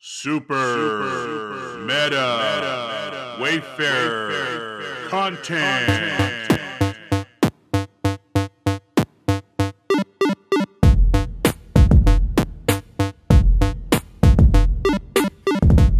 Super, 0.00 0.54
Super 0.54 1.78
meta, 1.78 2.38
meta, 2.38 3.36
Wayfarer, 3.40 5.08
content. 5.08 6.52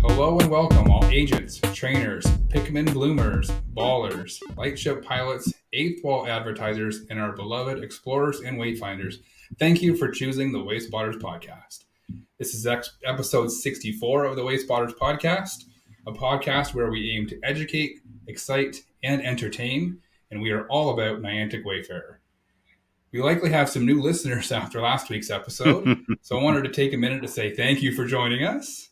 Hello 0.01 0.39
and 0.39 0.49
welcome, 0.49 0.93
all 0.93 1.05
agents, 1.07 1.61
trainers, 1.75 2.25
Pikmin 2.51 2.93
bloomers, 2.93 3.51
ballers, 3.75 4.41
lightship 4.57 5.05
pilots, 5.05 5.53
8th 5.75 6.05
Wall 6.05 6.29
advertisers, 6.29 7.01
and 7.11 7.19
our 7.19 7.33
beloved 7.33 7.83
explorers 7.83 8.39
and 8.43 8.61
wayfinders. 8.61 9.17
Thank 9.59 9.83
you 9.83 9.97
for 9.97 10.09
choosing 10.09 10.53
the 10.53 10.61
Wayspotters 10.61 11.21
podcast. 11.21 11.88
This 12.39 12.55
is 12.55 12.69
episode 13.05 13.49
64 13.49 14.25
of 14.25 14.37
the 14.37 14.43
Wayspotters 14.43 14.97
podcast, 14.97 15.65
a 16.07 16.13
podcast 16.13 16.73
where 16.73 16.89
we 16.89 17.11
aim 17.11 17.27
to 17.27 17.41
educate, 17.43 17.99
excite, 18.29 18.77
and 19.03 19.21
entertain, 19.27 19.99
and 20.31 20.41
we 20.41 20.53
are 20.53 20.65
all 20.69 20.91
about 20.91 21.21
Niantic 21.21 21.65
Wayfarer. 21.65 22.21
We 23.11 23.21
likely 23.23 23.51
have 23.51 23.69
some 23.69 23.85
new 23.85 24.01
listeners 24.01 24.53
after 24.53 24.81
last 24.81 25.11
week's 25.11 25.33
episode, 25.33 25.99
so 26.21 26.39
I 26.39 26.43
wanted 26.45 26.63
to 26.63 26.71
take 26.71 26.93
a 26.93 26.97
minute 26.97 27.23
to 27.23 27.29
say 27.29 27.57
thank 27.57 27.83
you 27.83 27.91
for 27.91 28.07
joining 28.07 28.45
us. 28.45 28.91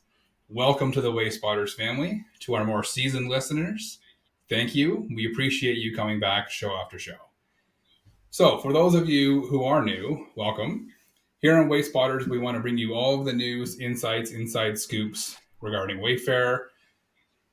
Welcome 0.48 0.90
to 0.90 1.00
the 1.00 1.12
Way 1.12 1.30
Spotters 1.30 1.72
family. 1.72 2.24
To 2.40 2.54
our 2.56 2.64
more 2.64 2.82
seasoned 2.82 3.28
listeners, 3.28 4.00
thank 4.48 4.74
you. 4.74 5.06
We 5.14 5.30
appreciate 5.30 5.78
you 5.78 5.94
coming 5.94 6.18
back 6.18 6.50
show 6.50 6.74
after 6.74 6.98
show. 6.98 7.30
So, 8.30 8.58
for 8.58 8.72
those 8.72 8.96
of 8.96 9.08
you 9.08 9.46
who 9.46 9.62
are 9.62 9.84
new, 9.84 10.26
welcome. 10.34 10.88
Here 11.40 11.58
on 11.58 11.68
Wayspotters, 11.68 12.26
we 12.26 12.38
want 12.38 12.56
to 12.56 12.62
bring 12.62 12.78
you 12.78 12.94
all 12.94 13.18
of 13.18 13.26
the 13.26 13.32
news, 13.32 13.78
insights, 13.78 14.30
inside 14.30 14.78
scoops 14.78 15.36
regarding 15.60 16.00
Wayfarer, 16.00 16.70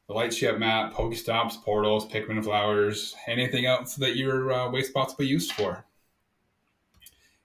the 0.08 0.14
Lightship 0.14 0.58
map, 0.58 0.94
Pokestops, 0.94 1.62
portals, 1.62 2.08
Pikmin 2.08 2.42
flowers, 2.42 3.14
anything 3.28 3.66
else 3.66 3.96
that 3.96 4.16
your 4.16 4.54
uh, 4.54 4.70
Wayspots 4.70 5.10
will 5.10 5.16
be 5.18 5.28
used 5.28 5.52
for. 5.52 5.86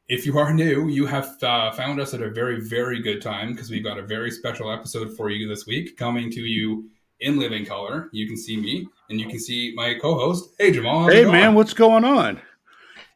If 0.07 0.27
you 0.27 0.39
are 0.39 0.55
new, 0.55 0.87
you 0.89 1.07
have 1.07 1.43
uh, 1.43 1.73
found 1.73 2.01
us 2.01 2.15
at 2.15 2.23
a 2.23 2.31
very, 2.31 2.61
very 2.61 3.03
good 3.03 3.21
time 3.21 3.53
because 3.53 3.69
we've 3.69 3.85
got 3.85 3.99
a 3.99 4.03
very 4.03 4.31
special 4.31 4.73
episode 4.73 5.17
for 5.17 5.31
you 5.31 5.49
this 5.49 5.67
week 5.67 5.97
coming 5.97 6.31
to 6.31 6.41
you 6.41 6.89
in 7.19 7.41
living 7.41 7.67
color. 7.67 8.11
You 8.13 8.29
can 8.29 8.37
see 8.37 8.57
me 8.57 8.87
and 9.11 9.21
you 9.21 9.27
can 9.27 9.41
see 9.41 9.73
my 9.75 9.95
co-host. 10.01 10.51
Hey, 10.57 10.71
Jamal. 10.71 11.09
Hey, 11.09 11.25
man, 11.25 11.55
what's 11.55 11.75
going 11.75 12.05
on? 12.05 12.41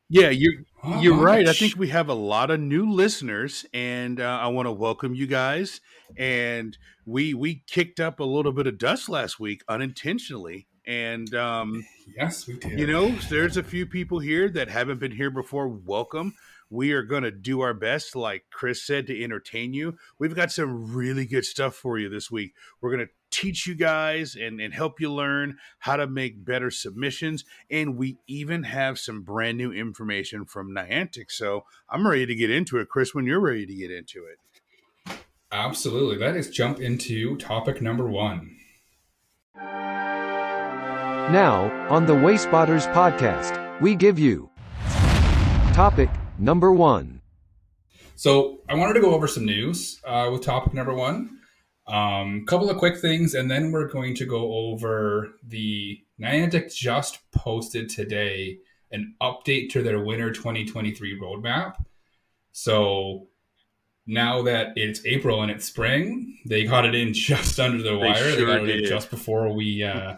Yeah, 0.09 0.31
you're 1.01 1.15
right. 1.15 1.47
I 1.47 1.53
think 1.53 1.77
we 1.77 1.89
have 1.89 2.09
a 2.09 2.15
lot 2.15 2.51
of 2.51 2.61
new 2.61 2.91
listeners, 2.91 3.65
and 3.73 4.21
uh, 4.21 4.39
I 4.43 4.49
want 4.49 4.67
to 4.67 4.73
welcome 4.73 5.15
you 5.15 5.27
guys. 5.27 5.81
And 6.17 6.77
we 7.07 7.35
we 7.35 7.63
kicked 7.67 8.01
up 8.01 8.21
a 8.21 8.25
little 8.25 8.53
bit 8.53 8.67
of 8.67 8.79
dust 8.79 9.09
last 9.09 9.39
week 9.39 9.63
unintentionally, 9.69 10.67
and 10.87 11.33
um, 11.35 11.85
yes, 12.17 12.47
we 12.47 12.59
did. 12.59 12.79
You 12.79 12.87
know, 12.87 13.09
there's 13.31 13.57
a 13.57 13.63
few 13.63 13.87
people 13.87 14.19
here 14.19 14.49
that 14.51 14.69
haven't 14.69 14.99
been 14.99 15.13
here 15.13 15.31
before. 15.31 15.69
Welcome. 15.69 16.35
We 16.73 16.93
are 16.93 17.03
going 17.03 17.23
to 17.25 17.31
do 17.31 17.61
our 17.61 17.75
best, 17.75 18.17
like 18.17 18.45
Chris 18.51 18.83
said, 18.83 19.07
to 19.09 19.23
entertain 19.23 19.75
you. 19.75 19.99
We've 20.19 20.35
got 20.35 20.51
some 20.51 20.91
really 20.95 21.27
good 21.27 21.45
stuff 21.45 21.75
for 21.75 21.99
you 21.99 22.09
this 22.09 22.31
week. 22.31 22.55
We're 22.81 22.97
going 22.97 23.07
to 23.07 23.13
teach 23.31 23.67
you 23.67 23.75
guys 23.75 24.35
and, 24.35 24.59
and 24.59 24.73
help 24.73 24.99
you 24.99 25.13
learn 25.13 25.59
how 25.81 25.97
to 25.97 26.07
make 26.07 26.47
better 26.47 26.71
submissions. 26.71 27.45
And 27.71 27.99
we 27.99 28.17
even 28.27 28.63
have 28.63 28.99
some 28.99 29.21
brand 29.21 29.59
new 29.59 29.71
information 29.71 30.47
from 30.47 30.75
Niantic. 30.75 31.31
So 31.31 31.67
I'm 31.91 32.09
ready 32.09 32.25
to 32.25 32.35
get 32.35 32.51
into 32.51 32.79
it, 32.79 32.89
Chris, 32.89 33.15
when 33.15 33.27
you're 33.27 33.39
ready 33.39 33.67
to 33.67 33.75
get 33.75 33.91
into 33.91 34.25
it. 34.25 35.19
Absolutely. 35.53 36.17
Let 36.17 36.37
us 36.37 36.49
jump 36.49 36.81
into 36.81 37.37
topic 37.37 37.83
number 37.83 38.09
one. 38.09 38.57
Now, 41.31 41.71
on 41.91 42.07
the 42.07 42.15
Wayspotters 42.15 42.91
podcast, 42.95 43.79
we 43.83 43.95
give 43.95 44.19
you 44.19 44.49
topic 45.75 46.09
number 46.43 46.73
one. 46.73 47.21
So 48.17 48.61
I 48.69 48.75
wanted 48.75 48.95
to 48.95 49.01
go 49.01 49.15
over 49.15 49.27
some 49.27 49.47
news 49.47 50.01
uh, 50.07 50.29
with 50.31 50.43
topic 50.43 50.75
number 50.75 50.95
one. 50.95 51.39
A 51.89 51.95
um, 51.95 52.47
couple 52.47 52.71
of 52.71 52.79
quick 52.79 52.99
things, 52.99 53.35
and 53.35 53.51
then 53.51 53.73
we're 53.73 53.89
going 53.89 54.15
to 54.17 54.27
go 54.27 54.53
over 54.53 55.33
the 55.47 55.99
Niantic 56.21 56.73
just 56.73 57.19
posted 57.33 57.89
today 57.89 58.59
an 58.93 59.15
update 59.21 59.71
to 59.71 59.83
their 59.83 60.05
Winter 60.05 60.31
2023 60.31 61.19
roadmap. 61.19 61.75
So 62.53 63.29
now 64.07 64.43
that 64.43 64.75
it's 64.77 65.05
April 65.07 65.43
and 65.43 65.51
it's 65.51 65.65
spring, 65.65 66.39
they 66.47 66.65
got 66.65 66.85
it 66.85 66.95
in 66.95 67.13
just 67.15 67.59
under 67.59 67.83
the 67.83 67.99
wire. 67.99 68.15
They, 68.15 68.37
sure 68.37 68.37
they 68.37 68.45
got 68.45 68.69
it 68.69 68.81
in 68.81 68.85
just 68.85 69.11
before 69.11 69.53
we 69.53 69.83
uh, 69.83 70.15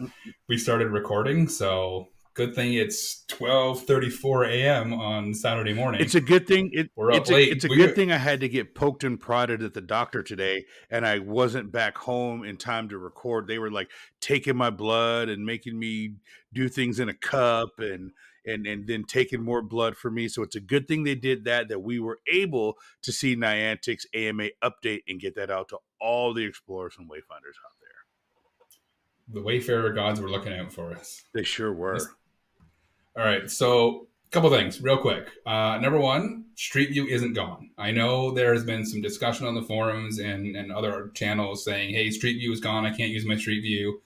we 0.48 0.58
started 0.58 0.88
recording. 0.88 1.48
So 1.48 2.08
good 2.34 2.54
thing 2.54 2.74
it's 2.74 3.24
12:34 3.28 4.48
a.m. 4.48 4.92
on 4.92 5.32
Saturday 5.34 5.72
morning. 5.72 6.00
It's 6.00 6.14
a 6.14 6.20
good 6.20 6.46
thing. 6.46 6.70
It, 6.72 6.90
it's, 6.96 7.30
a, 7.30 7.40
it's 7.40 7.64
a 7.64 7.68
we 7.68 7.76
good 7.76 7.94
thing 7.94 8.12
I 8.12 8.18
had 8.18 8.40
to 8.40 8.48
get 8.48 8.74
poked 8.74 9.04
and 9.04 9.18
prodded 9.18 9.62
at 9.62 9.72
the 9.72 9.80
doctor 9.80 10.22
today, 10.22 10.66
and 10.90 11.06
I 11.06 11.20
wasn't 11.20 11.72
back 11.72 11.96
home 11.96 12.44
in 12.44 12.56
time 12.56 12.88
to 12.90 12.98
record. 12.98 13.46
They 13.46 13.58
were 13.58 13.70
like 13.70 13.90
taking 14.20 14.56
my 14.56 14.70
blood 14.70 15.28
and 15.28 15.46
making 15.46 15.78
me 15.78 16.14
do 16.52 16.68
things 16.68 17.00
in 17.00 17.08
a 17.08 17.14
cup 17.14 17.78
and 17.78 18.10
and 18.44 18.66
and 18.66 18.86
then 18.86 19.04
taking 19.04 19.42
more 19.42 19.62
blood 19.62 19.96
for 19.96 20.10
me. 20.10 20.28
So 20.28 20.42
it's 20.42 20.56
a 20.56 20.60
good 20.60 20.88
thing 20.88 21.04
they 21.04 21.14
did 21.14 21.44
that. 21.44 21.68
That 21.68 21.82
we 21.82 22.00
were 22.00 22.18
able 22.30 22.74
to 23.02 23.12
see 23.12 23.36
Niantic's 23.36 24.06
AMA 24.12 24.48
update 24.62 25.02
and 25.08 25.20
get 25.20 25.36
that 25.36 25.50
out 25.50 25.68
to 25.68 25.78
all 26.00 26.34
the 26.34 26.44
explorers 26.44 26.96
and 26.98 27.08
wayfinders 27.08 27.56
out 27.64 27.76
there. 27.80 27.94
The 29.32 29.42
Wayfarer 29.42 29.94
gods 29.94 30.20
were 30.20 30.28
looking 30.28 30.52
out 30.52 30.70
for 30.72 30.92
us. 30.92 31.22
They 31.32 31.44
sure 31.44 31.72
were. 31.72 31.98
All 33.16 33.24
right, 33.24 33.48
so 33.50 34.08
a 34.26 34.30
couple 34.30 34.50
things 34.50 34.80
real 34.80 34.98
quick. 34.98 35.28
Uh, 35.46 35.78
number 35.78 35.98
one, 35.98 36.46
Street 36.56 36.90
View 36.90 37.06
isn't 37.06 37.34
gone. 37.34 37.70
I 37.78 37.90
know 37.90 38.32
there 38.32 38.52
has 38.52 38.64
been 38.64 38.84
some 38.84 39.02
discussion 39.02 39.46
on 39.46 39.54
the 39.54 39.62
forums 39.62 40.18
and, 40.18 40.56
and 40.56 40.72
other 40.72 41.10
channels 41.14 41.64
saying, 41.64 41.94
hey, 41.94 42.10
Street 42.10 42.38
View 42.38 42.52
is 42.52 42.60
gone. 42.60 42.84
I 42.84 42.90
can't 42.90 43.10
use 43.10 43.24
my 43.24 43.36
Street 43.36 43.60
View. 43.62 44.00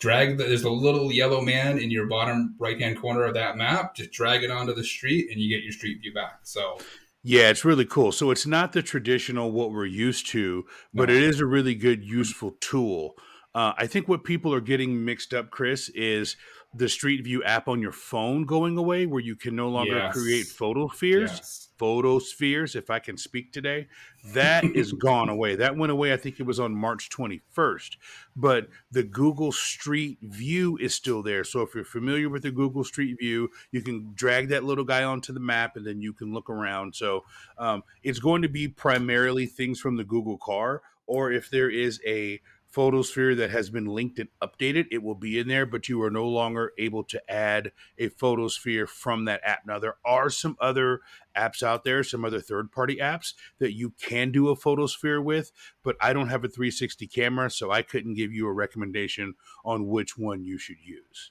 Drag 0.00 0.38
the, 0.38 0.44
there's 0.44 0.64
a 0.64 0.70
little 0.70 1.12
yellow 1.12 1.42
man 1.42 1.78
in 1.78 1.90
your 1.90 2.06
bottom 2.06 2.54
right 2.58 2.80
hand 2.80 3.00
corner 3.00 3.24
of 3.24 3.34
that 3.34 3.56
map. 3.56 3.94
Just 3.94 4.12
drag 4.12 4.42
it 4.42 4.50
onto 4.50 4.74
the 4.74 4.84
street 4.84 5.30
and 5.30 5.40
you 5.40 5.54
get 5.54 5.62
your 5.62 5.72
Street 5.72 6.00
View 6.00 6.12
back. 6.14 6.40
So 6.42 6.78
yeah, 7.22 7.50
it's 7.50 7.64
really 7.64 7.84
cool. 7.84 8.12
So 8.12 8.30
it's 8.30 8.46
not 8.46 8.72
the 8.72 8.82
traditional 8.82 9.52
what 9.52 9.72
we're 9.72 9.84
used 9.84 10.26
to, 10.28 10.64
but 10.94 11.08
no. 11.08 11.14
it 11.14 11.22
is 11.22 11.40
a 11.40 11.46
really 11.46 11.74
good, 11.74 12.02
useful 12.02 12.56
tool. 12.60 13.14
Uh, 13.54 13.72
I 13.76 13.86
think 13.86 14.08
what 14.08 14.24
people 14.24 14.54
are 14.54 14.60
getting 14.60 15.04
mixed 15.04 15.34
up, 15.34 15.50
Chris, 15.50 15.88
is 15.90 16.36
the 16.72 16.88
Street 16.88 17.24
View 17.24 17.42
app 17.42 17.66
on 17.66 17.82
your 17.82 17.92
phone 17.92 18.44
going 18.44 18.78
away, 18.78 19.06
where 19.06 19.20
you 19.20 19.34
can 19.34 19.56
no 19.56 19.68
longer 19.68 19.96
yes. 19.96 20.12
create 20.12 20.46
photospheres. 20.46 21.30
Yes. 21.32 21.68
Photospheres, 21.78 22.76
if 22.76 22.90
I 22.90 22.98
can 22.98 23.16
speak 23.16 23.52
today, 23.52 23.88
that 24.34 24.64
is 24.64 24.92
gone 25.00 25.28
away. 25.28 25.56
That 25.56 25.76
went 25.76 25.90
away. 25.90 26.12
I 26.12 26.16
think 26.16 26.38
it 26.38 26.44
was 26.44 26.60
on 26.60 26.74
March 26.74 27.08
21st. 27.08 27.96
But 28.36 28.68
the 28.92 29.02
Google 29.02 29.50
Street 29.50 30.18
View 30.22 30.76
is 30.76 30.94
still 30.94 31.22
there. 31.22 31.42
So 31.42 31.62
if 31.62 31.74
you're 31.74 31.84
familiar 31.84 32.28
with 32.28 32.42
the 32.42 32.50
Google 32.50 32.84
Street 32.84 33.16
View, 33.18 33.50
you 33.72 33.80
can 33.80 34.12
drag 34.14 34.48
that 34.50 34.62
little 34.62 34.84
guy 34.84 35.02
onto 35.02 35.32
the 35.32 35.40
map, 35.40 35.76
and 35.76 35.86
then 35.86 36.00
you 36.00 36.12
can 36.12 36.32
look 36.32 36.50
around. 36.50 36.94
So 36.94 37.24
um, 37.58 37.82
it's 38.02 38.20
going 38.20 38.42
to 38.42 38.48
be 38.48 38.68
primarily 38.68 39.46
things 39.46 39.80
from 39.80 39.96
the 39.96 40.04
Google 40.04 40.38
car, 40.38 40.82
or 41.06 41.32
if 41.32 41.50
there 41.50 41.70
is 41.70 42.00
a 42.06 42.40
photosphere 42.70 43.34
that 43.34 43.50
has 43.50 43.68
been 43.68 43.86
linked 43.86 44.18
and 44.18 44.28
updated 44.42 44.86
it 44.90 45.02
will 45.02 45.14
be 45.14 45.38
in 45.38 45.48
there 45.48 45.66
but 45.66 45.88
you 45.88 46.00
are 46.02 46.10
no 46.10 46.26
longer 46.26 46.72
able 46.78 47.02
to 47.02 47.20
add 47.30 47.72
a 47.98 48.08
photosphere 48.08 48.86
from 48.86 49.24
that 49.24 49.40
app. 49.44 49.66
Now 49.66 49.78
there 49.78 49.96
are 50.04 50.30
some 50.30 50.56
other 50.60 51.00
apps 51.36 51.62
out 51.62 51.84
there 51.84 52.02
some 52.04 52.24
other 52.24 52.40
third 52.40 52.70
party 52.70 52.96
apps 52.96 53.34
that 53.58 53.74
you 53.74 53.90
can 54.00 54.30
do 54.30 54.48
a 54.48 54.56
photosphere 54.56 55.20
with 55.20 55.52
but 55.82 55.96
i 56.00 56.12
don't 56.12 56.28
have 56.28 56.44
a 56.44 56.48
360 56.48 57.06
camera 57.06 57.48
so 57.48 57.70
i 57.70 57.82
couldn't 57.82 58.14
give 58.14 58.32
you 58.32 58.46
a 58.46 58.52
recommendation 58.52 59.34
on 59.64 59.86
which 59.86 60.18
one 60.18 60.42
you 60.42 60.58
should 60.58 60.80
use. 60.82 61.30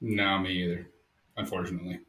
No 0.00 0.38
me 0.38 0.64
either 0.64 0.90
unfortunately 1.36 2.00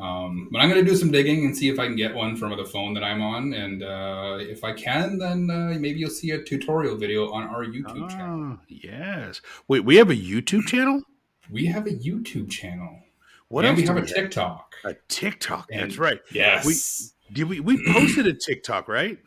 um, 0.00 0.48
but 0.52 0.60
I'm 0.60 0.70
going 0.70 0.84
to 0.84 0.88
do 0.88 0.96
some 0.96 1.10
digging 1.10 1.44
and 1.44 1.56
see 1.56 1.68
if 1.68 1.78
I 1.78 1.86
can 1.86 1.96
get 1.96 2.14
one 2.14 2.36
from 2.36 2.56
the 2.56 2.64
phone 2.64 2.94
that 2.94 3.02
I'm 3.02 3.20
on. 3.20 3.52
And 3.52 3.82
uh, 3.82 4.38
if 4.40 4.62
I 4.62 4.72
can, 4.72 5.18
then 5.18 5.50
uh, 5.50 5.76
maybe 5.78 5.98
you'll 5.98 6.10
see 6.10 6.30
a 6.30 6.42
tutorial 6.42 6.96
video 6.96 7.32
on 7.32 7.44
our 7.44 7.64
YouTube 7.64 8.04
oh, 8.04 8.08
channel. 8.08 8.58
Yes. 8.68 9.40
Wait, 9.66 9.84
we 9.84 9.96
have 9.96 10.10
a 10.10 10.14
YouTube 10.14 10.66
channel? 10.66 11.02
We 11.50 11.66
have 11.66 11.86
a 11.86 11.90
YouTube 11.90 12.48
channel. 12.48 13.00
What 13.48 13.64
and 13.64 13.76
else? 13.76 13.80
We 13.80 13.86
have 13.86 13.96
a 13.96 14.06
TikTok. 14.06 14.76
A 14.84 14.94
TikTok. 15.08 15.68
And 15.72 15.82
That's 15.82 15.98
right. 15.98 16.20
Yes. 16.30 16.64
We 16.64 17.34
did 17.34 17.48
we 17.48 17.60
we 17.60 17.84
posted 17.92 18.26
a 18.26 18.34
TikTok, 18.34 18.86
right? 18.86 19.18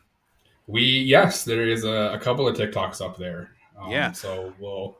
We 0.66 0.82
yes, 0.82 1.44
there 1.44 1.68
is 1.68 1.84
a, 1.84 2.12
a 2.14 2.18
couple 2.18 2.48
of 2.48 2.56
TikToks 2.56 3.04
up 3.04 3.18
there. 3.18 3.50
Um, 3.78 3.90
yeah. 3.90 4.12
So 4.12 4.54
we'll 4.58 4.96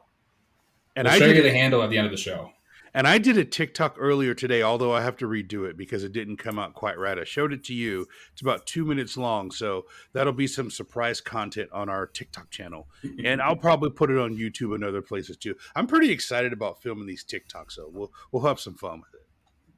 and 0.96 1.06
we'll 1.06 1.14
I 1.14 1.18
show 1.18 1.26
you 1.26 1.42
the 1.42 1.52
handle 1.52 1.82
at 1.82 1.90
the 1.90 1.96
end 1.96 2.06
of 2.06 2.12
the 2.12 2.18
show 2.18 2.50
And 2.94 3.06
I 3.06 3.18
did 3.18 3.38
a 3.38 3.44
TikTok 3.44 3.96
earlier 3.98 4.34
today, 4.34 4.62
although 4.62 4.92
I 4.92 5.00
have 5.00 5.16
to 5.18 5.26
redo 5.26 5.68
it 5.68 5.76
because 5.76 6.04
it 6.04 6.12
didn't 6.12 6.36
come 6.36 6.58
out 6.58 6.74
quite 6.74 6.98
right. 6.98 7.18
I 7.18 7.24
showed 7.24 7.52
it 7.52 7.64
to 7.64 7.74
you. 7.74 8.06
It's 8.32 8.42
about 8.42 8.66
two 8.66 8.84
minutes 8.84 9.16
long. 9.16 9.50
So 9.50 9.86
that'll 10.12 10.32
be 10.32 10.46
some 10.46 10.70
surprise 10.70 11.20
content 11.20 11.70
on 11.72 11.88
our 11.88 12.06
TikTok 12.06 12.50
channel. 12.50 12.88
And 13.24 13.40
I'll 13.40 13.56
probably 13.62 13.90
put 13.90 14.10
it 14.10 14.18
on 14.18 14.36
YouTube 14.36 14.74
and 14.74 14.84
other 14.84 15.00
places 15.00 15.36
too. 15.38 15.54
I'm 15.74 15.86
pretty 15.86 16.10
excited 16.10 16.52
about 16.52 16.82
filming 16.82 17.06
these 17.06 17.24
TikToks, 17.24 17.72
so 17.72 17.88
we'll 17.92 18.12
we'll 18.30 18.44
have 18.44 18.60
some 18.60 18.74
fun 18.74 19.00
with 19.00 19.14
it. 19.14 19.26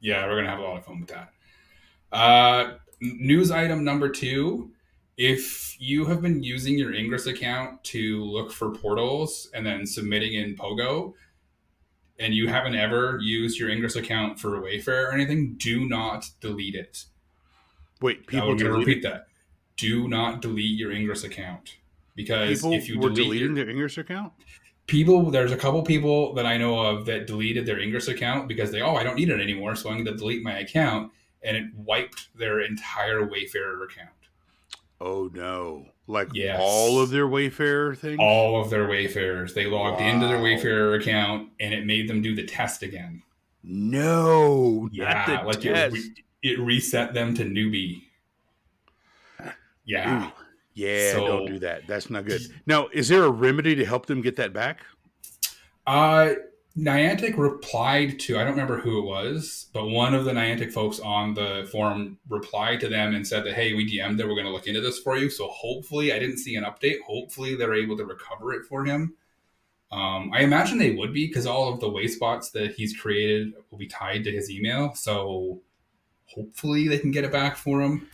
Yeah, 0.00 0.26
we're 0.26 0.37
gonna 0.37 0.50
have 0.50 0.58
a 0.58 0.62
lot 0.62 0.78
of 0.78 0.84
fun 0.84 1.00
with 1.00 1.10
that. 1.10 1.32
Uh, 2.10 2.75
news 3.00 3.50
item 3.50 3.84
number 3.84 4.08
two. 4.08 4.72
If 5.17 5.81
you 5.81 6.06
have 6.06 6.20
been 6.20 6.43
using 6.43 6.76
your 6.76 6.93
Ingress 6.93 7.26
account 7.26 7.84
to 7.84 8.25
look 8.25 8.50
for 8.50 8.72
portals 8.72 9.49
and 9.55 9.64
then 9.64 9.87
submitting 9.87 10.34
in 10.34 10.56
Pogo, 10.56 11.14
and 12.19 12.34
you 12.34 12.49
haven't 12.49 12.75
ever 12.76 13.19
used 13.20 13.58
your 13.58 13.70
Ingress 13.70 13.96
account 13.96 14.38
for 14.38 14.61
Wayfarer 14.61 15.08
or 15.08 15.12
anything, 15.12 15.55
do 15.58 15.88
not 15.88 16.26
delete 16.40 16.75
it. 16.75 17.05
Wait, 18.00 18.26
People 18.26 18.26
people 18.26 18.50
I'm 18.50 18.56
gonna 18.56 18.70
delete 18.70 18.87
repeat 18.87 19.02
that. 19.02 19.26
Do 19.76 20.08
not 20.08 20.40
delete 20.43 20.78
your 20.78 20.93
Ingress 20.93 21.25
account 21.25 21.76
because 22.14 22.58
People 22.58 22.72
if 22.75 22.88
you 22.88 22.99
were 23.00 23.08
delete 23.08 23.25
deleting 23.25 23.56
your, 23.56 23.64
their 23.64 23.70
Ingress 23.75 23.99
account. 23.99 24.32
people, 24.87 25.31
there's 25.31 25.50
a 25.52 25.56
couple 25.56 25.82
people 25.82 26.34
that 26.34 26.46
I 26.46 26.56
know 26.56 26.78
of 26.78 27.06
that 27.06 27.26
deleted 27.26 27.66
their 27.66 27.81
Ingress 27.81 28.06
account 28.08 28.46
because 28.49 28.70
they 28.70 28.81
oh 28.82 28.94
I 28.94 29.02
don't 29.02 29.17
need 29.17 29.31
it 29.31 29.40
anymore, 29.40 29.75
so 29.75 29.88
I'm 29.90 29.96
going 29.96 30.06
to 30.06 30.17
delete 30.17 30.43
my 30.43 30.58
account, 30.58 31.10
and 31.43 31.56
it 31.56 31.64
wiped 31.75 32.28
their 32.38 32.60
entire 32.60 33.26
Wayfarer 33.26 33.82
account, 33.84 34.10
Oh 35.00 35.31
no! 35.32 35.87
Like 36.06 36.29
Yes. 36.35 36.59
all 36.62 37.01
of 37.01 37.09
their 37.11 37.27
Wayfarer 37.27 37.95
things. 37.95 38.19
all 38.21 38.61
of 38.61 38.69
their 38.69 38.87
Wayfarers. 38.89 39.55
They 39.55 39.65
logged 39.67 40.01
into 40.03 40.27
their 40.27 40.37
Wow. 40.37 40.43
Wayfarer 40.45 40.95
account, 40.95 41.49
and 41.61 41.73
it 41.73 41.87
made 41.87 42.09
them 42.09 42.21
do 42.21 42.35
the 42.35 42.45
test 42.45 42.83
again. 42.83 43.23
no, 43.62 44.91
Yeah, 44.93 45.43
like 45.47 45.65
it, 45.65 45.93
re- 45.93 46.15
it 46.43 46.59
reset 46.61 47.15
them 47.15 47.35
to 47.37 47.45
newbie. 47.45 48.03
Yeah. 49.87 50.27
Ooh, 50.27 50.33
yeah, 50.75 51.12
So- 51.12 51.27
don't 51.27 51.47
do 51.47 51.59
that. 51.61 51.87
That's 51.87 52.11
not 52.11 52.27
good. 52.27 52.43
Now, 52.67 52.89
is 52.93 53.09
there 53.09 53.25
a 53.25 53.31
remedy 53.31 53.75
to 53.77 53.85
help 53.87 54.05
them 54.06 54.21
get 54.21 54.37
that 54.37 54.53
back? 54.53 54.81
Uh, 55.87 56.35
Niantic 56.76 57.37
replied 57.37 58.19
to, 58.21 58.37
I 58.37 58.41
don't 58.41 58.53
remember 58.53 58.81
who 58.81 58.99
it 58.99 59.05
was, 59.05 59.67
but 59.73 59.87
one 59.87 60.12
of 60.12 60.25
the 60.25 60.32
Niantic 60.32 60.73
folks 60.73 60.99
on 60.99 61.35
the 61.35 61.69
forum 61.71 62.19
replied 62.29 62.81
to 62.81 62.88
them 62.88 63.15
and 63.15 63.26
said 63.26 63.44
that, 63.44 63.55
hey, 63.55 63.75
we 63.75 63.87
DM'd 63.87 64.19
that 64.19 64.26
we're 64.26 64.35
going 64.35 64.47
to 64.47 64.53
look 64.53 64.67
into 64.67 64.81
this 64.81 64.99
for 64.99 65.17
you. 65.17 65.31
So 65.31 65.47
hopefully, 65.49 66.12
I 66.12 66.19
didn't 66.19 66.38
see 66.38 66.56
an 66.56 66.65
update. 66.65 67.00
Hopefully, 67.06 67.55
they're 67.55 67.75
able 67.75 67.97
to 67.97 68.05
recover 68.05 68.53
it 68.53 68.67
for 68.67 68.85
him. 68.85 69.15
Um, 69.93 70.32
I 70.35 70.41
imagine 70.41 70.79
they 70.79 70.91
would 70.91 71.12
be 71.12 71.29
because 71.29 71.47
all 71.47 71.73
of 71.73 71.79
the 71.79 71.88
way 71.88 72.09
spots 72.09 72.50
that 72.50 72.75
he's 72.75 72.97
created 72.97 73.53
will 73.70 73.79
be 73.79 73.87
tied 73.87 74.25
to 74.25 74.32
his 74.32 74.50
email. 74.50 74.94
So 74.94 75.61
hopefully, 76.27 76.88
they 76.88 76.99
can 76.99 77.12
get 77.12 77.23
it 77.23 77.31
back 77.31 77.56
for 77.56 77.82
him. 77.82 78.09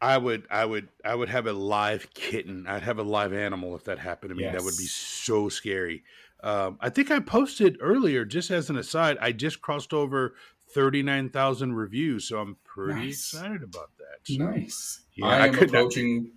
I 0.00 0.18
would, 0.18 0.46
I 0.50 0.64
would, 0.64 0.88
I 1.04 1.16
would 1.16 1.30
have 1.30 1.46
a 1.48 1.52
live 1.52 2.12
kitten. 2.14 2.66
I'd 2.68 2.82
have 2.82 2.98
a 2.98 3.02
live 3.02 3.32
animal 3.32 3.74
if 3.74 3.84
that 3.84 3.98
happened 3.98 4.28
to 4.28 4.36
me. 4.36 4.44
That 4.44 4.62
would 4.62 4.76
be 4.76 4.84
so 4.84 5.48
scary. 5.48 6.04
Um, 6.42 6.78
I 6.80 6.90
think 6.90 7.10
I 7.10 7.18
posted 7.20 7.76
earlier, 7.80 8.24
just 8.24 8.50
as 8.50 8.70
an 8.70 8.76
aside, 8.76 9.16
I 9.20 9.32
just 9.32 9.60
crossed 9.60 9.92
over 9.92 10.34
thirty 10.74 11.02
nine 11.02 11.28
thousand 11.30 11.74
reviews, 11.74 12.28
so 12.28 12.38
I'm 12.38 12.56
pretty 12.64 13.06
Nice. 13.06 13.32
excited 13.32 13.62
about 13.62 13.90
that. 13.98 14.18
So, 14.24 14.44
Nice. 14.44 15.00
Yeah, 15.14 15.26
I 15.26 15.38
I 15.38 15.46
am 15.46 15.52
not- 15.54 15.62
approaching 15.62 16.32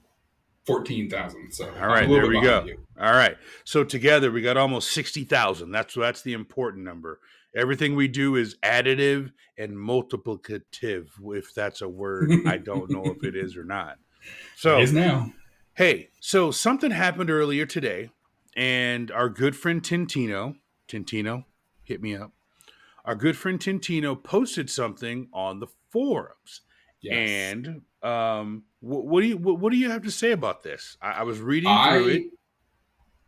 14,000. 0.66 1.52
So 1.52 1.66
All 1.82 1.88
right, 1.88 2.04
I'm 2.04 2.10
a 2.10 2.14
little 2.14 2.30
there 2.30 2.40
we 2.42 2.46
go. 2.46 2.64
you. 2.66 2.78
All 3.00 3.14
right, 3.14 3.36
so 3.64 3.84
together 3.84 4.32
we 4.32 4.42
got 4.42 4.58
almost 4.58 4.92
sixty 4.92 5.24
thousand. 5.24 5.72
That's 5.72 5.94
that's 5.96 6.22
the 6.22 6.34
important 6.34 6.84
number. 6.84 7.20
Everything 7.56 7.96
we 7.96 8.08
do 8.08 8.36
is 8.36 8.56
additive 8.64 9.32
and 9.58 9.72
multiplicative, 9.76 11.08
if 11.34 11.54
that's 11.56 11.82
a 11.82 11.90
word. 11.90 12.32
I 12.46 12.58
don't 12.58 12.90
know 12.92 13.04
if 13.06 13.24
it 13.24 13.36
is 13.36 13.58
or 13.58 13.64
not. 13.64 13.98
So 14.58 14.78
It 14.80 14.84
is 14.84 14.94
now. 14.94 15.32
Hey, 15.76 16.10
so 16.20 16.52
something 16.52 16.92
happened 16.92 17.30
earlier 17.32 17.66
today, 17.66 18.10
and 18.60 19.10
our 19.12 19.30
good 19.30 19.56
friend 19.56 19.82
Tintino, 19.82 20.56
Tintino, 20.88 21.46
hit 21.84 22.02
me 22.02 22.16
up. 22.16 22.32
Our 23.06 23.16
good 23.16 23.38
friend 23.38 23.58
Tintino 23.60 24.22
posted 24.22 24.70
something 24.70 25.30
on 25.34 25.60
the 25.60 25.68
forums, 25.90 26.62
Yes. 27.02 27.30
and 27.54 27.82
um, 28.04 28.64
what, 28.82 29.06
what 29.06 29.22
do 29.22 29.28
you 29.28 29.38
what, 29.38 29.60
what 29.60 29.72
do 29.72 29.78
you 29.78 29.90
have 29.90 30.04
to 30.04 30.12
say 30.12 30.32
about 30.34 30.62
this? 30.64 30.98
I, 31.02 31.12
I 31.12 31.24
was 31.24 31.40
reading 31.40 31.70
through 31.88 32.08
it. 32.10 32.24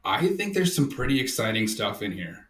I, 0.03 0.27
think 0.27 0.53
there's 0.53 0.75
some 0.75 0.89
pretty 0.89 1.19
exciting 1.21 1.67
stuff 1.67 2.01
in 2.01 2.11
here. 2.11 2.47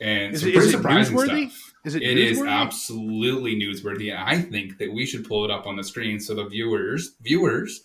And 0.00 0.34
Is 0.34 0.40
some 0.40 0.50
it- 0.50 0.52
pretty 0.54 0.68
is 0.68 0.74
it 0.74 0.76
surprising 0.76 1.16
newsworthy? 1.16 1.50
stuff. 1.50 1.74
Is 1.84 1.94
it 1.96 2.02
It 2.02 2.18
is 2.18 2.40
absolutely 2.40 3.56
newsworthy. 3.56 4.16
I 4.16 4.40
think 4.40 4.78
that 4.78 4.92
we 4.92 5.04
should 5.06 5.26
pull 5.26 5.44
it 5.44 5.50
up 5.50 5.66
on 5.66 5.74
the 5.76 5.82
screen 5.84 6.20
so 6.20 6.34
the 6.34 6.44
viewers, 6.46 7.16
viewers, 7.22 7.82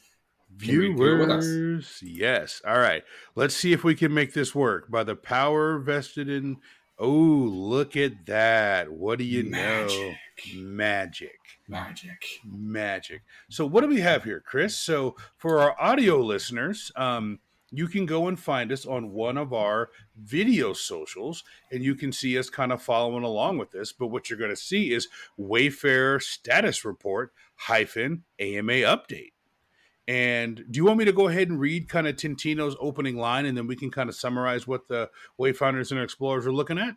Viewers, 0.58 2.02
yes. 2.02 2.62
All 2.66 2.80
right, 2.80 3.04
let's 3.36 3.56
see 3.56 3.74
if 3.74 3.84
we 3.84 3.96
can 3.96 4.14
make 4.14 4.34
this 4.34 4.56
work 4.56 4.90
by 4.90 5.04
the 5.04 5.16
power 5.16 5.78
vested 5.78 6.30
in. 6.30 6.58
Oh, 7.00 7.12
look 7.12 7.96
at 7.96 8.26
that! 8.26 8.92
What 8.92 9.20
do 9.20 9.24
you 9.24 9.44
know? 9.44 9.88
Magic. 9.88 10.18
Magic. 10.56 11.40
magic. 11.68 12.26
magic. 12.44 13.22
So 13.50 13.68
what 13.68 13.82
do 13.82 13.88
we 13.88 14.00
have 14.00 14.24
here, 14.24 14.42
Chris? 14.44 14.76
So 14.76 15.16
for 15.38 15.60
our 15.60 15.80
audio 15.80 16.20
listeners, 16.20 16.92
um, 16.96 17.40
you 17.72 17.88
can 17.88 18.06
go 18.06 18.28
and 18.28 18.40
find 18.40 18.72
us 18.72 18.86
on 18.86 19.12
one 19.12 19.38
of 19.38 19.54
our 19.54 19.90
video 20.20 20.74
socials, 20.74 21.44
and 21.72 21.84
you 21.84 21.96
can 21.96 22.12
see 22.12 22.38
us 22.38 22.50
kind 22.50 22.72
of 22.72 22.82
following 22.82 23.24
along 23.24 23.58
with 23.58 23.72
this. 23.72 23.92
But 23.92 24.08
what 24.08 24.30
you're 24.30 24.40
going 24.40 24.50
to 24.50 24.56
see 24.56 24.92
is 24.94 25.08
Wayfarer 25.38 26.20
status 26.20 26.86
report 26.86 27.34
hyphen 27.56 28.24
AMA 28.40 28.74
update. 28.74 29.34
And 30.08 30.64
do 30.72 30.78
you 30.78 30.86
want 30.86 31.00
me 31.00 31.06
to 31.06 31.12
go 31.12 31.28
ahead 31.28 31.50
and 31.50 31.60
read 31.60 31.90
kind 31.90 32.08
of 32.08 32.16
Tintino's 32.16 32.78
opening 32.80 33.18
line, 33.18 33.46
and 33.46 33.58
then 33.58 33.68
we 33.68 33.76
can 33.76 33.92
kind 33.92 34.10
of 34.10 34.16
summarize 34.16 34.66
what 34.66 34.88
the 34.88 35.10
Wayfinders 35.40 35.92
and 35.92 36.00
Explorers 36.00 36.48
are 36.48 36.54
looking 36.54 36.78
at? 36.78 36.96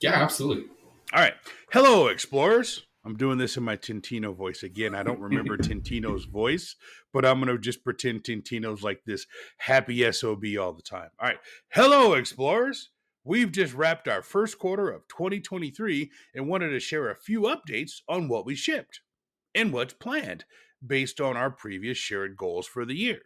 Yeah, 0.00 0.22
absolutely. 0.22 0.64
All 1.12 1.20
right. 1.20 1.34
Hello, 1.72 2.08
explorers. 2.08 2.86
I'm 3.04 3.16
doing 3.16 3.38
this 3.38 3.56
in 3.56 3.64
my 3.64 3.76
Tintino 3.76 4.34
voice 4.34 4.62
again. 4.62 4.94
I 4.94 5.02
don't 5.02 5.20
remember 5.20 5.56
Tintino's 5.58 6.24
voice, 6.24 6.76
but 7.12 7.24
I'm 7.24 7.40
going 7.40 7.48
to 7.48 7.58
just 7.58 7.84
pretend 7.84 8.22
Tintino's 8.22 8.82
like 8.82 9.02
this 9.04 9.26
happy 9.58 10.10
SOB 10.12 10.44
all 10.60 10.72
the 10.72 10.82
time. 10.82 11.10
All 11.18 11.28
right. 11.28 11.38
Hello, 11.70 12.12
explorers. 12.14 12.90
We've 13.24 13.52
just 13.52 13.74
wrapped 13.74 14.08
our 14.08 14.22
first 14.22 14.58
quarter 14.58 14.90
of 14.90 15.06
2023 15.08 16.10
and 16.34 16.48
wanted 16.48 16.70
to 16.70 16.80
share 16.80 17.08
a 17.08 17.16
few 17.16 17.42
updates 17.42 18.00
on 18.08 18.28
what 18.28 18.44
we 18.44 18.54
shipped 18.54 19.00
and 19.54 19.72
what's 19.72 19.94
planned 19.94 20.44
based 20.86 21.20
on 21.20 21.36
our 21.36 21.50
previous 21.50 21.98
shared 21.98 22.36
goals 22.36 22.66
for 22.66 22.84
the 22.84 22.96
year. 22.96 23.20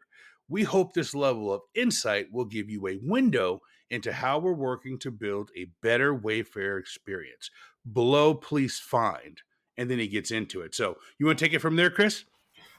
We 0.48 0.62
hope 0.62 0.92
this 0.92 1.14
level 1.14 1.52
of 1.52 1.62
insight 1.74 2.28
will 2.32 2.44
give 2.44 2.70
you 2.70 2.86
a 2.86 3.00
window 3.02 3.60
into 3.90 4.12
how 4.12 4.38
we're 4.38 4.52
working 4.52 4.98
to 5.00 5.10
build 5.10 5.50
a 5.56 5.70
better 5.82 6.14
Wayfarer 6.14 6.78
experience. 6.78 7.50
Below, 7.92 8.34
please 8.34 8.78
find. 8.78 9.42
And 9.76 9.90
then 9.90 9.98
he 9.98 10.08
gets 10.08 10.30
into 10.30 10.62
it. 10.62 10.74
So, 10.74 10.96
you 11.18 11.26
want 11.26 11.38
to 11.38 11.44
take 11.44 11.54
it 11.54 11.60
from 11.60 11.76
there, 11.76 11.90
Chris? 11.90 12.24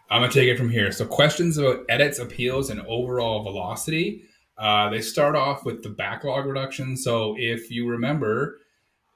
I'm 0.09 0.21
gonna 0.21 0.31
take 0.31 0.47
it 0.47 0.57
from 0.57 0.69
here. 0.69 0.91
So 0.91 1.05
questions 1.05 1.57
about 1.57 1.85
edits, 1.89 2.19
appeals, 2.19 2.69
and 2.69 2.81
overall 2.87 3.43
velocity. 3.43 4.23
Uh, 4.57 4.89
they 4.89 5.01
start 5.01 5.35
off 5.35 5.65
with 5.65 5.83
the 5.83 5.89
backlog 5.89 6.45
reduction. 6.45 6.95
So 6.95 7.35
if 7.37 7.69
you 7.69 7.87
remember, 7.87 8.59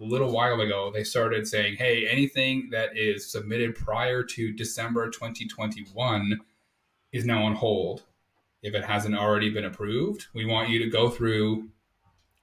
a 0.01 0.05
little 0.05 0.31
while 0.31 0.60
ago, 0.60 0.91
they 0.91 1.03
started 1.03 1.48
saying, 1.48 1.75
"Hey, 1.75 2.08
anything 2.08 2.70
that 2.72 2.98
is 2.98 3.31
submitted 3.31 3.75
prior 3.75 4.24
to 4.24 4.51
December 4.51 5.10
2021 5.10 6.41
is 7.12 7.25
now 7.25 7.43
on 7.43 7.55
hold. 7.55 8.03
If 8.63 8.74
it 8.74 8.84
hasn't 8.84 9.15
already 9.15 9.50
been 9.50 9.65
approved, 9.65 10.27
we 10.34 10.46
want 10.46 10.70
you 10.70 10.79
to 10.79 10.89
go 10.89 11.10
through, 11.10 11.70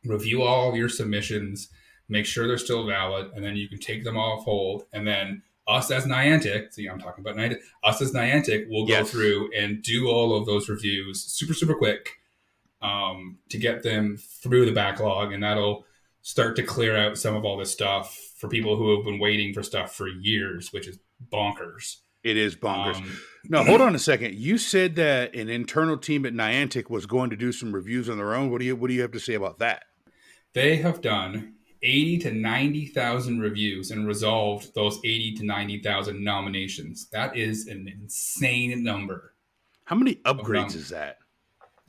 review 0.04 0.42
all 0.42 0.70
of 0.70 0.76
your 0.76 0.88
submissions, 0.88 1.68
make 2.08 2.26
sure 2.26 2.46
they're 2.46 2.58
still 2.58 2.86
valid, 2.86 3.30
and 3.34 3.44
then 3.44 3.56
you 3.56 3.68
can 3.68 3.78
take 3.78 4.04
them 4.04 4.16
off 4.16 4.44
hold. 4.44 4.84
And 4.92 5.06
then 5.06 5.42
us 5.66 5.90
as 5.90 6.06
Niantic, 6.06 6.72
see, 6.72 6.86
I'm 6.86 6.98
talking 6.98 7.24
about 7.24 7.36
Niantic, 7.36 7.60
us 7.84 8.00
as 8.00 8.12
Niantic 8.12 8.68
will 8.68 8.86
go 8.86 9.04
through 9.04 9.50
and 9.56 9.82
do 9.82 10.08
all 10.08 10.36
of 10.36 10.46
those 10.46 10.68
reviews 10.68 11.22
super, 11.22 11.54
super 11.54 11.74
quick 11.74 12.18
um, 12.82 13.38
to 13.50 13.58
get 13.58 13.82
them 13.82 14.16
through 14.16 14.66
the 14.66 14.72
backlog. 14.72 15.32
And 15.32 15.42
that'll 15.42 15.84
start 16.22 16.56
to 16.56 16.62
clear 16.62 16.96
out 16.96 17.18
some 17.18 17.34
of 17.34 17.44
all 17.44 17.56
this 17.56 17.72
stuff 17.72 18.16
for 18.36 18.48
people 18.48 18.76
who 18.76 18.96
have 18.96 19.04
been 19.04 19.18
waiting 19.18 19.52
for 19.52 19.62
stuff 19.62 19.94
for 19.94 20.08
years, 20.08 20.72
which 20.72 20.86
is 20.86 20.98
bonkers. 21.32 21.96
It 22.24 22.36
is 22.36 22.56
bonkers. 22.56 22.96
Um, 22.96 23.18
now, 23.44 23.64
hold 23.64 23.80
on 23.80 23.94
a 23.94 23.98
second. 23.98 24.34
You 24.34 24.58
said 24.58 24.96
that 24.96 25.34
an 25.34 25.48
internal 25.48 25.96
team 25.96 26.26
at 26.26 26.34
Niantic 26.34 26.90
was 26.90 27.06
going 27.06 27.30
to 27.30 27.36
do 27.36 27.52
some 27.52 27.72
reviews 27.72 28.08
on 28.08 28.18
their 28.18 28.34
own. 28.34 28.50
What 28.50 28.58
do 28.58 28.66
you 28.66 28.76
what 28.76 28.88
do 28.88 28.94
you 28.94 29.02
have 29.02 29.12
to 29.12 29.20
say 29.20 29.34
about 29.34 29.58
that? 29.60 29.84
they 30.58 30.76
have 30.76 31.00
done 31.00 31.54
80 31.82 32.18
to 32.18 32.32
90,000 32.32 33.40
reviews 33.40 33.90
and 33.90 34.06
resolved 34.06 34.74
those 34.74 34.98
80 35.04 35.34
to 35.36 35.46
90,000 35.46 36.24
nominations. 36.24 37.08
That 37.10 37.36
is 37.36 37.68
an 37.68 37.88
insane 37.88 38.82
number. 38.82 39.34
How 39.84 39.96
many 39.96 40.16
upgrades 40.16 40.74
is 40.74 40.88
that? 40.88 41.18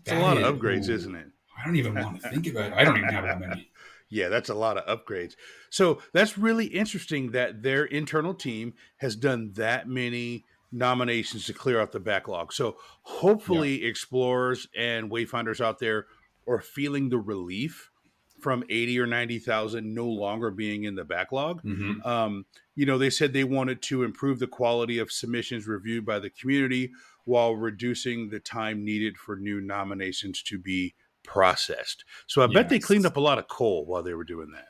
It's 0.01 0.12
a 0.12 0.19
lot 0.19 0.38
is- 0.38 0.45
of 0.45 0.55
upgrades, 0.55 0.89
ooh. 0.89 0.93
isn't 0.93 1.15
it? 1.15 1.27
I 1.57 1.65
don't 1.65 1.75
even 1.75 1.93
want 1.93 2.21
to 2.21 2.29
think 2.29 2.48
about 2.48 2.71
it. 2.71 2.74
I 2.74 2.86
don't 2.86 2.98
even 2.98 3.09
have 3.09 3.25
that 3.25 3.39
many. 3.39 3.68
Yeah, 4.09 4.29
that's 4.29 4.49
a 4.49 4.55
lot 4.55 4.77
of 4.77 4.85
upgrades. 4.85 5.35
So 5.69 6.01
that's 6.13 6.37
really 6.37 6.65
interesting 6.65 7.31
that 7.31 7.61
their 7.61 7.85
internal 7.85 8.33
team 8.33 8.73
has 8.97 9.15
done 9.15 9.51
that 9.55 9.87
many 9.87 10.45
nominations 10.71 11.45
to 11.45 11.53
clear 11.53 11.79
out 11.79 11.91
the 11.91 11.99
backlog. 11.99 12.53
So 12.53 12.77
hopefully, 13.03 13.81
yeah. 13.81 13.87
explorers 13.87 14.67
and 14.75 15.11
wayfinders 15.11 15.61
out 15.61 15.79
there 15.79 16.07
are 16.47 16.61
feeling 16.61 17.09
the 17.09 17.19
relief 17.19 17.91
from 18.39 18.63
80 18.69 18.99
or 18.99 19.05
90,000 19.05 19.93
no 19.93 20.07
longer 20.07 20.49
being 20.49 20.85
in 20.85 20.95
the 20.95 21.03
backlog. 21.03 21.61
Mm-hmm. 21.61 22.07
Um, 22.07 22.45
you 22.75 22.85
know, 22.85 22.97
they 22.97 23.09
said 23.09 23.33
they 23.33 23.43
wanted 23.43 23.81
to 23.83 24.03
improve 24.03 24.39
the 24.39 24.47
quality 24.47 24.97
of 24.99 25.11
submissions 25.11 25.67
reviewed 25.67 26.05
by 26.05 26.19
the 26.19 26.29
community 26.29 26.91
while 27.25 27.55
reducing 27.55 28.29
the 28.29 28.39
time 28.39 28.83
needed 28.85 29.17
for 29.17 29.35
new 29.35 29.59
nominations 29.59 30.41
to 30.43 30.57
be 30.57 30.95
processed. 31.23 32.05
So 32.27 32.41
I 32.41 32.45
yes. 32.45 32.53
bet 32.53 32.69
they 32.69 32.79
cleaned 32.79 33.05
up 33.05 33.17
a 33.17 33.21
lot 33.21 33.39
of 33.39 33.47
coal 33.47 33.85
while 33.85 34.03
they 34.03 34.13
were 34.13 34.23
doing 34.23 34.51
that. 34.51 34.67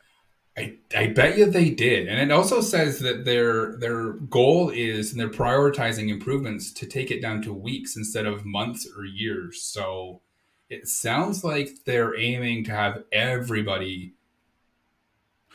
I, 0.57 0.77
I 0.95 1.07
bet 1.07 1.37
you 1.37 1.45
they 1.45 1.69
did. 1.69 2.07
And 2.07 2.19
it 2.19 2.33
also 2.33 2.59
says 2.59 2.99
that 2.99 3.23
their 3.23 3.77
their 3.77 4.13
goal 4.13 4.69
is 4.69 5.11
and 5.11 5.19
they're 5.19 5.29
prioritizing 5.29 6.09
improvements 6.09 6.73
to 6.73 6.85
take 6.85 7.11
it 7.11 7.21
down 7.21 7.41
to 7.43 7.53
weeks 7.53 7.95
instead 7.95 8.25
of 8.25 8.45
months 8.45 8.87
or 8.97 9.05
years. 9.05 9.61
So 9.61 10.21
it 10.69 10.87
sounds 10.87 11.43
like 11.43 11.69
they're 11.85 12.17
aiming 12.17 12.65
to 12.65 12.71
have 12.71 13.03
everybody 13.11 14.15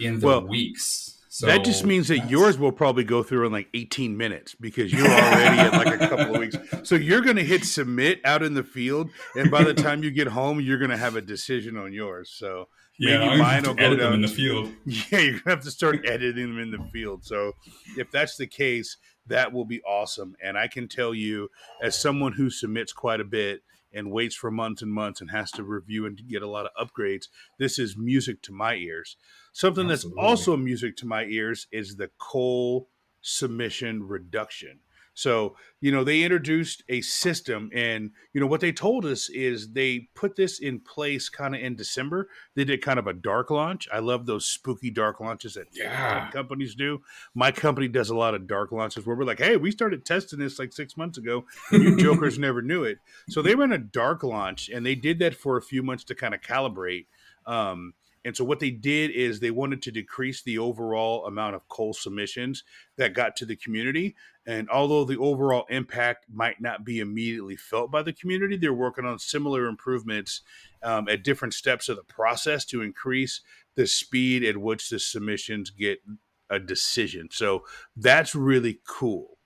in 0.00 0.20
the 0.20 0.26
well, 0.26 0.46
weeks. 0.46 1.13
So 1.34 1.46
that 1.46 1.64
just 1.64 1.84
means 1.84 2.06
that 2.08 2.30
yours 2.30 2.58
will 2.58 2.70
probably 2.70 3.02
go 3.02 3.24
through 3.24 3.44
in 3.46 3.50
like 3.50 3.66
18 3.74 4.16
minutes 4.16 4.54
because 4.54 4.92
you're 4.92 5.04
already 5.04 5.58
at 5.58 5.72
like 5.72 6.00
a 6.00 6.08
couple 6.08 6.36
of 6.36 6.40
weeks. 6.40 6.56
So 6.84 6.94
you're 6.94 7.22
going 7.22 7.34
to 7.34 7.44
hit 7.44 7.64
submit 7.64 8.20
out 8.24 8.44
in 8.44 8.54
the 8.54 8.62
field, 8.62 9.10
and 9.34 9.50
by 9.50 9.64
the 9.64 9.74
time 9.74 10.04
you 10.04 10.12
get 10.12 10.28
home, 10.28 10.60
you're 10.60 10.78
going 10.78 10.92
to 10.92 10.96
have 10.96 11.16
a 11.16 11.20
decision 11.20 11.76
on 11.76 11.92
yours. 11.92 12.30
So 12.32 12.68
yeah, 13.00 13.18
maybe 13.18 13.42
mine 13.42 13.64
will 13.64 13.74
go 13.74 13.96
down 13.96 14.12
in 14.12 14.22
the 14.22 14.28
field. 14.28 14.70
Yeah, 14.84 15.18
you're 15.18 15.40
gonna 15.40 15.56
have 15.56 15.64
to 15.64 15.72
start 15.72 16.06
editing 16.06 16.54
them 16.54 16.58
in 16.60 16.70
the 16.70 16.88
field. 16.92 17.24
So 17.24 17.54
if 17.96 18.12
that's 18.12 18.36
the 18.36 18.46
case, 18.46 18.96
that 19.26 19.52
will 19.52 19.64
be 19.64 19.82
awesome. 19.82 20.36
And 20.40 20.56
I 20.56 20.68
can 20.68 20.86
tell 20.86 21.14
you, 21.14 21.48
as 21.82 21.98
someone 21.98 22.34
who 22.34 22.48
submits 22.48 22.92
quite 22.92 23.20
a 23.20 23.24
bit 23.24 23.62
and 23.94 24.10
waits 24.10 24.34
for 24.34 24.50
months 24.50 24.82
and 24.82 24.92
months 24.92 25.20
and 25.20 25.30
has 25.30 25.50
to 25.52 25.62
review 25.62 26.06
and 26.06 26.20
get 26.28 26.42
a 26.42 26.48
lot 26.48 26.66
of 26.66 26.88
upgrades, 26.88 27.28
this 27.58 27.78
is 27.78 27.96
music 27.96 28.42
to 28.42 28.52
my 28.52 28.74
ears. 28.74 29.16
Something 29.52 29.90
Absolutely. 29.90 30.20
that's 30.20 30.28
also 30.28 30.56
music 30.56 30.96
to 30.98 31.06
my 31.06 31.24
ears 31.24 31.66
is 31.70 31.96
the 31.96 32.10
coal 32.18 32.88
submission 33.20 34.06
reduction. 34.06 34.80
So, 35.14 35.56
you 35.80 35.92
know, 35.92 36.02
they 36.02 36.22
introduced 36.22 36.82
a 36.88 37.00
system, 37.00 37.70
and, 37.72 38.10
you 38.32 38.40
know, 38.40 38.48
what 38.48 38.60
they 38.60 38.72
told 38.72 39.06
us 39.06 39.28
is 39.30 39.72
they 39.72 40.08
put 40.14 40.34
this 40.34 40.58
in 40.58 40.80
place 40.80 41.28
kind 41.28 41.54
of 41.54 41.60
in 41.60 41.76
December. 41.76 42.28
They 42.56 42.64
did 42.64 42.82
kind 42.82 42.98
of 42.98 43.06
a 43.06 43.12
dark 43.12 43.50
launch. 43.50 43.88
I 43.92 44.00
love 44.00 44.26
those 44.26 44.44
spooky 44.44 44.90
dark 44.90 45.20
launches 45.20 45.54
that 45.54 45.68
yeah. 45.72 46.30
companies 46.32 46.74
do. 46.74 47.00
My 47.34 47.52
company 47.52 47.86
does 47.86 48.10
a 48.10 48.16
lot 48.16 48.34
of 48.34 48.48
dark 48.48 48.72
launches 48.72 49.06
where 49.06 49.14
we're 49.14 49.24
like, 49.24 49.38
hey, 49.38 49.56
we 49.56 49.70
started 49.70 50.04
testing 50.04 50.40
this 50.40 50.58
like 50.58 50.72
six 50.72 50.96
months 50.96 51.16
ago. 51.16 51.44
you 51.70 51.96
jokers 51.96 52.38
never 52.40 52.60
knew 52.60 52.82
it. 52.82 52.98
So 53.28 53.40
they 53.40 53.54
ran 53.54 53.72
a 53.72 53.78
dark 53.78 54.24
launch, 54.24 54.68
and 54.68 54.84
they 54.84 54.96
did 54.96 55.20
that 55.20 55.34
for 55.34 55.56
a 55.56 55.62
few 55.62 55.82
months 55.82 56.04
to 56.04 56.16
kind 56.16 56.34
of 56.34 56.40
calibrate. 56.40 57.06
Um, 57.46 57.94
and 58.24 58.36
so 58.36 58.44
what 58.44 58.58
they 58.58 58.70
did 58.70 59.10
is 59.10 59.38
they 59.38 59.50
wanted 59.50 59.82
to 59.82 59.90
decrease 59.90 60.42
the 60.42 60.58
overall 60.58 61.26
amount 61.26 61.54
of 61.54 61.68
coal 61.68 61.92
submissions 61.92 62.64
that 62.96 63.12
got 63.12 63.36
to 63.36 63.44
the 63.44 63.56
community. 63.56 64.16
And 64.46 64.68
although 64.70 65.04
the 65.04 65.18
overall 65.18 65.66
impact 65.68 66.26
might 66.32 66.60
not 66.60 66.84
be 66.84 67.00
immediately 67.00 67.56
felt 67.56 67.90
by 67.90 68.02
the 68.02 68.12
community, 68.14 68.56
they're 68.56 68.72
working 68.72 69.04
on 69.04 69.18
similar 69.18 69.66
improvements 69.66 70.40
um, 70.82 71.08
at 71.08 71.22
different 71.22 71.52
steps 71.52 71.88
of 71.88 71.96
the 71.96 72.02
process 72.04 72.64
to 72.66 72.80
increase 72.80 73.42
the 73.76 73.86
speed 73.86 74.42
at 74.42 74.56
which 74.56 74.88
the 74.88 74.98
submissions 74.98 75.70
get 75.70 76.00
a 76.48 76.58
decision. 76.58 77.28
So 77.30 77.64
that's 77.96 78.34
really 78.34 78.80
cool. 78.86 79.38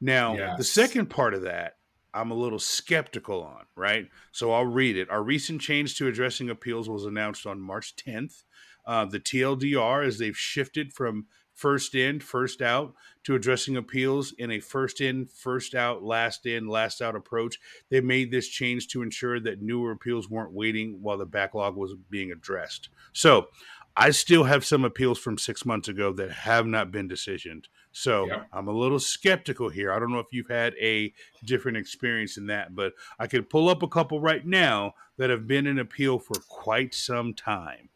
Now, 0.00 0.36
yes. 0.36 0.58
the 0.58 0.64
second 0.64 1.06
part 1.06 1.34
of 1.34 1.42
that 1.42 1.76
I'm 2.14 2.30
a 2.30 2.34
little 2.34 2.58
skeptical 2.58 3.42
on, 3.42 3.64
right? 3.76 4.08
So 4.32 4.52
I'll 4.52 4.66
read 4.66 4.96
it. 4.96 5.10
Our 5.10 5.22
recent 5.22 5.60
change 5.60 5.96
to 5.96 6.08
addressing 6.08 6.50
appeals 6.50 6.88
was 6.88 7.04
announced 7.04 7.46
on 7.46 7.60
March 7.60 7.94
10th. 7.96 8.44
Uh, 8.84 9.04
the 9.04 9.20
TLDR, 9.20 10.06
as 10.06 10.18
they've 10.18 10.36
shifted 10.36 10.92
from 10.92 11.26
first 11.54 11.94
in, 11.94 12.20
first 12.20 12.60
out 12.60 12.94
to 13.24 13.34
addressing 13.34 13.76
appeals 13.76 14.32
in 14.36 14.50
a 14.50 14.58
first 14.58 15.00
in, 15.00 15.26
first 15.26 15.74
out, 15.74 16.02
last 16.02 16.44
in, 16.46 16.66
last 16.66 17.00
out 17.00 17.14
approach. 17.14 17.58
They 17.90 18.00
made 18.00 18.30
this 18.30 18.48
change 18.48 18.88
to 18.88 19.02
ensure 19.02 19.38
that 19.40 19.62
newer 19.62 19.92
appeals 19.92 20.28
weren't 20.28 20.52
waiting 20.52 20.98
while 21.00 21.18
the 21.18 21.26
backlog 21.26 21.76
was 21.76 21.94
being 22.10 22.32
addressed. 22.32 22.88
So 23.12 23.48
I 23.96 24.10
still 24.10 24.44
have 24.44 24.64
some 24.64 24.84
appeals 24.84 25.18
from 25.18 25.38
six 25.38 25.64
months 25.66 25.88
ago 25.88 26.12
that 26.14 26.30
have 26.30 26.66
not 26.66 26.90
been 26.90 27.08
decisioned. 27.08 27.64
So 27.92 28.26
yep. 28.26 28.46
I'm 28.52 28.68
a 28.68 28.72
little 28.72 28.98
skeptical 28.98 29.68
here. 29.68 29.92
I 29.92 29.98
don't 29.98 30.12
know 30.12 30.18
if 30.18 30.32
you've 30.32 30.48
had 30.48 30.74
a 30.80 31.12
different 31.44 31.76
experience 31.76 32.36
in 32.36 32.46
that, 32.46 32.74
but 32.74 32.94
I 33.18 33.26
could 33.26 33.50
pull 33.50 33.68
up 33.68 33.82
a 33.82 33.88
couple 33.88 34.20
right 34.20 34.46
now 34.46 34.94
that 35.18 35.30
have 35.30 35.46
been 35.46 35.66
in 35.66 35.78
appeal 35.78 36.18
for 36.18 36.34
quite 36.48 36.94
some 36.94 37.34
time. 37.34 37.90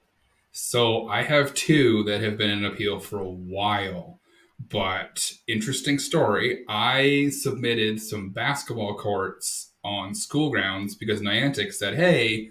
So 0.53 1.09
I 1.09 1.23
have 1.23 1.55
two 1.55 2.03
that 2.05 2.21
have 2.21 2.37
been 2.37 2.50
in 2.50 2.65
appeal 2.65 3.00
for 3.00 3.19
a 3.19 3.29
while. 3.31 4.21
But 4.71 5.33
interesting 5.47 5.99
story. 5.99 6.65
I 6.69 7.29
submitted 7.29 8.00
some 8.00 8.31
basketball 8.31 8.97
courts 8.97 9.73
on 9.85 10.15
school 10.15 10.50
grounds 10.50 10.95
because 10.95 11.21
Niantic 11.21 11.73
said, 11.73 11.95
hey, 11.95 12.50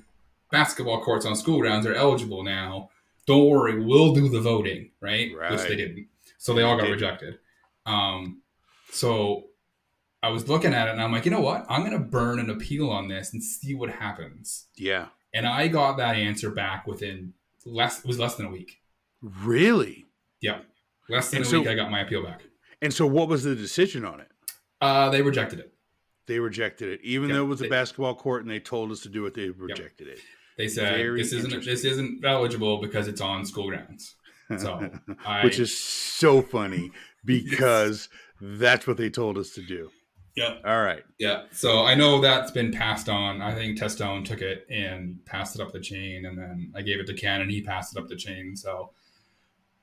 basketball 0.52 1.02
courts 1.02 1.26
on 1.26 1.36
school 1.36 1.60
grounds 1.60 1.86
are 1.86 1.96
eligible 1.96 2.44
now. 2.44 2.90
Don't 3.26 3.48
worry, 3.48 3.84
we'll 3.84 4.14
do 4.14 4.30
the 4.30 4.42
voting, 4.42 4.92
right? 5.02 5.32
right. 5.36 5.52
Which 5.52 5.62
they 5.62 5.76
didn't. 5.76 6.08
So 6.38 6.54
they 6.54 6.62
all 6.62 6.78
got 6.78 6.90
rejected. 6.90 7.40
Um, 7.86 8.42
so 8.92 9.46
I 10.22 10.30
was 10.30 10.48
looking 10.48 10.74
at 10.74 10.88
it 10.88 10.92
and 10.92 11.02
I'm 11.02 11.12
like, 11.12 11.26
you 11.26 11.32
know 11.32 11.42
what? 11.42 11.66
I'm 11.70 11.82
going 11.82 11.94
to 11.94 12.00
burn 12.00 12.40
an 12.40 12.50
appeal 12.50 12.90
on 12.90 13.08
this 13.08 13.34
and 13.34 13.44
see 13.44 13.76
what 13.76 13.90
happens. 13.90 14.68
Yeah. 14.76 15.08
And 15.34 15.46
I 15.46 15.68
got 15.68 15.98
that 15.98 16.16
answer 16.16 16.50
back 16.50 16.88
within 16.88 17.34
less, 17.66 18.00
it 18.00 18.06
was 18.06 18.20
less 18.20 18.36
than 18.36 18.46
a 18.46 18.50
week. 18.50 18.80
Really? 19.22 20.06
Yep. 20.42 20.66
Less 21.10 21.30
than 21.30 21.38
and 21.38 21.46
a 21.46 21.50
so, 21.50 21.60
week, 21.60 21.68
I 21.68 21.76
got 21.76 21.92
my 21.92 22.02
appeal 22.02 22.24
back. 22.24 22.42
And 22.82 22.94
so 22.94 23.06
what 23.06 23.28
was 23.28 23.44
the 23.44 23.56
decision 23.56 24.06
on 24.06 24.20
it? 24.20 24.32
Uh, 24.82 25.10
they 25.10 25.22
rejected 25.22 25.60
it. 25.60 25.74
They 26.28 26.40
rejected 26.40 26.90
it, 26.90 27.02
even 27.04 27.30
yep. 27.30 27.36
though 27.36 27.44
it 27.44 27.48
was 27.48 27.62
a 27.62 27.70
basketball 27.70 28.16
court 28.16 28.42
and 28.42 28.50
they 28.50 28.60
told 28.60 28.92
us 28.92 29.02
to 29.02 29.10
do 29.10 29.26
it. 29.26 29.36
They 29.36 29.50
rejected 29.50 30.08
yep. 30.08 30.18
it. 30.18 30.24
They 30.58 30.68
said 30.68 30.96
Very 30.96 31.22
this 31.22 31.34
isn't 31.34 31.66
this 31.66 31.84
isn't 31.84 32.24
eligible 32.24 32.80
because 32.80 33.08
it's 33.08 33.22
on 33.22 33.46
school 33.46 33.70
grounds. 33.70 34.16
So, 34.58 34.90
I, 35.26 35.44
which 35.44 35.60
is 35.60 35.78
so 35.78 36.42
funny 36.42 36.92
because 37.26 38.10
yes. 38.42 38.60
that's 38.60 38.88
what 38.88 38.98
they 38.98 39.10
told 39.10 39.38
us 39.38 39.52
to 39.52 39.62
do. 39.62 39.90
Yeah. 40.36 40.56
All 40.66 40.82
right. 40.82 41.04
Yeah. 41.18 41.44
So 41.52 41.86
I 41.86 41.96
know 41.96 42.20
that's 42.20 42.52
been 42.52 42.72
passed 42.72 43.08
on. 43.08 43.42
I 43.42 43.56
think 43.56 43.80
Testone 43.80 44.24
took 44.24 44.42
it 44.42 44.66
and 44.70 45.26
passed 45.26 45.56
it 45.56 45.62
up 45.62 45.72
the 45.72 45.80
chain, 45.80 46.26
and 46.26 46.38
then 46.38 46.74
I 46.76 46.82
gave 46.82 47.00
it 47.00 47.08
to 47.08 47.14
Ken, 47.14 47.42
and 47.42 47.50
he 47.50 47.62
passed 47.62 47.96
it 47.96 48.00
up 48.00 48.10
the 48.10 48.18
chain. 48.18 48.56
So, 48.56 48.92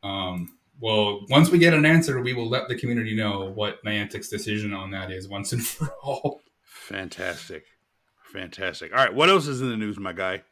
um, 0.02 0.58
well, 0.78 1.24
once 1.30 1.50
we 1.50 1.58
get 1.58 1.72
an 1.72 1.86
answer, 1.86 2.20
we 2.20 2.34
will 2.34 2.50
let 2.50 2.68
the 2.68 2.74
community 2.74 3.14
know 3.14 3.50
what 3.54 3.82
Niantic's 3.84 4.28
decision 4.28 4.74
on 4.74 4.90
that 4.90 5.10
is 5.10 5.26
once 5.26 5.52
and 5.52 5.64
for 5.64 5.94
all. 6.02 6.42
Fantastic. 6.64 7.64
Fantastic. 8.32 8.92
All 8.92 8.98
right. 8.98 9.14
What 9.14 9.30
else 9.30 9.46
is 9.46 9.62
in 9.62 9.70
the 9.70 9.76
news, 9.76 9.98
my 9.98 10.12
guy? 10.12 10.42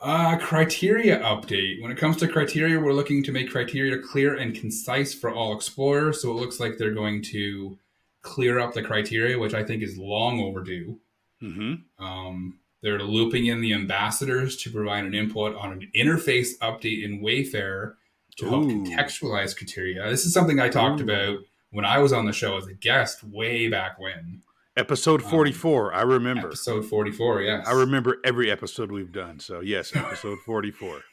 Uh, 0.00 0.36
criteria 0.38 1.18
update. 1.20 1.82
When 1.82 1.90
it 1.90 1.98
comes 1.98 2.18
to 2.18 2.28
criteria, 2.28 2.78
we're 2.78 2.92
looking 2.92 3.22
to 3.24 3.32
make 3.32 3.50
criteria 3.50 3.98
clear 3.98 4.36
and 4.36 4.54
concise 4.54 5.12
for 5.12 5.30
all 5.30 5.56
explorers. 5.56 6.22
So 6.22 6.30
it 6.30 6.34
looks 6.34 6.60
like 6.60 6.78
they're 6.78 6.94
going 6.94 7.22
to 7.24 7.76
clear 8.22 8.60
up 8.60 8.74
the 8.74 8.82
criteria, 8.82 9.38
which 9.38 9.54
I 9.54 9.64
think 9.64 9.82
is 9.82 9.98
long 9.98 10.40
overdue. 10.40 11.00
Mm-hmm. 11.42 12.04
Um, 12.04 12.58
they're 12.80 13.02
looping 13.02 13.46
in 13.46 13.60
the 13.60 13.74
ambassadors 13.74 14.56
to 14.58 14.70
provide 14.70 15.04
an 15.04 15.14
input 15.14 15.56
on 15.56 15.72
an 15.72 15.90
interface 15.96 16.50
update 16.62 17.04
in 17.04 17.20
Wayfarer 17.20 17.96
to 18.36 18.46
Ooh. 18.46 18.50
help 18.50 18.64
contextualize 18.64 19.56
criteria. 19.56 20.08
This 20.08 20.24
is 20.24 20.32
something 20.32 20.60
I 20.60 20.68
talked 20.68 21.00
Ooh. 21.00 21.04
about 21.04 21.38
when 21.70 21.84
I 21.84 21.98
was 21.98 22.12
on 22.12 22.24
the 22.24 22.32
show 22.32 22.56
as 22.56 22.68
a 22.68 22.74
guest 22.74 23.24
way 23.24 23.68
back 23.68 23.98
when. 23.98 24.42
Episode 24.78 25.24
um, 25.24 25.30
44, 25.30 25.92
um, 25.92 25.98
I 25.98 26.02
remember. 26.02 26.46
Episode 26.46 26.84
44, 26.86 27.42
yes. 27.42 27.66
I 27.66 27.72
remember 27.72 28.18
every 28.24 28.48
episode 28.48 28.92
we've 28.92 29.10
done. 29.10 29.40
So, 29.40 29.58
yes, 29.58 29.94
episode 29.94 30.38
44. 30.46 31.02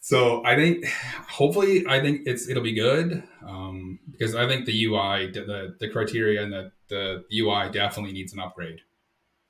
So, 0.00 0.44
I 0.46 0.54
think 0.54 0.86
hopefully 1.28 1.84
I 1.86 2.00
think 2.00 2.22
it's 2.24 2.48
it'll 2.48 2.62
be 2.62 2.72
good 2.72 3.24
um, 3.44 3.98
because 4.10 4.32
I 4.36 4.46
think 4.46 4.64
the 4.64 4.84
UI 4.86 5.26
the 5.32 5.74
the 5.80 5.88
criteria 5.88 6.40
and 6.40 6.52
the 6.52 6.70
the 6.88 7.24
UI 7.36 7.68
definitely 7.70 8.12
needs 8.12 8.32
an 8.32 8.38
upgrade. 8.38 8.78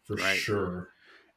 For 0.04 0.16
right. 0.16 0.38
sure. 0.38 0.88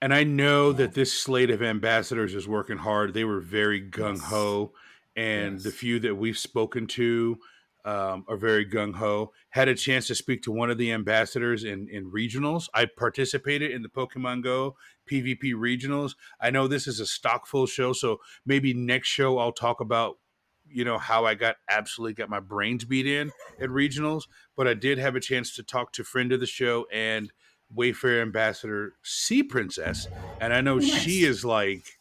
And 0.02 0.14
I 0.14 0.24
know 0.24 0.72
that 0.72 0.94
this 0.94 1.14
slate 1.14 1.52
of 1.52 1.62
ambassadors 1.62 2.34
is 2.34 2.48
working 2.48 2.78
hard. 2.78 3.14
They 3.14 3.26
were 3.26 3.42
very 3.42 3.82
gung 3.82 4.18
ho, 4.18 4.72
and 5.16 5.56
yes. 5.56 5.64
the 5.64 5.72
few 5.72 6.00
that 6.00 6.16
we've 6.16 6.38
spoken 6.38 6.88
to 6.88 7.38
um, 7.86 8.26
are 8.28 8.38
very 8.38 8.66
gung 8.66 8.96
ho. 8.96 9.32
Had 9.50 9.68
a 9.68 9.76
chance 9.76 10.08
to 10.08 10.16
speak 10.16 10.44
to 10.44 10.52
one 10.52 10.70
of 10.70 10.78
the 10.78 10.92
ambassadors 10.92 11.64
in 11.64 11.88
in 11.90 12.12
regionals. 12.12 12.68
I 12.74 12.86
participated 12.86 13.72
in 13.72 13.82
the 13.82 13.90
Pokemon 13.90 14.44
Go 14.44 14.76
PvP 15.10 15.54
regionals. 15.54 16.16
I 16.40 16.52
know 16.52 16.68
this 16.68 16.88
is 16.88 17.00
a 17.00 17.06
stock 17.06 17.48
full 17.48 17.66
show, 17.66 17.94
so 17.94 18.20
maybe 18.46 18.74
next 18.74 19.08
show 19.08 19.38
I'll 19.38 19.52
talk 19.52 19.82
about 19.82 20.18
you 20.66 20.86
know 20.86 20.98
how 20.98 21.26
I 21.26 21.36
got 21.36 21.58
absolutely 21.70 22.14
got 22.14 22.30
my 22.30 22.40
brains 22.40 22.86
beat 22.86 23.08
in 23.08 23.32
at 23.60 23.70
regionals. 23.70 24.24
But 24.56 24.68
I 24.68 24.74
did 24.74 24.98
have 24.98 25.16
a 25.16 25.20
chance 25.20 25.56
to 25.56 25.64
talk 25.64 25.92
to 25.94 26.04
friend 26.04 26.32
of 26.32 26.40
the 26.40 26.48
show 26.48 26.86
and 26.92 27.32
Wayfarer 27.74 28.22
ambassador 28.22 28.94
Sea 29.04 29.44
Princess, 29.44 30.08
and 30.40 30.54
I 30.54 30.62
know 30.62 30.78
nice. 30.78 30.90
she 30.90 31.24
is 31.24 31.46
like 31.46 31.98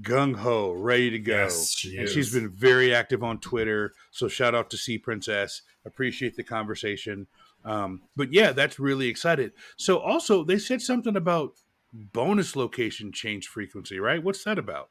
gung 0.00 0.36
ho, 0.36 0.72
ready 0.72 1.10
to 1.10 1.18
go. 1.18 1.36
Yes, 1.36 1.72
she 1.72 1.96
and 1.96 2.06
is. 2.06 2.12
she's 2.12 2.32
been 2.32 2.48
very 2.48 2.94
active 2.94 3.22
on 3.22 3.38
Twitter. 3.38 3.92
So 4.10 4.28
shout 4.28 4.54
out 4.54 4.70
to 4.70 4.76
Sea 4.76 4.98
Princess. 4.98 5.62
Appreciate 5.84 6.36
the 6.36 6.44
conversation. 6.44 7.26
Um, 7.64 8.02
but 8.16 8.32
yeah, 8.32 8.52
that's 8.52 8.78
really 8.78 9.08
excited. 9.08 9.52
So 9.76 9.98
also 9.98 10.44
they 10.44 10.58
said 10.58 10.80
something 10.80 11.16
about 11.16 11.54
bonus 11.92 12.56
location 12.56 13.12
change 13.12 13.48
frequency, 13.48 13.98
right? 13.98 14.22
What's 14.22 14.44
that 14.44 14.58
about? 14.58 14.90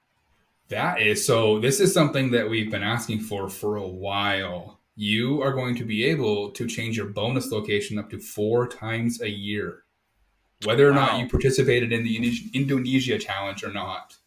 That 0.68 1.01
is 1.01 1.25
so. 1.25 1.60
This 1.60 1.79
is 1.79 1.94
something 1.94 2.32
that 2.32 2.48
we've 2.48 2.70
been 2.70 2.84
asking 2.84 3.22
for 3.22 3.50
for 3.50 3.77
a 3.77 3.88
while. 3.88 4.79
You 4.96 5.41
are 5.41 5.53
going 5.53 5.75
to 5.75 5.86
be 5.86 6.06
able 6.06 6.51
to 6.51 6.68
change 6.68 6.98
your 6.98 7.08
bonus 7.08 7.51
location 7.51 7.98
up 7.98 8.10
to 8.12 8.20
four 8.20 8.68
times 8.68 9.22
a 9.22 9.29
year, 9.29 9.84
whether 10.65 10.88
or 10.88 10.91
wow. 10.91 11.08
not 11.08 11.20
you 11.20 11.27
participated 11.27 11.91
in 11.91 12.03
the 12.03 12.50
Indonesia 12.53 13.18
challenge 13.18 13.63
or 13.63 13.72
not. 13.72 14.18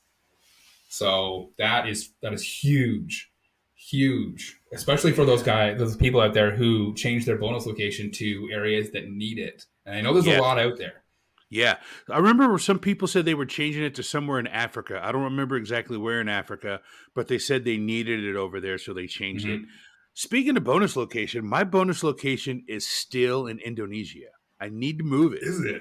So 0.92 1.52
that 1.56 1.88
is 1.88 2.12
that 2.20 2.34
is 2.34 2.42
huge, 2.42 3.30
huge, 3.74 4.60
especially 4.74 5.12
for 5.12 5.24
those 5.24 5.42
guys, 5.42 5.78
those 5.78 5.96
people 5.96 6.20
out 6.20 6.34
there 6.34 6.54
who 6.54 6.92
change 6.94 7.24
their 7.24 7.38
bonus 7.38 7.64
location 7.64 8.10
to 8.10 8.50
areas 8.52 8.90
that 8.90 9.08
need 9.08 9.38
it. 9.38 9.64
And 9.86 9.96
I 9.96 10.02
know 10.02 10.12
there's 10.12 10.26
yeah. 10.26 10.38
a 10.38 10.42
lot 10.42 10.58
out 10.58 10.76
there. 10.76 11.04
Yeah, 11.48 11.76
I 12.10 12.18
remember 12.18 12.58
some 12.58 12.78
people 12.78 13.08
said 13.08 13.24
they 13.24 13.32
were 13.32 13.46
changing 13.46 13.82
it 13.84 13.94
to 13.94 14.02
somewhere 14.02 14.38
in 14.38 14.46
Africa. 14.46 15.00
I 15.02 15.12
don't 15.12 15.22
remember 15.22 15.56
exactly 15.56 15.96
where 15.96 16.20
in 16.20 16.28
Africa, 16.28 16.82
but 17.14 17.26
they 17.26 17.38
said 17.38 17.64
they 17.64 17.78
needed 17.78 18.22
it 18.22 18.36
over 18.36 18.60
there, 18.60 18.76
so 18.76 18.92
they 18.92 19.06
changed 19.06 19.46
mm-hmm. 19.46 19.64
it. 19.64 19.70
Speaking 20.12 20.58
of 20.58 20.64
bonus 20.64 20.94
location, 20.94 21.46
my 21.46 21.64
bonus 21.64 22.02
location 22.02 22.64
is 22.68 22.86
still 22.86 23.46
in 23.46 23.58
Indonesia. 23.60 24.28
I 24.60 24.68
need 24.68 24.98
to 24.98 25.04
move 25.04 25.32
it. 25.32 25.42
Is 25.42 25.64
it? 25.64 25.80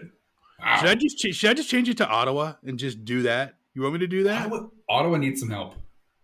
Wow. 0.58 0.78
Should 0.78 0.90
I 0.90 0.96
just 0.96 1.20
should 1.20 1.50
I 1.50 1.54
just 1.54 1.70
change 1.70 1.90
it 1.90 1.98
to 1.98 2.08
Ottawa 2.08 2.54
and 2.64 2.80
just 2.80 3.04
do 3.04 3.24
that? 3.24 3.56
You 3.74 3.82
want 3.84 3.94
me 3.94 4.00
to 4.00 4.08
do 4.08 4.24
that? 4.24 4.48
Ottawa, 4.48 4.68
Ottawa 4.90 5.18
needs 5.18 5.40
some 5.40 5.50
help. 5.50 5.76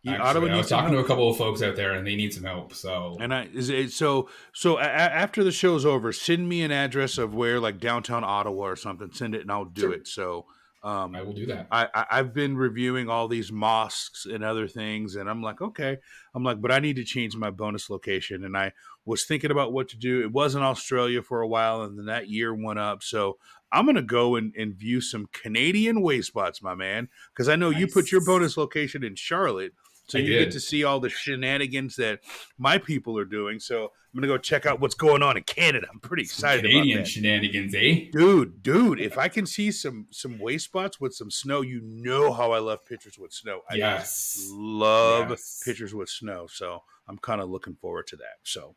Yeah, 0.04 0.22
Ottawa 0.22 0.48
I 0.48 0.58
was 0.58 0.70
talking 0.70 0.94
help. 0.94 1.02
to 1.02 1.06
a 1.06 1.08
couple 1.08 1.30
of 1.30 1.38
folks 1.38 1.62
out 1.62 1.76
there, 1.76 1.94
and 1.94 2.06
they 2.06 2.16
need 2.16 2.34
some 2.34 2.44
help. 2.44 2.74
So, 2.74 3.18
and 3.20 3.34
I 3.34 3.50
is 3.54 3.70
it, 3.70 3.92
so 3.92 4.30
so 4.54 4.78
a, 4.78 4.84
after 4.84 5.44
the 5.44 5.52
show's 5.52 5.86
over, 5.86 6.14
send 6.14 6.48
me 6.48 6.62
an 6.62 6.72
address 6.72 7.18
of 7.18 7.34
where 7.34 7.60
like 7.60 7.80
downtown 7.80 8.24
Ottawa 8.24 8.64
or 8.68 8.76
something. 8.76 9.12
Send 9.12 9.36
it, 9.36 9.42
and 9.42 9.52
I'll 9.52 9.66
do 9.66 9.82
sure. 9.82 9.94
it. 9.94 10.08
So, 10.08 10.46
um, 10.84 11.16
I 11.16 11.24
will 11.24 11.34
do 11.34 11.46
that. 11.48 11.68
I, 11.72 11.88
I 11.94 12.18
have 12.18 12.34
been 12.34 12.56
reviewing 12.56 13.10
all 13.10 13.28
these 13.28 13.52
mosques 13.52 14.26
and 14.26 14.44
other 14.44 14.68
things, 14.68 15.16
and 15.16 15.30
I'm 15.30 15.42
like, 15.42 15.62
okay, 15.62 15.98
I'm 16.34 16.44
like, 16.44 16.62
but 16.62 16.72
I 16.72 16.80
need 16.80 16.98
to 16.98 17.04
change 17.04 17.36
my 17.36 17.50
bonus 17.50 17.90
location, 17.90 18.46
and 18.46 18.56
I 18.56 18.74
was 19.04 19.26
thinking 19.26 19.52
about 19.52 19.74
what 19.74 19.90
to 19.90 19.98
do. 19.98 20.22
It 20.22 20.32
was 20.32 20.56
in 20.56 20.62
Australia 20.62 21.22
for 21.22 21.42
a 21.42 21.48
while, 21.48 21.82
and 21.82 21.98
then 21.98 22.06
that 22.06 22.30
year 22.30 22.54
went 22.54 22.80
up, 22.80 23.04
so 23.04 23.38
I'm 23.72 23.86
going 23.86 23.96
to 23.96 24.02
go 24.02 24.36
and, 24.36 24.54
and 24.56 24.74
view 24.74 25.02
some 25.02 25.28
Canadian 25.32 26.02
way 26.02 26.22
spots, 26.22 26.62
my 26.62 26.76
man, 26.76 27.10
because 27.34 27.50
I 27.50 27.56
know 27.56 27.72
nice. 27.72 27.82
you 27.82 27.88
put 27.88 28.12
your 28.12 28.24
bonus 28.24 28.58
location 28.58 29.04
in 29.04 29.16
Charlotte. 29.16 29.74
So 30.08 30.18
I 30.18 30.22
you 30.22 30.28
did. 30.28 30.46
get 30.46 30.52
to 30.54 30.60
see 30.62 30.86
all 30.86 31.02
the 31.02 31.10
shenanigans 31.10 31.98
that 31.98 32.22
my 32.58 32.78
people 32.78 33.18
are 33.20 33.26
doing. 33.26 33.60
So 33.60 33.92
I'm 34.18 34.22
gonna 34.22 34.28
go 34.28 34.38
check 34.38 34.66
out 34.66 34.80
what's 34.80 34.96
going 34.96 35.22
on 35.22 35.36
in 35.36 35.44
Canada. 35.44 35.88
I'm 35.92 36.00
pretty 36.00 36.24
excited 36.24 36.64
some 36.64 36.72
Canadian 36.72 37.06
shenanigans, 37.06 37.76
eh? 37.76 38.06
Dude, 38.12 38.64
dude, 38.64 39.02
if 39.02 39.18
I 39.18 39.28
can 39.28 39.46
see 39.46 39.70
some 39.70 40.08
some 40.12 40.40
way 40.40 40.58
spots 40.58 41.00
with 41.00 41.14
some 41.14 41.30
snow, 41.30 41.62
you 41.62 41.82
know 41.84 42.32
how 42.32 42.54
I 42.54 42.60
love 42.60 42.86
pictures 42.86 43.20
with 43.20 43.34
snow. 43.34 43.62
I 43.70 43.76
yes, 43.76 44.48
love 44.50 45.32
yes. 45.32 45.62
pictures 45.64 45.94
with 45.94 46.10
snow. 46.10 46.48
So 46.50 46.84
I'm 47.08 47.18
kind 47.18 47.42
of 47.42 47.50
looking 47.50 47.76
forward 47.76 48.08
to 48.08 48.16
that. 48.16 48.40
So 48.44 48.76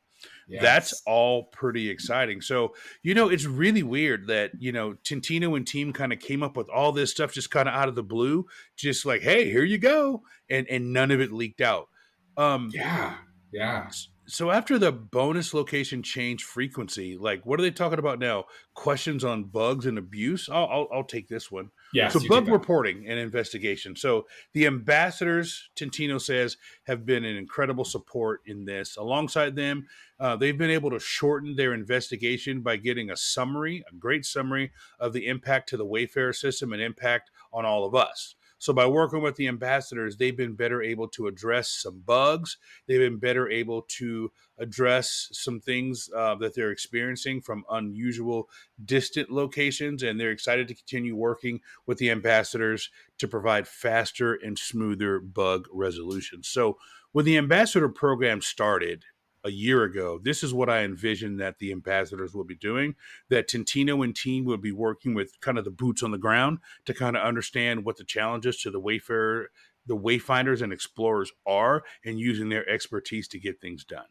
Yes. 0.49 0.63
That's 0.63 1.03
all 1.07 1.45
pretty 1.45 1.89
exciting. 1.91 2.41
So, 2.41 2.75
you 3.03 3.15
know, 3.15 3.29
it's 3.29 3.47
really 3.47 3.83
weird 3.83 4.27
that, 4.27 4.53
you 4.59 4.73
know, 4.73 4.95
Tintino 5.05 5.57
and 5.57 5.67
team 5.67 5.93
kind 5.93 6.13
of 6.13 6.19
came 6.19 6.43
up 6.43 6.57
with 6.57 6.69
all 6.69 6.93
this 6.93 7.11
stuff 7.11 7.33
just 7.33 7.51
kind 7.51 7.69
of 7.69 7.75
out 7.75 7.89
of 7.89 7.95
the 7.95 8.03
blue, 8.03 8.47
just 8.77 9.07
like, 9.07 9.23
hey, 9.23 9.51
here 9.51 9.65
you 9.65 9.79
go. 9.79 10.23
And 10.49 10.67
and 10.69 10.93
none 10.93 11.11
of 11.11 11.21
it 11.21 11.33
leaked 11.33 11.61
out. 11.61 11.89
Um 12.37 12.71
Yeah. 12.73 13.15
Yeah. 13.53 13.91
So 14.31 14.53
after 14.53 14.79
the 14.79 14.93
bonus 14.93 15.53
location 15.53 16.03
change 16.03 16.45
frequency, 16.45 17.17
like 17.17 17.45
what 17.45 17.59
are 17.59 17.63
they 17.63 17.71
talking 17.73 17.99
about 17.99 18.21
now? 18.21 18.45
Questions 18.75 19.25
on 19.25 19.45
bugs 19.45 19.87
and 19.87 19.99
abuse? 19.99 20.49
I'll 20.49 20.67
I'll, 20.67 20.89
I'll 20.93 21.05
take 21.05 21.29
this 21.29 21.51
one. 21.51 21.71
Yeah. 21.93 22.09
So 22.09 22.21
bug 22.29 22.49
reporting 22.49 23.07
and 23.09 23.19
investigation. 23.19 23.97
So 23.97 24.27
the 24.53 24.67
ambassadors, 24.67 25.69
Tintino 25.75 26.21
says, 26.21 26.57
have 26.85 27.05
been 27.05 27.25
an 27.25 27.37
incredible 27.37 27.85
support 27.85 28.43
in 28.47 28.65
this. 28.65 28.97
Alongside 28.97 29.57
them, 29.57 29.89
uh, 30.21 30.37
they've 30.37 30.57
been 30.57 30.71
able 30.71 30.91
to 30.91 31.01
shorten 31.01 31.57
their 31.57 31.75
investigation 31.75 32.61
by 32.61 32.77
getting 32.77 33.11
a 33.11 33.17
summary, 33.17 33.83
a 33.91 33.95
great 33.97 34.25
summary 34.25 34.71
of 35.01 35.13
the 35.13 35.27
impact 35.27 35.69
to 35.71 35.77
the 35.77 35.85
Wayfarer 35.85 36.33
system 36.33 36.73
and 36.73 36.81
impact 36.81 37.31
on 37.53 37.65
all 37.65 37.85
of 37.85 37.97
us. 37.97 38.37
So 38.61 38.75
by 38.75 38.87
working 38.87 39.23
with 39.23 39.37
the 39.37 39.49
ambassadors, 39.49 40.19
they've 40.19 40.37
been 40.37 40.53
better 40.53 40.83
able 40.83 41.09
to 41.09 41.29
address 41.29 41.71
some 41.71 42.03
bugs. 42.05 42.59
They've 42.87 43.01
been 43.01 43.19
better 43.19 43.49
able 43.49 43.83
to 43.99 44.31
address 44.59 45.31
some 45.33 45.61
things 45.61 46.11
uh, 46.15 46.35
that 46.37 46.55
they're 46.55 46.71
experiencing 46.71 47.41
from 47.41 47.65
unusual, 47.71 48.51
distant 48.85 49.31
locations, 49.31 50.03
and 50.03 50.21
they're 50.21 50.31
excited 50.31 50.69
to 50.69 50.75
continue 50.75 51.17
working 51.17 51.61
with 51.87 51.97
the 51.97 52.11
ambassadors 52.11 52.91
to 53.17 53.27
provide 53.27 53.67
faster 53.67 54.35
and 54.35 54.59
smoother 54.59 55.21
bug 55.21 55.67
resolution. 55.73 56.43
So 56.43 56.77
when 57.13 57.25
the 57.25 57.39
ambassador 57.39 57.89
program 57.89 58.43
started, 58.43 59.05
a 59.45 59.51
year 59.51 59.85
ago, 59.85 60.21
this 60.23 60.43
is 60.43 60.53
what 60.53 60.69
I 60.69 60.83
envisioned 60.83 61.41
that 61.41 61.59
the 61.59 61.73
ambassadors 61.73 62.35
will 62.35 62.45
be 62.45 62.57
doing. 62.57 62.95
That 63.29 63.49
Tintino 63.49 64.05
and 64.05 64.15
team 64.15 64.45
will 64.45 64.59
be 64.59 64.73
working 64.73 65.15
with 65.15 65.41
kind 65.41 65.59
of 65.59 65.65
the 65.65 65.71
boots 65.71 66.03
on 66.03 66.11
the 66.11 66.19
ground 66.19 66.59
to 66.85 66.95
kind 66.95 67.17
of 67.17 67.23
understand 67.23 67.85
what 67.85 67.97
the 67.97 68.05
challenges 68.05 68.61
to 68.63 68.71
the 68.71 68.81
Wayfarer, 68.81 69.51
the 69.87 69.97
wayfinders 69.97 70.63
and 70.63 70.73
explorers 70.73 71.33
are, 71.47 71.83
and 72.05 72.19
using 72.19 72.49
their 72.49 72.69
expertise 72.69 73.27
to 73.29 73.39
get 73.39 73.61
things 73.61 73.85
done. 73.85 74.05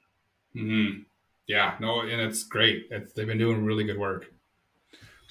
Mm-hmm. 0.56 1.02
Yeah, 1.48 1.76
no, 1.80 2.02
and 2.02 2.22
it's 2.22 2.44
great. 2.44 2.88
It's, 2.92 3.14
they've 3.14 3.28
been 3.28 3.38
doing 3.38 3.66
really 3.66 3.84
good 3.84 3.98
work. 3.98 4.32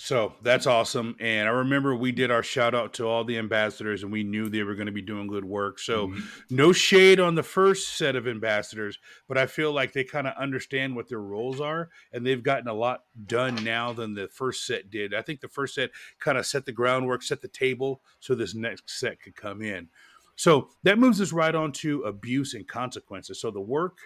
So 0.00 0.34
that's 0.42 0.68
awesome. 0.68 1.16
And 1.18 1.48
I 1.48 1.50
remember 1.50 1.92
we 1.96 2.12
did 2.12 2.30
our 2.30 2.44
shout 2.44 2.72
out 2.72 2.94
to 2.94 3.04
all 3.04 3.24
the 3.24 3.36
ambassadors 3.36 4.04
and 4.04 4.12
we 4.12 4.22
knew 4.22 4.48
they 4.48 4.62
were 4.62 4.76
going 4.76 4.86
to 4.86 4.92
be 4.92 5.02
doing 5.02 5.26
good 5.26 5.44
work. 5.44 5.80
So 5.80 6.06
mm-hmm. 6.06 6.54
no 6.54 6.72
shade 6.72 7.18
on 7.18 7.34
the 7.34 7.42
first 7.42 7.96
set 7.98 8.14
of 8.14 8.28
ambassadors, 8.28 8.96
but 9.26 9.36
I 9.36 9.46
feel 9.46 9.72
like 9.72 9.92
they 9.92 10.04
kind 10.04 10.28
of 10.28 10.34
understand 10.38 10.94
what 10.94 11.08
their 11.08 11.20
roles 11.20 11.60
are 11.60 11.88
and 12.12 12.24
they've 12.24 12.44
gotten 12.44 12.68
a 12.68 12.74
lot 12.74 13.06
done 13.26 13.56
now 13.64 13.92
than 13.92 14.14
the 14.14 14.28
first 14.28 14.64
set 14.64 14.88
did. 14.88 15.14
I 15.14 15.22
think 15.22 15.40
the 15.40 15.48
first 15.48 15.74
set 15.74 15.90
kind 16.20 16.38
of 16.38 16.46
set 16.46 16.64
the 16.64 16.70
groundwork, 16.70 17.24
set 17.24 17.42
the 17.42 17.48
table 17.48 18.00
so 18.20 18.36
this 18.36 18.54
next 18.54 19.00
set 19.00 19.20
could 19.20 19.34
come 19.34 19.62
in. 19.62 19.88
So 20.36 20.68
that 20.84 21.00
moves 21.00 21.20
us 21.20 21.32
right 21.32 21.56
on 21.56 21.72
to 21.72 22.02
abuse 22.02 22.54
and 22.54 22.68
consequences. 22.68 23.40
So 23.40 23.50
the 23.50 23.60
work 23.60 23.98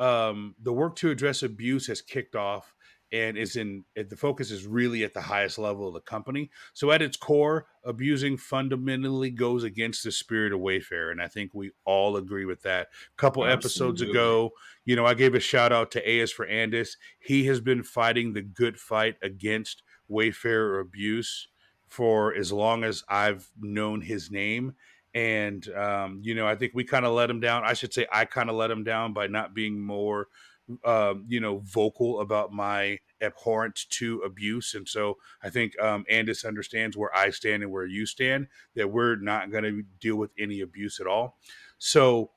um, 0.00 0.54
the 0.62 0.72
work 0.72 0.94
to 0.96 1.10
address 1.10 1.42
abuse 1.42 1.88
has 1.88 2.00
kicked 2.00 2.36
off 2.36 2.74
and 3.12 3.38
is 3.38 3.56
in 3.56 3.84
the 3.94 4.16
focus 4.16 4.50
is 4.50 4.66
really 4.66 5.02
at 5.02 5.14
the 5.14 5.20
highest 5.20 5.58
level 5.58 5.88
of 5.88 5.94
the 5.94 6.00
company. 6.00 6.50
So 6.74 6.90
at 6.90 7.02
its 7.02 7.16
core, 7.16 7.66
abusing 7.84 8.36
fundamentally 8.36 9.30
goes 9.30 9.64
against 9.64 10.04
the 10.04 10.12
spirit 10.12 10.52
of 10.52 10.60
Wayfarer, 10.60 11.10
and 11.10 11.22
I 11.22 11.28
think 11.28 11.52
we 11.54 11.70
all 11.84 12.16
agree 12.16 12.44
with 12.44 12.62
that. 12.62 12.88
A 12.88 13.16
couple 13.16 13.44
Absolutely. 13.44 13.52
episodes 13.52 14.02
ago, 14.02 14.50
you 14.84 14.96
know, 14.96 15.06
I 15.06 15.14
gave 15.14 15.34
a 15.34 15.40
shout 15.40 15.72
out 15.72 15.90
to 15.92 16.08
AS 16.08 16.30
for 16.30 16.46
Andis. 16.46 16.96
He 17.18 17.46
has 17.46 17.60
been 17.60 17.82
fighting 17.82 18.32
the 18.32 18.42
good 18.42 18.78
fight 18.78 19.16
against 19.22 19.82
Wayfarer 20.08 20.80
abuse 20.80 21.48
for 21.86 22.34
as 22.34 22.52
long 22.52 22.84
as 22.84 23.04
I've 23.08 23.50
known 23.58 24.02
his 24.02 24.30
name. 24.30 24.74
And 25.14 25.66
um, 25.74 26.20
you 26.22 26.34
know, 26.34 26.46
I 26.46 26.54
think 26.54 26.72
we 26.74 26.84
kind 26.84 27.06
of 27.06 27.12
let 27.12 27.30
him 27.30 27.40
down. 27.40 27.64
I 27.64 27.72
should 27.72 27.94
say 27.94 28.06
I 28.12 28.26
kind 28.26 28.50
of 28.50 28.56
let 28.56 28.70
him 28.70 28.84
down 28.84 29.14
by 29.14 29.26
not 29.26 29.54
being 29.54 29.80
more 29.80 30.28
um, 30.84 31.24
you 31.28 31.40
know, 31.40 31.58
vocal 31.64 32.20
about 32.20 32.52
my 32.52 32.98
abhorrence 33.20 33.84
to 33.86 34.20
abuse. 34.20 34.74
And 34.74 34.88
so 34.88 35.18
I 35.42 35.50
think 35.50 35.78
um, 35.80 36.04
Andis 36.10 36.46
understands 36.46 36.96
where 36.96 37.14
I 37.16 37.30
stand 37.30 37.62
and 37.62 37.72
where 37.72 37.86
you 37.86 38.06
stand, 38.06 38.48
that 38.74 38.90
we're 38.90 39.16
not 39.16 39.50
going 39.50 39.64
to 39.64 39.82
deal 40.00 40.16
with 40.16 40.30
any 40.38 40.60
abuse 40.60 41.00
at 41.00 41.06
all. 41.06 41.38
So 41.78 42.30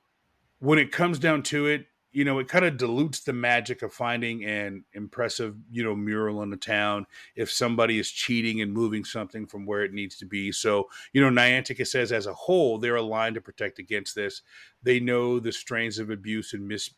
when 0.59 0.79
it 0.79 0.91
comes 0.91 1.19
down 1.19 1.43
to 1.43 1.67
it, 1.67 1.85
you 2.13 2.25
know, 2.25 2.39
it 2.39 2.49
kind 2.49 2.65
of 2.65 2.75
dilutes 2.75 3.21
the 3.21 3.31
magic 3.31 3.81
of 3.81 3.93
finding 3.93 4.43
an 4.43 4.83
impressive, 4.93 5.55
you 5.71 5.81
know, 5.81 5.95
mural 5.95 6.43
in 6.43 6.49
the 6.49 6.57
town 6.57 7.05
if 7.37 7.49
somebody 7.49 7.99
is 7.99 8.11
cheating 8.11 8.61
and 8.61 8.73
moving 8.73 9.05
something 9.05 9.47
from 9.47 9.65
where 9.65 9.83
it 9.83 9.93
needs 9.93 10.17
to 10.17 10.25
be. 10.25 10.51
So, 10.51 10.89
you 11.13 11.21
know, 11.21 11.29
Niantic 11.29 11.85
says 11.87 12.11
as 12.11 12.27
a 12.27 12.33
whole, 12.33 12.77
they're 12.77 12.97
aligned 12.97 13.35
to 13.35 13.41
protect 13.41 13.79
against 13.79 14.13
this. 14.13 14.41
They 14.83 14.99
know 14.99 15.39
the 15.39 15.53
strains 15.53 15.99
of 15.99 16.09
abuse 16.09 16.51
and 16.51 16.67
mis- 16.67 16.93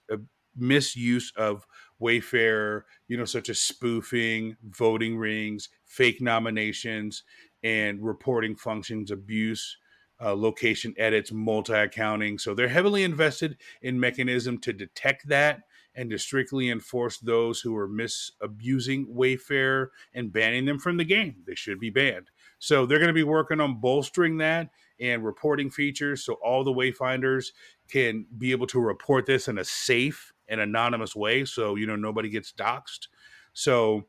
misuse 0.56 1.32
of 1.36 1.66
Wayfarer, 2.00 2.86
you 3.08 3.18
know, 3.18 3.26
such 3.26 3.50
as 3.50 3.60
spoofing, 3.60 4.58
voting 4.64 5.18
rings, 5.18 5.70
fake 5.86 6.22
nominations, 6.22 7.24
and 7.64 8.04
reporting 8.04 8.56
functions, 8.56 9.12
abuse, 9.12 9.78
uh, 10.22 10.36
location 10.36 10.94
edits, 10.98 11.32
multi 11.32 11.74
accounting. 11.74 12.38
So 12.38 12.54
they're 12.54 12.68
heavily 12.68 13.04
invested 13.04 13.58
in 13.82 14.00
mechanism 14.00 14.58
to 14.60 14.74
detect 14.74 15.28
that 15.30 15.62
and 15.96 16.10
to 16.10 16.18
strictly 16.18 16.70
enforce 16.70 17.20
those 17.20 17.62
who 17.62 17.76
are 17.78 17.88
misabusing 17.88 19.06
Wayfarer 19.08 19.92
and 20.14 20.34
banning 20.34 20.66
them 20.66 20.80
from 20.80 20.98
the 20.98 21.06
game. 21.06 21.36
They 21.46 21.56
should 21.56 21.80
be 21.80 21.90
banned. 21.90 22.32
So 22.60 22.86
they're 22.86 23.00
going 23.00 23.10
to 23.10 23.14
be 23.14 23.24
working 23.24 23.60
on 23.60 23.80
bolstering 23.80 24.38
that 24.38 24.70
and 25.00 25.24
reporting 25.24 25.70
features 25.70 26.24
so 26.24 26.34
all 26.36 26.64
the 26.64 26.74
wayfinders 26.74 27.48
can 27.90 28.26
be 28.38 28.52
able 28.52 28.68
to 28.68 28.80
report 28.80 29.26
this 29.26 29.48
in 29.48 29.58
a 29.58 29.64
safe 29.64 30.33
and 30.54 30.62
anonymous 30.62 31.16
way 31.16 31.44
so 31.46 31.76
you 31.76 31.86
know 31.88 31.98
nobody 31.98 32.30
gets 32.30 32.54
doxxed. 32.54 33.08
So 33.54 34.08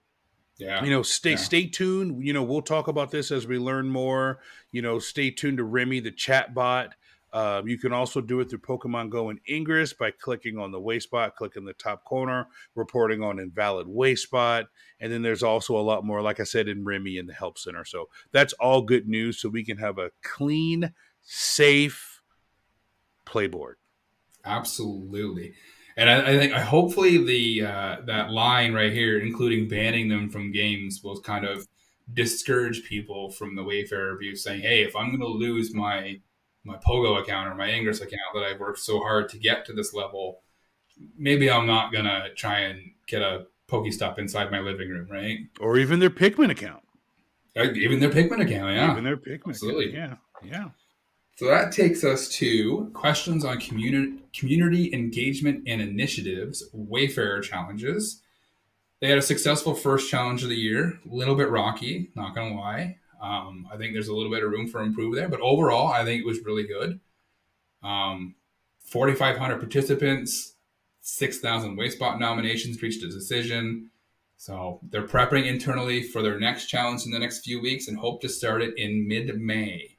Yeah. 0.58 0.84
you 0.84 0.90
know 0.90 1.02
stay 1.02 1.30
Yeah. 1.32 1.36
stay 1.36 1.66
tuned 1.66 2.24
you 2.24 2.32
know 2.32 2.42
we'll 2.44 2.62
talk 2.62 2.86
about 2.88 3.10
this 3.10 3.30
as 3.32 3.46
we 3.46 3.58
learn 3.58 3.88
more 3.88 4.40
you 4.72 4.82
know 4.82 4.98
stay 5.00 5.30
tuned 5.30 5.58
to 5.58 5.64
remy 5.64 6.00
the 6.00 6.12
chat 6.12 6.54
bot 6.54 6.94
uh, 7.32 7.62
you 7.66 7.76
can 7.76 7.92
also 7.92 8.20
do 8.20 8.38
it 8.38 8.48
through 8.48 8.60
pokemon 8.60 9.10
go 9.10 9.28
and 9.30 9.40
ingress 9.50 9.92
by 9.92 10.12
clicking 10.12 10.56
on 10.56 10.70
the 10.70 10.78
Wayspot 10.80 11.34
clicking 11.34 11.64
the 11.64 11.72
top 11.72 12.04
corner 12.04 12.46
reporting 12.76 13.22
on 13.24 13.40
invalid 13.40 13.88
Wayspot 13.88 14.66
and 15.00 15.12
then 15.12 15.22
there's 15.22 15.42
also 15.42 15.76
a 15.76 15.82
lot 15.82 16.04
more 16.04 16.22
like 16.22 16.38
i 16.38 16.44
said 16.44 16.68
in 16.68 16.84
remy 16.84 17.18
in 17.18 17.26
the 17.26 17.34
help 17.34 17.58
center 17.58 17.84
so 17.84 18.08
that's 18.30 18.52
all 18.54 18.82
good 18.82 19.08
news 19.08 19.40
so 19.40 19.48
we 19.48 19.64
can 19.64 19.78
have 19.78 19.98
a 19.98 20.12
clean 20.22 20.94
safe 21.22 22.22
playboard 23.26 23.74
Absolutely. 24.44 25.54
And 25.96 26.10
I, 26.10 26.32
I 26.32 26.38
think 26.38 26.52
I 26.52 26.60
hopefully 26.60 27.24
the 27.24 27.66
uh, 27.66 27.96
that 28.06 28.30
line 28.30 28.72
right 28.72 28.92
here, 28.92 29.18
including 29.20 29.68
banning 29.68 30.08
them 30.08 30.28
from 30.28 30.50
games, 30.52 31.00
will 31.04 31.20
kind 31.20 31.44
of 31.44 31.66
discourage 32.12 32.84
people 32.84 33.30
from 33.30 33.54
the 33.54 33.62
Wayfarer 33.62 34.12
review, 34.14 34.34
saying, 34.36 34.62
"Hey, 34.62 34.82
if 34.82 34.94
I'm 34.96 35.08
going 35.08 35.20
to 35.20 35.26
lose 35.26 35.72
my 35.74 36.20
my 36.64 36.76
Pogo 36.78 37.20
account 37.20 37.48
or 37.48 37.54
my 37.54 37.68
Ingress 37.70 38.00
account 38.00 38.20
that 38.34 38.42
I've 38.42 38.58
worked 38.60 38.78
so 38.80 38.98
hard 39.00 39.28
to 39.30 39.38
get 39.38 39.64
to 39.66 39.72
this 39.72 39.92
level, 39.94 40.40
maybe 41.16 41.50
I'm 41.50 41.66
not 41.66 41.92
going 41.92 42.06
to 42.06 42.30
try 42.34 42.60
and 42.60 42.80
get 43.06 43.20
a 43.22 43.46
Pokestop 43.68 44.18
inside 44.18 44.50
my 44.50 44.60
living 44.60 44.88
room, 44.88 45.06
right? 45.10 45.38
or 45.60 45.78
even 45.78 45.98
their 46.00 46.10
pikmin 46.10 46.50
account 46.50 46.82
Uh, 47.56 47.64
Even 47.72 48.00
their 48.00 48.10
Pikmin 48.10 48.40
account, 48.42 48.74
yeah. 48.74 48.90
even 48.92 49.04
their 49.04 49.16
pikmin 49.16 49.48
absolutely. 49.50 49.94
account. 49.96 50.18
yeah 50.42 50.50
yeah 50.50 50.68
So 51.36 51.46
that 51.46 51.72
takes 51.72 52.04
us 52.04 52.28
to 52.36 52.90
questions 52.94 53.44
on 53.44 53.58
community 53.58 54.18
community 54.32 54.92
engagement 54.92 55.64
and 55.66 55.80
initiatives, 55.80 56.68
Wayfarer 56.72 57.40
challenges. 57.40 58.22
They 59.00 59.08
had 59.08 59.18
a 59.18 59.22
successful 59.22 59.74
first 59.74 60.10
challenge 60.10 60.42
of 60.42 60.48
the 60.48 60.56
year, 60.56 60.98
a 61.10 61.14
little 61.14 61.34
bit 61.34 61.50
rocky, 61.50 62.10
not 62.14 62.34
gonna 62.34 62.54
lie. 62.54 62.98
Um, 63.20 63.66
I 63.72 63.76
think 63.76 63.92
there's 63.92 64.08
a 64.08 64.14
little 64.14 64.30
bit 64.30 64.44
of 64.44 64.50
room 64.50 64.68
for 64.68 64.82
improvement 64.82 65.16
there, 65.16 65.28
but 65.28 65.40
overall, 65.40 65.88
I 65.88 66.04
think 66.04 66.20
it 66.20 66.26
was 66.26 66.40
really 66.44 66.64
good. 66.64 67.00
Um, 67.82 68.34
4,500 68.80 69.58
participants, 69.58 70.54
6,000 71.00 71.76
Wayspot 71.76 72.18
nominations 72.18 72.80
reached 72.82 73.02
a 73.02 73.08
decision. 73.08 73.90
So 74.36 74.80
they're 74.90 75.06
prepping 75.06 75.46
internally 75.46 76.02
for 76.02 76.22
their 76.22 76.38
next 76.38 76.66
challenge 76.66 77.06
in 77.06 77.12
the 77.12 77.18
next 77.18 77.44
few 77.44 77.60
weeks 77.60 77.88
and 77.88 77.98
hope 77.98 78.20
to 78.22 78.28
start 78.28 78.62
it 78.62 78.76
in 78.76 79.08
mid-May. 79.08 79.93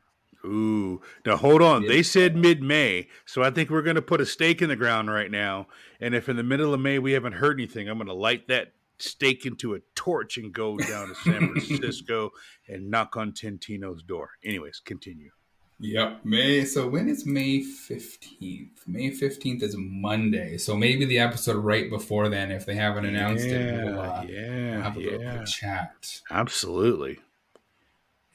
Ooh, 0.46 1.02
now 1.26 1.36
hold 1.38 1.62
on. 1.62 1.82
Mid- 1.82 1.92
They 1.92 2.04
said 2.04 2.36
mid 2.36 2.62
May, 2.62 3.08
so 3.26 3.42
I 3.44 3.50
think 3.52 3.70
we're 3.70 3.82
going 3.82 3.96
to 3.96 4.02
put 4.02 4.22
a 4.22 4.26
stake 4.26 4.62
in 4.62 4.70
the 4.70 4.76
ground 4.76 5.10
right 5.12 5.32
now. 5.32 5.68
And 6.00 6.14
if 6.16 6.30
in 6.30 6.36
the 6.38 6.44
middle 6.44 6.74
of 6.74 6.80
May 6.80 7.00
we 7.00 7.14
haven't 7.14 7.34
heard 7.34 7.60
anything, 7.60 7.88
I'm 7.90 7.98
going 7.98 8.08
to 8.08 8.14
light 8.14 8.48
that 8.48 8.74
stake 8.98 9.46
into 9.46 9.74
a 9.76 9.80
torch 9.96 10.38
and 10.38 10.54
go 10.54 10.78
down 10.78 11.10
to 11.10 11.16
San 11.16 11.50
Francisco 11.54 12.32
and 12.68 12.90
knock 12.90 13.18
on 13.18 13.32
Tintino's 13.34 14.04
door. 14.04 14.32
Anyways, 14.44 14.82
continue. 14.86 15.32
Yep, 15.78 16.22
May. 16.24 16.64
So 16.64 16.88
when 16.88 17.10
is 17.10 17.26
May 17.26 17.62
fifteenth? 17.62 18.88
May 18.88 19.12
fifteenth 19.12 19.62
is 19.62 19.76
Monday. 19.78 20.58
So 20.58 20.78
maybe 20.78 21.04
the 21.04 21.20
episode 21.20 21.58
right 21.58 21.90
before 21.90 22.30
then, 22.30 22.50
if 22.50 22.66
they 22.66 22.76
haven't 22.76 23.04
announced 23.06 23.44
it, 23.46 23.84
we'll, 23.84 24.00
uh, 24.00 24.24
yeah, 24.26 24.82
have 24.82 24.96
a 24.96 25.02
yeah, 25.02 25.18
quick 25.36 25.46
chat. 25.48 26.22
absolutely. 26.32 27.20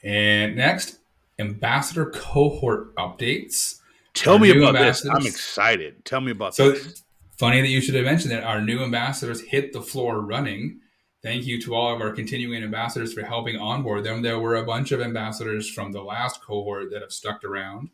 And 0.02 0.56
next, 0.56 0.98
ambassador 1.40 2.06
cohort 2.10 2.94
updates. 2.96 3.80
Tell 4.14 4.38
me 4.38 4.50
about 4.50 4.72
this. 4.74 5.04
I'm 5.06 5.26
excited. 5.26 6.04
Tell 6.04 6.20
me 6.20 6.32
about 6.32 6.54
So 6.54 6.72
this. 6.72 7.02
funny 7.38 7.60
that 7.60 7.68
you 7.68 7.80
should 7.80 7.94
have 7.94 8.04
mentioned 8.04 8.32
that. 8.32 8.44
Our 8.44 8.60
new 8.60 8.82
ambassadors 8.82 9.40
hit 9.40 9.72
the 9.72 9.80
floor 9.82 10.20
running. 10.20 10.80
Thank 11.22 11.46
you 11.46 11.60
to 11.62 11.74
all 11.74 11.94
of 11.94 12.00
our 12.00 12.10
continuing 12.12 12.62
ambassadors 12.62 13.12
for 13.12 13.22
helping 13.22 13.56
onboard 13.56 14.04
them. 14.04 14.22
There 14.22 14.38
were 14.38 14.56
a 14.56 14.64
bunch 14.64 14.90
of 14.92 15.00
ambassadors 15.00 15.68
from 15.70 15.92
the 15.92 16.02
last 16.02 16.42
cohort 16.42 16.90
that 16.92 17.02
have 17.02 17.12
stuck 17.12 17.44
around 17.44 17.90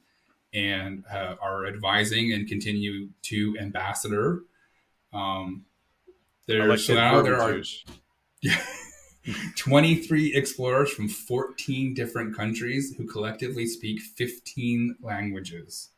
and 0.54 1.04
uh, 1.12 1.34
are 1.40 1.66
advising 1.66 2.32
and 2.32 2.48
continue 2.48 3.08
to 3.22 3.56
ambassador. 3.60 4.42
Um, 5.12 5.64
there, 6.46 6.66
like 6.68 6.78
so 6.78 6.94
now 6.94 7.20
there 7.22 7.34
are 7.40 7.48
verbiage. 7.48 7.84
23 9.56 10.34
explorers 10.34 10.92
from 10.92 11.08
14 11.08 11.94
different 11.94 12.36
countries 12.36 12.94
who 12.96 13.06
collectively 13.06 13.66
speak 13.66 14.00
15 14.00 14.96
languages. 15.02 15.90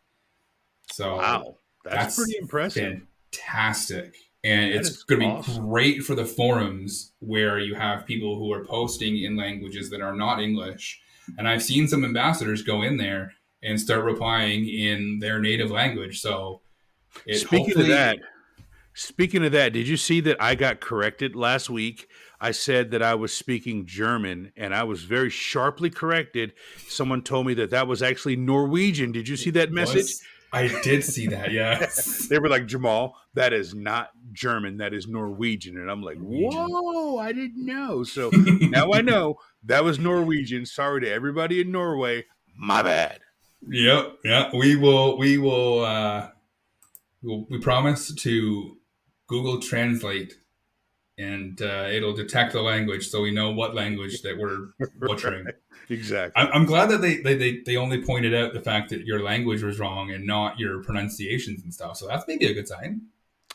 So 0.93 1.17
Wow, 1.17 1.57
that's, 1.85 1.97
that's 1.97 2.17
pretty 2.17 2.37
impressive. 2.39 3.03
fantastic. 3.33 4.15
And 4.45 4.73
That 4.73 4.79
it's 4.79 5.03
going 5.03 5.21
to 5.21 5.53
be 5.53 5.59
great 5.59 6.03
for 6.03 6.15
the 6.15 6.25
forums 6.25 7.13
where 7.19 7.59
you 7.59 7.75
have 7.75 8.07
people 8.07 8.39
who 8.39 8.53
are 8.53 8.65
posting 8.65 9.23
in 9.23 9.37
languages 9.37 9.91
that 9.91 10.01
are 10.01 10.15
not 10.15 10.41
English. 10.41 11.01
And 11.37 11.47
I've 11.49 11.63
seen 11.63 11.89
some 11.89 12.05
ambassadors 12.05 12.63
go 12.63 12.83
in 12.83 12.97
there 12.97 13.35
and 13.63 13.79
start 13.79 14.05
replying 14.05 14.67
in 14.67 15.19
their 15.19 15.41
native 15.41 15.71
language. 15.71 16.21
So, 16.21 16.61
Speaking 17.33 17.81
of 17.81 17.89
that, 17.89 18.19
speaking 18.95 19.45
of 19.45 19.53
that, 19.53 19.73
did 19.73 19.89
you 19.89 19.97
see 19.97 20.21
that 20.21 20.41
I 20.41 20.55
got 20.55 20.81
corrected 20.81 21.35
last 21.35 21.69
week? 21.69 22.09
I 22.41 22.53
said 22.53 22.93
that 22.93 23.03
I 23.03 23.15
was 23.15 23.33
speaking 23.33 23.87
German, 23.87 24.53
and 24.57 24.75
I 24.75 24.85
was 24.85 25.03
very 25.03 25.31
sharply 25.31 25.91
corrected. 25.91 26.53
Someone 26.87 27.23
told 27.23 27.47
me 27.47 27.55
that 27.55 27.71
that 27.71 27.89
was 27.89 28.03
actually 28.03 28.37
Norwegian. 28.37 29.13
Did 29.13 29.29
you 29.29 29.37
see 29.37 29.51
that 29.51 29.73
message? 29.73 30.15
I 30.53 30.69
did 30.83 31.05
see 31.05 31.27
that. 31.29 31.51
Yes. 31.59 32.29
They 32.29 32.39
were 32.39 32.49
like, 32.49 32.67
Jamal, 32.67 33.17
that 33.35 33.53
is 33.53 33.75
not 33.75 34.11
German, 34.33 34.79
that 34.79 34.95
is 34.95 35.07
Norwegian. 35.07 35.77
And 35.77 35.91
I'm 35.91 36.03
like, 36.03 36.19
whoa, 36.19 37.19
I 37.19 37.33
didn't 37.33 37.65
know. 37.65 38.05
So 38.05 38.31
now 38.35 38.93
I 38.93 39.01
know 39.01 39.37
that 39.65 39.83
was 39.83 39.99
Norwegian. 39.99 40.67
Sorry 40.67 41.01
to 41.01 41.11
everybody 41.11 41.61
in 41.61 41.73
Norway. 41.73 42.27
My 42.57 42.83
bad. 42.83 43.21
Yep, 43.69 44.19
yeah. 44.25 44.51
We 44.57 44.77
will. 44.77 45.19
We 45.19 45.39
will. 45.39 45.85
Uh, 45.85 46.29
we'll 47.23 47.47
we 47.51 47.59
promise 47.59 48.15
to 48.15 48.77
Google 49.27 49.61
Translate, 49.61 50.35
and 51.19 51.61
uh, 51.61 51.89
it'll 51.91 52.15
detect 52.15 52.53
the 52.53 52.63
language, 52.63 53.09
so 53.09 53.21
we 53.21 53.31
know 53.33 53.51
what 53.51 53.75
language 53.75 54.23
that 54.23 54.39
we're 54.39 54.69
butchering. 55.01 55.47
Exactly. 55.91 56.41
I'm, 56.41 56.51
I'm 56.53 56.65
glad 56.67 56.91
that 56.91 57.01
they, 57.01 57.17
they 57.17 57.35
they 57.35 57.61
they 57.65 57.77
only 57.77 58.03
pointed 58.03 58.35
out 58.35 58.53
the 58.53 58.61
fact 58.61 58.91
that 58.91 59.05
your 59.05 59.23
language 59.23 59.63
was 59.63 59.79
wrong 59.79 60.11
and 60.13 60.27
not 60.27 60.59
your 60.59 60.83
pronunciations 60.83 61.63
and 61.63 61.73
stuff. 61.75 61.97
So 61.97 62.07
that's 62.07 62.25
maybe 62.29 62.47
a 62.47 62.55
good 62.55 62.69
sign. 62.69 63.03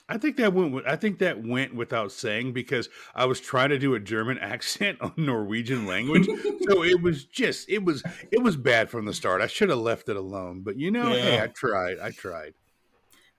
I 0.09 0.17
think 0.17 0.35
that 0.37 0.51
went. 0.53 0.73
with- 0.73 0.85
I 0.85 0.97
think 0.97 1.19
that 1.19 1.41
went 1.43 1.73
without 1.73 2.11
saying 2.11 2.51
because 2.51 2.89
I 3.15 3.25
was 3.25 3.39
trying 3.39 3.69
to 3.69 3.79
do 3.79 3.93
a 3.95 3.99
German 3.99 4.37
accent 4.39 4.99
on 5.01 5.13
Norwegian 5.15 5.87
language, 5.87 6.25
so 6.67 6.83
it 6.83 7.01
was 7.01 7.23
just 7.25 7.69
it 7.69 7.83
was 7.85 8.03
it 8.31 8.43
was 8.43 8.57
bad 8.57 8.89
from 8.89 9.05
the 9.05 9.13
start. 9.13 9.41
I 9.41 9.47
should 9.47 9.69
have 9.69 9.79
left 9.79 10.09
it 10.09 10.17
alone, 10.17 10.61
but 10.61 10.77
you 10.77 10.91
know, 10.91 11.11
hey, 11.11 11.39
I 11.39 11.47
tried. 11.47 11.99
I 11.99 12.11
tried. 12.11 12.53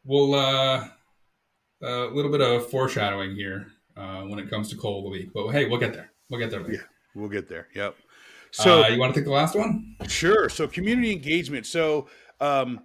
Well, 0.05 0.35
uh, 0.35 0.89
a 1.83 2.07
little 2.13 2.31
bit 2.31 2.41
of 2.41 2.71
foreshadowing 2.71 3.35
here 3.35 3.67
uh, 3.96 4.22
when 4.22 4.38
it 4.38 4.50
comes 4.50 4.68
to 4.70 4.76
coal 4.76 4.98
of 4.98 5.04
the 5.04 5.11
week, 5.11 5.30
but 5.33 5.48
hey, 5.48 5.66
we'll 5.66 5.80
get 5.80 5.92
there. 5.92 6.11
We'll 6.30 6.40
get 6.40 6.50
there 6.50 6.62
later. 6.62 6.88
We'll 7.14 7.28
get 7.28 7.48
there. 7.48 7.68
Yep. 7.74 7.96
So 8.50 8.85
uh, 8.85 8.88
you 8.88 8.98
want 8.98 9.14
to 9.14 9.20
take 9.20 9.26
the 9.26 9.33
last 9.33 9.57
one? 9.57 9.96
Sure. 10.07 10.48
So 10.48 10.68
community 10.68 11.12
engagement. 11.12 11.66
So 11.66 12.09
um, 12.40 12.80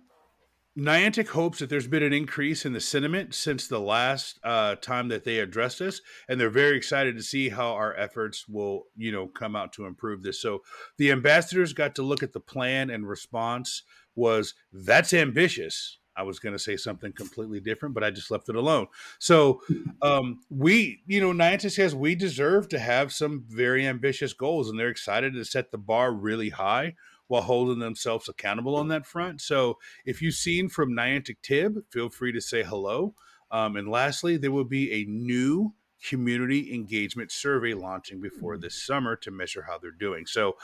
Niantic 0.79 1.27
hopes 1.29 1.59
that 1.59 1.69
there's 1.69 1.87
been 1.87 2.03
an 2.03 2.13
increase 2.13 2.65
in 2.65 2.73
the 2.73 2.79
sentiment 2.79 3.35
since 3.35 3.67
the 3.67 3.79
last 3.79 4.39
uh, 4.43 4.75
time 4.75 5.09
that 5.09 5.25
they 5.25 5.39
addressed 5.39 5.81
us, 5.81 6.01
and 6.27 6.39
they're 6.39 6.49
very 6.49 6.77
excited 6.77 7.17
to 7.17 7.23
see 7.23 7.49
how 7.49 7.73
our 7.73 7.95
efforts 7.95 8.47
will, 8.47 8.83
you 8.95 9.11
know, 9.11 9.27
come 9.27 9.55
out 9.55 9.73
to 9.73 9.85
improve 9.85 10.23
this. 10.23 10.41
So 10.41 10.61
the 10.97 11.11
ambassadors 11.11 11.73
got 11.73 11.95
to 11.95 12.01
look 12.01 12.23
at 12.23 12.33
the 12.33 12.39
plan, 12.39 12.89
and 12.89 13.07
response 13.07 13.83
was, 14.15 14.53
"That's 14.71 15.13
ambitious." 15.13 15.98
I 16.19 16.23
was 16.23 16.37
going 16.37 16.51
to 16.51 16.59
say 16.59 16.75
something 16.75 17.13
completely 17.13 17.61
different, 17.61 17.95
but 17.95 18.03
I 18.03 18.11
just 18.11 18.29
left 18.29 18.49
it 18.49 18.55
alone. 18.55 18.87
So 19.19 19.61
um, 20.01 20.41
we, 20.49 21.01
you 21.07 21.21
know, 21.21 21.31
Niantic 21.31 21.71
says 21.71 21.95
we 21.95 22.13
deserve 22.13 22.67
to 22.69 22.79
have 22.79 23.13
some 23.13 23.45
very 23.47 23.87
ambitious 23.87 24.33
goals, 24.33 24.69
and 24.69 24.77
they're 24.77 24.89
excited 24.89 25.33
to 25.33 25.45
set 25.45 25.71
the 25.71 25.77
bar 25.77 26.11
really 26.11 26.49
high 26.49 26.95
while 27.27 27.43
holding 27.43 27.79
themselves 27.79 28.27
accountable 28.27 28.75
on 28.75 28.89
that 28.89 29.05
front. 29.05 29.39
So 29.39 29.77
if 30.03 30.21
you've 30.21 30.33
seen 30.33 30.67
from 30.67 30.91
Niantic 30.91 31.37
Tib, 31.41 31.77
feel 31.89 32.09
free 32.09 32.33
to 32.33 32.41
say 32.41 32.63
hello. 32.63 33.13
Um, 33.49 33.77
and 33.77 33.87
lastly, 33.87 34.35
there 34.35 34.51
will 34.51 34.65
be 34.65 34.91
a 34.91 35.05
new 35.05 35.73
community 36.05 36.73
engagement 36.73 37.31
survey 37.31 37.73
launching 37.73 38.21
before 38.21 38.57
this 38.57 38.81
summer 38.81 39.15
to 39.17 39.31
measure 39.31 39.63
how 39.67 39.77
they're 39.77 39.91
doing. 39.91 40.25
So 40.25 40.57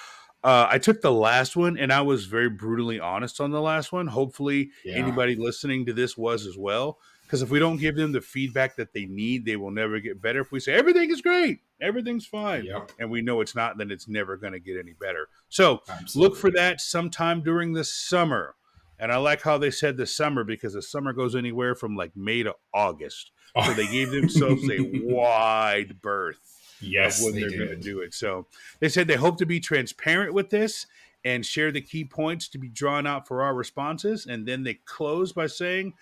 uh, 0.45 0.67
I 0.69 0.77
took 0.77 1.01
the 1.01 1.11
last 1.11 1.55
one 1.57 1.77
and 1.77 1.91
I 1.91 2.01
was 2.01 2.25
very 2.25 2.49
brutally 2.49 2.99
honest 2.99 3.41
on 3.41 3.51
the 3.51 3.59
last 3.61 3.91
one. 3.91 4.07
Hopefully, 4.07 4.69
Yeah. 4.85 4.95
anybody 4.95 5.35
listening 5.35 5.85
to 5.87 5.93
this 5.93 6.15
was 6.17 6.45
as 6.45 6.57
well. 6.57 6.99
Because 7.23 7.41
if 7.41 7.49
we 7.49 7.57
don't 7.57 7.77
give 7.77 7.95
them 7.95 8.11
the 8.11 8.21
feedback 8.21 8.75
that 8.75 8.93
they 8.93 9.05
need, 9.07 9.45
they 9.45 9.55
will 9.55 9.71
never 9.71 9.99
get 9.99 10.21
better. 10.21 10.41
If 10.41 10.51
we 10.51 10.59
say 10.59 10.73
everything 10.73 11.09
is 11.09 11.21
great, 11.21 11.61
everything's 11.81 12.27
fine, 12.27 12.65
Yep. 12.65 12.91
and 12.99 13.09
we 13.09 13.23
know 13.23 13.41
it's 13.41 13.55
not, 13.55 13.79
then 13.79 13.89
it's 13.89 14.07
never 14.07 14.37
going 14.37 14.53
to 14.53 14.59
get 14.59 14.77
any 14.77 14.93
better. 14.93 15.27
So 15.49 15.81
Absolutely. 15.89 16.21
look 16.29 16.37
for 16.39 16.51
that 16.51 16.79
sometime 16.79 17.41
during 17.41 17.73
the 17.73 17.83
summer. 17.83 18.53
And 18.99 19.11
I 19.11 19.17
like 19.17 19.41
how 19.41 19.57
they 19.57 19.71
said 19.71 19.97
the 19.97 20.05
summer 20.05 20.43
because 20.43 20.73
the 20.73 20.83
summer 20.83 21.13
goes 21.13 21.35
anywhere 21.35 21.73
from 21.73 21.95
like 21.95 22.15
May 22.15 22.43
to 22.43 22.55
August. 22.73 23.31
So 23.65 23.73
they 23.73 23.87
gave 23.87 24.11
themselves 24.11 24.69
a 24.69 24.77
wide 25.03 26.01
berth 26.01 26.37
yes, 26.85 27.19
of 27.19 27.25
when 27.25 27.35
they 27.35 27.41
they're 27.47 27.57
going 27.57 27.69
to 27.69 27.75
do 27.75 27.99
it. 27.99 28.13
So 28.13 28.47
they 28.79 28.89
said 28.89 29.07
they 29.07 29.15
hope 29.15 29.37
to 29.39 29.45
be 29.45 29.59
transparent 29.59 30.33
with 30.33 30.49
this 30.49 30.87
and 31.23 31.45
share 31.45 31.71
the 31.71 31.81
key 31.81 32.05
points 32.05 32.47
to 32.49 32.57
be 32.57 32.69
drawn 32.69 33.07
out 33.07 33.27
for 33.27 33.41
our 33.41 33.53
responses. 33.53 34.27
And 34.27 34.47
then 34.47 34.63
they 34.63 34.75
close 34.85 35.33
by 35.33 35.47
saying, 35.47 35.93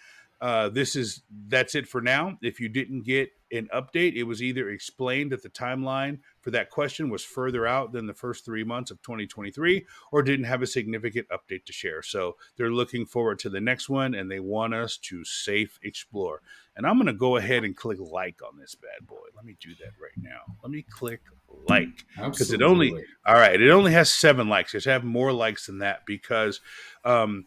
uh, 0.44 0.68
"This 0.68 0.98
is 0.98 1.24
that's 1.48 1.74
it 1.74 1.88
for 1.88 2.02
now. 2.02 2.38
If 2.42 2.60
you 2.60 2.68
didn't 2.68 3.06
get 3.06 3.30
an 3.50 3.70
update, 3.74 4.16
it 4.16 4.24
was 4.24 4.44
either 4.44 4.70
explained 4.70 5.32
that 5.32 5.42
the 5.42 5.50
timeline 5.50 6.20
for 6.42 6.52
that 6.52 6.70
question 6.70 7.10
was 7.10 7.24
further 7.24 7.66
out 7.66 7.94
than 7.94 8.08
the 8.08 8.14
first 8.14 8.44
three 8.44 8.66
months 8.66 8.92
of 8.92 9.02
2023, 9.04 9.86
or 10.12 10.22
didn't 10.22 10.46
have 10.46 10.62
a 10.62 10.68
significant 10.68 11.28
update 11.30 11.64
to 11.64 11.72
share. 11.72 12.02
So 12.02 12.36
they're 12.58 12.72
looking 12.72 13.06
forward 13.06 13.40
to 13.40 13.50
the 13.50 13.62
next 13.62 13.88
one, 13.88 14.14
and 14.14 14.30
they 14.30 14.42
want 14.42 14.74
us 14.74 14.98
to 14.98 15.24
safe 15.24 15.80
explore. 15.82 16.42
And 16.76 16.86
I'm 16.86 16.98
going 16.98 17.08
to 17.08 17.14
go 17.14 17.38
ahead 17.38 17.64
and 17.64 17.74
click 17.74 18.00
like 18.00 18.42
on 18.46 18.60
this 18.60 18.76
bad 18.76 19.08
boy. 19.08 19.28
Let 19.36 19.46
me 19.46 19.56
do 19.62 19.70
that 19.76 19.94
right 20.02 20.18
now. 20.18 20.58
Let 20.62 20.72
me 20.72 20.82
click 20.90 21.22
like. 21.70 21.88
because 22.18 22.52
it 22.52 22.62
only 22.62 22.92
all 23.26 23.36
right 23.36 23.62
it 23.62 23.70
only 23.70 23.92
has 23.92 24.12
seven 24.12 24.50
likes 24.50 24.74
it 24.74 24.82
should 24.82 24.92
have 24.92 25.04
more 25.04 25.32
likes 25.32 25.68
than 25.68 25.78
that 25.80 26.06
because 26.06 26.60
um 27.06 27.46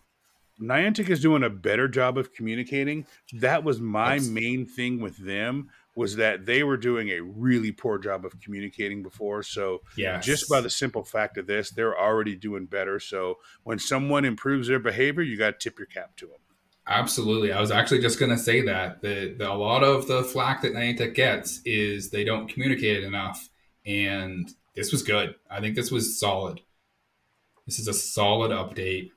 niantic 0.61 1.09
is 1.11 1.21
doing 1.21 1.42
a 1.42 1.51
better 1.51 1.87
job 1.88 2.16
of 2.19 2.33
communicating 2.33 3.07
that 3.33 3.62
was 3.64 3.81
my 3.81 4.11
That's- 4.19 4.29
main 4.29 4.66
thing 4.66 5.01
with 5.01 5.16
them 5.19 5.69
was 5.95 6.16
that 6.16 6.45
they 6.45 6.62
were 6.62 6.77
doing 6.77 7.09
a 7.09 7.21
really 7.21 7.73
poor 7.73 7.99
job 7.99 8.25
of 8.25 8.38
communicating 8.40 9.03
before 9.03 9.42
so 9.42 9.81
Yes. 9.97 10.25
just 10.25 10.49
by 10.49 10.61
the 10.61 10.71
simple 10.71 11.05
fact 11.05 11.37
of 11.38 11.47
this 11.47 11.71
they're 11.71 11.99
already 11.99 12.35
doing 12.37 12.66
better 12.66 12.99
so 13.01 13.37
when 13.64 13.79
someone 13.79 14.25
improves 14.25 14.69
their 14.69 14.79
behavior 14.79 15.23
you 15.23 15.37
got 15.37 15.59
to 15.61 15.69
tip 15.71 15.79
your 15.79 15.87
cap 15.87 16.16
to 16.16 16.27
them 16.27 16.38
Absolutely. 16.88 17.51
I 17.53 17.61
was 17.61 17.73
actually 17.73 18.01
just 18.01 18.21
going 18.21 18.31
to 18.31 18.38
say 18.38 18.61
that. 18.61 19.03
The, 19.03 19.35
the, 19.37 19.51
a 19.51 19.55
lot 19.55 19.83
of 19.83 20.07
the 20.07 20.23
flack 20.23 20.62
that 20.62 20.73
Niantic 20.73 21.14
gets 21.14 21.61
is 21.64 22.11
they 22.11 22.23
don't 22.23 22.47
communicate 22.49 22.99
it 22.99 23.03
enough. 23.03 23.49
And 23.85 24.49
this 24.77 24.92
was 24.92 25.03
good. 25.03 25.35
I 25.51 25.59
think 25.59 25.75
this 25.75 25.90
was 25.90 26.16
solid. 26.21 26.61
This 27.66 27.81
is 27.81 27.88
a 27.88 27.92
solid 27.92 28.53
update 28.53 29.11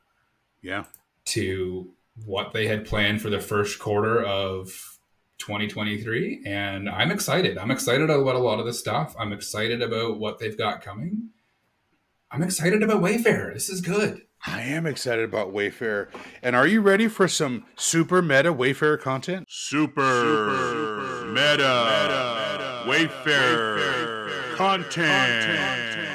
yeah 0.63 0.85
to 1.29 1.91
what 2.25 2.53
they 2.53 2.67
had 2.67 2.85
planned 2.85 3.21
for 3.21 3.29
the 3.29 3.39
first 3.39 3.79
quarter 3.79 4.23
of 4.23 4.99
2023. 5.39 6.41
And 6.45 6.89
I'm 6.89 7.11
excited. 7.11 7.57
I'm 7.57 7.71
excited 7.71 8.09
about 8.09 8.35
a 8.35 8.39
lot 8.39 8.59
of 8.59 8.65
this 8.65 8.79
stuff. 8.79 9.15
I'm 9.17 9.31
excited 9.33 9.81
about 9.81 10.19
what 10.19 10.39
they've 10.39 10.57
got 10.57 10.81
coming. 10.81 11.29
I'm 12.31 12.43
excited 12.43 12.83
about 12.83 13.01
Wayfarer. 13.01 13.53
This 13.53 13.69
is 13.69 13.81
good. 13.81 14.21
I 14.45 14.61
am 14.61 14.85
excited 14.85 15.25
about 15.25 15.51
Wayfarer. 15.51 16.09
And 16.41 16.55
are 16.55 16.67
you 16.67 16.81
ready 16.81 17.07
for 17.07 17.27
some 17.27 17.65
super 17.75 18.21
meta 18.21 18.53
Wayfarer 18.53 18.97
content? 18.97 19.47
Super, 19.49 21.25
meta, 21.25 22.85
Wayfarer, 22.87 24.55
content. 24.55 26.07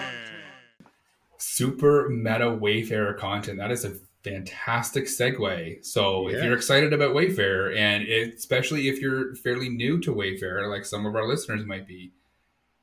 super 1.38 2.08
meta 2.08 2.50
Wayfarer 2.50 3.14
content. 3.14 3.58
That 3.58 3.70
is 3.70 3.84
a 3.84 3.92
fantastic 4.24 5.04
segue. 5.04 5.84
So 5.84 6.28
if 6.28 6.42
you're 6.42 6.54
excited 6.56 6.92
about 6.92 7.14
Wayfarer, 7.14 7.72
and 7.72 8.04
it, 8.04 8.34
especially 8.34 8.88
if 8.88 9.00
you're 9.00 9.34
fairly 9.36 9.68
new 9.68 10.00
to 10.00 10.12
Wayfarer, 10.12 10.68
like 10.68 10.86
some 10.86 11.04
of 11.06 11.14
our 11.14 11.28
listeners 11.28 11.64
might 11.66 11.86
be, 11.86 12.12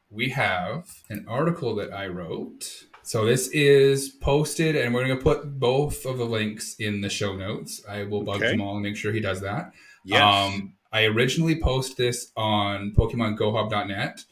we 0.10 0.30
have 0.30 0.88
an 1.10 1.26
article 1.28 1.76
that 1.76 1.92
I 1.92 2.08
wrote. 2.08 2.86
So 3.04 3.26
this 3.26 3.48
is 3.48 4.10
posted, 4.10 4.76
and 4.76 4.94
we're 4.94 5.06
going 5.06 5.18
to 5.18 5.24
put 5.24 5.60
both 5.60 6.06
of 6.06 6.20
the 6.20 6.26
links 6.26 6.76
in 6.78 7.02
the 7.02 7.10
show 7.10 7.36
notes. 7.36 7.82
I 7.90 8.04
will 8.04 8.24
bug 8.24 8.38
Okay. 8.38 8.52
Jamal 8.52 8.76
and 8.76 8.84
make 8.84 8.96
sure 8.96 9.12
he 9.12 9.20
does 9.20 9.42
that. 9.42 9.72
Yes. 10.06 10.22
Um, 10.22 10.74
I 10.94 11.06
originally 11.06 11.60
posted 11.60 11.98
this 11.98 12.32
on 12.38 12.94
PokemonGoHub.net, 12.96 14.26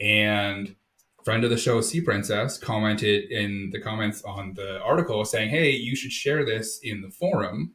and 0.00 0.74
friend 1.30 1.44
of 1.44 1.50
the 1.50 1.56
show, 1.56 1.80
Sea 1.80 2.00
Princess, 2.00 2.58
commented 2.58 3.30
in 3.30 3.70
the 3.70 3.78
comments 3.80 4.20
on 4.24 4.52
the 4.54 4.80
article 4.80 5.24
saying, 5.24 5.48
"Hey, 5.48 5.70
you 5.70 5.94
should 5.94 6.10
share 6.10 6.44
this 6.44 6.80
in 6.82 7.02
the 7.02 7.10
forum." 7.10 7.74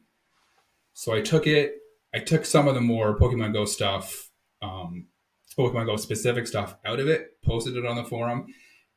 So 0.92 1.14
I 1.14 1.22
took 1.22 1.46
it. 1.46 1.76
I 2.14 2.18
took 2.18 2.44
some 2.44 2.68
of 2.68 2.74
the 2.74 2.82
more 2.82 3.18
Pokemon 3.18 3.54
Go 3.54 3.64
stuff, 3.64 4.30
um, 4.60 5.06
Pokemon 5.58 5.86
Go 5.86 5.96
specific 5.96 6.46
stuff 6.46 6.76
out 6.84 7.00
of 7.00 7.08
it, 7.08 7.38
posted 7.42 7.78
it 7.78 7.86
on 7.86 7.96
the 7.96 8.04
forum, 8.04 8.44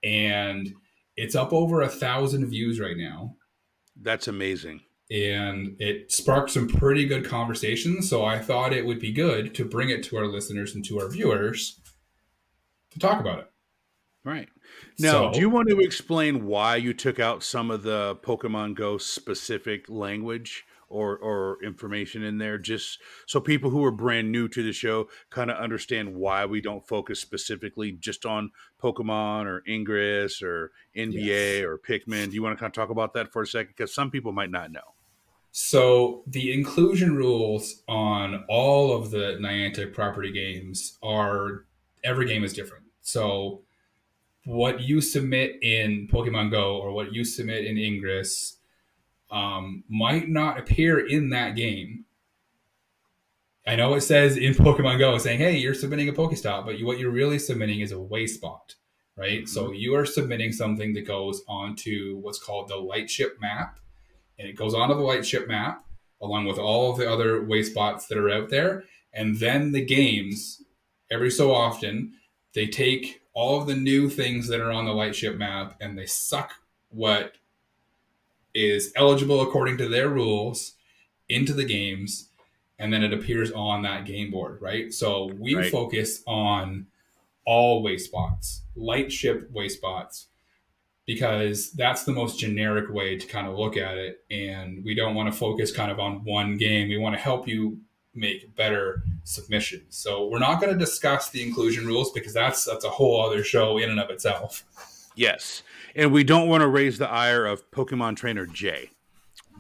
and 0.04 0.74
it's 1.16 1.36
up 1.36 1.54
over 1.54 1.82
a 1.82 1.88
thousand 1.88 2.46
views 2.50 2.82
right 2.82 2.98
now 2.98 3.38
That's 3.96 4.28
amazing. 4.28 4.82
and 5.10 5.78
it 5.80 6.12
sparked 6.12 6.52
some 6.52 6.68
pretty 6.68 7.06
good 7.06 7.24
conversations. 7.24 8.10
So 8.10 8.26
I 8.26 8.40
thought 8.40 8.74
it 8.74 8.86
would 8.86 9.00
be 9.00 9.14
good 9.14 9.56
to 9.56 9.64
bring 9.64 9.90
it 9.90 10.04
to 10.04 10.18
our 10.18 10.28
listeners 10.28 10.76
and 10.76 10.84
to 10.84 11.00
our 11.00 11.08
viewers 11.08 11.80
to 12.92 13.00
talk 13.00 13.22
about 13.22 13.40
it. 13.40 13.49
Right. 14.24 14.50
Now, 15.00 15.12
So- 15.12 15.32
do 15.34 15.40
you 15.40 15.50
want 15.50 15.70
to 15.70 15.80
explain 15.80 16.46
why 16.46 16.76
you 16.76 16.94
took 16.94 17.20
out 17.20 17.44
some 17.44 17.72
of 17.72 17.84
the 17.84 18.16
Pokemon 18.18 18.76
Go 18.76 18.98
specific 18.98 19.90
language 19.90 20.66
or, 20.90 21.18
or 21.18 21.64
information 21.64 22.24
in 22.24 22.40
there, 22.40 22.58
just 22.58 23.00
so 23.28 23.40
people 23.40 23.70
who 23.70 23.84
are 23.86 23.92
brand 23.92 24.32
new 24.32 24.48
to 24.50 24.64
the 24.64 24.74
show 24.74 25.08
kind 25.30 25.52
of 25.52 25.58
understand 25.58 26.16
why 26.16 26.46
we 26.46 26.60
don't 26.62 26.88
focus 26.88 27.20
specifically 27.20 27.92
just 27.92 28.26
on 28.26 28.52
Pokemon 28.82 29.46
or 29.46 29.64
Ingress 29.68 30.42
or 30.42 30.72
NBA 30.98 31.60
Yes. 31.60 31.64
or 31.64 31.78
Pikmin? 31.78 32.30
Do 32.30 32.36
you 32.36 32.42
want 32.44 32.58
to 32.58 32.60
kind 32.60 32.72
of 32.72 32.74
talk 32.74 32.90
about 32.90 33.14
that 33.14 33.32
for 33.32 33.44
a 33.44 33.48
second? 33.48 33.74
Because 33.78 33.94
some 33.94 34.10
people 34.12 34.32
might 34.32 34.50
not 34.52 34.72
know. 34.72 34.96
So 35.52 36.24
the 36.28 36.52
inclusion 36.52 37.16
rules 37.16 37.84
on 37.88 38.46
all 38.50 38.96
of 38.96 39.12
the 39.12 39.38
Niantic 39.40 39.94
property 39.94 40.32
games 40.32 40.98
are 41.02 41.66
every 42.04 42.26
game 42.28 42.44
is 42.44 42.54
different. 42.54 42.86
So 43.02 43.62
what 44.50 44.82
you 44.82 45.00
submit 45.00 45.62
in 45.62 46.08
Pokemon 46.12 46.50
Go 46.50 46.78
or 46.78 46.92
what 46.92 47.14
you 47.14 47.24
submit 47.24 47.66
in 47.66 47.78
Ingress 47.78 48.58
um, 49.30 49.84
might 49.88 50.28
not 50.28 50.58
appear 50.58 51.06
in 51.06 51.30
that 51.30 51.56
game. 51.56 52.06
I 53.68 53.76
know 53.76 53.94
it 53.94 54.02
says 54.02 54.38
in 54.38 54.56
Pokemon 54.56 54.98
Go 54.98 55.16
saying, 55.20 55.38
"Hey, 55.38 55.58
you're 55.58 55.76
submitting 55.76 56.10
a 56.10 56.14
Pokestop," 56.14 56.66
but 56.66 56.80
you, 56.80 56.88
what 56.88 56.98
you're 56.98 57.12
really 57.12 57.38
submitting 57.38 57.82
is 57.82 57.92
a 57.92 57.96
Wayspot, 57.96 58.74
right? 59.16 59.48
So 59.48 59.72
you 59.72 59.94
are 59.94 60.06
submitting 60.06 60.52
something 60.52 60.94
that 60.94 61.06
goes 61.06 61.44
onto 61.48 62.18
what's 62.18 62.44
called 62.44 62.70
the 62.70 62.78
Lightship 62.78 63.40
map, 63.40 63.78
and 64.40 64.48
it 64.48 64.56
goes 64.56 64.74
onto 64.74 64.96
the 64.96 65.02
Lightship 65.02 65.48
map 65.48 65.86
along 66.24 66.46
with 66.46 66.58
all 66.58 66.92
of 66.92 66.98
the 66.98 67.08
other 67.08 67.42
Wayspots 67.42 68.08
that 68.08 68.18
are 68.18 68.32
out 68.32 68.50
there, 68.50 68.84
and 69.14 69.38
then 69.38 69.74
the 69.74 69.86
games 69.86 70.64
every 71.12 71.30
so 71.30 71.54
often 71.54 72.14
they 72.56 72.66
take 72.66 73.22
all 73.34 73.62
of 73.62 73.68
the 73.68 73.76
new 73.76 74.10
things 74.10 74.48
that 74.48 74.60
are 74.60 74.72
on 74.72 74.86
the 74.86 74.94
Lightship 74.94 75.38
map 75.38 75.76
and 75.80 75.98
they 75.98 76.06
suck 76.06 76.52
what 76.90 77.34
is 78.54 78.92
eligible 78.96 79.42
according 79.42 79.78
to 79.78 79.88
their 79.88 80.10
rules 80.10 80.74
into 81.30 81.54
the 81.54 81.64
games 81.66 82.30
and 82.80 82.92
then 82.92 83.04
it 83.04 83.14
appears 83.14 83.52
on 83.52 83.84
that 83.84 84.06
game 84.06 84.32
board 84.32 84.60
right 84.62 84.92
so 84.92 85.30
we 85.38 85.54
Right. 85.56 85.72
focus 85.72 86.24
on 86.26 86.88
all 87.46 87.84
Wayspots 87.84 88.62
lightship 88.76 89.52
Wayspots 89.54 90.26
because 91.06 91.72
that's 91.74 92.04
the 92.04 92.12
most 92.12 92.40
generic 92.40 92.90
way 92.92 93.18
to 93.18 93.28
kind 93.28 93.48
of 93.48 93.58
look 93.58 93.78
at 93.78 93.98
it 93.98 94.24
and 94.32 94.84
we 94.84 94.96
don't 94.96 95.14
want 95.16 95.32
to 95.32 95.38
focus 95.40 95.72
kind 95.72 95.92
of 95.92 96.00
on 96.00 96.24
one 96.24 96.58
game 96.58 96.90
we 96.90 96.98
want 96.98 97.16
to 97.16 97.22
help 97.22 97.48
you 97.48 97.80
make 98.16 98.56
better 98.56 99.04
submissions 99.24 99.96
so 99.96 100.28
we're 100.28 100.40
not 100.40 100.60
going 100.60 100.72
to 100.74 100.80
discuss 100.80 101.30
the 101.30 101.42
inclusion 101.42 101.86
rules 101.86 102.12
because 102.12 102.34
that's 102.34 102.66
that's 102.66 102.84
a 102.84 102.90
whole 102.90 103.24
other 103.24 103.44
show 103.44 103.78
in 103.78 103.90
and 103.90 104.00
of 104.00 104.10
itself 104.10 104.66
Yes. 105.20 105.64
And 105.96 106.14
we 106.14 106.24
don't 106.24 106.48
want 106.48 106.62
to 106.62 106.68
raise 106.68 106.98
the 106.98 107.10
ire 107.10 107.46
of 107.46 107.70
Pokemon 107.72 108.16
Trainer 108.16 108.46
J. 108.46 108.90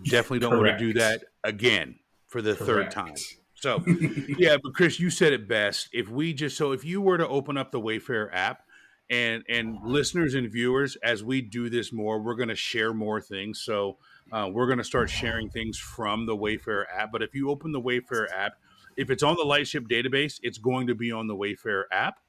Definitely 0.05 0.39
don't 0.39 0.57
want 0.57 0.67
to 0.67 0.77
do 0.77 0.93
that 0.93 1.25
again 1.43 1.99
for 2.27 2.41
the 2.41 2.55
third 2.55 2.91
time. 2.91 3.15
So, 3.55 3.83
yeah, 4.37 4.55
but 4.63 4.73
Chris, 4.73 5.01
you 5.01 5.09
said 5.09 5.33
it 5.33 5.49
best. 5.49 5.89
If 5.91 6.07
we 6.07 6.33
just 6.33 6.55
so 6.55 6.71
if 6.71 6.85
you 6.85 7.01
were 7.01 7.17
to 7.17 7.27
open 7.27 7.57
up 7.57 7.73
the 7.73 7.79
Wayfarer 7.79 8.33
app 8.33 8.61
and 9.09 9.43
and 9.49 9.79
listeners 9.83 10.33
and 10.33 10.49
viewers, 10.49 10.95
as 11.03 11.25
we 11.25 11.41
do 11.41 11.69
this 11.69 11.91
more, 11.91 12.21
we're 12.21 12.35
going 12.35 12.47
to 12.47 12.55
share 12.55 12.93
more 12.93 13.19
things. 13.19 13.59
So 13.59 13.97
uh, 14.31 14.49
we're 14.51 14.65
going 14.67 14.77
to 14.77 14.83
start 14.83 15.09
sharing 15.09 15.49
things 15.49 15.77
from 15.77 16.25
the 16.25 16.35
Wayfarer 16.35 16.87
app. 16.91 17.11
But 17.11 17.21
if 17.21 17.33
you 17.33 17.49
open 17.49 17.71
the 17.71 17.79
Wayfarer 17.79 18.31
app, 18.33 18.53
if 18.97 19.09
it's 19.09 19.23
on 19.23 19.35
the 19.35 19.43
Lightship 19.43 19.85
database, 19.87 20.39
it's 20.43 20.57
going 20.57 20.87
to 20.87 20.95
be 20.95 21.11
on 21.11 21.27
the 21.27 21.35
Wayfarer 21.35 21.87
app. 21.91 22.19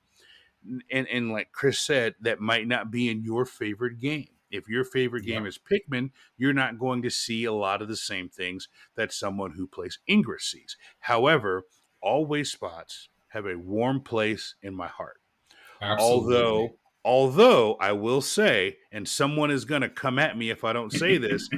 And 0.91 1.09
and 1.09 1.33
like 1.33 1.53
Chris 1.53 1.81
said, 1.81 2.15
that 2.21 2.41
might 2.41 2.69
not 2.69 2.91
be 2.91 3.09
in 3.09 3.23
your 3.23 3.45
favorite 3.45 3.99
game. 3.99 4.29
If 4.51 4.69
your 4.69 4.85
favorite 4.85 5.25
game 5.25 5.45
Yeah. 5.45 5.49
is 5.49 5.59
Pikmin, 5.59 6.11
you're 6.37 6.53
not 6.53 6.79
going 6.79 7.03
to 7.03 7.11
see 7.11 7.45
a 7.45 7.53
lot 7.53 7.81
of 7.83 7.89
the 7.89 7.97
same 7.97 8.29
things 8.29 8.69
that 8.97 9.13
someone 9.13 9.53
who 9.53 9.67
plays 9.67 9.99
Ingress 10.09 10.45
sees. 10.45 10.77
However, 10.99 11.65
all 12.03 12.27
way 12.27 12.45
spots 12.45 13.09
have 13.29 13.47
a 13.47 13.57
warm 13.57 14.01
place 14.03 14.57
in 14.61 14.75
my 14.75 14.89
heart. 14.89 15.21
Absolutely. 15.81 16.37
Although, 16.37 16.79
although 17.05 17.77
I 17.81 17.93
will 17.93 18.21
say, 18.21 18.77
and 18.93 19.09
someone 19.09 19.51
is 19.51 19.65
going 19.65 19.83
to 19.83 19.89
come 19.89 20.19
at 20.19 20.37
me 20.37 20.51
if 20.51 20.65
I 20.65 20.73
don't 20.73 20.93
say 20.93 21.19
this, 21.19 21.49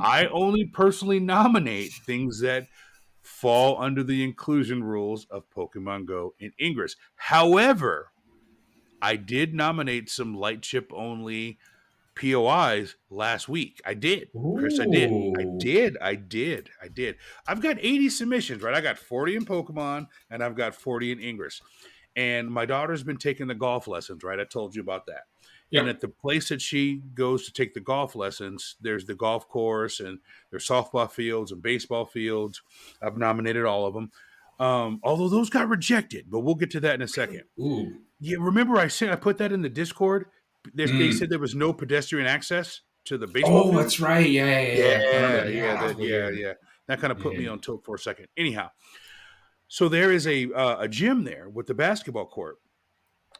I 0.00 0.26
only 0.32 0.64
personally 0.64 1.20
nominate 1.20 1.92
things 2.06 2.40
that 2.40 2.66
fall 3.22 3.80
under 3.80 4.02
the 4.02 4.22
inclusion 4.22 4.82
rules 4.82 5.26
of 5.30 5.48
Pokemon 5.50 6.06
Go 6.06 6.34
and 6.40 6.52
Ingress. 6.60 6.96
However, 7.16 8.10
I 9.00 9.16
did 9.16 9.54
nominate 9.54 10.08
some 10.08 10.34
Lightship 10.34 10.92
only 10.94 11.58
POIs 12.14 12.94
last 13.10 13.48
week. 13.48 13.80
I 13.86 13.94
did. 13.94 14.28
Chris, 14.58 14.78
I 14.78 14.86
did. 14.86 15.10
I 15.38 15.44
did. 15.58 15.96
I 16.00 16.14
did. 16.14 16.70
I 16.82 16.88
did. 16.88 17.16
I've 17.46 17.62
got 17.62 17.78
80 17.80 18.10
submissions, 18.10 18.62
right? 18.62 18.74
I 18.74 18.80
got 18.80 18.98
40 18.98 19.36
in 19.36 19.44
Pokemon 19.46 20.08
and 20.30 20.42
I've 20.42 20.54
got 20.54 20.74
40 20.74 21.12
in 21.12 21.20
Ingress. 21.20 21.60
And 22.16 22.48
my 22.50 22.66
daughter's 22.66 23.02
been 23.02 23.16
taking 23.16 23.46
the 23.46 23.54
golf 23.54 23.86
lessons, 23.88 24.22
right? 24.22 24.38
I 24.38 24.44
told 24.44 24.74
you 24.74 24.82
about 24.82 25.06
that. 25.06 25.22
And 25.74 25.88
at 25.88 26.02
the 26.02 26.08
place 26.08 26.50
that 26.50 26.60
she 26.60 27.00
goes 27.14 27.46
to 27.46 27.52
take 27.52 27.72
the 27.72 27.80
golf 27.80 28.14
lessons, 28.14 28.76
there's 28.82 29.06
the 29.06 29.14
golf 29.14 29.48
course 29.48 30.00
and 30.00 30.18
there's 30.50 30.68
softball 30.68 31.10
fields 31.10 31.50
and 31.50 31.62
baseball 31.62 32.04
fields. 32.04 32.60
I've 33.00 33.16
nominated 33.16 33.64
all 33.64 33.86
of 33.86 33.94
them. 33.94 34.10
Um, 34.60 35.00
although 35.02 35.30
those 35.30 35.48
got 35.48 35.70
rejected, 35.70 36.26
but 36.30 36.40
we'll 36.40 36.56
get 36.56 36.70
to 36.72 36.80
that 36.80 36.96
in 36.96 37.00
a 37.00 37.08
second. 37.08 37.44
Ooh. 37.58 37.90
Yeah, 38.20 38.36
remember 38.38 38.76
I 38.76 38.88
said 38.88 39.08
I 39.08 39.16
put 39.16 39.38
that 39.38 39.50
in 39.50 39.62
the 39.62 39.70
Discord. 39.70 40.26
They, 40.74 40.84
they 40.84 41.08
Mm. 41.08 41.14
said 41.14 41.30
there 41.30 41.38
was 41.38 41.54
no 41.54 41.72
pedestrian 41.72 42.26
access 42.26 42.82
to 43.06 43.16
the 43.16 43.26
baseball. 43.26 43.56
Oh, 43.56 43.62
field. 43.70 43.76
that's 43.82 43.98
right. 43.98 44.28
Yeah, 44.28 44.44
yeah, 44.44 44.60
yeah. 44.60 44.74
Yeah, 44.74 45.44
yeah, 45.46 45.86
that, 45.86 45.98
yeah, 45.98 46.28
yeah. 46.28 46.52
That 46.86 47.00
kind 47.00 47.12
of 47.12 47.18
put 47.18 47.34
me 47.34 47.46
on 47.48 47.60
tilt 47.60 47.82
for 47.84 47.94
a 47.94 47.98
second. 47.98 48.26
Anyhow, 48.36 48.68
so 49.72 49.88
there 49.88 50.12
is 50.12 50.26
a 50.26 50.52
uh, 50.52 50.76
a 50.80 50.88
gym 50.88 51.24
there 51.24 51.48
with 51.48 51.66
the 51.66 51.74
basketball 51.74 52.26
court, 52.26 52.58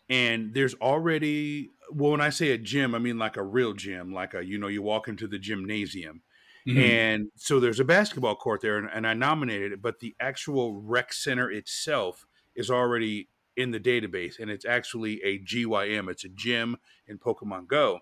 and 0.08 0.54
there's 0.54 0.74
already 0.76 1.70
well, 1.92 2.12
when 2.12 2.20
I 2.20 2.30
say 2.30 2.52
a 2.52 2.58
gym, 2.58 2.94
I 2.94 2.98
mean 2.98 3.18
like 3.18 3.36
a 3.36 3.44
real 3.44 3.74
gym, 3.74 4.12
like 4.12 4.34
a 4.34 4.44
you 4.44 4.58
know 4.58 4.68
you 4.68 4.82
walk 4.82 5.08
into 5.08 5.28
the 5.28 5.38
gymnasium, 5.38 6.22
Mhm. 6.66 7.02
and 7.04 7.30
so 7.36 7.60
there's 7.60 7.80
a 7.80 7.84
basketball 7.84 8.36
court 8.36 8.60
there, 8.62 8.78
and, 8.78 8.88
and 8.92 9.06
I 9.06 9.14
nominated 9.14 9.72
it, 9.72 9.82
but 9.82 10.00
the 10.00 10.16
actual 10.20 10.80
rec 10.82 11.12
center 11.12 11.50
itself 11.50 12.26
is 12.54 12.70
already 12.70 13.30
in 13.56 13.70
the 13.72 13.80
database, 13.80 14.38
and 14.38 14.50
it's 14.50 14.64
actually 14.64 15.22
a 15.22 15.38
GYM. 15.38 16.08
It's 16.10 16.24
a 16.24 16.30
gym 16.30 16.76
in 17.06 17.18
Pokemon 17.18 17.68
Go, 17.68 18.00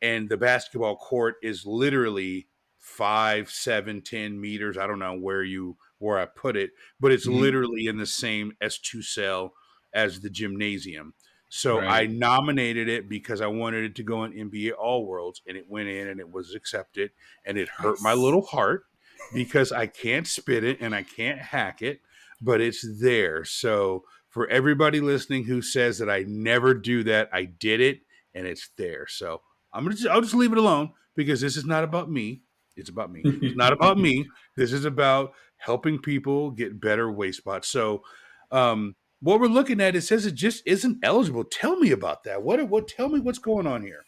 and 0.00 0.28
the 0.28 0.36
basketball 0.36 0.96
court 0.96 1.36
is 1.42 1.66
literally 1.66 2.48
five, 2.78 3.50
seven, 3.50 4.02
ten 4.02 4.40
meters. 4.40 4.76
I 4.76 4.86
don't 4.86 4.98
know 4.98 5.18
where 5.18 5.44
you 5.44 5.76
where 6.02 6.18
I 6.18 6.26
put 6.26 6.56
it, 6.56 6.72
but 7.00 7.12
it's 7.12 7.26
Mhm. 7.26 7.40
literally 7.40 7.86
in 7.86 7.96
the 7.96 8.06
same 8.06 8.52
S2 8.60 9.02
cell 9.02 9.54
as 9.94 10.20
the 10.20 10.30
gymnasium. 10.30 11.14
So 11.48 11.80
I 11.80 12.06
nominated 12.06 12.88
it 12.88 13.10
because 13.10 13.42
I 13.42 13.46
wanted 13.46 13.84
it 13.84 13.94
to 13.96 14.02
go 14.02 14.24
in 14.24 14.32
NBA 14.32 14.72
All 14.72 15.04
Worlds, 15.06 15.42
and 15.46 15.54
it 15.56 15.68
went 15.68 15.88
in 15.90 16.08
and 16.08 16.18
it 16.18 16.30
was 16.30 16.54
accepted, 16.54 17.10
and 17.44 17.58
it 17.58 17.68
hurt 17.68 18.00
my 18.00 18.14
little 18.14 18.40
heart 18.40 18.86
because 19.34 19.70
I 19.70 19.86
can't 19.86 20.26
spit 20.26 20.64
it 20.64 20.80
and 20.80 20.94
I 20.94 21.02
can't 21.02 21.38
hack 21.38 21.82
it, 21.82 22.00
but 22.40 22.62
it's 22.62 22.82
there. 23.00 23.44
So 23.44 24.04
for 24.30 24.48
everybody 24.48 25.00
listening 25.00 25.44
who 25.44 25.60
says 25.60 25.98
that 25.98 26.08
I 26.08 26.24
never 26.26 26.72
do 26.72 27.04
that, 27.04 27.28
I 27.32 27.44
did 27.44 27.82
it 27.82 28.00
and 28.34 28.46
it's 28.46 28.70
there. 28.78 29.06
So 29.06 29.42
I'm 29.74 29.84
gonna 29.84 29.94
just, 29.94 30.08
I'll 30.08 30.22
just 30.22 30.34
leave 30.34 30.52
it 30.52 30.58
alone 30.58 30.94
because 31.14 31.42
this 31.42 31.58
is 31.58 31.66
not 31.66 31.84
about 31.84 32.10
me. 32.10 32.42
It's 32.76 32.88
about 32.88 33.12
me. 33.12 33.20
It's 33.24 33.56
not 33.56 33.74
about 33.74 33.98
me. 33.98 34.26
This 34.56 34.72
is 34.72 34.86
about 34.86 35.34
helping 35.64 35.98
people 35.98 36.50
get 36.50 36.80
better 36.80 37.06
Wayspots. 37.06 37.66
So 37.66 38.02
um 38.50 38.94
what 39.20 39.38
we're 39.38 39.46
looking 39.46 39.80
at, 39.80 39.94
it 39.94 40.02
says 40.02 40.26
it 40.26 40.34
just 40.34 40.62
isn't 40.66 40.98
eligible. 41.04 41.44
Tell 41.44 41.76
me 41.76 41.92
about 41.92 42.24
that. 42.24 42.42
What 42.42 42.68
what 42.68 42.88
tell 42.88 43.08
me 43.08 43.20
what's 43.20 43.38
going 43.38 43.66
on 43.66 43.82
here? 43.82 44.04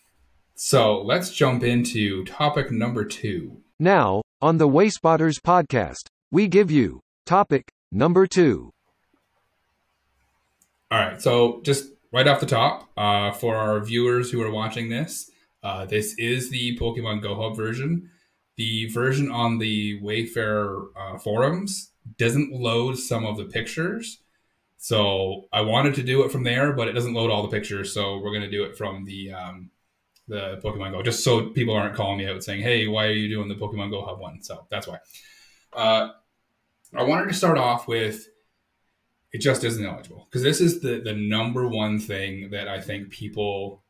So 0.56 1.02
let's 1.02 1.32
jump 1.32 1.64
into 1.64 2.24
topic 2.24 2.70
number 2.70 3.04
two. 3.04 3.62
Now, 3.80 4.22
on 4.40 4.58
the 4.58 4.68
Wayspotters 4.68 5.40
podcast, 5.40 6.06
we 6.30 6.46
give 6.46 6.70
you 6.70 7.00
topic 7.26 7.72
number 7.90 8.26
two. 8.26 8.70
All 10.90 10.98
right. 10.98 11.20
So 11.20 11.60
just 11.64 11.86
right 12.12 12.28
off 12.28 12.38
the 12.38 12.46
top, 12.46 12.88
uh, 12.96 13.32
for 13.32 13.56
our 13.56 13.80
viewers 13.80 14.30
who 14.30 14.40
are 14.42 14.50
watching 14.50 14.90
this, 14.90 15.30
uh, 15.62 15.86
this 15.86 16.14
is 16.18 16.50
the 16.50 16.78
Pokemon 16.78 17.22
Go 17.22 17.34
Hub 17.34 17.56
version. 17.56 18.10
The 18.56 18.88
version 18.90 19.30
on 19.30 19.58
the 19.58 20.00
Wayfarer 20.00 20.88
uh, 20.96 21.18
forums 21.18 21.90
doesn't 22.18 22.52
load 22.52 22.98
some 22.98 23.24
of 23.24 23.36
the 23.36 23.44
pictures. 23.44 24.20
So 24.76 25.46
I 25.52 25.62
wanted 25.62 25.94
to 25.94 26.02
do 26.02 26.24
it 26.24 26.30
from 26.30 26.44
there, 26.44 26.72
but 26.72 26.88
it 26.88 26.92
doesn't 26.92 27.14
load 27.14 27.30
all 27.30 27.42
the 27.42 27.48
pictures. 27.48 27.92
So 27.94 28.18
we're 28.18 28.30
going 28.30 28.42
to 28.42 28.50
do 28.50 28.64
it 28.64 28.76
from 28.76 29.04
the 29.04 29.32
um, 29.32 29.70
the 30.28 30.60
Pokemon 30.62 30.92
Go, 30.92 31.02
just 31.02 31.24
so 31.24 31.50
people 31.50 31.74
aren't 31.74 31.94
calling 31.94 32.18
me 32.18 32.26
out 32.26 32.44
saying, 32.44 32.62
"Hey, 32.62 32.86
why 32.86 33.06
are 33.06 33.12
you 33.12 33.28
doing 33.28 33.48
the 33.48 33.54
Pokemon 33.54 33.90
Go 33.90 34.04
Hub 34.04 34.20
one?" 34.20 34.42
So 34.42 34.66
that's 34.70 34.86
why. 34.86 34.98
Uh, 35.72 36.10
I 36.94 37.02
wanted 37.02 37.28
to 37.28 37.34
start 37.34 37.58
off 37.58 37.88
with 37.88 38.28
it 39.32 39.40
just 39.40 39.64
isn't 39.64 39.84
eligible 39.84 40.26
because 40.30 40.42
this 40.42 40.60
is 40.60 40.80
the 40.80 41.00
the 41.00 41.12
number 41.12 41.66
one 41.68 41.98
thing 41.98 42.50
that 42.50 42.68
I 42.68 42.80
think 42.80 43.10
people 43.10 43.83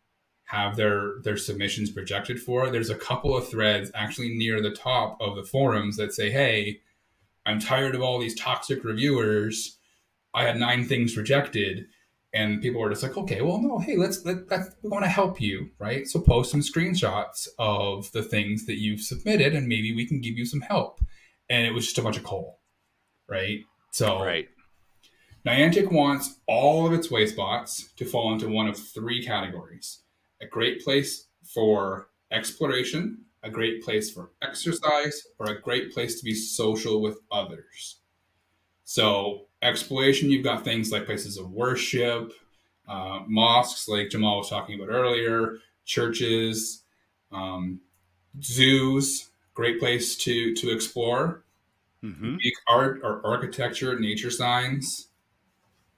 have 0.46 0.76
their 0.76 1.20
their 1.22 1.36
submissions 1.36 1.90
projected 1.90 2.40
for. 2.40 2.70
There's 2.70 2.90
a 2.90 2.94
couple 2.94 3.36
of 3.36 3.48
threads 3.48 3.90
actually 3.94 4.34
near 4.34 4.60
the 4.60 4.70
top 4.70 5.16
of 5.20 5.36
the 5.36 5.44
forums 5.44 5.96
that 5.96 6.12
say, 6.12 6.30
"Hey, 6.30 6.80
I'm 7.46 7.60
tired 7.60 7.94
of 7.94 8.02
all 8.02 8.18
these 8.18 8.38
toxic 8.38 8.84
reviewers. 8.84 9.78
I 10.34 10.44
had 10.44 10.56
nine 10.58 10.84
things 10.84 11.16
rejected." 11.16 11.86
And 12.34 12.60
people 12.60 12.80
were 12.80 12.90
just 12.90 13.04
like, 13.04 13.16
okay, 13.16 13.42
well, 13.42 13.62
no, 13.62 13.78
hey, 13.78 13.96
let's 13.96 14.24
let, 14.24 14.50
let 14.50 14.62
we 14.82 14.90
want 14.90 15.04
to 15.04 15.08
help 15.08 15.40
you, 15.40 15.70
right? 15.78 16.04
So 16.08 16.20
post 16.20 16.50
some 16.50 16.62
screenshots 16.62 17.46
of 17.60 18.10
the 18.10 18.24
things 18.24 18.66
that 18.66 18.80
you've 18.80 19.02
submitted, 19.02 19.54
and 19.54 19.68
maybe 19.68 19.94
we 19.94 20.04
can 20.04 20.20
give 20.20 20.36
you 20.36 20.44
some 20.44 20.60
help. 20.60 21.00
And 21.48 21.64
it 21.64 21.72
was 21.72 21.84
just 21.84 21.98
a 21.98 22.02
bunch 22.02 22.16
of 22.16 22.24
coal, 22.24 22.58
right? 23.28 23.60
So 23.92 24.20
Right. 24.20 24.48
Niantic 25.46 25.92
wants 25.92 26.40
all 26.48 26.86
of 26.86 26.92
its 26.92 27.08
Wayspots 27.08 27.94
to 27.96 28.04
fall 28.04 28.32
into 28.32 28.48
one 28.48 28.66
of 28.66 28.76
three 28.76 29.24
categories 29.24 30.00
a 30.44 30.48
great 30.48 30.84
place 30.84 31.26
for 31.42 32.08
exploration, 32.30 33.24
a 33.42 33.50
great 33.50 33.82
place 33.82 34.10
for 34.10 34.30
exercise, 34.42 35.26
or 35.38 35.46
a 35.46 35.60
great 35.60 35.92
place 35.92 36.18
to 36.18 36.24
be 36.24 36.34
social 36.34 37.02
with 37.02 37.18
others. 37.30 37.96
So, 38.84 39.46
exploration, 39.62 40.30
you've 40.30 40.44
got 40.44 40.64
things 40.64 40.92
like 40.92 41.06
places 41.06 41.38
of 41.38 41.50
worship, 41.50 42.32
uh, 42.86 43.20
mosques, 43.26 43.88
like 43.88 44.10
Jamal 44.10 44.38
was 44.38 44.50
talking 44.50 44.78
about 44.78 44.92
earlier, 44.92 45.58
churches, 45.84 46.82
um, 47.32 47.80
zoos, 48.42 49.30
great 49.54 49.80
place 49.80 50.16
to, 50.16 50.54
to 50.54 50.70
explore 50.70 51.44
hmm 52.02 52.36
art 52.68 53.00
or 53.02 53.24
architecture, 53.24 53.98
nature 53.98 54.30
signs. 54.30 55.08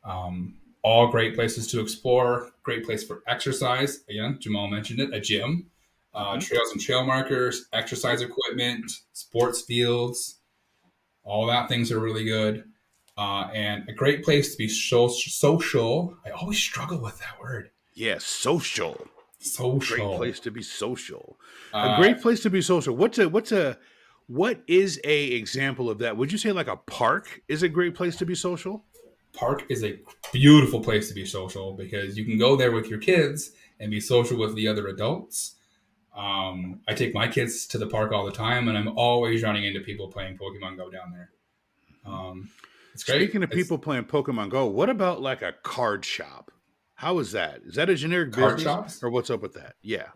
Um, 0.05 0.57
all 0.87 1.09
great 1.09 1.35
places 1.35 1.67
to 1.67 1.81
explore. 1.81 2.53
Great 2.63 2.85
place 2.85 3.03
for 3.03 3.21
exercise. 3.27 4.05
Again, 4.09 4.39
Jamal 4.41 4.69
mentioned 4.69 5.01
it. 5.01 5.13
A 5.13 5.19
gym, 5.21 5.69
uh, 6.15 6.37
Mhm. 6.37 6.41
trails 6.47 6.71
and 6.71 6.81
trail 6.81 7.05
markers, 7.05 7.67
exercise 7.73 8.23
equipment, 8.23 8.89
sports 9.13 9.63
fields. 9.63 10.39
All 11.25 11.47
that 11.47 11.69
things 11.69 11.91
are 11.91 11.99
really 11.99 12.25
good. 12.25 12.71
Uh, 13.19 13.49
and 13.53 13.89
a 13.89 13.93
great 13.93 14.23
place 14.23 14.53
to 14.53 14.59
be 14.59 14.69
so- 14.69 15.09
social. 15.09 16.17
I 16.25 16.31
always 16.31 16.59
struggle 16.59 17.01
with 17.01 17.19
that 17.19 17.41
word. 17.41 17.71
Yes, 17.95 18.25
social. 18.25 19.09
Social. 19.41 19.97
Great 19.97 20.17
place 20.19 20.41
to 20.41 20.51
be 20.53 20.63
social. 20.63 21.37
Uh, 21.75 21.95
a 21.95 22.01
great 22.01 22.21
place 22.21 22.41
to 22.43 22.51
be 22.51 22.63
social. 22.63 22.95
What's 22.95 23.19
a 23.19 23.29
what's 23.29 23.51
a 23.51 23.77
what 24.29 24.63
is 24.69 25.01
a 25.03 25.25
example 25.33 25.91
of 25.91 25.99
that? 25.99 26.17
Would 26.17 26.31
you 26.31 26.39
say 26.39 26.53
like 26.53 26.69
a 26.69 26.77
park 26.77 27.43
is 27.49 27.65
a 27.65 27.69
great 27.69 27.95
place 27.97 28.15
to 28.17 28.27
be 28.27 28.35
social? 28.37 28.85
Park 29.37 29.65
is 29.69 29.85
a 29.85 29.99
beautiful 30.33 30.81
place 30.81 31.09
to 31.09 31.15
be 31.15 31.25
social 31.25 31.75
because 31.75 32.17
you 32.19 32.25
can 32.25 32.39
go 32.39 32.57
there 32.57 32.73
with 32.73 32.89
your 32.89 32.99
kids 32.99 33.53
and 33.79 33.91
be 33.91 34.01
social 34.01 34.39
with 34.39 34.55
the 34.57 34.67
other 34.67 34.89
adults. 34.89 35.55
Um, 36.17 36.81
I 36.89 36.95
take 36.95 37.13
my 37.15 37.29
kids 37.29 37.67
to 37.69 37.79
the 37.79 37.87
park 37.87 38.11
all 38.11 38.25
the 38.25 38.33
time, 38.33 38.69
and 38.69 38.77
I'm 38.77 38.89
always 38.97 39.43
running 39.43 39.65
into 39.65 39.81
people 39.81 40.09
playing 40.09 40.39
Pokemon 40.39 40.79
Go 40.79 40.91
down 40.91 41.13
there. 41.13 41.31
Um, 42.07 42.49
it's 42.95 43.05
great. 43.05 43.23
Speaking 43.25 43.43
of 43.43 43.51
It's 43.51 43.57
people 43.57 43.77
playing 43.77 44.05
Pokemon 44.05 44.49
Go, 44.49 44.65
what 44.67 44.89
about 44.89 45.21
like 45.21 45.43
a 45.43 45.53
card 45.63 46.05
shop? 46.05 46.51
How 46.95 47.19
is 47.19 47.33
that? 47.33 47.61
Is 47.67 47.75
that 47.75 47.91
a 47.91 47.95
generic 47.95 48.33
Card 48.33 48.57
business, 48.57 48.65
shops? 48.65 49.03
or 49.03 49.11
what's 49.11 49.29
up 49.29 49.43
with 49.43 49.53
that? 49.55 49.75
Yeah, 49.83 50.07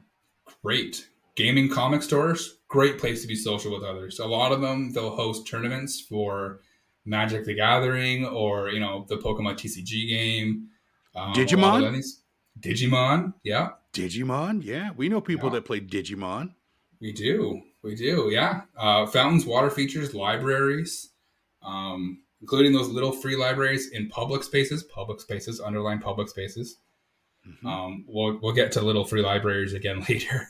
great. 0.65 1.07
Gaming 1.37 1.69
comic 1.69 2.03
stores, 2.03 2.59
great 2.69 2.99
place 2.99 3.21
to 3.23 3.29
be 3.29 3.37
social 3.37 3.73
with 3.73 3.83
others. 3.83 4.19
A 4.19 4.27
lot 4.27 4.53
of 4.53 4.63
them 4.63 4.93
they'll 4.93 5.15
host 5.15 5.47
tournaments 5.47 6.01
for 6.01 6.61
Magic 7.05 7.45
the 7.45 7.55
Gathering 7.55 8.27
or 8.27 8.69
you 8.71 8.81
know 8.81 9.05
the 9.09 9.17
Pokemon 9.17 9.55
TCG 9.57 10.09
game. 10.09 10.69
Um, 11.15 11.33
Digimon? 11.35 11.63
all 11.65 11.85
of 11.85 11.93
these- 11.93 12.23
Digimon, 12.59 13.35
yeah, 13.43 13.71
Digimon, 13.93 14.63
yeah, 14.65 14.91
we 14.97 15.09
know 15.09 15.21
people 15.21 15.49
Yeah. 15.49 15.55
that 15.55 15.65
play 15.65 15.81
Digimon. 15.81 16.55
we 17.01 17.13
do, 17.13 17.63
we 17.83 17.95
do, 17.95 18.29
yeah. 18.31 18.63
Uh, 18.77 19.07
fountains, 19.07 19.47
water 19.47 19.71
features, 19.71 20.15
libraries, 20.15 21.11
um, 21.63 22.23
including 22.43 22.73
those 22.73 22.89
little 22.89 23.13
free 23.13 23.37
libraries 23.37 23.89
in 23.91 24.09
public 24.11 24.43
spaces. 24.43 24.83
Public 24.83 25.21
spaces, 25.21 25.61
underline 25.61 26.01
public 26.01 26.29
spaces. 26.29 26.77
Mhm. 27.49 27.65
Um, 27.67 28.05
we'll 28.07 28.39
we'll 28.43 28.53
get 28.53 28.73
to 28.73 28.83
little 28.83 29.05
free 29.05 29.23
libraries 29.23 29.73
again 29.73 30.05
later. 30.09 30.49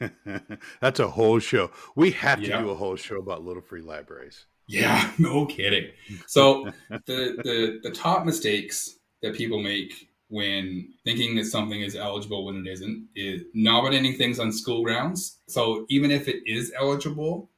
That's 0.80 1.00
a 1.00 1.08
whole 1.08 1.40
show. 1.40 1.70
We 1.94 2.12
have 2.12 2.40
to 2.40 2.48
Yeah. 2.48 2.62
do 2.62 2.70
a 2.70 2.74
whole 2.74 2.96
show 2.96 3.18
about 3.18 3.44
little 3.44 3.62
free 3.62 3.82
libraries. 3.82 4.46
Yeah, 4.66 5.10
no 5.18 5.46
kidding. 5.46 5.90
So 6.26 6.70
the 6.90 7.36
the 7.42 7.80
the 7.82 7.90
top 7.90 8.24
mistakes 8.24 8.98
that 9.22 9.34
people 9.34 9.62
make 9.62 10.08
when 10.28 10.92
thinking 11.04 11.36
that 11.36 11.44
something 11.44 11.80
is 11.80 11.94
eligible 11.94 12.44
when 12.44 12.56
it 12.56 12.66
isn't 12.66 13.08
is 13.14 13.42
nominating 13.54 14.16
things 14.16 14.38
on 14.38 14.52
school 14.52 14.82
grounds. 14.82 15.38
So 15.48 15.86
even 15.88 16.10
if 16.10 16.28
it 16.28 16.42
is 16.46 16.72
eligible, 16.78 17.50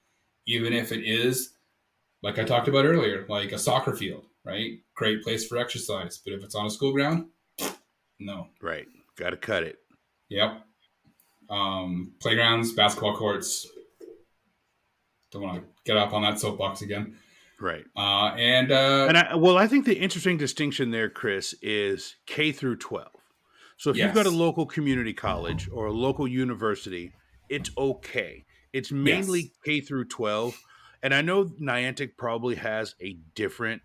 even 0.47 0.73
if 0.73 0.93
it 0.93 1.05
is 1.05 1.53
like 2.23 2.39
I 2.39 2.45
talked 2.45 2.69
about 2.69 2.85
earlier, 2.85 3.25
like 3.29 3.53
a 3.53 3.59
soccer 3.59 3.95
field, 3.95 4.25
right? 4.45 4.79
Great 4.95 5.23
place 5.23 5.47
for 5.47 5.59
exercise, 5.59 6.19
but 6.25 6.33
if 6.35 6.43
it's 6.43 6.55
on 6.55 6.67
a 6.67 6.71
school 6.71 6.93
ground, 6.93 7.27
no. 8.19 8.49
Right. 8.61 8.87
Got 9.17 9.31
to 9.31 9.37
cut 9.37 9.63
it. 9.63 9.79
Yep. 10.29 10.63
Um, 11.49 12.13
playgrounds, 12.21 12.73
basketball 12.73 13.17
courts. 13.17 13.67
Don't 15.31 15.43
want 15.43 15.63
to 15.63 15.69
get 15.85 15.97
up 15.97 16.13
on 16.13 16.23
that 16.23 16.39
soapbox 16.39 16.83
again. 16.83 17.17
Right. 17.61 17.85
Uh, 17.97 18.35
and 18.37 18.71
uh, 18.71 19.07
And 19.09 19.17
I, 19.17 19.35
well, 19.35 19.57
I 19.57 19.67
think 19.67 19.87
the 19.87 19.99
interesting 19.99 20.37
distinction 20.37 20.91
there, 20.91 21.09
Chris, 21.09 21.55
is 21.63 22.17
K 22.27 22.53
through 22.53 22.77
12. 22.77 23.09
So 23.79 23.91
if 23.91 23.97
you've 23.99 24.15
got 24.15 24.27
a 24.27 24.31
local 24.31 24.65
community 24.67 25.13
college 25.13 25.69
or 25.71 25.87
a 25.87 25.93
local 25.93 26.27
university, 26.27 27.13
it's 27.49 27.71
okay. 27.77 28.45
It's 28.73 28.91
mainly 28.93 29.41
Yes. 29.41 29.51
K 29.65 29.81
through 29.81 30.07
12. 30.07 30.59
And 31.03 31.15
I 31.15 31.21
know 31.23 31.45
Niantic 31.45 32.17
probably 32.17 32.57
has 32.57 32.95
a 33.03 33.19
different 33.35 33.83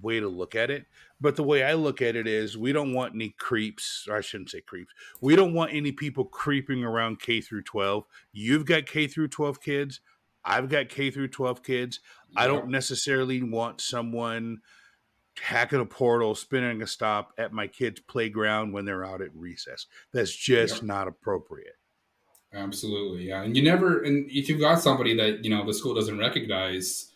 way 0.00 0.20
to 0.20 0.28
look 0.28 0.54
at 0.54 0.70
it, 0.70 0.86
but 1.20 1.36
the 1.36 1.42
way 1.42 1.62
I 1.62 1.74
look 1.74 2.00
at 2.00 2.16
it 2.16 2.26
is 2.26 2.56
we 2.56 2.72
don't 2.72 2.94
want 2.94 3.14
any 3.14 3.34
creeps, 3.38 4.06
or 4.08 4.16
I 4.16 4.20
shouldn't 4.22 4.50
say 4.50 4.60
creeps. 4.62 4.92
We 5.20 5.36
don't 5.36 5.52
want 5.52 5.74
any 5.74 5.92
people 5.92 6.24
creeping 6.24 6.82
around 6.82 7.20
K 7.20 7.40
through 7.40 7.62
12. 7.62 8.04
You've 8.32 8.64
got 8.64 8.86
K 8.86 9.06
through 9.06 9.28
12 9.28 9.60
kids. 9.60 10.00
I've 10.44 10.68
got 10.68 10.88
K 10.88 11.10
through 11.10 11.28
12 11.28 11.62
kids. 11.62 12.00
I 12.36 12.46
don't 12.46 12.68
necessarily 12.68 13.42
want 13.42 13.80
someone 13.80 14.58
hacking 15.40 15.80
a 15.80 15.86
portal, 15.86 16.34
spinning 16.34 16.82
a 16.82 16.86
stop 16.86 17.32
at 17.38 17.52
my 17.52 17.66
kid's 17.66 18.00
playground 18.00 18.72
when 18.72 18.84
they're 18.84 19.04
out 19.04 19.22
at 19.22 19.34
recess. 19.34 19.86
That's 20.12 20.34
just 20.34 20.82
Yep. 20.82 20.82
not 20.82 21.08
appropriate. 21.08 21.76
Absolutely, 22.54 23.28
yeah. 23.28 23.42
And 23.42 23.56
you 23.56 23.62
never, 23.62 24.02
and 24.02 24.30
if 24.30 24.48
you've 24.48 24.60
got 24.60 24.80
somebody 24.80 25.16
that 25.16 25.42
you 25.44 25.50
know 25.50 25.64
the 25.64 25.72
school 25.72 25.94
doesn't 25.94 26.18
recognize, 26.18 27.10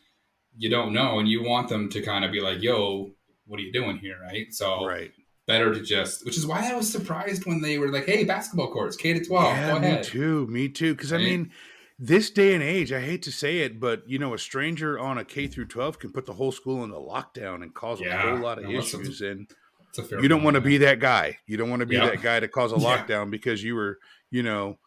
you 0.57 0.71
don't 0.71 0.95
know, 0.95 1.19
and 1.19 1.29
you 1.29 1.43
want 1.43 1.69
them 1.69 1.91
to 1.91 2.01
kind 2.03 2.25
of 2.25 2.33
be 2.33 2.41
like, 2.41 2.63
"Yo, 2.63 3.15
what 3.47 3.61
are 3.61 3.63
you 3.63 3.73
doing 3.73 3.99
here?" 3.99 4.19
Right? 4.23 4.53
So 4.55 4.87
Right. 4.87 5.13
better 5.47 5.75
to 5.75 5.83
just, 5.83 6.25
which 6.25 6.39
is 6.39 6.47
why 6.47 6.71
I 6.71 6.75
was 6.75 6.91
surprised 6.91 7.45
when 7.45 7.61
they 7.61 7.79
were 7.79 7.91
like, 7.91 8.07
"Hey, 8.07 8.25
basketball 8.25 8.73
courts, 8.73 8.97
K 8.97 9.13
to 9.13 9.25
12, 9.25 9.53
yeah, 9.55 9.79
me 9.79 9.99
too. 10.03 10.47
Me 10.47 10.69
too. 10.69 10.95
Because 10.95 11.13
I 11.13 11.19
mean, 11.19 11.53
this 11.99 12.31
day 12.31 12.55
and 12.55 12.63
age, 12.63 12.93
I 12.93 13.01
hate 13.01 13.23
to 13.23 13.33
say 13.33 13.59
it, 13.61 13.81
but 13.81 14.09
you 14.09 14.19
know, 14.19 14.35
a 14.35 14.39
stranger 14.39 14.99
on 14.99 15.19
a 15.19 15.25
K 15.25 15.47
through 15.47 15.67
12 15.67 15.99
can 15.99 16.13
put 16.13 16.27
the 16.27 16.33
whole 16.35 16.53
school 16.53 16.85
into 16.85 16.97
lockdown 16.97 17.63
and 17.63 17.75
cause 17.75 18.01
a 18.01 18.17
whole 18.17 18.39
lot 18.39 18.59
of 18.59 18.65
No, 18.65 18.71
a- 18.71 18.79
issues. 18.79 19.23
And 19.23 19.47
It's 19.89 19.99
a 19.99 20.03
fair 20.05 20.21
you 20.21 20.29
don't 20.29 20.43
want 20.43 20.57
to 20.57 20.61
be 20.61 20.77
that 20.79 21.01
guy. 21.01 21.39
You 21.47 21.57
don't 21.57 21.71
want 21.71 21.81
to 21.81 21.87
be 21.87 21.97
Yeah. 21.97 22.11
that 22.11 22.23
guy 22.23 22.41
to 22.41 22.49
cause 22.49 22.73
a 22.73 22.77
Yeah. 22.77 22.99
lockdown 23.07 23.31
because 23.31 23.63
you 23.65 23.75
were, 23.75 23.99
you 24.31 24.43
know, 24.43 24.79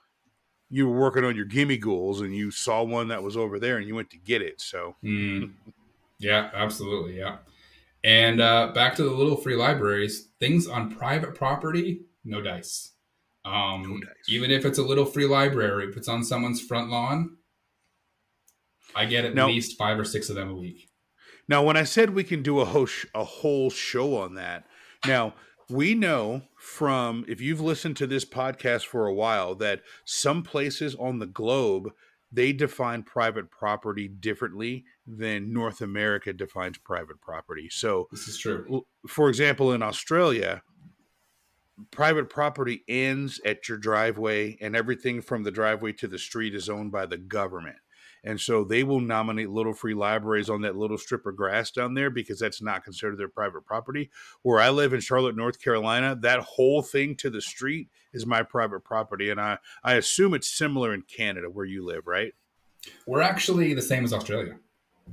you 0.69 0.87
were 0.87 0.99
working 0.99 1.23
on 1.25 1.35
your 1.35 1.45
gimme 1.45 1.77
ghouls 1.77 2.21
and 2.21 2.35
you 2.35 2.51
saw 2.51 2.83
one 2.83 3.07
that 3.07 3.23
was 3.23 3.35
over 3.35 3.57
there 3.59 3.77
and 3.77 3.87
you 3.87 3.95
went 3.95 4.11
to 4.11 4.17
get 4.17 4.41
it. 4.43 4.61
So 4.61 4.95
Mm. 5.03 5.53
Yeah, 6.19 6.51
absolutely. 6.53 7.17
Yeah. 7.17 7.37
And 8.03 8.39
uh, 8.39 8.71
back 8.75 8.95
to 8.97 9.03
the 9.03 9.09
little 9.11 9.35
free 9.35 9.55
libraries, 9.55 10.27
things 10.39 10.67
on 10.67 10.93
private 10.95 11.33
property, 11.33 12.01
no 12.23 12.39
dice. 12.41 12.91
Um, 13.45 13.83
No 13.83 13.97
dice. 13.99 14.13
Even 14.27 14.51
if 14.51 14.65
it's 14.65 14.77
a 14.77 14.83
little 14.83 15.05
free 15.05 15.25
library, 15.25 15.87
if 15.89 15.97
it's 15.97 16.07
on 16.07 16.23
someone's 16.23 16.61
front 16.61 16.89
lawn, 16.89 17.37
I 18.95 19.05
get 19.05 19.25
at 19.25 19.33
Now- 19.35 19.47
least 19.47 19.77
five 19.77 19.97
or 19.99 20.03
six 20.05 20.29
of 20.29 20.35
them 20.35 20.49
a 20.49 20.55
week. 20.55 20.89
Now, 21.47 21.63
when 21.63 21.77
I 21.77 21.83
said 21.83 22.11
we 22.11 22.23
can 22.23 22.43
do 22.43 22.59
a 22.59 22.65
whole, 22.65 22.85
sh- 22.85 23.05
a 23.15 23.23
whole 23.23 23.69
show 23.69 24.15
on 24.17 24.35
that, 24.35 24.67
now 25.05 25.33
we 25.69 25.95
know 25.95 26.43
from 26.59 27.25
if 27.27 27.41
you've 27.41 27.61
listened 27.61 27.97
to 27.97 28.07
this 28.07 28.25
podcast 28.25 28.85
for 28.85 29.05
a 29.07 29.13
while 29.13 29.55
that 29.55 29.81
some 30.05 30.43
places 30.43 30.95
on 30.95 31.19
the 31.19 31.25
globe 31.27 31.89
they 32.31 32.53
define 32.53 33.01
private 33.01 33.49
property 33.49 34.07
differently 34.07 34.85
than 35.07 35.51
North 35.51 35.81
America 35.81 36.31
defines 36.31 36.77
private 36.77 37.19
property. 37.19 37.67
So, 37.71 38.07
This 38.11 38.27
is 38.27 38.37
true. 38.37 38.85
for 39.07 39.29
example, 39.29 39.73
in 39.73 39.81
Australia, 39.81 40.61
private 41.91 42.29
property 42.29 42.83
ends 42.87 43.39
at 43.45 43.67
your 43.67 43.77
driveway, 43.77 44.57
and 44.61 44.75
everything 44.75 45.21
from 45.21 45.43
the 45.43 45.51
driveway 45.51 45.93
to 45.93 46.07
the 46.07 46.19
street 46.19 46.55
is 46.55 46.69
owned 46.69 46.91
by 46.91 47.05
the 47.05 47.17
government. 47.17 47.77
And 48.23 48.39
so 48.39 48.63
they 48.63 48.83
will 48.83 48.99
nominate 48.99 49.49
little 49.49 49.73
free 49.73 49.93
libraries 49.93 50.49
on 50.49 50.61
that 50.61 50.75
little 50.75 50.97
strip 50.97 51.25
of 51.25 51.37
grass 51.37 51.71
down 51.71 51.93
there 51.93 52.09
because 52.09 52.39
that's 52.39 52.61
not 52.61 52.83
considered 52.83 53.17
their 53.17 53.29
private 53.29 53.65
property. 53.65 54.09
Where 54.41 54.59
I 54.59 54.69
live 54.69 54.93
in 54.93 54.99
Charlotte, 54.99 55.37
North 55.37 55.61
Carolina, 55.61 56.17
that 56.21 56.41
whole 56.41 56.81
thing 56.81 57.15
to 57.17 57.29
the 57.29 57.41
street 57.41 57.89
is 58.13 58.25
my 58.25 58.43
private 58.43 58.83
property. 58.83 59.29
And 59.29 59.39
I, 59.39 59.57
I 59.83 59.93
assume 59.93 60.33
it's 60.33 60.49
similar 60.49 60.93
in 60.93 61.03
Canada 61.03 61.49
where 61.49 61.65
you 61.65 61.85
live, 61.85 62.07
right? 62.07 62.33
We're 63.07 63.21
actually 63.21 63.73
the 63.73 63.81
same 63.81 64.03
as 64.03 64.13
Australia. 64.13 64.57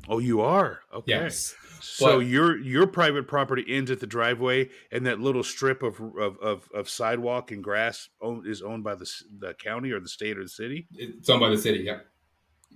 Oh, 0.08 0.18
you 0.18 0.40
are? 0.40 0.80
Okay. 0.92 1.12
Yes. 1.12 1.54
So 1.80 2.18
But- 2.18 2.26
your 2.26 2.58
your 2.58 2.86
private 2.86 3.28
property 3.28 3.64
ends 3.68 3.90
at 3.90 4.00
the 4.00 4.06
driveway, 4.06 4.70
and 4.90 5.06
that 5.06 5.20
little 5.20 5.42
strip 5.42 5.82
of 5.82 6.00
of, 6.18 6.38
of, 6.38 6.68
of 6.74 6.88
sidewalk 6.88 7.50
and 7.52 7.62
grass 7.62 8.08
own, 8.20 8.44
is 8.46 8.62
owned 8.62 8.84
by 8.84 8.94
the 8.94 9.10
the 9.38 9.54
county 9.54 9.90
or 9.92 10.00
the 10.00 10.08
state 10.08 10.38
or 10.38 10.42
the 10.42 10.48
city. 10.48 10.86
It's 10.94 11.28
owned 11.28 11.40
by 11.40 11.50
the 11.50 11.58
city. 11.58 11.80
Yeah. 11.80 11.98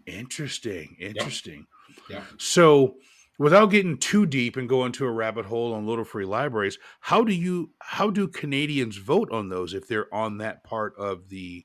Interesting, 0.07 0.97
interesting. 0.99 1.67
Yeah. 2.09 2.23
So, 2.39 2.97
without 3.39 3.67
getting 3.67 3.99
too 3.99 4.27
deep 4.27 4.57
and 4.57 4.69
going 4.69 4.93
to 4.93 5.07
a 5.07 5.11
rabbit 5.11 5.45
hole 5.47 5.75
on 5.75 5.87
little 5.87 6.05
free 6.05 6.25
libraries, 6.25 6.79
how 7.01 7.25
do 7.25 7.33
you 7.33 7.71
how 7.81 8.11
do 8.11 8.27
Canadians 8.29 8.97
vote 8.97 9.31
on 9.33 9.49
those 9.49 9.75
if 9.75 9.87
they're 9.89 10.13
on 10.15 10.39
that 10.39 10.65
part 10.65 10.95
of 10.97 11.29
the 11.29 11.65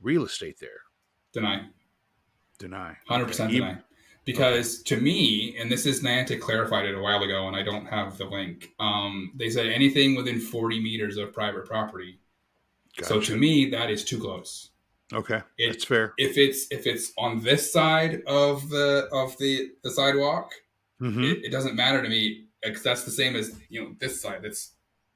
real 0.00 0.24
estate 0.24 0.58
there? 0.60 0.80
Deny. 1.32 1.66
Deny. 2.58 2.96
Hundred 3.06 3.26
percent 3.26 3.52
deny. 3.52 3.78
Because 4.26 4.82
to 4.82 4.96
me, 5.00 5.56
and 5.58 5.70
this 5.70 5.86
is 5.86 6.02
Niantic 6.02 6.40
clarified 6.40 6.84
it 6.84 6.94
a 6.96 7.00
while 7.00 7.22
ago, 7.22 7.46
and 7.46 7.56
I 7.56 7.62
don't 7.62 7.86
have 7.86 8.18
the 8.18 8.24
link. 8.26 8.72
Um, 8.80 9.32
they 9.36 9.48
said 9.48 9.66
anything 9.68 10.16
within 10.16 10.40
forty 10.40 10.80
meters 10.82 11.16
of 11.16 11.32
private 11.32 11.64
property. 11.64 12.18
So 13.02 13.20
to 13.20 13.36
me, 13.36 13.70
that 13.70 13.88
is 13.90 14.04
too 14.04 14.18
close. 14.18 14.70
okay, 15.12 15.42
it- 15.58 15.70
that's 15.72 15.84
fair. 15.84 16.12
If 16.18 16.36
it's 16.36 16.66
if 16.72 16.86
it's 16.86 17.12
on 17.16 17.40
this 17.42 17.72
side 17.72 18.22
of 18.26 18.68
the 18.68 19.08
of 19.12 19.38
the 19.38 19.70
the 19.84 19.90
sidewalk, 19.92 20.52
hmm 20.98 21.22
it, 21.22 21.44
it 21.44 21.50
doesn't 21.52 21.76
matter 21.76 22.02
to 22.02 22.08
me 22.08 22.46
because 22.62 22.82
that's 22.82 23.04
the 23.04 23.10
same 23.12 23.36
as 23.36 23.54
you 23.68 23.80
know 23.82 23.94
this 24.00 24.20
side. 24.20 24.40
That's 24.42 24.72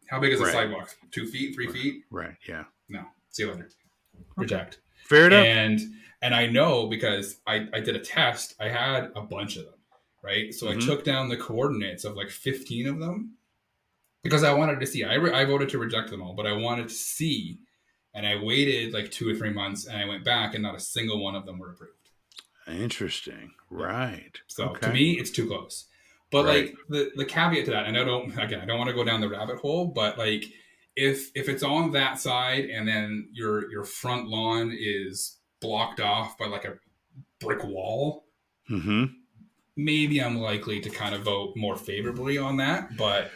how 0.09 0.21
big 0.21 0.33
is 0.33 0.39
the 0.39 0.45
Right. 0.47 0.53
sidewalk? 0.55 0.95
Two 1.11 1.27
feet, 1.27 1.55
three 1.57 1.67
feet? 1.67 2.05
Right. 2.11 2.37
Yeah. 2.49 2.65
No, 2.89 3.03
see 3.31 3.43
you 3.43 3.51
later. 3.51 3.71
Reject. 4.37 4.79
Fair 5.11 5.27
enough. 5.27 5.45
And 5.45 5.81
and 6.23 6.35
I 6.35 6.47
know 6.47 6.87
because 6.87 7.41
I, 7.47 7.67
I 7.73 7.81
did 7.81 7.97
a 7.97 7.99
test, 7.99 8.55
I 8.61 8.69
had 8.69 9.11
a 9.17 9.23
bunch 9.23 9.57
of 9.57 9.65
them, 9.65 9.75
right? 10.23 10.55
So 10.55 10.67
Mhm. 10.67 10.77
I 10.77 10.87
took 10.87 11.03
down 11.05 11.29
the 11.29 11.37
coordinates 11.37 12.05
of 12.05 12.15
like 12.15 12.31
15 12.31 12.87
of 12.87 13.01
them 13.01 13.35
because 14.23 14.45
I 14.45 14.53
wanted 14.55 14.79
to 14.81 14.87
see. 14.87 15.03
I, 15.03 15.15
re- 15.15 15.33
I 15.33 15.45
voted 15.47 15.69
to 15.71 15.79
reject 15.79 16.11
them 16.11 16.23
all, 16.23 16.35
but 16.35 16.47
I 16.47 16.53
wanted 16.53 16.89
to 16.89 16.95
see. 16.95 17.59
And 18.15 18.27
I 18.27 18.37
waited 18.43 18.93
like 18.93 19.11
two 19.11 19.29
or 19.29 19.35
three 19.35 19.53
months 19.53 19.87
and 19.87 19.97
I 19.97 20.05
went 20.05 20.25
back 20.25 20.55
and 20.55 20.63
not 20.63 20.75
a 20.75 20.81
single 20.81 21.23
one 21.25 21.35
of 21.35 21.45
them 21.47 21.59
were 21.59 21.71
approved. 21.71 21.95
Interesting. 22.69 23.53
Right. 23.71 24.39
So 24.47 24.71
Okay. 24.71 24.87
to 24.89 24.93
me, 24.93 25.13
it's 25.19 25.31
too 25.31 25.47
close. 25.49 25.87
But 26.31 26.45
Right. 26.45 26.67
like 26.67 26.77
the, 26.89 27.11
the 27.17 27.25
caveat 27.25 27.65
to 27.65 27.71
that, 27.73 27.87
and 27.87 27.99
I 27.99 28.05
don't 28.05 28.31
again, 28.39 28.61
I 28.61 28.65
don't 28.67 28.79
want 28.79 28.89
to 28.91 28.95
go 28.95 29.03
down 29.05 29.21
the 29.21 29.29
rabbit 29.29 29.57
hole, 29.59 29.87
but 29.87 30.19
like 30.19 30.45
if 30.97 31.31
if 31.35 31.49
it's 31.49 31.63
on 31.63 31.93
that 31.93 32.19
side 32.19 32.65
and 32.65 32.87
then 32.87 33.29
your 33.33 33.71
your 33.71 33.85
front 33.85 34.29
lawn 34.29 34.75
is 34.77 35.39
blocked 35.61 36.01
off 36.01 36.37
by 36.39 36.47
like 36.47 36.65
a 36.65 36.75
brick 37.41 37.65
wall, 37.65 38.25
hmm 38.67 39.05
maybe 39.77 40.23
I'm 40.23 40.39
likely 40.39 40.81
to 40.81 40.91
kind 40.91 41.15
of 41.15 41.23
vote 41.23 41.55
more 41.57 41.77
favorably 41.77 42.39
on 42.39 42.59
that. 42.59 42.97
But 42.97 43.31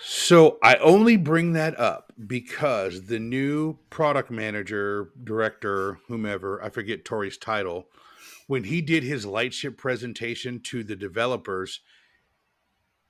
So 0.00 0.58
I 0.62 0.76
only 0.76 1.16
bring 1.16 1.52
that 1.54 1.78
up 1.78 2.12
because 2.26 3.06
the 3.06 3.18
new 3.18 3.78
product 3.90 4.30
manager, 4.30 5.10
director, 5.22 5.98
whomever, 6.08 6.62
I 6.62 6.70
forget 6.70 7.04
Tori's 7.04 7.36
title, 7.36 7.88
when 8.46 8.64
he 8.64 8.80
did 8.80 9.02
his 9.02 9.26
lightship 9.26 9.76
presentation 9.76 10.60
to 10.60 10.84
the 10.84 10.96
developers, 10.96 11.80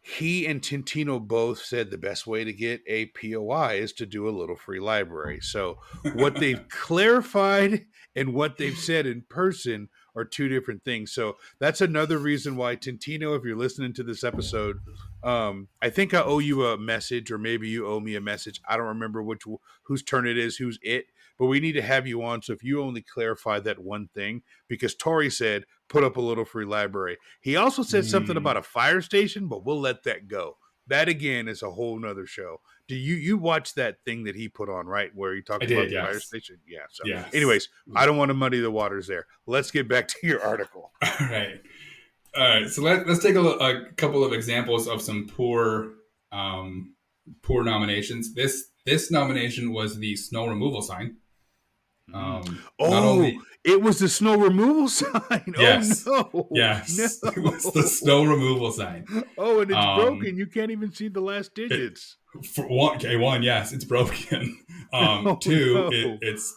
he 0.00 0.46
and 0.46 0.62
Tintino 0.62 1.20
both 1.20 1.60
said 1.62 1.90
the 1.90 1.98
best 1.98 2.26
way 2.26 2.44
to 2.44 2.52
get 2.52 2.80
a 2.86 3.06
POI 3.06 3.74
is 3.74 3.92
to 3.94 4.06
do 4.06 4.28
a 4.28 4.30
little 4.30 4.56
free 4.56 4.80
library. 4.80 5.40
So 5.40 5.78
what 6.14 6.36
they've 6.36 6.66
clarified 6.70 7.86
and 8.16 8.32
what 8.32 8.56
they've 8.56 8.78
said 8.78 9.06
in 9.06 9.22
person 9.28 9.88
are 10.16 10.24
two 10.24 10.48
different 10.48 10.84
things. 10.84 11.12
So 11.12 11.36
that's 11.60 11.80
another 11.80 12.18
reason 12.18 12.56
why 12.56 12.76
Tintino, 12.76 13.36
if 13.38 13.44
you're 13.44 13.56
listening 13.56 13.92
to 13.94 14.02
this 14.02 14.24
episode, 14.24 14.78
um, 15.22 15.68
I 15.80 15.90
think 15.90 16.14
I 16.14 16.22
owe 16.22 16.40
you 16.40 16.66
a 16.66 16.78
message, 16.78 17.30
or 17.30 17.38
maybe 17.38 17.68
you 17.68 17.86
owe 17.86 18.00
me 18.00 18.16
a 18.16 18.20
message. 18.20 18.60
I 18.68 18.76
don't 18.76 18.86
remember 18.86 19.22
which 19.22 19.42
whose 19.82 20.02
turn 20.02 20.26
it 20.26 20.38
is, 20.38 20.56
who's 20.56 20.78
it, 20.82 21.06
but 21.38 21.46
we 21.46 21.60
need 21.60 21.72
to 21.72 21.82
have 21.82 22.06
you 22.06 22.22
on. 22.22 22.42
So 22.42 22.52
if 22.52 22.62
you 22.62 22.82
only 22.82 23.02
clarify 23.02 23.60
that 23.60 23.78
one 23.78 24.08
thing, 24.14 24.42
because 24.68 24.94
Tori 24.94 25.30
said 25.30 25.64
put 25.88 26.04
up 26.04 26.16
a 26.16 26.20
little 26.20 26.44
free 26.44 26.64
library. 26.64 27.16
He 27.40 27.56
also 27.56 27.82
said 27.82 28.04
mm. 28.04 28.08
something 28.10 28.36
about 28.36 28.56
a 28.56 28.62
fire 28.62 29.00
station, 29.00 29.48
but 29.48 29.64
we'll 29.64 29.80
let 29.80 30.04
that 30.04 30.28
go. 30.28 30.56
That 30.86 31.08
again 31.08 31.48
is 31.48 31.62
a 31.62 31.70
whole 31.70 31.98
nother 31.98 32.26
show. 32.26 32.60
Do 32.86 32.94
you 32.94 33.16
you 33.16 33.36
watch 33.36 33.74
that 33.74 33.98
thing 34.06 34.24
that 34.24 34.34
he 34.34 34.48
put 34.48 34.70
on 34.70 34.86
right 34.86 35.10
where 35.14 35.34
he 35.34 35.42
talked 35.42 35.64
about 35.64 35.88
the 35.88 35.96
fire 35.96 36.20
station? 36.20 36.56
Yeah. 36.66 36.86
So, 36.90 37.02
yes. 37.04 37.28
anyways, 37.34 37.68
I 37.94 38.06
don't 38.06 38.16
want 38.16 38.30
to 38.30 38.34
muddy 38.34 38.60
the 38.60 38.70
waters 38.70 39.06
there. 39.06 39.26
Let's 39.46 39.70
get 39.70 39.88
back 39.88 40.08
to 40.20 40.26
your 40.26 40.42
article. 40.42 40.92
All 41.02 41.26
right. 41.28 41.60
All 42.34 42.48
right. 42.48 42.68
So 42.68 42.82
let, 42.82 43.06
us 43.06 43.18
take 43.18 43.34
a, 43.34 43.40
a, 43.40 43.92
couple 43.96 44.24
of 44.24 44.32
examples 44.32 44.88
of 44.88 45.02
some 45.02 45.26
poor 45.26 45.92
um, 46.32 46.94
poor 47.42 47.62
nominations. 47.62 48.34
This 48.34 48.70
this 48.86 49.10
nomination 49.10 49.72
was 49.72 49.98
the 49.98 50.16
snow 50.16 50.46
removal 50.46 50.80
sign. 50.80 51.16
Um, 52.14 52.60
oh, 52.78 53.10
only, 53.10 53.38
it 53.64 53.82
was 53.82 53.98
the 53.98 54.08
snow 54.08 54.38
removal 54.38 54.88
sign. 54.88 55.54
Yes. 55.58 56.04
Oh, 56.06 56.30
no. 56.32 56.48
Yes. 56.50 56.98
No. 56.98 57.30
It 57.36 57.42
was 57.42 57.72
the 57.72 57.82
snow 57.82 58.24
removal 58.24 58.72
sign. 58.72 59.06
Oh, 59.36 59.60
and 59.60 59.70
it's 59.70 59.78
um, 59.78 59.96
broken. 59.96 60.36
You 60.36 60.46
can't 60.46 60.70
even 60.70 60.92
see 60.92 61.08
the 61.08 61.20
last 61.20 61.54
digits. 61.54 62.16
It, 62.34 62.46
for 62.46 62.66
one, 62.66 62.96
okay, 62.96 63.16
one, 63.16 63.42
yes, 63.42 63.72
it's 63.72 63.84
broken. 63.84 64.58
Um, 64.90 65.26
oh, 65.26 65.36
two, 65.36 65.74
no. 65.74 65.90
it, 65.92 66.18
it's 66.22 66.56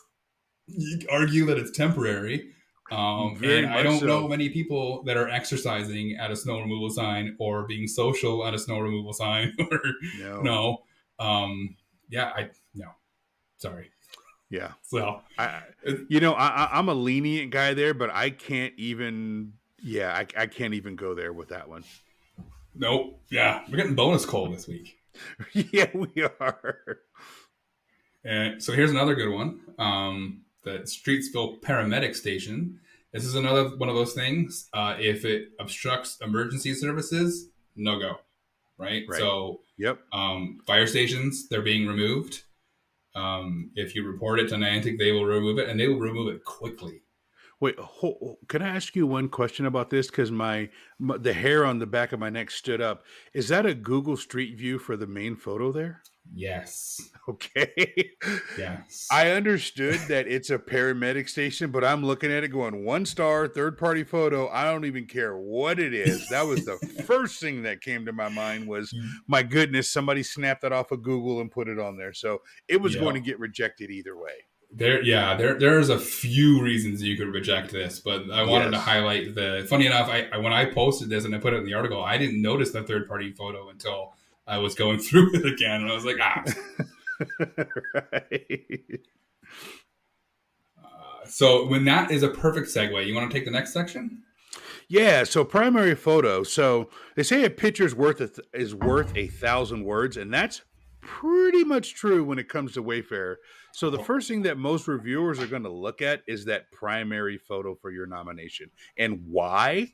you 0.67 0.99
argue 1.11 1.45
that 1.47 1.57
it's 1.57 1.71
temporary. 1.71 2.51
Um, 2.89 3.37
and 3.43 3.65
I 3.65 3.83
don't 3.83 3.99
so. 3.99 4.05
know 4.05 4.25
many 4.25 4.47
people 4.47 5.03
that 5.03 5.17
are 5.17 5.27
exercising 5.27 6.15
at 6.15 6.31
a 6.31 6.35
snow 6.37 6.61
removal 6.61 6.89
sign 6.89 7.35
or 7.39 7.67
being 7.67 7.87
social 7.87 8.47
at 8.47 8.53
a 8.53 8.57
snow 8.57 8.79
removal 8.79 9.11
sign 9.11 9.53
or 9.59 9.81
no. 10.17 10.41
no. 10.41 10.77
Um, 11.19 11.75
yeah, 12.09 12.31
I 12.33 12.51
no. 12.73 12.87
Sorry. 13.57 13.91
Yeah. 14.51 14.73
So, 14.83 15.21
I, 15.39 15.61
you 16.09 16.19
know, 16.19 16.33
I, 16.33 16.77
am 16.77 16.89
a 16.89 16.93
lenient 16.93 17.51
guy 17.51 17.73
there, 17.73 17.93
but 17.93 18.11
I 18.11 18.29
can't 18.29 18.73
even. 18.77 19.53
Yeah, 19.81 20.13
I, 20.13 20.27
I 20.37 20.45
can't 20.45 20.75
even 20.75 20.95
go 20.95 21.15
there 21.15 21.33
with 21.33 21.49
that 21.49 21.67
one. 21.67 21.83
Nope. 22.75 23.19
Yeah, 23.31 23.63
we're 23.69 23.77
getting 23.77 23.95
bonus 23.95 24.25
coal 24.25 24.51
this 24.51 24.67
week. 24.67 24.97
yeah, 25.53 25.87
we 25.93 26.11
are. 26.39 26.99
And 28.23 28.61
so 28.61 28.73
here's 28.73 28.91
another 28.91 29.15
good 29.15 29.33
one. 29.33 29.61
Um, 29.79 30.41
the 30.63 30.79
Streetsville 30.79 31.61
Paramedic 31.61 32.15
Station. 32.15 32.79
This 33.13 33.25
is 33.25 33.35
another 33.35 33.69
one 33.77 33.89
of 33.89 33.95
those 33.95 34.13
things. 34.13 34.69
Uh, 34.73 34.95
if 34.99 35.25
it 35.25 35.49
obstructs 35.59 36.17
emergency 36.21 36.73
services, 36.73 37.47
no 37.75 37.99
go. 37.99 38.17
Right. 38.77 39.03
right. 39.09 39.19
So, 39.19 39.61
yep. 39.77 39.99
Um, 40.13 40.59
fire 40.67 40.87
stations 40.87 41.47
they're 41.47 41.61
being 41.61 41.87
removed. 41.87 42.43
Um, 43.15 43.71
if 43.75 43.95
you 43.95 44.05
report 44.05 44.39
it 44.39 44.49
to 44.49 44.55
Niantic, 44.55 44.97
they 44.97 45.11
will 45.11 45.25
remove 45.25 45.59
it, 45.59 45.69
and 45.69 45.79
they 45.79 45.87
will 45.87 45.99
remove 45.99 46.33
it 46.33 46.43
quickly. 46.45 47.03
Wait, 47.61 47.75
can 48.47 48.63
I 48.63 48.75
ask 48.75 48.95
you 48.95 49.05
one 49.05 49.29
question 49.29 49.67
about 49.67 49.91
this? 49.91 50.07
Because 50.07 50.31
my, 50.31 50.69
my, 50.97 51.15
the 51.17 51.31
hair 51.31 51.63
on 51.63 51.77
the 51.77 51.85
back 51.85 52.11
of 52.11 52.19
my 52.19 52.29
neck 52.29 52.49
stood 52.49 52.81
up. 52.81 53.03
Is 53.33 53.49
that 53.49 53.67
a 53.67 53.75
Google 53.75 54.17
Street 54.17 54.57
View 54.57 54.79
for 54.79 54.97
the 54.97 55.05
main 55.05 55.35
photo 55.35 55.71
there? 55.71 56.01
Yes. 56.33 56.99
Okay. 57.29 58.11
Yes. 58.57 59.07
I 59.11 59.29
understood 59.29 59.99
that 60.09 60.27
it's 60.27 60.49
a 60.49 60.57
paramedic 60.57 61.29
station, 61.29 61.69
but 61.69 61.85
I'm 61.85 62.03
looking 62.03 62.31
at 62.31 62.43
it 62.43 62.47
going 62.47 62.83
one 62.83 63.05
star, 63.05 63.47
third 63.47 63.77
party 63.77 64.03
photo. 64.03 64.49
I 64.49 64.65
don't 64.65 64.85
even 64.85 65.05
care 65.05 65.37
what 65.37 65.79
it 65.79 65.93
is. 65.93 66.27
That 66.29 66.47
was 66.47 66.65
the 66.65 66.77
first 67.05 67.39
thing 67.39 67.61
that 67.61 67.79
came 67.79 68.05
to 68.07 68.11
my 68.11 68.27
mind 68.27 68.67
was 68.67 68.91
mm. 68.91 69.07
my 69.27 69.43
goodness, 69.43 69.87
somebody 69.89 70.23
snapped 70.23 70.63
that 70.63 70.73
off 70.73 70.91
of 70.91 71.03
Google 71.03 71.41
and 71.41 71.51
put 71.51 71.69
it 71.69 71.79
on 71.79 71.95
there. 71.95 72.11
So 72.11 72.41
it 72.67 72.81
was 72.81 72.95
going 72.95 73.13
to 73.13 73.21
get 73.21 73.39
rejected 73.39 73.91
either 73.91 74.17
way. 74.17 74.33
There, 74.73 75.03
yeah, 75.03 75.35
there, 75.35 75.59
there's 75.59 75.89
a 75.89 75.99
few 75.99 76.61
reasons 76.61 77.03
you 77.03 77.17
could 77.17 77.27
reject 77.27 77.71
this, 77.71 77.99
but 77.99 78.31
I 78.31 78.43
wanted 78.43 78.71
yes. 78.71 78.73
to 78.75 78.79
highlight 78.79 79.35
the. 79.35 79.65
Funny 79.69 79.85
enough, 79.85 80.07
I, 80.07 80.29
I 80.31 80.37
when 80.37 80.53
I 80.53 80.65
posted 80.65 81.09
this 81.09 81.25
and 81.25 81.35
I 81.35 81.39
put 81.39 81.53
it 81.53 81.57
in 81.57 81.65
the 81.65 81.73
article, 81.73 82.01
I 82.01 82.17
didn't 82.17 82.41
notice 82.41 82.71
the 82.71 82.81
third 82.81 83.05
party 83.05 83.31
photo 83.31 83.69
until 83.69 84.13
I 84.47 84.59
was 84.59 84.73
going 84.73 84.99
through 84.99 85.35
it 85.35 85.45
again, 85.45 85.81
and 85.81 85.91
I 85.91 85.93
was 85.93 86.05
like, 86.05 86.17
ah. 86.21 86.43
right. 88.11 88.99
Uh, 90.81 91.25
so 91.25 91.67
when 91.67 91.83
that 91.85 92.09
is 92.09 92.23
a 92.23 92.29
perfect 92.29 92.67
segue, 92.67 93.05
you 93.05 93.13
want 93.13 93.29
to 93.29 93.37
take 93.37 93.45
the 93.45 93.51
next 93.51 93.73
section? 93.73 94.23
Yeah. 94.87 95.25
So 95.25 95.43
primary 95.43 95.95
photo. 95.95 96.43
So 96.43 96.89
they 97.15 97.23
say 97.23 97.43
a 97.43 97.49
picture 97.49 97.85
is 97.85 97.93
worth 97.93 98.21
a 98.21 98.27
th- 98.27 98.47
is 98.53 98.73
worth 98.73 99.11
a 99.17 99.27
thousand 99.27 99.83
words, 99.83 100.15
and 100.15 100.33
that's 100.33 100.61
pretty 101.01 101.63
much 101.63 101.93
true 101.93 102.23
when 102.23 102.39
it 102.39 102.47
comes 102.47 102.73
to 102.73 102.81
Wayfarer. 102.81 103.39
So 103.73 103.89
the 103.89 104.03
first 104.03 104.27
thing 104.27 104.43
that 104.43 104.57
most 104.57 104.87
reviewers 104.87 105.39
are 105.39 105.47
going 105.47 105.63
to 105.63 105.69
look 105.69 106.01
at 106.01 106.21
is 106.27 106.45
that 106.45 106.71
primary 106.71 107.37
photo 107.37 107.75
for 107.75 107.91
your 107.91 108.05
nomination. 108.05 108.69
And 108.97 109.23
why? 109.27 109.93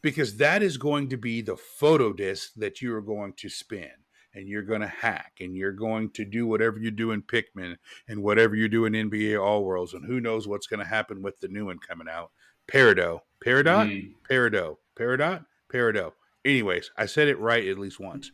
Because 0.00 0.36
that 0.38 0.62
is 0.62 0.76
going 0.76 1.08
to 1.10 1.16
be 1.16 1.42
the 1.42 1.56
photo 1.56 2.12
disc 2.12 2.52
that 2.56 2.80
you 2.80 2.94
are 2.94 3.02
going 3.02 3.34
to 3.34 3.48
spin 3.48 3.90
and 4.34 4.48
you're 4.48 4.62
going 4.62 4.80
to 4.80 4.88
hack 4.88 5.34
and 5.40 5.56
you're 5.56 5.72
going 5.72 6.10
to 6.10 6.24
do 6.24 6.46
whatever 6.46 6.78
you 6.78 6.90
do 6.90 7.10
in 7.10 7.22
Pikmin 7.22 7.76
and 8.08 8.22
whatever 8.22 8.56
you 8.56 8.68
do 8.68 8.84
in 8.84 8.94
NBA 8.94 9.42
All 9.42 9.64
Worlds 9.64 9.94
and 9.94 10.04
who 10.04 10.20
knows 10.20 10.48
what's 10.48 10.66
going 10.66 10.80
to 10.80 10.86
happen 10.86 11.22
with 11.22 11.38
the 11.40 11.48
new 11.48 11.66
one 11.66 11.78
coming 11.78 12.08
out. 12.08 12.30
Peridot, 12.70 13.20
Peridot, 13.44 13.90
mm. 13.90 14.12
Peridot, 14.28 14.76
Peridot, 14.98 15.44
Peridot. 15.72 16.12
Anyways, 16.44 16.90
I 16.96 17.06
said 17.06 17.28
it 17.28 17.38
right 17.38 17.66
at 17.66 17.78
least 17.78 18.00
once. 18.00 18.30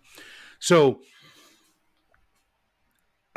So 0.60 1.00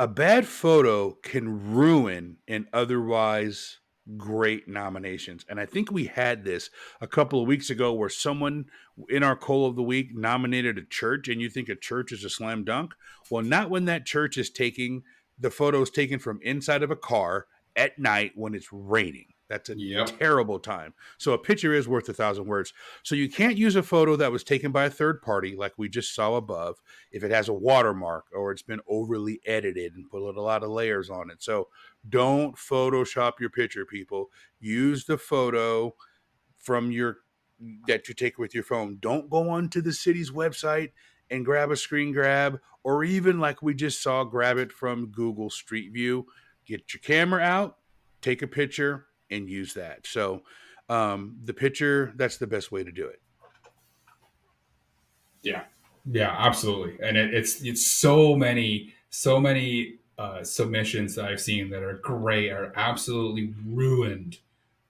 a 0.02 0.08
bad 0.08 0.48
photo 0.48 1.12
can 1.22 1.72
ruin 1.72 2.36
an 2.48 2.66
otherwise 2.72 3.78
great 4.16 4.66
nominations. 4.66 5.46
And 5.48 5.60
I 5.60 5.64
think 5.64 5.92
we 5.92 6.06
had 6.06 6.42
this 6.42 6.70
a 7.00 7.06
couple 7.06 7.40
of 7.40 7.46
weeks 7.46 7.70
ago 7.70 7.92
where 7.92 8.08
someone 8.08 8.64
in 9.08 9.22
our 9.22 9.36
Coal 9.36 9.64
of 9.64 9.76
the 9.76 9.82
Week 9.84 10.08
nominated 10.12 10.76
a 10.76 10.84
church 10.84 11.28
and 11.28 11.40
you 11.40 11.48
think 11.48 11.68
a 11.68 11.76
church 11.76 12.10
is 12.10 12.24
a 12.24 12.28
slam 12.28 12.64
dunk. 12.64 12.94
Well, 13.30 13.44
not 13.44 13.70
when 13.70 13.84
that 13.84 14.04
church 14.04 14.36
is 14.36 14.50
taking 14.50 15.04
the 15.38 15.52
photos 15.52 15.88
taken 15.88 16.18
from 16.18 16.40
inside 16.42 16.82
of 16.82 16.90
a 16.90 16.96
car 16.96 17.46
at 17.76 17.96
night 17.96 18.32
when 18.34 18.56
it's 18.56 18.72
raining. 18.72 19.31
That's 19.52 19.68
a 19.68 19.78
yep. 19.78 20.18
terrible 20.18 20.58
time. 20.58 20.94
So 21.18 21.32
a 21.34 21.38
picture 21.38 21.74
is 21.74 21.86
worth 21.86 22.08
a 22.08 22.14
thousand 22.14 22.46
words. 22.46 22.72
So 23.02 23.14
you 23.14 23.28
can't 23.28 23.58
use 23.58 23.76
a 23.76 23.82
photo 23.82 24.16
that 24.16 24.32
was 24.32 24.42
taken 24.42 24.72
by 24.72 24.86
a 24.86 24.90
third 24.90 25.20
party, 25.20 25.54
like 25.54 25.74
we 25.76 25.90
just 25.90 26.14
saw 26.14 26.36
above, 26.36 26.80
if 27.10 27.22
it 27.22 27.30
has 27.30 27.50
a 27.50 27.52
watermark 27.52 28.24
or 28.34 28.50
it's 28.50 28.62
been 28.62 28.80
overly 28.88 29.42
edited 29.44 29.94
and 29.94 30.08
put 30.08 30.22
a 30.22 30.40
lot 30.40 30.62
of 30.62 30.70
layers 30.70 31.10
on 31.10 31.28
it. 31.28 31.42
So 31.42 31.68
don't 32.08 32.56
Photoshop 32.56 33.40
your 33.40 33.50
picture, 33.50 33.84
people. 33.84 34.30
Use 34.58 35.04
the 35.04 35.18
photo 35.18 35.94
from 36.58 36.90
your 36.90 37.18
that 37.88 38.08
you 38.08 38.14
take 38.14 38.38
with 38.38 38.54
your 38.54 38.64
phone. 38.64 38.96
Don't 39.02 39.28
go 39.28 39.50
onto 39.50 39.82
the 39.82 39.92
city's 39.92 40.30
website 40.30 40.92
and 41.30 41.44
grab 41.44 41.70
a 41.70 41.76
screen 41.76 42.10
grab, 42.10 42.58
or 42.84 43.04
even 43.04 43.38
like 43.38 43.60
we 43.60 43.74
just 43.74 44.02
saw, 44.02 44.24
grab 44.24 44.56
it 44.56 44.72
from 44.72 45.08
Google 45.08 45.50
Street 45.50 45.92
View. 45.92 46.24
Get 46.64 46.94
your 46.94 47.02
camera 47.02 47.42
out, 47.42 47.76
take 48.22 48.40
a 48.40 48.46
picture, 48.46 49.08
and 49.32 49.48
use 49.48 49.74
that. 49.74 50.06
So 50.06 50.42
um, 50.88 51.36
the 51.44 51.54
picture, 51.54 52.12
that's 52.16 52.36
the 52.36 52.46
best 52.46 52.70
way 52.72 52.84
to 52.84 52.92
do 52.92 53.06
it. 53.06 53.20
Yeah, 55.42 55.64
yeah, 56.04 56.34
absolutely. 56.38 56.98
And 57.06 57.16
it, 57.16 57.34
it's 57.34 57.62
it's 57.62 57.86
so 57.86 58.36
many 58.36 58.94
so 59.10 59.40
many 59.40 59.98
uh, 60.18 60.44
submissions 60.44 61.14
that 61.16 61.24
I've 61.26 61.40
seen 61.40 61.70
that 61.70 61.82
are 61.82 61.94
great 61.94 62.50
are 62.50 62.72
absolutely 62.76 63.54
ruined 63.66 64.38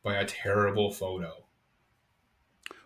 by 0.03 0.16
a 0.16 0.24
terrible 0.24 0.90
photo. 0.90 1.32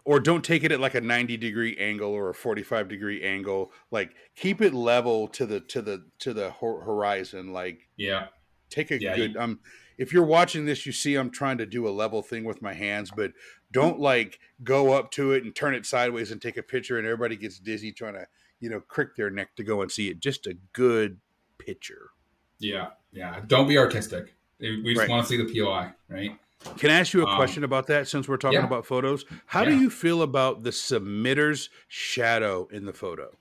Or 0.04 0.20
don't 0.20 0.44
take 0.44 0.62
it 0.62 0.70
at 0.70 0.78
like 0.78 0.94
a 0.94 1.00
90 1.00 1.36
degree 1.36 1.76
angle 1.78 2.12
or 2.12 2.30
a 2.30 2.34
45 2.34 2.88
degree 2.88 3.22
angle. 3.24 3.72
Like 3.90 4.14
keep 4.36 4.60
it 4.62 4.72
level 4.72 5.26
to 5.28 5.46
the 5.46 5.60
to 5.60 5.82
the 5.82 6.06
to 6.20 6.32
the 6.32 6.50
horizon. 6.52 7.52
Like 7.52 7.88
yeah, 7.96 8.28
take 8.70 8.90
a 8.92 9.00
yeah, 9.00 9.16
good 9.16 9.34
you, 9.34 9.40
um 9.40 9.60
if 9.98 10.12
you're 10.12 10.24
watching 10.24 10.66
this, 10.66 10.86
you 10.86 10.92
see 10.92 11.14
I'm 11.14 11.30
trying 11.30 11.58
to 11.58 11.66
do 11.66 11.86
a 11.88 11.90
level 11.90 12.22
thing 12.22 12.44
with 12.44 12.62
my 12.62 12.74
hands, 12.74 13.10
but 13.14 13.32
don't 13.72 13.98
like 13.98 14.38
go 14.62 14.92
up 14.92 15.10
to 15.12 15.32
it 15.32 15.44
and 15.44 15.54
turn 15.54 15.74
it 15.74 15.86
sideways 15.86 16.30
and 16.30 16.40
take 16.40 16.56
a 16.56 16.62
picture 16.62 16.98
and 16.98 17.06
everybody 17.06 17.36
gets 17.36 17.58
dizzy 17.58 17.92
trying 17.92 18.14
to, 18.14 18.26
you 18.60 18.70
know, 18.70 18.80
crick 18.80 19.16
their 19.16 19.30
neck 19.30 19.56
to 19.56 19.64
go 19.64 19.82
and 19.82 19.90
see 19.90 20.08
it. 20.08 20.20
Just 20.20 20.46
a 20.46 20.56
good 20.72 21.18
picture. 21.58 22.10
Yeah. 22.58 22.88
Yeah. 23.12 23.40
Don't 23.46 23.68
be 23.68 23.78
artistic. 23.78 24.34
We 24.60 24.82
just 24.84 25.00
right. 25.00 25.10
want 25.10 25.26
to 25.26 25.28
see 25.28 25.42
the 25.42 25.60
POI, 25.60 25.92
right? 26.08 26.38
Can 26.78 26.90
I 26.90 27.00
ask 27.00 27.12
you 27.12 27.22
a 27.22 27.28
Um, 27.28 27.36
question 27.36 27.64
about 27.64 27.86
that 27.88 28.08
since 28.08 28.28
we're 28.28 28.38
talking 28.38 28.60
yeah. 28.60 28.66
about 28.66 28.86
photos? 28.86 29.24
How 29.46 29.64
do 29.64 29.78
you 29.78 29.90
feel 29.90 30.22
about 30.22 30.62
the 30.62 30.72
submitter's 30.72 31.68
shadow 31.86 32.66
in 32.72 32.86
the 32.86 32.94
photo? 32.94 33.36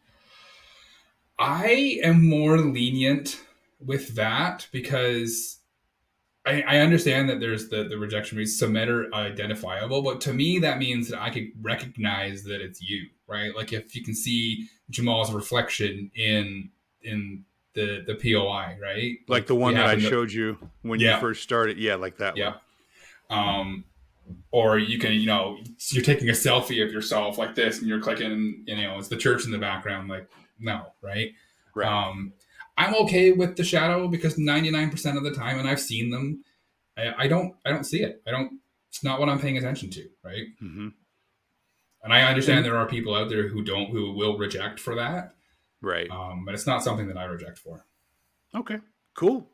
I 1.39 1.99
am 2.03 2.27
more 2.27 2.57
lenient 2.59 3.41
with 3.79 4.15
that 4.15 4.67
because 4.71 5.59
I, 6.45 6.61
I 6.67 6.77
understand 6.79 7.29
that 7.29 7.39
there's 7.39 7.69
the, 7.69 7.85
the 7.85 7.97
rejection 7.97 8.37
rate 8.37 8.47
submitter 8.47 9.11
identifiable, 9.13 10.01
but 10.01 10.21
to 10.21 10.33
me 10.33 10.59
that 10.59 10.77
means 10.77 11.09
that 11.09 11.21
I 11.21 11.29
could 11.31 11.47
recognize 11.61 12.43
that 12.43 12.61
it's 12.61 12.81
you, 12.81 13.07
right? 13.27 13.55
Like 13.55 13.73
if 13.73 13.95
you 13.95 14.03
can 14.03 14.13
see 14.13 14.67
Jamal's 14.89 15.31
reflection 15.33 16.11
in 16.15 16.69
in 17.01 17.43
the 17.73 18.03
the 18.05 18.15
POI, 18.15 18.77
right? 18.81 19.17
Like 19.27 19.47
the 19.47 19.55
one 19.55 19.73
that 19.73 19.87
I 19.87 19.97
showed 19.97 20.31
you 20.31 20.57
when 20.83 20.99
Yeah. 20.99 21.15
you 21.15 21.21
first 21.21 21.41
started? 21.43 21.77
Yeah, 21.77 21.95
like 21.95 22.17
that 22.17 22.37
Yeah. 22.37 22.55
one. 23.27 23.39
Um, 23.39 23.85
or 24.51 24.79
you 24.79 24.97
can, 24.97 25.13
you 25.13 25.25
know, 25.25 25.57
you're 25.91 26.03
taking 26.03 26.29
a 26.29 26.33
selfie 26.33 26.83
of 26.83 26.91
yourself 26.91 27.37
like 27.37 27.53
this, 27.55 27.79
and 27.79 27.87
you're 27.87 27.99
clicking, 27.99 28.63
you 28.65 28.75
know, 28.75 28.97
it's 28.97 29.07
the 29.07 29.17
church 29.17 29.45
in 29.45 29.51
the 29.51 29.57
background. 29.57 30.09
Like, 30.09 30.27
no, 30.59 30.93
right? 31.01 31.31
Right. 31.75 31.87
Um, 31.87 32.33
I'm 32.77 32.93
okay 33.03 33.31
with 33.31 33.55
the 33.55 33.63
shadow 33.63 34.07
because 34.07 34.35
99% 34.35 35.17
of 35.17 35.23
the 35.23 35.31
time, 35.31 35.59
and 35.59 35.67
I've 35.67 35.79
seen 35.79 36.09
them, 36.09 36.43
I, 36.97 37.23
I 37.23 37.27
don't, 37.27 37.55
I 37.65 37.69
don't 37.69 37.83
see 37.85 38.01
it. 38.03 38.21
I 38.27 38.31
don't. 38.31 38.59
It's 38.89 39.03
not 39.03 39.19
what 39.19 39.29
I'm 39.29 39.39
paying 39.39 39.57
attention 39.57 39.89
to, 39.91 40.07
right? 40.23 40.47
hmm 40.59 40.87
And 42.03 42.13
I 42.13 42.21
understand 42.23 42.63
there 42.65 42.77
are 42.77 42.85
people 42.87 43.15
out 43.15 43.29
there 43.29 43.47
who 43.49 43.61
don't, 43.63 43.89
who 43.89 44.13
will 44.13 44.37
reject 44.37 44.79
for 44.79 44.95
that, 44.95 45.35
Right. 45.81 46.09
um, 46.09 46.43
but 46.45 46.53
it's 46.53 46.67
not 46.67 46.83
something 46.83 47.07
that 47.07 47.17
I 47.17 47.25
reject 47.25 47.57
for. 47.57 47.85
Okay. 48.53 48.77
Cool. 49.15 49.47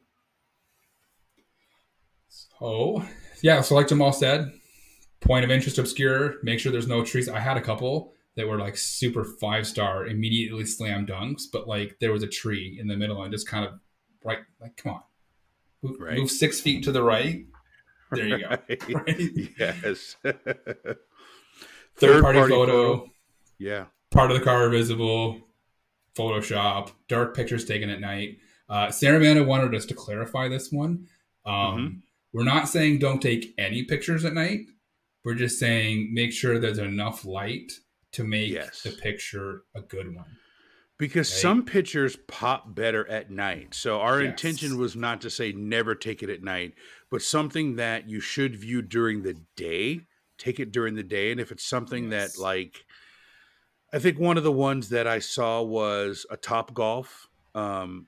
So 2.27 3.03
yeah. 3.41 3.61
So, 3.61 3.75
like 3.75 3.87
Jamal 3.87 4.13
said, 4.13 4.51
point 5.19 5.43
of 5.45 5.51
interest 5.51 5.77
obscure. 5.77 6.35
Make 6.43 6.59
sure 6.59 6.71
there's 6.71 6.87
no 6.87 7.03
trees. 7.03 7.27
I 7.29 7.39
had 7.39 7.57
a 7.57 7.61
couple 7.61 8.13
that 8.35 8.47
were 8.47 8.57
like 8.59 8.77
super 8.77 9.23
five 9.23 9.67
star, 9.67 10.05
immediately 10.07 10.65
slam 10.65 11.05
dunks, 11.05 11.43
but 11.51 11.67
like 11.67 11.97
there 11.99 12.11
was 12.11 12.23
a 12.23 12.27
tree 12.27 12.77
in 12.79 12.87
the 12.87 12.95
middle 12.95 13.21
and 13.23 13.31
just 13.33 13.47
kind 13.47 13.65
of 13.65 13.73
right. 14.23 14.39
Like, 14.59 14.77
come 14.77 14.93
on, 14.93 15.01
move, 15.81 15.97
Right. 15.99 16.17
move 16.17 16.31
six 16.31 16.59
feet 16.61 16.83
to 16.85 16.91
the 16.91 17.03
right. 17.03 17.45
There 18.11 18.27
you 18.27 18.39
go. 18.39 18.49
Right. 18.93 19.31
Yes. 19.59 20.15
Third 21.95 22.23
party, 22.23 22.39
photo, 22.47 23.09
Yeah. 23.59 23.85
part 24.09 24.31
of 24.31 24.37
the 24.37 24.43
car 24.43 24.69
visible, 24.69 25.39
Photoshop, 26.15 26.91
dark 27.07 27.35
pictures 27.35 27.63
taken 27.65 27.89
at 27.89 28.01
night. 28.01 28.37
Uh, 28.67 28.91
Sarah 28.91 29.17
Amanda 29.17 29.43
wanted 29.43 29.73
us 29.75 29.85
to 29.87 29.93
clarify 29.93 30.47
this 30.47 30.71
one. 30.71 31.07
Um, 31.45 31.53
Mm-hmm. 31.53 31.97
We're 32.33 32.43
not 32.45 32.69
saying 32.69 32.99
don't 32.99 33.21
take 33.21 33.53
any 33.57 33.83
pictures 33.83 34.23
at 34.23 34.33
night. 34.33 34.61
We're 35.25 35.35
just 35.35 35.59
saying 35.59 36.13
make 36.13 36.31
sure 36.31 36.57
there's 36.59 36.77
enough 36.77 37.25
light 37.25 37.73
to 38.13 38.23
make 38.23 38.51
Yes. 38.51 38.83
the 38.83 38.91
picture 38.91 39.63
a 39.75 39.81
good 39.81 40.13
one. 40.15 40.37
Because 40.97 41.29
Right. 41.29 41.37
some 41.41 41.65
pictures 41.65 42.15
pop 42.27 42.75
better 42.75 43.07
at 43.07 43.31
night. 43.31 43.73
So 43.73 43.99
our 43.99 44.21
Yes. 44.21 44.29
intention 44.29 44.77
was 44.77 44.95
not 44.95 45.19
to 45.21 45.29
say 45.31 45.51
never 45.51 45.95
take 45.95 46.21
it 46.21 46.29
at 46.29 46.43
night, 46.43 46.75
but 47.09 47.23
something 47.23 47.75
that 47.77 48.07
you 48.07 48.19
should 48.19 48.55
view 48.55 48.83
during 48.83 49.23
the 49.23 49.33
day, 49.55 50.07
take 50.37 50.59
it 50.59 50.71
during 50.71 50.93
the 50.95 51.03
day. 51.03 51.31
And 51.31 51.39
if 51.39 51.51
it's 51.51 51.65
something 51.65 52.09
Yes. 52.09 52.33
that 52.35 52.37
like 52.37 52.85
I 53.93 53.99
think 53.99 54.19
one 54.19 54.37
of 54.37 54.43
the 54.43 54.51
ones 54.51 54.89
that 54.89 55.07
I 55.07 55.19
saw 55.19 55.61
was 55.61 56.25
a 56.29 56.37
Top 56.37 56.73
Golf 56.73 57.27
um 57.55 58.07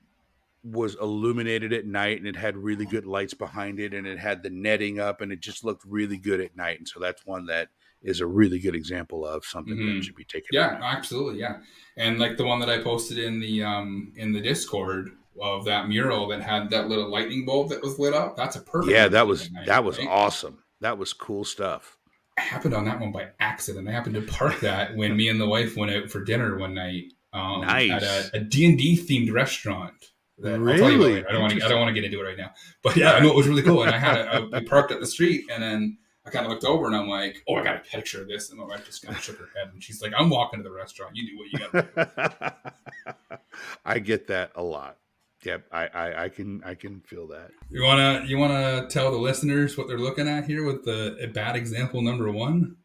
was 0.62 0.94
illuminated 0.96 1.72
at 1.74 1.86
night 1.86 2.18
and 2.18 2.26
it 2.26 2.36
had 2.36 2.56
really 2.56 2.86
good 2.86 3.06
lights 3.06 3.34
behind 3.34 3.78
it 3.80 3.92
and 3.94 4.06
it 4.06 4.18
had 4.18 4.42
the 4.42 4.50
netting 4.50 4.98
up 4.98 5.20
and 5.20 5.30
it 5.32 5.40
just 5.40 5.62
looked 5.64 5.84
really 5.84 6.16
good 6.18 6.40
at 6.40 6.56
night. 6.56 6.78
And 6.78 6.88
so 6.88 7.00
that's 7.00 7.26
one 7.26 7.46
that 7.46 7.68
is 8.04 8.20
a 8.20 8.26
really 8.26 8.58
good 8.60 8.74
example 8.74 9.26
of 9.26 9.44
something 9.44 9.76
Mhm. 9.76 9.96
that 9.98 10.04
should 10.04 10.14
be 10.14 10.24
taken. 10.24 10.48
Yeah, 10.52 10.78
absolutely. 10.82 11.40
Yeah, 11.40 11.56
and 11.96 12.18
like 12.20 12.36
the 12.36 12.44
one 12.44 12.60
that 12.60 12.68
I 12.70 12.78
posted 12.78 13.18
in 13.18 13.40
the 13.40 13.62
um 13.64 14.12
in 14.16 14.32
the 14.32 14.40
Discord 14.40 15.10
of 15.40 15.64
that 15.64 15.88
mural 15.88 16.28
that 16.28 16.40
had 16.42 16.70
that 16.70 16.88
little 16.88 17.10
lightning 17.10 17.44
bulb 17.44 17.68
that 17.70 17.82
was 17.82 17.98
lit 17.98 18.14
up. 18.14 18.36
That's 18.36 18.54
a 18.56 18.60
perfect. 18.60 18.92
Yeah, 18.92 19.08
that 19.08 19.26
was 19.26 19.50
night, 19.50 19.66
that 19.66 19.82
was 19.84 19.98
right? 19.98 20.06
awesome. 20.08 20.58
That 20.80 20.96
was 20.98 21.12
cool 21.12 21.44
stuff. 21.44 21.96
I 22.38 22.42
happened 22.42 22.74
on 22.74 22.84
that 22.84 23.00
one 23.00 23.10
by 23.12 23.28
accident. 23.40 23.88
I 23.88 23.92
happened 23.92 24.14
to 24.16 24.22
park 24.22 24.60
that 24.60 24.96
when 24.96 25.16
me 25.16 25.28
and 25.28 25.40
the 25.40 25.46
wife 25.48 25.76
went 25.76 25.92
out 25.92 26.10
for 26.10 26.22
dinner 26.22 26.56
one 26.58 26.74
night 26.74 27.04
um, 27.32 27.62
Nice. 27.62 27.90
at 27.90 28.02
a, 28.02 28.30
a 28.36 28.40
D&D 28.40 28.96
themed 29.08 29.32
restaurant. 29.32 29.92
That, 30.38 30.54
I'll 30.60 30.76
tell 30.76 30.90
you 30.90 30.98
Really? 30.98 31.24
I 31.26 31.32
don't 31.32 31.40
want 31.42 31.52
to. 31.54 31.64
I 31.64 31.68
don't 31.68 31.80
want 31.80 31.88
to 31.94 32.00
get 32.00 32.04
into 32.04 32.20
it 32.20 32.28
right 32.28 32.36
now. 32.36 32.50
But 32.82 32.96
yeah, 32.96 33.12
I 33.12 33.20
know 33.20 33.30
it 33.30 33.36
was 33.36 33.46
really 33.48 33.62
cool. 33.62 33.82
And 33.84 33.92
I 33.94 33.98
had 33.98 34.18
a, 34.18 34.48
I, 34.52 34.56
I 34.58 34.64
parked 34.64 34.90
at 34.92 34.98
the 35.00 35.06
street, 35.06 35.44
and 35.50 35.62
then 35.62 35.96
I 36.26 36.30
kind 36.30 36.46
of 36.46 36.52
looked 36.52 36.64
over, 36.64 36.86
and 36.86 36.96
I'm 36.96 37.08
like, 37.08 37.42
"Oh, 37.48 37.56
I 37.56 37.64
got 37.64 37.76
a 37.76 37.80
picture 37.80 38.22
of 38.22 38.28
this." 38.28 38.50
And 38.50 38.58
my 38.58 38.64
wife 38.64 38.86
just 38.86 39.04
kind 39.04 39.16
of 39.16 39.22
shook 39.22 39.38
her 39.38 39.48
head, 39.56 39.70
and 39.72 39.82
she's 39.82 40.00
like, 40.00 40.12
"I'm 40.16 40.30
walking 40.30 40.60
to 40.60 40.64
the 40.64 40.74
restaurant. 40.74 41.14
You 41.14 41.26
do 41.26 41.38
what 41.38 41.52
you 41.52 41.58
got." 41.58 42.46
to 42.46 43.18
do." 43.30 43.36
I 43.84 43.98
get 43.98 44.28
that 44.28 44.52
a 44.54 44.62
lot. 44.62 44.98
Yep, 45.44 45.66
I, 45.70 45.86
I 45.88 46.24
I 46.24 46.28
can 46.30 46.62
I 46.64 46.74
can 46.74 47.00
feel 47.00 47.28
that. 47.28 47.50
You 47.68 47.82
wanna 47.82 48.24
you 48.26 48.38
wanna 48.38 48.86
tell 48.88 49.10
the 49.10 49.18
listeners 49.18 49.76
what 49.76 49.88
they're 49.88 49.98
looking 49.98 50.26
at 50.26 50.46
here 50.46 50.64
with 50.64 50.84
the 50.84 51.30
bad 51.34 51.54
example 51.56 52.00
number 52.00 52.30
one? 52.32 52.76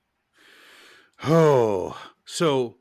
Oh, 1.24 1.98
so 2.26 2.78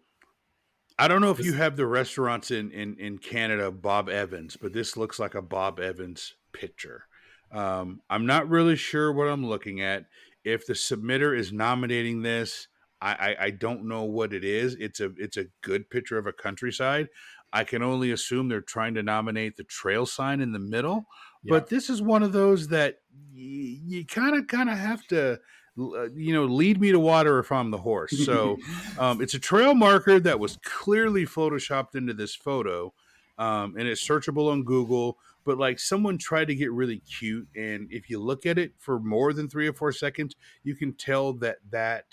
I 0.99 1.07
don't 1.07 1.21
know 1.21 1.31
if 1.31 1.45
you 1.45 1.53
have 1.53 1.77
the 1.77 1.87
restaurants 1.87 2.51
in 2.51 2.73
in 2.73 2.97
in 2.99 3.19
Canada, 3.19 3.71
Bob 3.71 4.09
Evans, 4.09 4.57
but 4.61 4.73
this 4.73 4.97
looks 4.97 5.21
like 5.21 5.37
a 5.37 5.43
Bob 5.43 5.79
Evans 5.79 6.35
picture. 6.53 7.05
Um, 7.53 8.01
I'm 8.11 8.27
not 8.27 8.49
really 8.49 8.77
sure 8.77 9.13
what 9.13 9.29
I'm 9.29 9.47
looking 9.47 9.81
at. 9.81 10.07
If 10.49 10.67
the 10.67 10.73
submitter 10.73 11.37
is 11.37 11.53
nominating 11.53 12.23
this, 12.23 12.69
I, 13.01 13.13
I 13.13 13.45
I 13.47 13.51
don't 13.51 13.85
know 13.87 14.05
what 14.05 14.33
it 14.33 14.45
is. 14.45 14.75
It's 14.75 15.01
a 15.01 15.13
it's 15.17 15.37
a 15.37 15.47
good 15.61 15.91
picture 15.91 16.19
of 16.19 16.27
a 16.27 16.33
countryside. 16.33 17.09
I 17.53 17.65
can 17.65 17.83
only 17.83 18.11
assume 18.11 18.49
they're 18.49 18.61
trying 18.61 18.95
to 18.95 19.03
nominate 19.03 19.57
the 19.57 19.65
trail 19.65 20.07
sign 20.07 20.41
in 20.41 20.53
the 20.53 20.59
middle. 20.59 21.07
But 21.47 21.69
this 21.69 21.89
is 21.89 22.03
one 22.03 22.23
of 22.23 22.33
those 22.33 22.69
that 22.69 22.99
y- 23.15 23.81
you 23.87 24.05
kind 24.07 24.37
of 24.37 24.47
kind 24.49 24.69
of 24.69 24.77
have 24.77 25.07
to, 25.09 25.41
uh, 25.79 26.09
you 26.11 26.33
know, 26.33 26.45
lead 26.45 26.81
me 26.81 26.93
to 26.93 26.99
water 27.01 27.39
if 27.39 27.51
I'm 27.51 27.71
the 27.71 27.79
horse. 27.79 28.19
So 28.19 28.59
um, 28.99 29.23
it's 29.23 29.35
a 29.35 29.39
trail 29.39 29.75
marker 29.75 30.21
that 30.21 30.41
was 30.41 30.59
clearly 30.63 31.25
photoshopped 31.25 31.95
into 31.95 32.13
this 32.13 32.35
photo, 32.35 32.93
um, 33.39 33.77
and 33.79 33.89
it's 33.89 34.07
searchable 34.07 34.51
on 34.51 34.65
Google. 34.65 35.19
But 35.49 35.57
like 35.57 35.79
someone 35.79 36.19
tried 36.19 36.49
to 36.49 36.55
get 36.55 36.71
really 36.73 36.99
cute, 36.99 37.49
and 37.57 37.89
if 37.91 38.11
you 38.11 38.21
look 38.21 38.45
at 38.45 38.59
it 38.59 38.73
for 38.79 39.01
more 39.01 39.33
than 39.33 39.49
three 39.49 39.67
or 39.67 39.73
four 39.73 39.93
seconds, 39.93 40.37
you 40.63 40.77
can 40.77 40.93
tell 40.93 41.33
that 41.39 41.57
that 41.71 42.05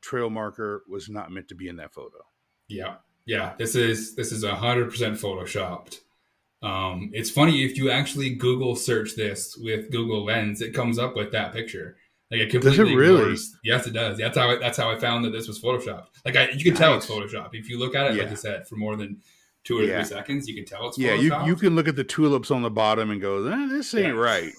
trail 0.00 0.30
marker 0.30 0.82
was 0.88 1.10
not 1.10 1.30
meant 1.30 1.48
to 1.48 1.54
be 1.54 1.68
in 1.68 1.76
that 1.76 1.92
photo. 1.92 2.16
Yeah, 2.68 2.94
yeah. 3.26 3.52
This 3.58 3.74
is 3.74 4.14
this 4.16 4.32
is 4.32 4.42
hundred 4.42 4.88
percent 4.90 5.18
photoshopped. 5.18 5.98
Um, 6.62 7.10
it's 7.12 7.28
funny 7.28 7.62
if 7.62 7.76
you 7.76 7.90
actually 7.90 8.30
Google 8.34 8.74
search 8.74 9.16
this 9.16 9.54
with 9.58 9.90
Google 9.92 10.24
Lens, 10.24 10.62
it 10.62 10.72
comes 10.72 10.98
up 10.98 11.14
with 11.14 11.32
that 11.32 11.52
picture. 11.52 11.98
Like 12.30 12.40
it 12.40 12.50
completely 12.50 12.84
Does 12.84 12.88
it 12.90 12.96
really? 12.96 13.20
ignores- 13.20 13.56
Yes, 13.62 13.86
it 13.86 13.92
does. 13.92 14.16
That's 14.16 14.38
how 14.38 14.48
I, 14.52 14.56
that's 14.56 14.78
how 14.78 14.90
I 14.90 14.98
found 14.98 15.26
that 15.26 15.30
this 15.32 15.46
was 15.46 15.60
photoshopped. 15.60 16.06
Like 16.24 16.36
I, 16.36 16.48
you 16.52 16.64
can 16.64 16.74
tell 16.74 16.94
it's 16.96 17.06
Nice. 17.06 17.18
photoshopped 17.18 17.50
if 17.52 17.68
you 17.68 17.78
look 17.78 17.94
at 17.94 18.06
it. 18.12 18.16
Like 18.18 18.32
I 18.32 18.34
said, 18.34 18.66
for 18.66 18.76
more 18.76 18.96
than 18.96 19.20
two 19.66 19.78
or 19.78 19.82
Yeah. 19.82 19.96
three 20.02 20.16
seconds, 20.16 20.48
you 20.48 20.54
can 20.54 20.64
tell 20.64 20.88
it's 20.88 20.96
Yeah, 20.98 21.14
you, 21.14 21.34
you 21.44 21.56
can 21.56 21.74
look 21.74 21.88
at 21.88 21.96
the 21.96 22.04
tulips 22.04 22.50
on 22.50 22.62
the 22.62 22.70
bottom 22.70 23.10
and 23.10 23.20
go, 23.20 23.44
eh, 23.46 23.66
"This 23.68 23.92
ain't 23.94 24.14
Yeah. 24.14 24.20
right." 24.20 24.52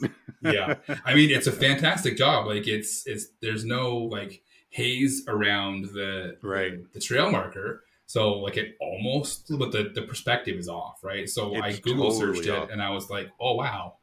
yeah 0.44 0.76
i 1.04 1.16
mean 1.16 1.32
it's 1.32 1.48
a 1.48 1.52
fantastic 1.52 2.16
job 2.16 2.46
like 2.46 2.68
it's 2.68 3.08
it's 3.08 3.30
there's 3.42 3.66
no 3.66 3.98
like 3.98 4.44
haze 4.70 5.24
around 5.28 5.86
the 5.86 6.38
Right. 6.44 6.78
the, 6.78 6.88
the 6.94 7.00
trail 7.00 7.32
marker 7.32 7.84
so 8.06 8.34
like 8.36 8.56
it 8.56 8.78
almost 8.80 9.52
but 9.58 9.72
the 9.72 9.90
the 9.96 10.04
perspective 10.04 10.56
is 10.60 10.70
off 10.70 11.00
right 11.04 11.28
so 11.28 11.56
i 11.56 11.72
google 11.74 12.12
totally 12.12 12.36
searched 12.36 12.48
it 12.50 12.70
and 12.72 12.84
i 12.84 12.92
was 12.92 13.10
like 13.10 13.32
oh 13.40 13.56
wow 13.56 13.96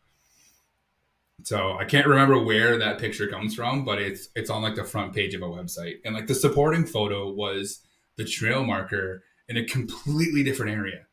so 1.45 1.77
i 1.79 1.85
can't 1.85 2.07
remember 2.09 2.39
where 2.43 2.79
that 2.79 2.99
picture 2.99 3.29
comes 3.29 3.55
from 3.55 3.85
but 3.85 4.01
it's 4.03 4.29
it's 4.35 4.51
on 4.51 4.61
like 4.61 4.75
the 4.75 4.85
front 4.85 5.15
page 5.15 5.35
of 5.35 5.43
a 5.43 5.47
website 5.47 5.99
and 6.05 6.17
like 6.17 6.27
the 6.27 6.35
supporting 6.35 6.85
photo 6.85 7.31
was 7.31 7.81
the 8.17 8.25
trail 8.25 8.65
marker 8.65 9.23
in 9.49 9.57
a 9.57 9.65
completely 9.65 10.43
different 10.43 10.73
area 10.73 11.07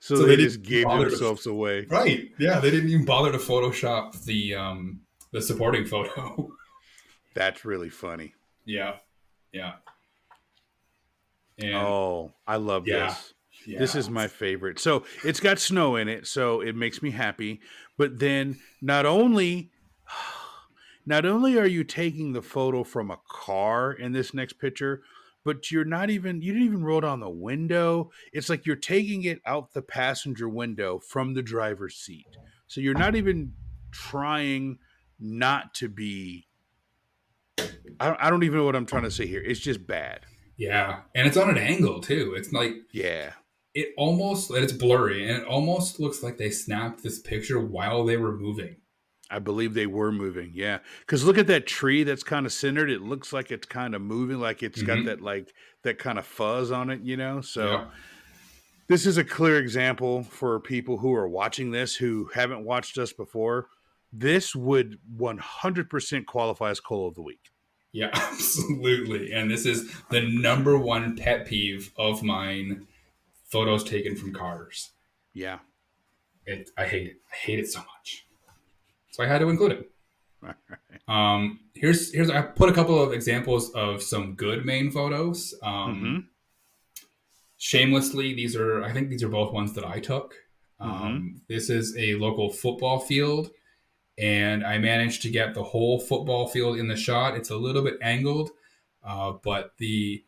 so, 0.00 0.16
So 0.16 0.16
they, 0.18 0.36
they 0.36 0.44
just 0.44 0.62
gave 0.62 0.84
bother 0.84 1.04
to- 1.04 1.10
themselves 1.10 1.46
away. 1.46 1.86
right 1.88 2.30
yeah 2.38 2.60
they 2.60 2.70
didn't 2.70 2.90
even 2.90 3.04
bother 3.04 3.32
to 3.32 3.38
photoshop 3.38 4.22
the 4.24 4.54
um 4.54 5.00
the 5.32 5.40
supporting 5.42 5.84
photo 5.86 6.52
That's 7.34 7.64
really 7.64 7.90
funny. 7.90 8.34
Yeah, 8.64 8.96
yeah, 9.52 9.74
and 11.58 11.74
Oh, 11.76 12.32
I 12.44 12.56
love 12.56 12.88
Yeah. 12.88 13.06
this. 13.06 13.34
yeah. 13.66 13.78
This 13.78 13.94
is 13.94 14.10
my 14.10 14.26
favorite. 14.26 14.80
So 14.80 15.04
it's 15.24 15.38
got 15.38 15.60
snow 15.60 15.94
in 15.94 16.08
it, 16.08 16.26
so 16.26 16.60
it 16.60 16.74
makes 16.74 17.02
me 17.02 17.10
happy. 17.12 17.60
But 17.96 18.18
then 18.18 18.58
not 18.82 19.06
only 19.06 19.70
not 21.06 21.24
only 21.24 21.56
are 21.56 21.66
you 21.66 21.84
taking 21.84 22.32
the 22.32 22.42
photo 22.42 22.82
from 22.82 23.12
a 23.12 23.20
car 23.28 23.92
in 23.92 24.10
this 24.12 24.34
next 24.34 24.54
picture, 24.54 25.02
but 25.44 25.70
you're 25.70 25.84
not 25.84 26.10
even 26.10 26.42
you 26.42 26.52
didn't 26.52 26.66
even 26.66 26.84
roll 26.84 27.00
down 27.00 27.20
the 27.20 27.30
window. 27.30 28.10
It's 28.32 28.48
like 28.48 28.66
you're 28.66 28.76
taking 28.76 29.24
it 29.24 29.40
out 29.46 29.72
the 29.72 29.82
passenger 29.82 30.48
window 30.48 30.98
from 30.98 31.34
the 31.34 31.42
driver's 31.42 31.96
seat. 31.96 32.36
So 32.66 32.80
you're 32.80 32.94
not 32.94 33.16
even 33.16 33.54
trying 33.90 34.78
not 35.18 35.74
to 35.74 35.88
be. 35.88 36.46
I 37.58 38.06
don't, 38.06 38.20
I 38.20 38.30
don't 38.30 38.42
even 38.44 38.58
know 38.58 38.64
what 38.64 38.76
I'm 38.76 38.86
trying 38.86 39.02
to 39.02 39.10
say 39.10 39.26
here. 39.26 39.42
It's 39.42 39.60
just 39.60 39.86
bad. 39.86 40.20
Yeah, 40.56 41.02
and 41.14 41.26
it's 41.26 41.36
on 41.36 41.50
an 41.50 41.58
angle 41.58 42.00
too. 42.00 42.34
It's 42.36 42.52
like 42.52 42.74
Yeah. 42.92 43.32
it 43.74 43.88
almost 43.96 44.50
it's 44.50 44.72
blurry, 44.72 45.26
and 45.28 45.38
it 45.42 45.46
almost 45.46 46.00
looks 46.00 46.22
like 46.22 46.38
they 46.38 46.50
snapped 46.50 47.02
this 47.02 47.18
picture 47.18 47.58
while 47.60 48.04
they 48.04 48.16
were 48.16 48.36
moving. 48.36 48.76
I 49.30 49.38
believe 49.38 49.74
they 49.74 49.86
were 49.86 50.10
moving. 50.12 50.50
Yeah. 50.54 50.78
Because 51.00 51.24
look 51.24 51.38
at 51.38 51.46
that 51.48 51.66
tree 51.66 52.02
that's 52.02 52.22
kind 52.22 52.46
of 52.46 52.52
centered. 52.52 52.90
It 52.90 53.00
looks 53.02 53.32
like 53.32 53.50
it's 53.50 53.66
kind 53.66 53.94
of 53.94 54.02
moving, 54.02 54.38
like 54.40 54.62
it's 54.62 54.82
got 54.82 54.98
Mhm. 54.98 55.04
that, 55.06 55.20
like, 55.20 55.52
that 55.82 55.98
kind 55.98 56.18
of 56.18 56.26
fuzz 56.26 56.70
on 56.70 56.90
it, 56.90 57.00
you 57.02 57.16
know? 57.16 57.40
So. 57.40 57.70
Yeah. 57.70 57.90
This 58.88 59.06
is 59.06 59.18
a 59.18 59.24
clear 59.24 59.56
example 59.58 60.24
for 60.24 60.58
people 60.58 60.98
who 60.98 61.14
are 61.14 61.28
watching 61.28 61.70
this 61.70 61.94
who 61.94 62.28
haven't 62.34 62.64
watched 62.64 62.98
us 62.98 63.12
before. 63.12 63.68
This 64.12 64.56
would 64.56 64.98
100% 65.16 66.26
qualify 66.26 66.70
as 66.70 66.80
Coal 66.80 67.06
of 67.06 67.14
the 67.14 67.22
Week. 67.22 67.52
Yeah, 67.92 68.10
absolutely. 68.14 69.32
And 69.32 69.48
this 69.48 69.64
is 69.64 69.94
the 70.10 70.22
number 70.22 70.76
one 70.76 71.14
pet 71.16 71.46
peeve 71.46 71.92
of 71.96 72.24
mine 72.24 72.88
photos 73.44 73.84
taken 73.84 74.16
from 74.16 74.32
cars. 74.32 74.90
Yeah. 75.34 75.60
It, 76.44 76.70
I 76.76 76.86
hate 76.86 77.06
it. 77.06 77.16
I 77.32 77.36
hate 77.36 77.58
it 77.60 77.68
so 77.68 77.78
much. 77.78 78.26
So 79.10 79.22
I 79.22 79.26
had 79.26 79.38
to 79.38 79.48
include 79.48 79.72
it. 79.72 79.90
Um, 81.08 81.58
here's 81.74 82.12
here's 82.14 82.30
I 82.30 82.40
put 82.42 82.68
a 82.68 82.72
couple 82.72 83.02
of 83.02 83.12
examples 83.12 83.70
of 83.70 84.00
some 84.00 84.34
good 84.36 84.64
main 84.64 84.92
photos. 84.92 85.54
Um, 85.60 85.96
Mhm. 86.04 86.24
Shamelessly, 87.56 88.32
these 88.34 88.54
are 88.56 88.82
I 88.84 88.92
think 88.92 89.08
these 89.10 89.22
are 89.24 89.28
both 89.28 89.52
ones 89.52 89.72
that 89.74 89.84
I 89.84 89.98
took. 89.98 90.34
Um, 90.78 91.42
This 91.48 91.68
is 91.68 91.96
a 91.98 92.14
local 92.14 92.48
football 92.50 93.00
field, 93.00 93.50
and 94.18 94.64
I 94.64 94.78
managed 94.78 95.22
to 95.22 95.30
get 95.30 95.52
the 95.54 95.64
whole 95.64 95.98
football 95.98 96.46
field 96.48 96.78
in 96.78 96.86
the 96.88 96.96
shot. 96.96 97.36
It's 97.36 97.50
a 97.50 97.56
little 97.56 97.82
bit 97.82 97.98
angled, 98.00 98.50
uh, 99.02 99.32
but 99.42 99.72
the 99.78 100.24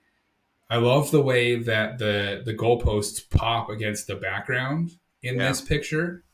I 0.68 0.76
love 0.78 1.11
the 1.12 1.22
way 1.22 1.55
that 1.57 1.99
the 1.99 2.43
the 2.45 2.55
goalposts 2.55 3.30
pop 3.30 3.70
against 3.70 4.09
the 4.09 4.16
background 4.16 4.99
in 5.22 5.37
Yeah. 5.37 5.49
this 5.49 5.61
picture, 5.61 6.24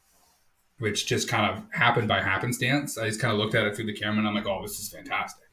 which 0.79 1.07
just 1.07 1.29
kind 1.29 1.51
of 1.51 1.65
happened 1.73 2.09
by 2.09 2.21
happenstance. 2.21 2.99
I 2.99 3.09
just 3.09 3.21
kind 3.21 3.33
of 3.33 3.39
looked 3.39 3.55
at 3.55 3.67
it 3.67 3.77
through 3.77 3.87
the 3.87 3.95
camera 3.95 4.19
and 4.19 4.29
I'm 4.29 4.35
like, 4.35 4.47
oh, 4.47 4.63
this 4.63 4.79
is 4.79 4.89
fantastic. 4.89 5.45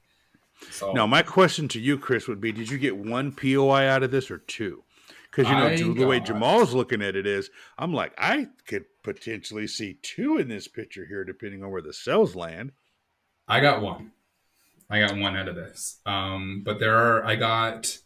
So 0.72 0.94
Now, 0.94 1.06
my 1.06 1.22
question 1.22 1.68
to 1.70 1.80
you, 1.80 1.98
Chris, 1.98 2.28
would 2.28 2.42
be 2.42 2.52
Did 2.52 2.70
you 2.70 2.78
get 2.78 2.98
one 2.98 3.32
POI 3.32 3.88
out 3.88 4.04
of 4.04 4.12
this 4.12 4.32
or 4.32 4.38
two? 4.38 4.84
Because, 5.30 5.50
you 5.50 5.56
know, 5.58 5.94
the 5.94 6.08
way 6.08 6.22
Jamal's 6.22 6.74
looking 6.74 7.02
at 7.02 7.18
it 7.18 7.28
is, 7.28 7.50
I'm 7.78 7.94
like, 7.94 8.14
I 8.18 8.48
could 8.68 8.86
potentially 9.04 9.68
see 9.68 10.00
two 10.02 10.38
in 10.38 10.48
this 10.48 10.70
picture 10.70 11.06
here, 11.06 11.26
depending 11.26 11.62
on 11.62 11.72
where 11.72 11.82
the 11.82 11.92
cells 11.92 12.38
land. 12.38 12.72
I 13.46 13.60
got 13.60 13.82
one. 13.82 14.12
I 14.90 15.00
got 15.00 15.18
one 15.18 15.36
out 15.36 15.50
of 15.50 15.56
this. 15.56 16.00
Um, 16.06 16.62
but 16.64 16.80
there 16.80 16.96
are 16.96 17.26
I 17.26 17.36
got 17.36 17.98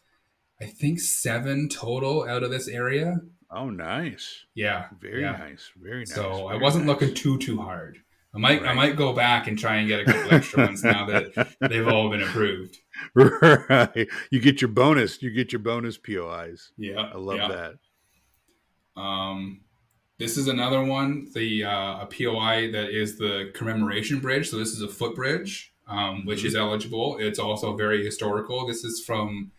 I 0.60 0.66
think 0.66 1.00
seven 1.00 1.68
total 1.68 2.28
out 2.28 2.42
of 2.42 2.50
this 2.50 2.68
area. 2.68 3.20
Oh, 3.52 3.70
nice. 3.70 4.44
Yeah. 4.54 4.86
Very 5.00 5.22
yeah. 5.22 5.32
nice. 5.32 5.70
Very 5.76 6.00
nice. 6.00 6.14
So 6.14 6.46
I 6.46 6.56
wasn't 6.56 6.86
nice. 6.86 7.00
looking 7.00 7.14
too 7.14 7.38
too 7.38 7.60
hard. 7.60 7.98
I 8.32 8.38
might 8.38 8.62
I 8.64 8.74
might 8.74 8.96
go 8.96 9.12
back 9.12 9.48
and 9.48 9.58
try 9.58 9.76
and 9.76 9.88
get 9.88 10.00
a 10.00 10.04
couple 10.04 10.34
extra 10.34 10.66
ones 10.66 10.84
now 10.84 11.04
that 11.06 11.56
they've 11.60 11.88
all 11.88 12.10
been 12.10 12.22
approved. 12.22 12.78
right. 13.14 14.08
You 14.30 14.40
get 14.40 14.60
your 14.60 14.68
bonus. 14.68 15.20
You 15.20 15.30
get 15.30 15.52
your 15.52 15.60
bonus 15.60 15.98
POIs. 15.98 16.72
Yeah. 16.76 17.10
I 17.12 17.16
love 17.16 17.38
yeah. 17.38 17.48
that. 17.48 19.00
Um, 19.00 19.62
this 20.18 20.36
is 20.36 20.48
another 20.48 20.84
one, 20.84 21.28
the 21.34 21.64
uh, 21.64 22.02
a 22.02 22.06
POI 22.06 22.70
that 22.72 22.90
is 22.90 23.16
the 23.16 23.50
commemoration 23.54 24.20
bridge. 24.20 24.50
So 24.50 24.58
this 24.58 24.68
is 24.68 24.82
a 24.82 24.88
footbridge, 24.88 25.72
um, 25.88 26.26
which 26.26 26.44
is 26.44 26.54
eligible. 26.54 27.16
It's 27.18 27.38
also 27.38 27.74
very 27.74 28.04
historical. 28.04 28.66
This 28.66 28.84
is 28.84 29.02
from 29.02 29.50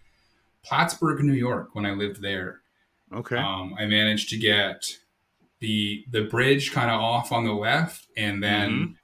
Plattsburgh, 0.63 1.23
New 1.23 1.33
York, 1.33 1.69
when 1.73 1.85
I 1.85 1.91
lived 1.91 2.21
there. 2.21 2.60
Okay. 3.13 3.37
Um, 3.37 3.75
I 3.77 3.85
managed 3.85 4.29
to 4.29 4.37
get 4.37 4.97
the 5.59 6.05
the 6.09 6.23
bridge 6.23 6.71
kind 6.71 6.89
of 6.89 6.99
off 6.99 7.31
on 7.31 7.43
the 7.45 7.53
left, 7.53 8.07
and 8.17 8.41
then 8.43 8.97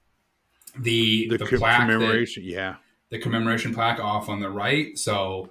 the 0.80 1.28
the 1.30 1.38
the, 1.38 1.46
co- 1.46 1.58
plaque 1.58 1.80
that- 1.80 1.94
commemoration. 1.94 2.44
yeah. 2.46 2.76
the 3.10 3.20
commemoration 3.20 3.74
plaque 3.74 4.00
off 4.00 4.30
on 4.30 4.40
the 4.40 4.50
right. 4.50 4.98
So 4.98 5.50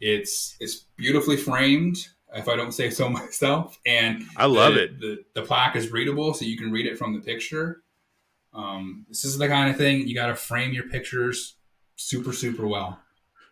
it's 0.00 0.56
it's 0.60 0.86
beautifully 0.96 1.36
framed, 1.36 1.96
if 2.34 2.48
I 2.48 2.56
don't 2.56 2.72
say 2.72 2.90
so 2.90 3.08
myself. 3.20 3.78
And 3.86 4.24
I 4.36 4.46
love 4.46 4.74
the, 4.74 4.84
it. 4.84 5.00
The, 5.00 5.24
the 5.34 5.42
plaque 5.42 5.76
is 5.76 5.90
readable, 5.90 6.34
so 6.34 6.44
you 6.44 6.56
can 6.58 6.70
read 6.70 6.86
it 6.86 6.98
from 6.98 7.14
the 7.14 7.20
picture. 7.20 7.82
Um, 8.52 9.06
this 9.08 9.24
is 9.24 9.38
the 9.38 9.48
kind 9.48 9.70
of 9.70 9.76
thing 9.76 10.06
you 10.06 10.14
got 10.14 10.26
to 10.28 10.36
frame 10.36 10.72
your 10.72 10.88
pictures 10.88 11.56
super 11.96 12.32
super 12.32 12.66
well. 12.66 13.00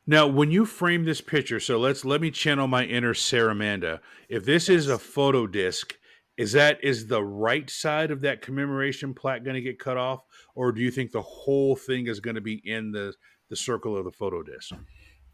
Now, 0.07 0.27
when 0.27 0.51
you 0.51 0.65
frame 0.67 1.05
this 1.05 1.21
picture, 1.21 1.61
so 1.61 1.79
let's 1.79 2.05
let 2.05 2.21
me 2.21 2.31
channel 2.31 2.67
my 2.67 2.85
inner 2.85 3.15
Sarah 3.15 3.53
Amanda. 3.53 4.01
If 4.29 4.45
this 4.45 4.69
is 4.69 4.89
a 4.89 4.99
photo 4.99 5.47
disc, 5.47 5.95
is 6.37 6.53
that 6.53 6.83
is 6.83 7.07
the 7.07 7.23
right 7.23 7.71
side 7.71 8.11
of 8.11 8.23
that 8.23 8.43
commemoration 8.43 9.15
plaque 9.15 9.45
going 9.45 9.55
to 9.55 9.61
get 9.61 9.79
cut 9.79 9.97
off, 9.97 10.25
or 10.57 10.73
do 10.73 10.81
you 10.81 10.91
think 10.91 11.13
the 11.13 11.23
whole 11.23 11.77
thing 11.77 12.09
is 12.09 12.21
going 12.21 12.35
to 12.35 12.41
be 12.41 12.61
in 12.65 12.91
the 12.91 13.15
the 13.49 13.57
circle 13.57 13.97
of 13.97 14.05
the 14.05 14.11
photo 14.11 14.43
disc? 14.43 14.73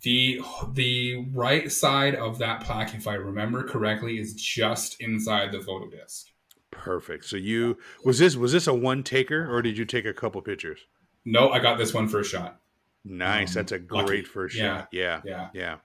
The 0.02 0.40
the 0.74 1.26
right 1.32 1.72
side 1.72 2.14
of 2.14 2.38
that 2.38 2.62
plaque, 2.62 2.94
if 2.94 3.06
I 3.06 3.14
remember 3.14 3.62
correctly, 3.62 4.18
is 4.18 4.34
just 4.34 5.00
inside 5.00 5.50
the 5.50 5.60
photo 5.60 5.88
disc. 5.88 6.26
Perfect. 6.70 7.24
So 7.24 7.36
you 7.36 7.78
was 8.04 8.18
this 8.18 8.36
was 8.36 8.52
this 8.52 8.66
a 8.66 8.74
one 8.74 9.02
taker, 9.02 9.50
or 9.50 9.62
did 9.62 9.78
you 9.78 9.86
take 9.86 10.04
a 10.04 10.12
couple 10.12 10.42
pictures? 10.42 10.80
No, 11.24 11.48
I 11.50 11.58
got 11.58 11.78
this 11.78 11.94
one 11.94 12.08
first 12.08 12.30
shot. 12.30 12.60
Nice. 13.08 13.50
Um, 13.56 13.62
That's 13.62 13.72
a 13.72 13.80
lucky. 13.90 14.06
great 14.06 14.26
first 14.28 14.56
Yeah. 14.56 14.78
shot. 14.80 14.88
Yeah. 14.92 15.20
Yeah. 15.24 15.48
Yeah. 15.54 15.76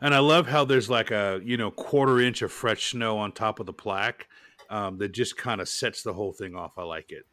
And 0.00 0.14
I 0.14 0.20
love 0.20 0.46
how 0.46 0.64
there's 0.64 0.88
like 0.88 1.10
a, 1.10 1.40
you 1.44 1.56
know, 1.56 1.70
quarter 1.70 2.20
inch 2.20 2.40
of 2.42 2.52
fresh 2.52 2.92
snow 2.92 3.18
on 3.18 3.32
top 3.32 3.60
of 3.60 3.66
the 3.66 3.72
plaque 3.72 4.28
um, 4.70 4.98
that 4.98 5.12
just 5.12 5.36
kind 5.36 5.60
of 5.60 5.68
sets 5.68 6.02
the 6.02 6.14
whole 6.14 6.32
thing 6.32 6.54
off. 6.54 6.72
I 6.78 6.84
like 6.84 7.10
it. 7.10 7.24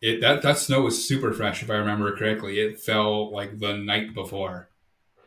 It 0.00 0.20
that 0.22 0.42
that 0.42 0.56
snow 0.58 0.82
was 0.82 1.06
super 1.06 1.32
fresh, 1.32 1.62
if 1.62 1.70
I 1.70 1.74
remember 1.74 2.16
correctly. 2.16 2.58
It 2.60 2.80
fell 2.80 3.30
like 3.32 3.58
the 3.58 3.74
night 3.76 4.14
before. 4.14 4.70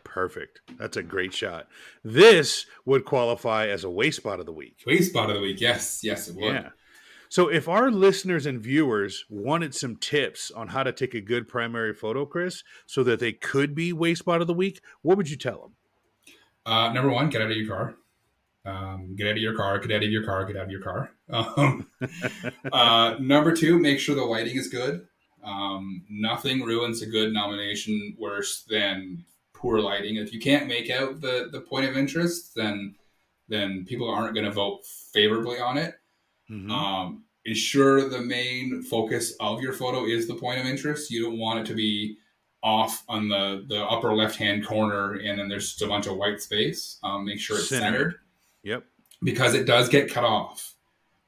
Perfect. 0.04 0.62
That's 0.78 0.98
a 0.98 1.04
great 1.04 1.34
shot. 1.34 1.68
This 2.04 2.66
would 2.86 3.04
qualify 3.06 3.68
as 3.68 3.84
a 3.84 3.88
Wayspot 3.88 4.40
of 4.40 4.46
the 4.46 4.52
week. 4.52 4.78
Wayspot 4.88 5.30
of 5.30 5.36
the 5.36 5.42
week. 5.42 5.60
Yes, 5.62 6.00
yes, 6.04 6.28
it 6.28 6.36
would. 6.36 6.54
Yeah. 6.54 6.70
So 7.34 7.48
if 7.48 7.68
our 7.68 7.90
listeners 7.90 8.46
and 8.46 8.62
viewers 8.62 9.26
wanted 9.28 9.74
some 9.74 9.96
tips 9.96 10.52
on 10.52 10.68
how 10.68 10.84
to 10.84 10.92
take 10.92 11.16
a 11.16 11.20
good 11.20 11.48
primary 11.48 11.92
photo, 11.92 12.28
Chris, 12.28 12.64
so 12.86 13.02
that 13.06 13.20
they 13.20 13.34
could 13.34 13.74
be 13.74 13.92
Wayspot 13.92 14.42
of 14.42 14.46
the 14.46 14.54
week, 14.54 14.82
what 15.02 15.18
would 15.18 15.28
you 15.28 15.36
tell 15.36 15.60
them? 15.60 15.76
Uh, 16.64 16.94
number 16.94 17.10
one, 17.10 17.32
get 17.32 17.42
out 17.42 17.50
of 17.50 17.58
your 17.58 17.68
car. 17.68 17.96
Um, 18.68 19.16
get 19.16 19.26
out 19.26 19.32
of 19.32 19.38
your 19.40 19.56
car. 19.56 19.80
Get 19.80 19.96
out 19.96 20.04
of 20.04 20.12
your 20.12 20.24
car. 20.24 20.46
Get 20.46 20.58
out 20.58 20.66
of 20.66 20.70
your 20.70 20.84
car. 20.84 21.10
Um, 21.34 21.88
uh, 22.72 23.16
number 23.20 23.56
two, 23.56 23.80
make 23.80 23.98
sure 23.98 24.14
the 24.14 24.22
lighting 24.22 24.56
is 24.56 24.68
good. 24.68 25.08
Um, 25.44 26.04
nothing 26.12 26.62
ruins 26.62 27.02
a 27.02 27.08
good 27.08 27.34
nomination 27.34 28.16
worse 28.20 28.64
than 28.70 29.26
poor 29.56 29.80
lighting. 29.80 30.18
If 30.18 30.34
you 30.34 30.40
can't 30.40 30.68
make 30.68 30.92
out 30.92 31.20
the 31.22 31.50
the 31.52 31.62
point 31.62 31.90
of 31.90 31.98
interest, 31.98 32.54
then 32.56 32.94
then 33.48 33.86
people 33.86 34.08
aren't 34.08 34.36
going 34.36 34.46
to 34.46 34.52
vote 34.52 34.86
favorably 34.86 35.60
on 35.60 35.78
it. 35.78 35.96
Mhm. 36.52 36.70
Um, 36.70 37.23
ensure 37.46 38.08
the 38.10 38.22
main 38.22 38.82
focus 38.84 39.34
of 39.40 39.62
your 39.62 39.74
photo 39.74 40.06
is 40.06 40.28
the 40.28 40.36
point 40.36 40.60
of 40.60 40.66
interest. 40.66 41.12
You 41.12 41.24
don't 41.24 41.38
want 41.38 41.60
it 41.60 41.66
to 41.68 41.74
be 41.76 42.18
off 42.62 43.04
on 43.10 43.28
the, 43.28 43.66
the 43.68 43.84
upper 43.84 44.14
left 44.14 44.38
hand 44.38 44.66
corner 44.66 45.16
and 45.16 45.38
then 45.38 45.50
there's 45.50 45.70
just 45.72 45.82
a 45.82 45.88
bunch 45.88 46.08
of 46.08 46.16
white 46.16 46.42
space. 46.42 46.98
Um, 47.04 47.26
make 47.26 47.40
sure 47.40 47.58
it's 47.58 47.68
Centered. 47.70 47.90
centered 47.92 48.16
Yep. 48.64 48.86
because 49.24 49.54
it 49.54 49.66
does 49.66 49.90
get 49.90 50.10
cut 50.10 50.24
off. 50.24 50.70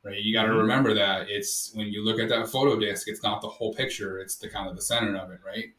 Right, 0.03 0.21
you 0.21 0.33
got 0.33 0.43
to 0.43 0.49
Mhm. 0.49 0.59
remember 0.59 0.93
that 0.93 1.29
it's 1.31 1.71
when 1.73 1.87
you 1.87 2.05
look 2.05 2.19
at 2.19 2.29
that 2.29 2.47
photo 2.47 2.79
disc, 2.79 3.07
it's 3.07 3.23
not 3.23 3.41
the 3.41 3.47
whole 3.47 3.73
picture; 3.73 4.19
it's 4.19 4.35
the 4.37 4.47
kind 4.47 4.69
of 4.69 4.75
the 4.75 4.81
center 4.83 5.17
of 5.17 5.31
it, 5.31 5.39
right? 5.43 5.73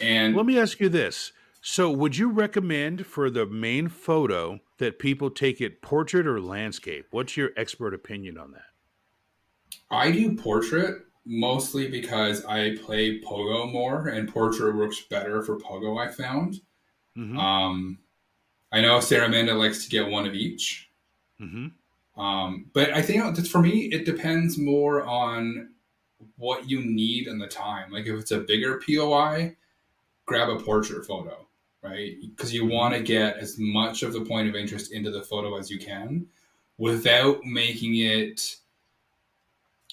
And 0.00 0.36
Let 0.36 0.46
me 0.46 0.56
ask 0.56 0.78
you 0.78 0.88
this. 0.88 1.32
So, 1.60 1.90
would 1.90 2.16
you 2.16 2.30
recommend 2.30 3.06
for 3.06 3.28
the 3.28 3.46
main 3.46 3.88
photo 3.88 4.60
that 4.78 5.00
people 5.00 5.30
take 5.30 5.60
it 5.60 5.82
portrait 5.82 6.28
or 6.28 6.40
landscape? 6.40 7.06
What's 7.10 7.36
your 7.36 7.50
expert 7.56 7.92
opinion 7.92 8.38
on 8.38 8.52
that? 8.52 8.69
I 9.90 10.10
do 10.10 10.36
portrait 10.36 11.02
mostly 11.24 11.88
because 11.88 12.44
I 12.44 12.76
play 12.76 13.20
pogo 13.20 13.70
more, 13.70 14.08
and 14.08 14.28
portrait 14.28 14.74
works 14.74 15.00
better 15.00 15.42
for 15.42 15.58
pogo. 15.58 15.98
I 15.98 16.10
found. 16.10 16.60
Mm-hmm. 17.16 17.38
Um, 17.38 17.98
I 18.72 18.80
know 18.80 19.00
Sarah 19.00 19.26
Amanda 19.26 19.54
likes 19.54 19.84
to 19.84 19.90
get 19.90 20.08
one 20.08 20.26
of 20.26 20.34
each, 20.34 20.90
mm-hmm. 21.40 22.20
um, 22.20 22.66
but 22.72 22.92
I 22.92 23.02
think 23.02 23.46
for 23.48 23.60
me 23.60 23.86
it 23.86 24.04
depends 24.04 24.58
more 24.58 25.02
on 25.02 25.70
what 26.36 26.68
you 26.68 26.84
need 26.84 27.26
and 27.26 27.40
the 27.40 27.48
time. 27.48 27.90
Like 27.90 28.06
if 28.06 28.18
it's 28.18 28.30
a 28.30 28.38
bigger 28.38 28.80
POI, 28.86 29.56
grab 30.26 30.48
a 30.48 30.60
portrait 30.60 31.04
photo, 31.04 31.46
right? 31.82 32.14
Because 32.20 32.54
you 32.54 32.66
want 32.66 32.94
to 32.94 33.00
get 33.00 33.38
as 33.38 33.56
much 33.58 34.02
of 34.02 34.12
the 34.12 34.20
point 34.20 34.48
of 34.48 34.54
interest 34.54 34.92
into 34.92 35.10
the 35.10 35.22
photo 35.22 35.56
as 35.58 35.70
you 35.70 35.78
can, 35.78 36.26
without 36.78 37.44
making 37.44 37.96
it 37.96 38.56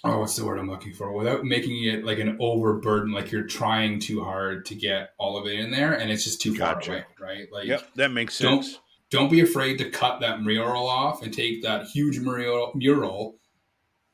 oh, 0.04 0.20
what's 0.20 0.36
the 0.36 0.46
word 0.46 0.60
I'm 0.60 0.70
looking 0.70 0.94
for? 0.94 1.12
Without 1.12 1.44
making 1.44 1.84
it 1.86 2.04
like 2.06 2.20
an 2.20 2.38
overburden, 2.40 3.12
like 3.12 3.32
you're 3.32 3.44
trying 3.48 4.00
too 4.00 4.24
hard 4.24 4.66
to 4.68 4.76
get 4.76 5.12
all 5.18 5.38
of 5.38 5.48
it 5.48 5.60
in 5.60 5.72
there, 5.72 5.94
and 5.94 6.12
it's 6.12 6.24
just 6.24 6.42
too 6.42 6.56
Gotcha. 6.58 6.86
far 6.88 6.96
away, 6.98 7.06
right? 7.20 7.48
Like, 7.52 7.68
Yep, 7.68 7.96
that 7.96 8.12
makes 8.12 8.38
Don't- 8.40 8.64
sense. 8.64 8.80
don't 9.10 9.32
be 9.32 9.40
afraid 9.42 9.78
to 9.78 9.90
cut 9.90 10.20
that 10.22 10.42
mural 10.42 10.88
off 10.88 11.22
and 11.24 11.34
take 11.34 11.64
that 11.64 11.86
huge 11.88 12.20
mural 12.20 12.72
mural 12.76 13.40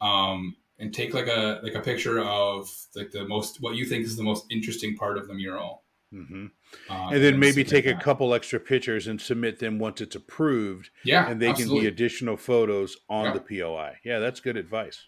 um 0.02 0.56
and 0.80 0.94
take 0.94 1.14
like 1.14 1.28
a 1.28 1.60
like 1.64 1.74
a 1.76 1.80
picture 1.80 2.20
of 2.22 2.70
like 2.96 3.10
the 3.12 3.26
most 3.28 3.58
what 3.62 3.76
you 3.76 3.86
think 3.86 4.06
is 4.06 4.16
the 4.18 4.24
most 4.24 4.46
interesting 4.52 4.96
part 4.96 5.18
of 5.18 5.28
the 5.28 5.34
mural 5.34 5.84
hmm 6.12 6.46
uh, 6.90 7.10
And 7.12 7.24
then 7.24 7.40
maybe 7.40 7.64
take 7.64 7.86
a 7.88 7.96
couple 7.96 8.34
extra 8.36 8.60
pictures 8.60 9.08
and 9.08 9.20
submit 9.22 9.58
them 9.60 9.80
once 9.80 10.00
it's 10.02 10.16
approved, 10.16 10.90
yeah 11.04 11.28
and 11.30 11.42
they 11.42 11.54
can 11.54 11.70
be 11.70 11.88
additional 11.88 12.38
photos 12.38 12.98
on 13.10 13.26
Yeah. 13.26 13.34
the 13.34 13.40
POI. 13.62 13.98
Yeah, 14.04 14.20
that's 14.20 14.40
good 14.40 14.58
advice. 14.58 15.08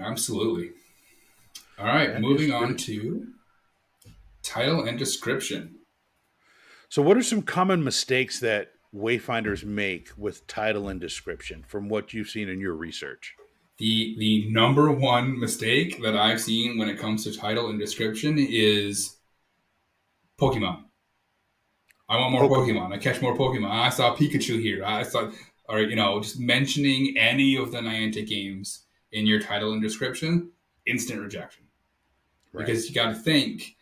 Absolutely 0.00 0.70
all 1.78 1.86
right 1.86 2.12
That 2.12 2.20
moving 2.20 2.52
on 2.52 2.76
to 2.76 3.26
title 4.42 4.84
and 4.84 4.98
description 4.98 5.76
So, 6.88 7.02
what 7.02 7.16
are 7.16 7.22
some 7.22 7.42
common 7.42 7.82
mistakes 7.82 8.40
that 8.40 8.72
wayfinders 8.94 9.64
make 9.64 10.10
with 10.16 10.46
title 10.46 10.88
and 10.88 11.00
description 11.00 11.64
from 11.66 11.88
what 11.88 12.12
you've 12.14 12.28
seen 12.28 12.48
in 12.48 12.60
your 12.60 12.74
research? 12.74 13.34
the 13.78 14.14
the 14.18 14.48
number 14.52 14.92
one 14.92 15.38
mistake 15.40 16.00
that 16.02 16.16
I've 16.16 16.40
seen 16.40 16.78
when 16.78 16.88
it 16.88 16.96
comes 16.98 17.24
to 17.24 17.32
title 17.36 17.70
and 17.70 17.78
description 17.80 18.36
is 18.38 19.16
Pokemon. 20.40 20.84
I 22.08 22.16
want 22.18 22.32
more 22.32 22.46
Poke- 22.48 22.68
Pokemon. 22.68 22.92
I 22.92 22.98
catch 22.98 23.20
more 23.20 23.36
Pokemon. 23.36 23.70
I 23.70 23.88
saw 23.88 24.14
Pikachu 24.14 24.60
here. 24.60 24.84
I 24.84 25.02
saw, 25.02 25.30
or 25.68 25.80
you 25.80 25.96
know, 25.96 26.20
just 26.20 26.38
mentioning 26.38 27.16
any 27.18 27.56
of 27.56 27.72
the 27.72 27.78
Niantic 27.78 28.28
games 28.28 28.83
in 29.14 29.26
your 29.26 29.40
title 29.40 29.72
and 29.72 29.80
description, 29.80 30.50
instant 30.86 31.20
rejection. 31.22 31.64
Right. 32.52 32.66
Because 32.66 32.88
you 32.88 32.94
got 32.94 33.08
to 33.08 33.14
think, 33.14 33.76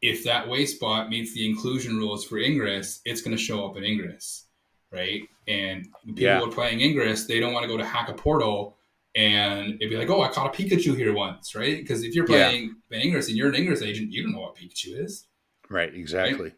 if 0.00 0.22
that 0.24 0.46
Wayspot 0.46 1.08
meets 1.08 1.34
the 1.34 1.48
inclusion 1.48 1.96
rules 1.96 2.24
for 2.24 2.38
Ingress, 2.38 3.00
it's 3.04 3.20
going 3.22 3.36
to 3.36 3.42
show 3.42 3.66
up 3.66 3.76
in 3.76 3.84
Ingress, 3.84 4.44
right? 4.92 5.22
And 5.48 5.88
when 6.04 6.14
people 6.14 6.22
Yeah. 6.22 6.42
are 6.42 6.50
playing 6.50 6.80
Ingress, 6.80 7.26
they 7.26 7.40
don't 7.40 7.52
want 7.52 7.64
to 7.64 7.68
go 7.68 7.76
to 7.76 7.84
hack 7.84 8.08
a 8.08 8.14
portal 8.14 8.76
and 9.16 9.74
it'd 9.80 9.90
be 9.90 9.96
like, 9.96 10.10
oh, 10.10 10.22
I 10.22 10.28
caught 10.28 10.58
a 10.58 10.62
Pikachu 10.62 10.96
here 10.96 11.12
once, 11.14 11.54
right? 11.54 11.78
Because 11.78 12.02
if 12.02 12.14
you're 12.14 12.28
Yeah. 12.28 12.48
playing 12.48 12.76
Ingress 12.92 13.28
and 13.28 13.36
you're 13.36 13.48
an 13.48 13.54
Ingress 13.54 13.80
agent, 13.82 14.12
you 14.12 14.22
don't 14.22 14.32
know 14.32 14.40
what 14.40 14.56
Pikachu 14.56 15.02
is. 15.04 15.26
Right, 15.70 15.94
exactly. 15.94 16.52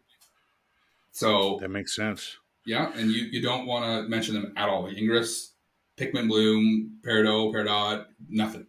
So 1.12 1.58
That 1.60 1.68
makes 1.68 1.94
sense. 1.94 2.36
yeah, 2.64 2.92
and 2.94 3.10
you, 3.10 3.24
you 3.24 3.40
don't 3.42 3.66
want 3.66 3.84
to 3.84 4.08
mention 4.08 4.34
them 4.34 4.52
at 4.56 4.68
all. 4.68 4.86
Ingress, 4.88 5.52
Pikmin 5.96 6.28
Bloom, 6.28 6.98
Peridot, 7.06 7.52
Peridot, 7.54 8.06
nothing. 8.28 8.66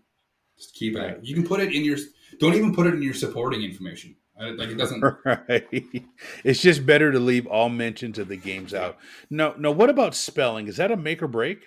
Just 0.58 0.74
keep 0.74 0.96
it. 0.96 1.00
Right. 1.00 1.24
You 1.24 1.36
can 1.36 1.46
put 1.46 1.60
it 1.60 1.74
in 1.74 1.84
your. 1.84 1.98
Don't 2.40 2.56
even 2.56 2.74
put 2.74 2.88
it 2.88 2.94
in 2.94 3.02
your 3.02 3.14
supporting 3.14 3.64
information. 3.64 4.16
Like 4.40 4.70
it 4.70 4.78
doesn't. 4.78 5.04
Right. 5.26 6.06
It's 6.44 6.62
just 6.62 6.86
better 6.86 7.12
to 7.12 7.20
leave 7.20 7.48
all 7.48 7.70
mentions 7.70 8.20
of 8.20 8.28
the 8.28 8.38
games 8.38 8.74
out. 8.74 8.98
No, 9.30 9.56
no. 9.58 9.72
What 9.72 9.90
about 9.90 10.16
spelling? 10.16 10.68
Is 10.68 10.78
that 10.78 10.92
a 10.92 10.98
make 10.98 11.22
or 11.22 11.28
break? 11.28 11.60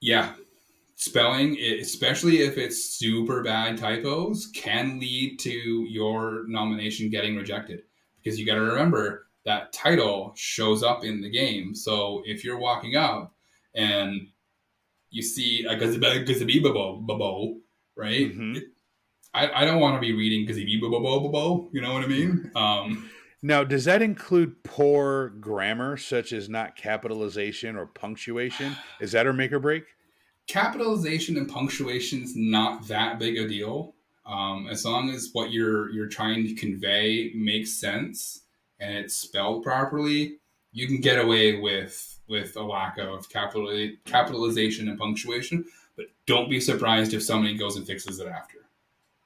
Yeah. 0.00 0.34
Spelling, 0.96 1.58
especially 1.58 2.38
if 2.38 2.56
it's 2.56 2.96
super 2.96 3.42
bad 3.42 3.76
typos, 3.76 4.50
can 4.54 4.98
lead 4.98 5.38
to 5.40 5.50
your 5.50 6.44
nomination 6.48 7.10
getting 7.10 7.36
rejected. 7.36 7.82
Because 8.22 8.40
you 8.40 8.46
got 8.46 8.54
to 8.54 8.62
remember 8.62 9.26
that 9.44 9.72
title 9.72 10.32
shows 10.36 10.82
up 10.82 11.04
in 11.04 11.20
the 11.20 11.30
game. 11.30 11.74
So 11.74 12.22
if 12.24 12.44
you're 12.44 12.58
walking 12.58 12.96
up 12.96 13.34
and 13.74 14.28
you 15.16 15.22
see 15.22 15.64
a 15.64 15.74
gazebo, 15.76 17.56
right? 17.96 18.36
Mhm. 18.36 18.60
I, 19.32 19.62
I 19.62 19.64
don't 19.64 19.80
want 19.80 19.96
to 19.96 20.00
be 20.00 20.12
reading 20.12 20.46
gazebo, 20.46 21.70
you 21.72 21.80
know 21.80 21.94
what 21.94 22.04
I 22.04 22.06
mean? 22.06 22.50
Um, 22.54 23.10
Now, 23.42 23.64
does 23.64 23.86
that 23.86 24.02
include 24.02 24.62
poor 24.62 25.30
grammar, 25.40 25.96
such 25.96 26.32
as 26.34 26.48
not 26.50 26.76
capitalization 26.76 27.76
or 27.76 27.86
punctuation? 27.86 28.76
Is 29.00 29.12
that 29.12 29.26
a 29.26 29.32
make 29.32 29.52
or 29.52 29.58
break? 29.58 29.84
capitalization 30.48 31.36
and 31.38 31.48
punctuation's 31.48 32.36
not 32.36 32.86
that 32.86 33.18
big 33.18 33.36
a 33.36 33.48
deal 33.48 33.96
um, 34.26 34.68
as 34.70 34.84
long 34.84 35.10
as 35.10 35.30
what 35.32 35.50
you're 35.50 35.90
you're 35.90 36.06
trying 36.06 36.46
to 36.46 36.54
convey 36.54 37.32
makes 37.34 37.80
sense 37.80 38.42
and 38.78 38.96
it's 38.96 39.16
spelled 39.16 39.64
properly 39.64 40.38
you 40.76 40.86
can 40.86 41.00
get 41.00 41.18
away 41.18 41.58
with 41.58 42.20
with 42.28 42.56
a 42.56 42.62
lack 42.62 42.98
of 42.98 43.28
capital 43.28 43.90
capitalization 44.04 44.88
and 44.88 44.98
punctuation 44.98 45.64
but 45.96 46.06
don't 46.26 46.50
be 46.50 46.60
surprised 46.60 47.14
if 47.14 47.22
somebody 47.22 47.56
goes 47.56 47.76
and 47.76 47.86
fixes 47.86 48.20
it 48.20 48.28
after 48.28 48.58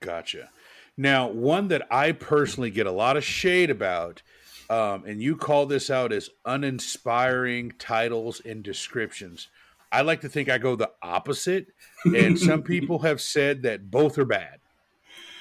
Gotcha. 0.01 0.51
Now, 0.97 1.29
one 1.29 1.69
that 1.69 1.87
I 1.91 2.13
personally 2.13 2.71
get 2.71 2.87
a 2.87 2.91
lot 2.93 3.17
of 3.19 3.25
shade 3.25 3.71
about, 3.71 4.23
um, 4.71 5.05
and 5.07 5.23
you 5.23 5.37
call 5.37 5.67
this 5.67 5.91
out 5.91 6.13
as 6.13 6.31
uninspiring 6.47 7.73
titles 7.79 8.41
and 8.45 8.63
descriptions. 8.63 9.49
I 9.93 10.03
like 10.03 10.23
to 10.23 10.29
think 10.29 10.49
I 10.49 10.59
go 10.59 10.77
the 10.77 10.91
opposite, 11.03 11.67
and 12.05 12.39
some 12.39 12.63
people 12.75 13.01
have 13.01 13.21
said 13.21 13.63
that 13.63 13.91
both 13.91 14.17
are 14.19 14.25
bad. 14.25 14.61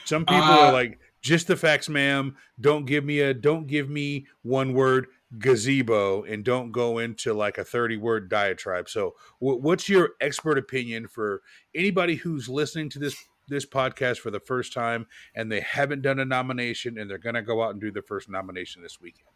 Some 0.05 0.25
people 0.25 0.43
Uh, 0.43 0.59
are 0.67 0.73
like, 0.73 0.99
just 1.21 1.47
the 1.47 1.55
facts, 1.55 1.87
ma'am. 1.87 2.35
Don't 2.59 2.85
give 2.85 3.05
me 3.05 3.19
a 3.19 3.33
don't 3.33 3.67
give 3.67 3.89
me 3.89 4.27
one 4.41 4.73
word 4.73 5.07
gazebo, 5.37 6.23
and 6.23 6.43
don't 6.43 6.71
go 6.71 6.97
into 6.97 7.33
like 7.33 7.57
a 7.57 7.63
thirty 7.63 7.97
word 7.97 8.29
diatribe. 8.29 8.89
So, 8.89 9.15
wh- 9.39 9.61
what's 9.61 9.87
your 9.87 10.11
expert 10.21 10.57
opinion 10.57 11.07
for 11.07 11.41
anybody 11.75 12.15
who's 12.15 12.49
listening 12.49 12.89
to 12.89 12.99
this 12.99 13.15
this 13.49 13.65
podcast 13.65 14.19
for 14.19 14.31
the 14.31 14.39
first 14.39 14.73
time 14.73 15.07
and 15.35 15.51
they 15.51 15.59
haven't 15.59 16.01
done 16.01 16.19
a 16.19 16.25
nomination 16.25 16.97
and 16.97 17.09
they're 17.09 17.17
going 17.17 17.35
to 17.35 17.41
go 17.41 17.63
out 17.63 17.71
and 17.71 17.81
do 17.81 17.91
their 17.91 18.03
first 18.03 18.29
nomination 18.29 18.81
this 18.81 19.01
weekend. 19.01 19.27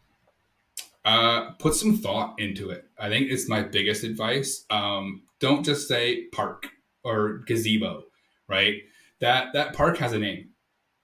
Uh, 1.04 1.50
put 1.58 1.74
some 1.74 1.98
thought 1.98 2.34
into 2.38 2.70
it. 2.70 2.86
I 2.98 3.10
think 3.10 3.30
it's 3.30 3.48
my 3.48 3.62
biggest 3.62 4.04
advice. 4.04 4.64
Um, 4.70 5.24
don't 5.38 5.64
just 5.64 5.86
say 5.86 6.28
park 6.32 6.68
or 7.02 7.42
gazebo, 7.46 8.04
right? 8.48 8.76
That 9.20 9.52
that 9.52 9.74
park 9.74 9.98
has 9.98 10.14
a 10.14 10.18
name. 10.18 10.50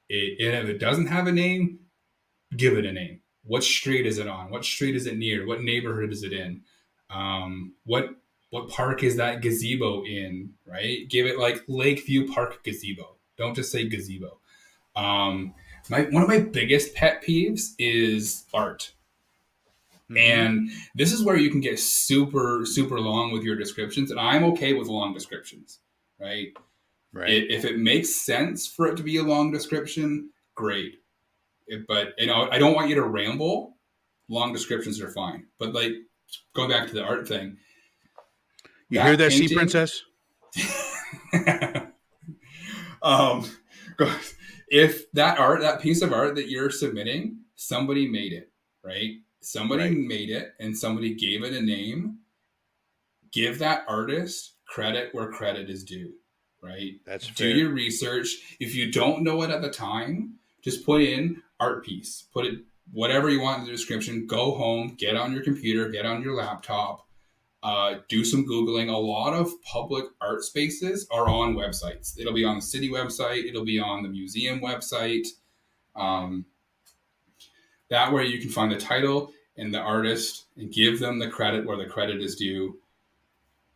It, 0.09 0.41
and 0.41 0.57
if 0.57 0.75
it 0.75 0.79
doesn't 0.79 1.09
have 1.09 1.27
a 1.27 1.33
name, 1.33 1.81
give 2.57 2.79
it 2.79 2.87
a 2.87 2.93
name. 2.93 3.21
What 3.51 3.65
street 3.65 4.07
is 4.07 4.19
it 4.19 4.29
on? 4.29 4.49
What 4.49 4.65
street 4.65 4.95
is 4.95 5.07
it 5.07 5.19
near? 5.19 5.45
What 5.45 5.61
neighborhood 5.61 6.13
is 6.13 6.23
it 6.23 6.33
in? 6.33 6.63
Um, 7.13 7.73
what 7.85 8.11
what 8.51 8.69
park 8.69 9.03
is 9.03 9.17
that 9.17 9.43
gazebo 9.43 10.05
in? 10.05 10.55
Right? 10.65 11.09
Give 11.09 11.27
it 11.27 11.37
like 11.37 11.65
Lakeview 11.67 12.33
Park 12.33 12.63
gazebo. 12.63 13.17
Don't 13.37 13.57
just 13.57 13.73
say 13.73 13.89
gazebo. 13.89 14.39
Um, 14.95 15.53
my 15.89 16.03
one 16.03 16.23
of 16.23 16.29
my 16.29 16.39
biggest 16.39 16.95
pet 16.95 17.25
peeves 17.25 17.71
is 17.77 18.45
art. 18.55 18.93
Mm-hmm. 20.09 20.17
And 20.17 20.71
this 20.95 21.13
is 21.13 21.25
where 21.25 21.37
you 21.37 21.51
can 21.51 21.61
get 21.61 21.81
super, 21.81 22.65
super 22.65 23.01
long 23.01 23.33
with 23.33 23.43
your 23.43 23.57
descriptions. 23.57 24.13
And 24.13 24.21
I'm 24.21 24.45
okay 24.45 24.75
with 24.75 24.87
long 24.87 25.13
descriptions, 25.13 25.81
right? 26.21 26.53
right. 27.13 27.31
It, 27.31 27.51
if 27.51 27.65
it 27.65 27.81
makes 27.81 28.15
sense 28.15 28.69
for 28.69 28.87
it 28.87 28.97
to 28.99 29.03
be 29.03 29.17
a 29.17 29.25
long 29.25 29.51
description, 29.51 30.31
great. 30.55 31.00
But 31.89 32.15
you 32.19 32.27
know, 32.27 32.49
I 32.51 32.59
don't 32.59 32.75
want 32.75 32.89
you 32.89 32.95
to 32.97 33.03
ramble. 33.05 33.77
Long 34.29 34.53
descriptions 34.53 35.01
are 35.01 35.11
fine. 35.11 35.47
But 35.59 35.75
like 35.75 35.93
going 36.55 36.71
back 36.71 36.87
to 36.89 36.95
the 36.95 37.03
art 37.03 37.27
thing, 37.27 37.57
you 38.89 39.01
hear 39.01 39.17
that, 39.17 39.33
sea 39.33 39.53
princess? 39.55 40.03
um, 43.03 43.49
if 44.69 45.11
that 45.13 45.39
art, 45.39 45.61
that 45.61 45.81
piece 45.81 46.03
of 46.03 46.13
art 46.13 46.35
that 46.37 46.49
you're 46.49 46.71
submitting, 46.71 47.39
somebody 47.57 48.09
made 48.09 48.33
it, 48.33 48.51
right? 48.85 49.15
Somebody 49.41 49.83
Right. 49.85 49.97
made 49.97 50.31
it 50.31 50.55
and 50.61 50.77
somebody 50.77 51.15
gave 51.15 51.43
it 51.45 51.53
a 51.53 51.61
name. 51.63 52.19
Give 53.33 53.59
that 53.61 53.85
artist 53.89 54.55
credit 54.67 55.15
where 55.15 55.31
credit 55.31 55.71
is 55.71 55.85
due, 55.85 56.13
right? 56.63 56.95
That's 57.07 57.27
Do 57.29 57.33
fair. 57.49 57.57
your 57.57 57.71
research. 57.71 58.57
If 58.61 58.75
you 58.75 58.91
don't 58.91 59.23
know 59.23 59.43
it 59.43 59.51
at 59.51 59.63
the 59.63 59.71
time, 59.71 60.35
just 60.63 60.85
put 60.85 61.01
in 61.03 61.43
art 61.61 61.85
piece. 61.85 62.25
Put 62.33 62.47
it 62.47 62.61
whatever 62.93 63.31
you 63.31 63.41
want 63.41 63.61
in 63.61 63.67
the 63.67 63.71
description. 63.71 64.27
Go 64.27 64.57
home, 64.57 64.97
get 64.99 65.17
on 65.17 65.33
your 65.33 65.45
computer, 65.45 65.89
get 65.89 66.07
on 66.07 66.23
your 66.23 66.35
laptop, 66.35 67.07
uh, 67.63 67.97
do 68.09 68.25
some 68.25 68.47
googling. 68.47 68.89
A 68.89 68.97
lot 68.97 69.33
of 69.33 69.53
public 69.63 70.07
art 70.21 70.43
spaces 70.43 71.07
are 71.13 71.29
on 71.29 71.55
websites. 71.55 72.19
It'll 72.19 72.33
be 72.33 72.45
on 72.45 72.57
the 72.57 72.63
city 72.63 72.89
website. 72.89 73.49
It'll 73.49 73.65
be 73.65 73.79
on 73.79 74.03
the 74.03 74.09
museum 74.09 74.61
website. 74.61 75.29
Um, 75.95 76.47
that 77.91 78.13
way, 78.13 78.27
you 78.27 78.41
can 78.41 78.51
find 78.51 78.73
the 78.73 78.79
title 78.79 79.33
and 79.57 79.75
the 79.75 79.81
artist 79.81 80.47
and 80.57 80.73
give 80.73 80.99
them 80.99 81.19
the 81.19 81.29
credit 81.29 81.67
where 81.67 81.77
the 81.77 81.85
credit 81.85 82.23
is 82.23 82.37
due, 82.37 82.79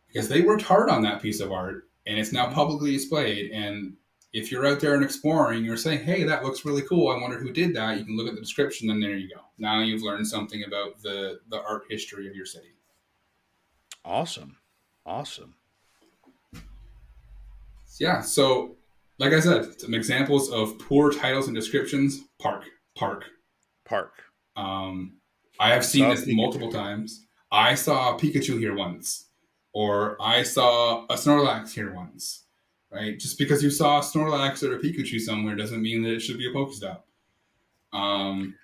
because 0.07 0.27
they 0.27 0.41
worked 0.41 0.63
hard 0.63 0.89
on 0.89 1.03
that 1.03 1.21
piece 1.21 1.39
of 1.39 1.51
art 1.51 1.87
and 2.07 2.17
it's 2.17 2.31
now 2.31 2.51
publicly 2.51 2.91
displayed. 2.91 3.51
And 3.51 3.95
if 4.35 4.51
you're 4.51 4.65
out 4.65 4.81
there 4.81 4.95
and 4.95 5.03
exploring, 5.03 5.63
you're 5.63 5.77
saying, 5.77 6.03
"Hey, 6.03 6.23
that 6.23 6.43
looks 6.43 6.65
really 6.65 6.81
cool. 6.81 7.09
I 7.09 7.19
wonder 7.21 7.39
who 7.39 7.53
did 7.53 7.73
that." 7.75 7.97
You 7.97 8.03
can 8.03 8.17
look 8.17 8.27
at 8.27 8.35
the 8.35 8.41
description, 8.41 8.89
and 8.89 9.01
there 9.01 9.15
you 9.15 9.29
go. 9.29 9.41
Now 9.57 9.81
you've 9.81 10.03
learned 10.03 10.27
something 10.27 10.63
about 10.65 11.01
the 11.01 11.39
the 11.49 11.61
art 11.61 11.83
history 11.89 12.27
of 12.27 12.35
your 12.35 12.45
city. 12.45 12.73
Awesome. 14.03 14.57
Awesome. 15.05 15.55
Yeah. 17.97 18.21
So, 18.21 18.75
like 19.19 19.31
I 19.31 19.39
said, 19.39 19.79
some 19.79 19.93
examples 19.93 20.51
of 20.51 20.77
poor 20.79 21.11
titles 21.11 21.47
and 21.47 21.55
descriptions. 21.55 22.21
Park, 22.39 22.65
park, 22.95 23.23
Park. 23.85 24.23
Um, 24.57 25.17
I 25.59 25.69
have 25.69 25.85
seen 25.85 26.09
this 26.09 26.25
Pikachu. 26.25 26.35
multiple 26.35 26.71
times. 26.71 27.25
I 27.51 27.75
saw 27.75 28.17
Pikachu 28.17 28.59
here 28.59 28.75
once, 28.75 29.27
or 29.73 30.17
I 30.21 30.43
saw 30.43 31.05
a 31.05 31.13
Snorlax 31.13 31.71
here 31.73 31.93
once. 31.93 32.44
Right? 32.95 33.19
Just 33.19 33.37
because 33.37 33.61
you 33.61 33.69
saw 33.69 33.99
a 33.99 34.01
Snorlax 34.01 34.63
or 34.63 34.73
a 34.75 34.79
Pikachu 34.79 35.19
somewhere 35.19 35.55
doesn't 35.55 35.81
mean 35.81 36.01
that 36.03 36.13
it 36.13 36.21
should 36.21 36.37
be 36.37 36.47
a 36.49 36.53
Pokestop. 36.53 37.01
Um, 37.91 38.55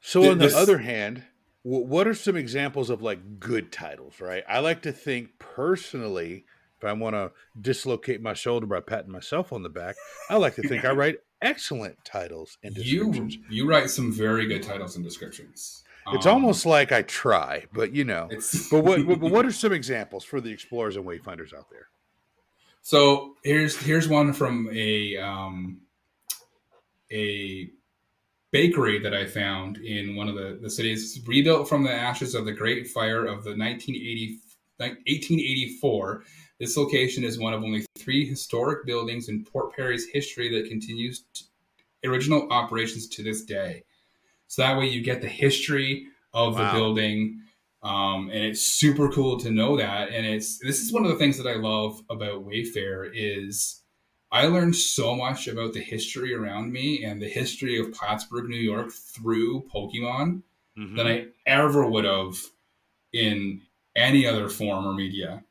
So 0.00 0.20
Th- 0.20 0.32
on 0.32 0.38
the 0.38 0.44
this- 0.46 0.54
other 0.54 0.78
hand, 0.78 1.24
wh- 1.62 1.88
what 1.88 2.06
are 2.06 2.14
some 2.14 2.36
examples 2.36 2.90
of 2.90 3.02
like 3.02 3.40
good 3.40 3.72
titles? 3.72 4.20
Right. 4.20 4.44
I 4.48 4.58
like 4.60 4.82
to 4.82 4.92
think 4.92 5.38
personally, 5.38 6.44
if 6.78 6.84
I 6.84 6.92
want 6.92 7.14
to 7.14 7.32
dislocate 7.60 8.20
my 8.20 8.34
shoulder 8.34 8.66
by 8.66 8.80
patting 8.80 9.10
myself 9.10 9.52
on 9.52 9.62
the 9.62 9.68
back, 9.70 9.96
I 10.30 10.36
like 10.36 10.54
to 10.56 10.62
think 10.68 10.84
I 10.84 10.92
write 10.92 11.16
excellent 11.42 12.04
titles 12.04 12.58
and 12.62 12.76
you 12.76 13.06
descriptions. 13.10 13.38
you 13.50 13.68
write 13.68 13.90
some 13.90 14.12
very 14.12 14.46
good 14.46 14.62
titles 14.62 14.94
and 14.96 15.04
descriptions. 15.04 15.82
It's 16.12 16.26
Um, 16.26 16.34
almost 16.34 16.66
like 16.66 16.92
I 16.92 17.02
try, 17.02 17.64
but 17.72 17.92
you 17.92 18.04
know. 18.04 18.28
But 18.70 18.84
what, 18.84 19.04
but 19.08 19.18
what 19.20 19.44
are 19.44 19.50
some 19.52 19.72
examples 19.72 20.22
for 20.24 20.40
the 20.40 20.50
explorers 20.50 20.94
and 20.96 21.04
wayfinders 21.04 21.52
out 21.52 21.68
there? 21.70 21.88
So 22.86 23.34
here's 23.42 23.76
here's 23.76 24.06
one 24.06 24.32
from 24.32 24.70
a 24.72 25.16
um, 25.16 25.80
a 27.10 27.68
bakery 28.52 29.00
that 29.00 29.12
I 29.12 29.26
found 29.26 29.78
in 29.78 30.14
one 30.14 30.28
of 30.28 30.36
the, 30.36 30.60
the 30.62 30.70
cities, 30.70 31.20
rebuilt 31.26 31.68
from 31.68 31.82
the 31.82 31.92
ashes 31.92 32.36
of 32.36 32.44
the 32.44 32.52
Great 32.52 32.86
Fire 32.86 33.26
of 33.26 33.42
the 33.42 33.56
1980, 33.58 34.38
1884. 34.76 36.22
This 36.60 36.76
location 36.76 37.24
is 37.24 37.40
one 37.40 37.52
of 37.52 37.64
only 37.64 37.84
three 37.98 38.24
historic 38.24 38.86
buildings 38.86 39.28
in 39.28 39.44
Port 39.44 39.74
Perry's 39.74 40.06
history 40.06 40.48
that 40.56 40.68
continues 40.68 41.24
t 41.34 41.44
original 42.04 42.46
operations 42.52 43.08
to 43.08 43.24
this 43.24 43.44
day. 43.44 43.82
So 44.46 44.62
that 44.62 44.78
way 44.78 44.86
you 44.86 45.02
get 45.02 45.20
the 45.20 45.28
history 45.28 46.06
of 46.32 46.54
Wow. 46.54 46.72
the 46.72 46.78
building. 46.78 47.42
Um, 47.86 48.30
and 48.30 48.42
it's 48.42 48.62
super 48.62 49.08
cool 49.10 49.38
to 49.38 49.50
know 49.50 49.76
that. 49.76 50.08
And 50.10 50.26
it's 50.26 50.58
this 50.58 50.80
is 50.80 50.92
one 50.92 51.04
of 51.04 51.10
the 51.10 51.18
things 51.18 51.38
that 51.38 51.46
I 51.46 51.54
love 51.54 52.02
about 52.10 52.44
Wayfarer 52.44 53.10
is 53.14 53.82
I 54.32 54.46
learned 54.46 54.74
so 54.74 55.14
much 55.14 55.46
about 55.46 55.72
the 55.72 55.80
history 55.80 56.34
around 56.34 56.72
me 56.72 57.04
and 57.04 57.22
the 57.22 57.28
history 57.28 57.78
of 57.78 57.92
Plattsburgh, 57.92 58.48
New 58.48 58.56
York 58.56 58.90
through 58.92 59.68
Pokemon 59.72 60.42
Mhm. 60.76 60.96
than 60.96 61.06
I 61.06 61.26
ever 61.46 61.88
would 61.88 62.04
have 62.04 62.36
in 63.12 63.62
any 63.94 64.26
other 64.26 64.48
form 64.48 64.84
or 64.86 64.92
media. 64.94 65.44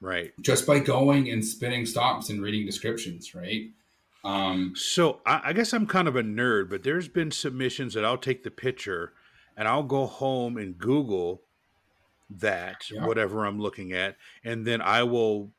Right. 0.00 0.32
Just 0.40 0.66
by 0.66 0.78
going 0.80 1.30
and 1.30 1.44
spinning 1.44 1.86
stops 1.86 2.28
and 2.28 2.42
reading 2.42 2.66
descriptions, 2.66 3.34
right? 3.34 3.70
Um, 4.24 4.74
So 4.76 5.20
I, 5.24 5.40
I 5.46 5.52
guess 5.54 5.72
I'm 5.72 5.86
kind 5.86 6.06
of 6.06 6.16
a 6.16 6.22
nerd, 6.22 6.68
but 6.68 6.82
there's 6.82 7.08
been 7.08 7.30
submissions 7.30 7.94
that 7.94 8.04
I'll 8.04 8.18
take 8.18 8.42
the 8.44 8.50
picture 8.50 9.14
and 9.56 9.66
I'll 9.66 9.82
go 9.82 10.06
home 10.06 10.56
and 10.58 10.76
Google 10.78 11.47
that 12.30 12.90
Yeah. 12.90 13.06
whatever 13.06 13.44
I'm 13.44 13.58
looking 13.60 13.92
at, 13.92 14.16
and 14.44 14.66
then 14.66 14.80
I 14.80 15.02
will, 15.02 15.52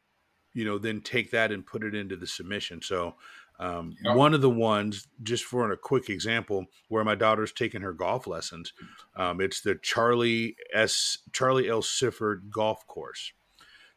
you 0.53 0.65
know, 0.65 0.78
then 0.78 1.01
take 1.01 1.32
that 1.32 1.51
and 1.51 1.65
put 1.65 1.84
it 1.84 1.95
into 1.95 2.15
the 2.15 2.28
submission. 2.28 2.82
So 2.82 3.15
um, 3.59 3.95
Yeah. 4.01 4.15
one 4.15 4.34
of 4.34 4.39
the 4.41 4.49
ones, 4.49 5.07
just 5.22 5.43
for 5.43 5.70
a 5.70 5.78
quick 5.78 6.09
example, 6.09 6.67
where 6.88 7.03
my 7.03 7.15
daughter's 7.15 7.51
taking 7.51 7.82
her 7.82 7.91
golf 7.93 8.26
lessons, 8.26 8.72
um, 9.17 9.41
it's 9.41 9.61
the 9.61 9.76
Charlie 9.76 10.55
S. 10.74 11.17
Charlie 11.34 11.67
L. 11.70 11.82
Sifford 11.82 12.49
Golf 12.51 12.88
Course. 12.88 13.34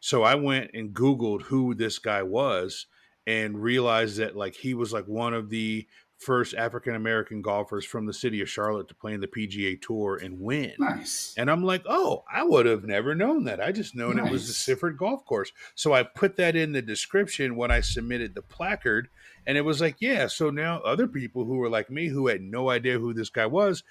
So 0.00 0.24
I 0.24 0.34
went 0.34 0.72
and 0.74 0.92
Googled 0.92 1.42
who 1.42 1.74
this 1.74 2.00
guy 2.00 2.24
was 2.24 2.86
and 3.26 3.62
realized 3.62 4.16
that 4.18 4.36
like 4.36 4.56
he 4.56 4.74
was 4.74 4.92
like 4.92 5.06
one 5.06 5.32
of 5.32 5.48
the 5.48 5.86
first 6.24 6.54
African 6.54 6.94
American 6.94 7.42
golfers 7.42 7.84
from 7.84 8.06
the 8.06 8.12
city 8.12 8.40
of 8.40 8.48
Charlotte 8.48 8.88
to 8.88 8.94
play 8.94 9.12
in 9.14 9.20
the 9.20 9.26
PGA 9.26 9.80
Tour 9.80 10.16
and 10.22 10.40
win. 10.40 10.72
nice. 10.78 11.34
And 11.36 11.50
I'm 11.50 11.64
like, 11.64 11.82
oh, 11.86 12.24
I 12.32 12.44
would 12.44 12.66
have 12.66 12.84
never 12.84 13.14
known 13.14 13.44
that. 13.44 13.60
I 13.60 13.72
just 13.72 13.94
known 13.94 14.18
it 14.18 14.30
was 14.30 14.46
the 14.46 14.52
Nice. 14.52 14.56
Sifford 14.80 14.96
Golf 14.96 15.24
Course. 15.24 15.52
So 15.74 15.92
I 15.92 16.02
put 16.02 16.36
that 16.36 16.56
in 16.56 16.72
the 16.72 16.82
description 16.82 17.56
when 17.56 17.70
I 17.70 17.80
submitted 17.80 18.34
the 18.34 18.42
placard, 18.42 19.08
and 19.46 19.58
it 19.58 19.62
was 19.62 19.80
like, 19.80 19.96
yeah. 20.00 20.26
So 20.28 20.50
now 20.50 20.78
other 20.80 21.06
people 21.08 21.44
who 21.44 21.56
were 21.56 21.68
like 21.68 21.90
me, 21.90 22.08
who 22.08 22.28
had 22.28 22.40
no 22.42 22.70
idea 22.70 22.98
who 22.98 23.12
this 23.12 23.28
guy 23.30 23.46
was, 23.46 23.82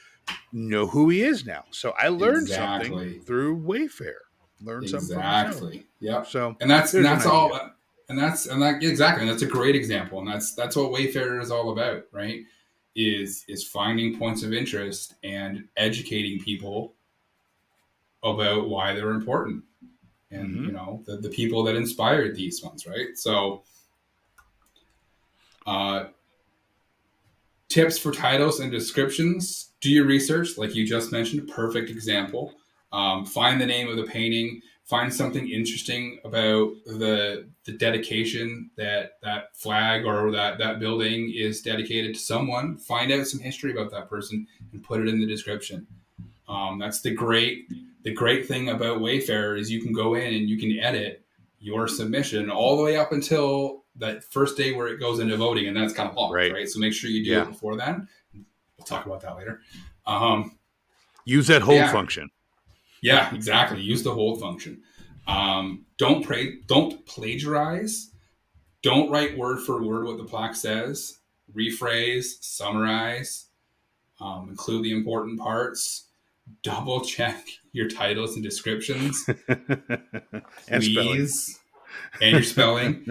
know 0.53 0.87
who 0.87 1.09
he 1.09 1.21
is 1.21 1.45
now. 1.45 1.65
So 1.71 1.91
I 1.99 2.07
learned 2.07 2.43
Exactly. 2.47 2.89
something 2.89 3.21
through 3.21 3.55
Wayfarer. 3.57 4.23
Learned 4.63 4.89
something 4.89 5.09
from 5.15 5.17
myself. 5.25 5.47
Exactly. 5.55 5.87
Yep. 6.01 6.27
So 6.27 6.55
and 6.61 6.69
that's 6.69 6.93
and 6.93 7.03
that's 7.03 7.25
all 7.25 7.53
idea. 7.53 7.73
And 8.11 8.19
that's 8.19 8.45
and 8.45 8.61
that 8.61 8.83
exactly 8.83 9.21
and 9.23 9.31
that's 9.31 9.41
a 9.41 9.47
great 9.47 9.75
example 9.75 10.19
and 10.19 10.27
that's 10.27 10.53
that's 10.53 10.75
what 10.75 10.91
wayfarer 10.91 11.39
is 11.39 11.49
all 11.49 11.71
about 11.71 12.03
right? 12.11 12.41
Is 12.95 13.45
is 13.47 13.65
finding 13.65 14.19
points 14.19 14.43
of 14.43 14.51
interest 14.53 15.15
and 15.23 15.65
educating 15.77 16.39
people 16.39 16.93
about 18.23 18.67
why 18.69 18.93
they're 18.93 19.11
important 19.11 19.63
and 20.29 20.55
Mhm. 20.55 20.65
you 20.65 20.71
know 20.73 21.01
the, 21.05 21.17
the 21.17 21.29
people 21.29 21.63
that 21.63 21.75
inspired 21.75 22.35
these 22.35 22.61
ones 22.61 22.85
right? 22.85 23.17
So 23.17 23.63
uh 25.65 26.05
tips 27.69 27.97
for 27.97 28.11
titles 28.11 28.59
and 28.59 28.71
descriptions. 28.71 29.71
Do 29.79 29.89
your 29.89 30.05
research 30.05 30.57
like 30.57 30.75
you 30.75 30.85
just 30.85 31.11
mentioned 31.11 31.47
perfect 31.49 31.89
example. 31.89 32.53
Um, 32.91 33.25
find 33.25 33.59
the 33.61 33.65
name 33.65 33.87
of 33.87 33.95
the 33.95 34.03
painting. 34.03 34.61
Find 34.83 35.13
something 35.13 35.49
interesting 35.49 36.19
about 36.25 36.73
the 36.85 37.47
the 37.65 37.71
dedication 37.73 38.69
that 38.75 39.13
that 39.21 39.55
flag 39.55 40.05
or 40.05 40.31
that 40.31 40.57
that 40.57 40.79
building 40.79 41.31
is 41.35 41.61
dedicated 41.61 42.15
to 42.15 42.19
someone 42.19 42.77
find 42.77 43.11
out 43.11 43.27
some 43.27 43.39
history 43.39 43.71
about 43.71 43.91
that 43.91 44.09
person 44.09 44.47
and 44.71 44.83
put 44.83 44.99
it 45.01 45.07
in 45.07 45.19
the 45.19 45.27
description 45.27 45.85
um, 46.47 46.79
that's 46.79 47.01
the 47.01 47.11
great 47.11 47.67
the 48.03 48.11
great 48.13 48.47
thing 48.47 48.69
about 48.69 48.99
wayfarer 48.99 49.55
is 49.55 49.69
you 49.69 49.81
can 49.81 49.93
go 49.93 50.15
in 50.15 50.33
and 50.33 50.49
you 50.49 50.57
can 50.57 50.79
edit 50.79 51.23
your 51.59 51.87
submission 51.87 52.49
all 52.49 52.75
the 52.77 52.83
way 52.83 52.97
up 52.97 53.11
until 53.11 53.83
that 53.95 54.23
first 54.23 54.57
day 54.57 54.73
where 54.73 54.87
it 54.87 54.99
goes 54.99 55.19
into 55.19 55.37
voting 55.37 55.67
and 55.67 55.77
that's 55.77 55.93
kind 55.93 56.09
of 56.09 56.15
locked 56.15 56.33
Right. 56.33 56.51
right, 56.51 56.67
so 56.67 56.79
make 56.79 56.93
sure 56.93 57.11
you 57.11 57.23
do 57.23 57.29
Yeah. 57.29 57.43
it 57.43 57.49
before 57.49 57.75
then 57.77 58.07
we'll 58.33 58.85
talk 58.87 59.05
about 59.05 59.21
that 59.21 59.35
later 59.37 59.61
um, 60.07 60.57
use 61.25 61.45
that 61.47 61.61
hold 61.61 61.77
Yeah. 61.77 61.91
function. 61.91 62.27
yeah, 63.03 63.33
exactly. 63.35 63.79
Use 63.79 64.01
the 64.01 64.11
hold 64.11 64.39
function. 64.41 64.81
Um, 65.31 65.85
don't 65.97 66.25
pray. 66.25 66.59
Don't 66.67 67.05
plagiarize. 67.05 68.11
Don't 68.83 69.09
write 69.09 69.37
word 69.37 69.61
for 69.61 69.81
word 69.81 70.05
what 70.05 70.17
the 70.17 70.25
plaque 70.25 70.55
says. 70.55 71.19
Rephrase, 71.55 72.41
summarize, 72.41 73.47
um, 74.19 74.49
include 74.49 74.83
the 74.83 74.91
important 74.91 75.39
parts. 75.39 76.07
Double 76.63 77.01
check 77.01 77.45
your 77.71 77.87
titles 77.87 78.35
and 78.35 78.43
descriptions, 78.43 79.25
and 79.47 80.83
please, 80.83 81.59
and 82.21 82.31
your 82.31 82.43
spelling. 82.43 83.05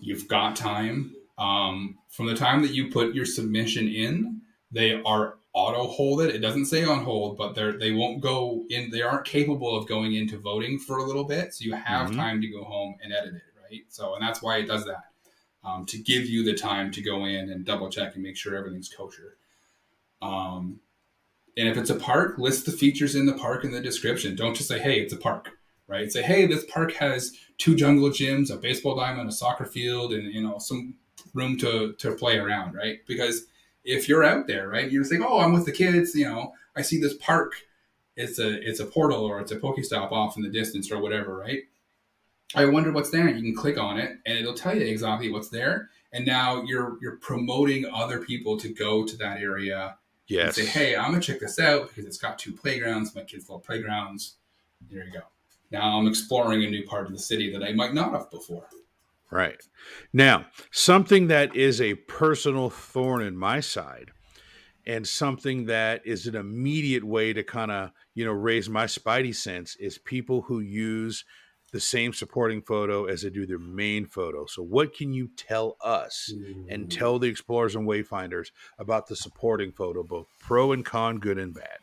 You've 0.00 0.26
got 0.26 0.56
time. 0.56 1.14
Um, 1.38 1.98
from 2.08 2.26
the 2.26 2.34
time 2.34 2.62
that 2.62 2.72
you 2.72 2.90
put 2.90 3.14
your 3.14 3.26
submission 3.26 3.88
in, 3.88 4.40
they 4.72 5.00
are 5.02 5.38
auto 5.56 5.86
hold 5.86 6.20
It 6.20 6.34
It 6.34 6.40
doesn't 6.40 6.66
say 6.66 6.84
on 6.84 7.02
hold, 7.02 7.38
but 7.38 7.54
they're 7.54 7.78
they 7.78 7.92
won't 7.92 8.20
go 8.20 8.64
in. 8.68 8.90
They 8.90 9.00
aren't 9.00 9.24
capable 9.24 9.74
of 9.74 9.88
going 9.88 10.14
into 10.14 10.38
voting 10.38 10.78
for 10.78 10.98
a 10.98 11.04
little 11.04 11.24
bit, 11.24 11.54
so 11.54 11.64
you 11.64 11.72
have 11.72 12.10
Mhm. 12.10 12.16
time 12.16 12.40
to 12.42 12.46
go 12.46 12.62
home 12.62 12.96
and 13.02 13.12
edit 13.12 13.34
it, 13.34 13.42
right? 13.60 13.84
So, 13.88 14.14
and 14.14 14.22
that's 14.22 14.42
why 14.42 14.58
it 14.58 14.66
does 14.66 14.84
that 14.84 15.04
um, 15.64 15.86
to 15.86 15.98
give 15.98 16.26
you 16.26 16.44
the 16.44 16.54
time 16.54 16.90
to 16.92 17.00
go 17.00 17.24
in 17.24 17.50
and 17.50 17.64
double 17.64 17.88
check 17.90 18.14
and 18.14 18.22
make 18.22 18.36
sure 18.36 18.54
everything's 18.54 18.90
kosher. 18.90 19.38
Um, 20.22 20.80
and 21.56 21.68
if 21.68 21.76
it's 21.78 21.90
a 21.90 21.96
park, 21.96 22.38
list 22.38 22.66
the 22.66 22.72
features 22.72 23.14
in 23.14 23.24
the 23.26 23.32
park 23.32 23.64
in 23.64 23.72
the 23.72 23.80
description. 23.80 24.36
Don't 24.36 24.54
just 24.54 24.68
say, 24.68 24.78
"Hey, 24.78 25.00
it's 25.00 25.12
a 25.14 25.16
park." 25.16 25.50
Right? 25.88 26.12
Say, 26.12 26.22
"Hey, 26.22 26.46
this 26.46 26.66
park 26.66 26.92
has 26.94 27.32
two 27.58 27.74
jungle 27.74 28.10
gyms, 28.10 28.50
a 28.50 28.56
baseball 28.56 28.94
diamond, 28.96 29.28
a 29.28 29.32
soccer 29.32 29.64
field, 29.64 30.12
and 30.12 30.32
you 30.34 30.42
know 30.42 30.58
some 30.58 30.94
room 31.32 31.56
to 31.58 31.94
to 31.94 32.14
play 32.14 32.36
around." 32.38 32.74
Right? 32.74 32.98
Because 33.06 33.46
if 33.86 34.08
you're 34.08 34.24
out 34.24 34.46
there, 34.46 34.68
right, 34.68 34.90
you're 34.90 35.04
saying, 35.04 35.24
"Oh, 35.26 35.38
I'm 35.40 35.52
with 35.52 35.64
the 35.64 35.72
kids." 35.72 36.14
You 36.14 36.26
know, 36.26 36.52
I 36.76 36.82
see 36.82 37.00
this 37.00 37.14
park. 37.14 37.52
It's 38.16 38.38
a 38.38 38.60
it's 38.68 38.80
a 38.80 38.86
portal 38.86 39.24
or 39.24 39.40
it's 39.40 39.52
a 39.52 39.56
Pokestop 39.58 40.12
off 40.12 40.36
in 40.36 40.42
the 40.42 40.48
distance 40.50 40.90
or 40.90 40.98
whatever, 41.00 41.36
right? 41.36 41.62
I 42.54 42.64
wonder 42.66 42.92
what's 42.92 43.10
there. 43.10 43.28
You 43.28 43.42
can 43.42 43.54
click 43.56 43.78
on 43.78 43.98
it 43.98 44.18
and 44.24 44.38
it'll 44.38 44.54
tell 44.54 44.76
you 44.76 44.86
exactly 44.86 45.30
what's 45.30 45.48
there. 45.48 45.90
And 46.12 46.24
now 46.26 46.62
you're 46.62 46.98
you're 47.00 47.16
promoting 47.16 47.86
other 47.92 48.20
people 48.20 48.56
to 48.58 48.68
go 48.68 49.04
to 49.04 49.16
that 49.18 49.40
area 49.40 49.96
Yes. 50.28 50.56
say, 50.56 50.66
hey, 50.66 50.96
I'm 50.96 51.10
gonna 51.10 51.20
check 51.20 51.40
this 51.40 51.58
out 51.58 51.88
because 51.88 52.04
it's 52.04 52.18
got 52.18 52.38
two 52.38 52.52
playgrounds. 52.52 53.14
My 53.14 53.22
kids 53.22 53.48
love 53.48 53.62
playgrounds. 53.64 54.36
There 54.90 55.04
you 55.04 55.12
go. 55.12 55.20
Now 55.70 55.98
I'm 55.98 56.06
exploring 56.06 56.64
a 56.64 56.70
new 56.70 56.84
part 56.84 57.06
of 57.06 57.12
the 57.12 57.18
city 57.18 57.52
that 57.52 57.62
I 57.62 57.72
might 57.72 57.94
not 57.94 58.12
have 58.12 58.30
before. 58.30 58.66
Right. 59.30 59.60
Now, 60.12 60.46
something 60.70 61.26
that 61.28 61.56
is 61.56 61.80
a 61.80 61.94
personal 61.94 62.70
thorn 62.70 63.22
in 63.22 63.36
my 63.36 63.60
side 63.60 64.12
and 64.86 65.06
something 65.06 65.66
that 65.66 66.02
is 66.06 66.26
an 66.26 66.36
immediate 66.36 67.04
way 67.04 67.32
to 67.32 67.42
kind 67.42 67.72
of, 67.72 67.90
you 68.14 68.24
know, 68.24 68.32
raise 68.32 68.68
my 68.68 68.84
spidey 68.84 69.34
sense 69.34 69.74
is 69.76 69.98
people 69.98 70.42
who 70.42 70.60
use 70.60 71.24
the 71.72 71.80
same 71.80 72.12
supporting 72.12 72.62
photo 72.62 73.06
as 73.06 73.22
they 73.22 73.30
do 73.30 73.44
their 73.44 73.58
main 73.58 74.06
photo. 74.06 74.46
So, 74.46 74.62
what 74.62 74.94
can 74.94 75.12
you 75.12 75.28
tell 75.36 75.76
us 75.80 76.32
and 76.68 76.90
tell 76.90 77.18
the 77.18 77.28
explorers 77.28 77.74
and 77.74 77.86
wayfinders 77.86 78.48
about 78.78 79.08
the 79.08 79.16
supporting 79.16 79.72
photo, 79.72 80.04
both 80.04 80.28
pro 80.40 80.72
and 80.72 80.84
con, 80.84 81.18
good 81.18 81.38
and 81.38 81.52
bad? 81.52 81.78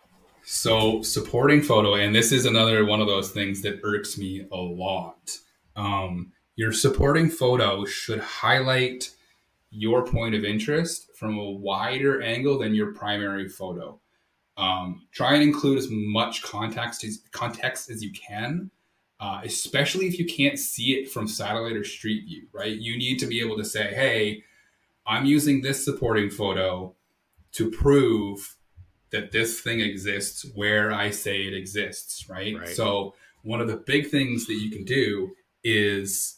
So, 0.45 1.01
supporting 1.01 1.61
photo, 1.61 1.95
and 1.95 2.15
this 2.15 2.31
is 2.31 2.45
another 2.45 2.85
one 2.85 3.01
of 3.01 3.07
those 3.07 3.31
things 3.31 3.61
that 3.63 3.81
irks 3.83 4.17
me 4.17 4.45
a 4.51 4.57
lot. 4.57 5.37
Um, 5.75 6.31
your 6.55 6.71
supporting 6.71 7.29
photo 7.29 7.85
should 7.85 8.19
highlight 8.19 9.11
your 9.71 10.05
point 10.05 10.35
of 10.35 10.43
interest 10.43 11.07
from 11.15 11.37
a 11.37 11.49
wider 11.49 12.21
angle 12.21 12.59
than 12.59 12.75
your 12.75 12.93
primary 12.93 13.49
photo. 13.49 13.99
Um, 14.55 15.07
try 15.11 15.33
and 15.33 15.41
include 15.41 15.79
as 15.79 15.87
much 15.89 16.43
context 16.43 17.03
as, 17.03 17.21
context 17.31 17.89
as 17.89 18.03
you 18.03 18.11
can, 18.11 18.69
uh, 19.19 19.41
especially 19.43 20.05
if 20.05 20.19
you 20.19 20.25
can't 20.25 20.59
see 20.59 20.93
it 20.93 21.09
from 21.09 21.27
satellite 21.27 21.75
or 21.75 21.83
street 21.83 22.25
view, 22.25 22.47
right? 22.53 22.77
You 22.77 22.97
need 22.97 23.17
to 23.19 23.25
be 23.25 23.41
able 23.41 23.57
to 23.57 23.65
say, 23.65 23.93
hey, 23.93 24.43
I'm 25.07 25.25
using 25.25 25.61
this 25.61 25.83
supporting 25.83 26.29
photo 26.29 26.93
to 27.53 27.71
prove 27.71 28.55
that 29.09 29.31
this 29.31 29.59
thing 29.59 29.79
exists 29.79 30.45
where 30.53 30.91
I 30.91 31.09
say 31.09 31.47
it 31.47 31.53
exists, 31.53 32.29
right? 32.29 32.55
Right. 32.57 32.69
So, 32.69 33.15
one 33.43 33.59
of 33.59 33.67
the 33.67 33.77
big 33.77 34.09
things 34.09 34.45
that 34.47 34.55
you 34.55 34.71
can 34.71 34.85
do 34.85 35.35
is 35.63 36.37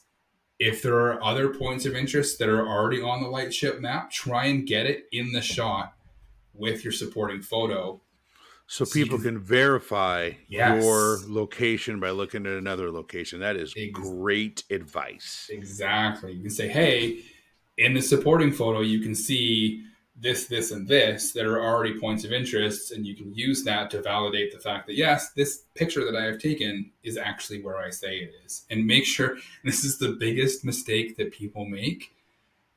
if 0.60 0.82
there 0.82 0.96
are 0.96 1.22
other 1.24 1.50
points 1.54 1.86
of 1.86 1.96
interest 1.96 2.40
that 2.40 2.48
are 2.50 2.66
already 2.68 3.02
on 3.02 3.22
the 3.22 3.28
lightship 3.28 3.80
map, 3.82 4.12
try 4.12 4.46
and 4.46 4.66
get 4.66 4.86
it 4.86 5.06
in 5.12 5.32
the 5.32 5.42
shot 5.42 5.94
with 6.54 6.84
your 6.84 6.94
supporting 6.94 7.42
photo. 7.42 8.02
So, 8.68 8.84
So 8.86 8.94
people 8.94 9.18
can- 9.18 9.36
can 9.36 9.40
verify 9.40 10.32
Yes. 10.48 10.84
your 10.84 11.20
location 11.28 12.00
by 12.00 12.10
looking 12.12 12.46
at 12.48 12.54
another 12.54 12.90
location. 12.90 13.40
That 13.42 13.58
is 13.58 13.74
Ex- 13.78 13.92
great 13.94 14.64
advice. 14.72 15.48
Exactly. 15.52 16.32
You 16.34 16.42
can 16.42 16.50
say, 16.50 16.68
hey, 16.70 17.20
in 17.78 17.94
the 17.94 18.02
supporting 18.02 18.52
photo, 18.52 18.80
you 18.82 19.02
can 19.02 19.14
see 19.14 19.84
this, 20.18 20.46
this, 20.46 20.72
and 20.72 20.88
this 20.88 21.34
that 21.34 21.46
are 21.46 21.62
already 21.62 22.00
points 22.00 22.24
of 22.24 22.32
interest, 22.32 22.92
and 22.92 23.06
you 23.06 23.16
can 23.16 23.34
use 23.34 23.64
that 23.64 23.92
to 23.92 24.02
validate 24.02 24.54
the 24.54 24.60
fact 24.60 24.88
that 24.88 24.96
yes, 24.96 25.32
this 25.32 25.64
picture 25.76 26.06
that 26.06 26.16
I 26.16 26.24
have 26.24 26.40
taken 26.40 26.92
is 27.04 27.18
actually 27.18 27.62
where 27.62 27.78
I 27.78 27.90
say 27.90 28.18
it 28.18 28.34
is. 28.46 28.66
And 28.70 28.86
make 28.86 29.06
sure 29.06 29.38
this 29.64 29.84
is 29.84 29.98
the 29.98 30.14
biggest 30.20 30.64
mistake 30.64 31.18
that 31.18 31.34
people 31.34 31.66
make. 31.66 32.15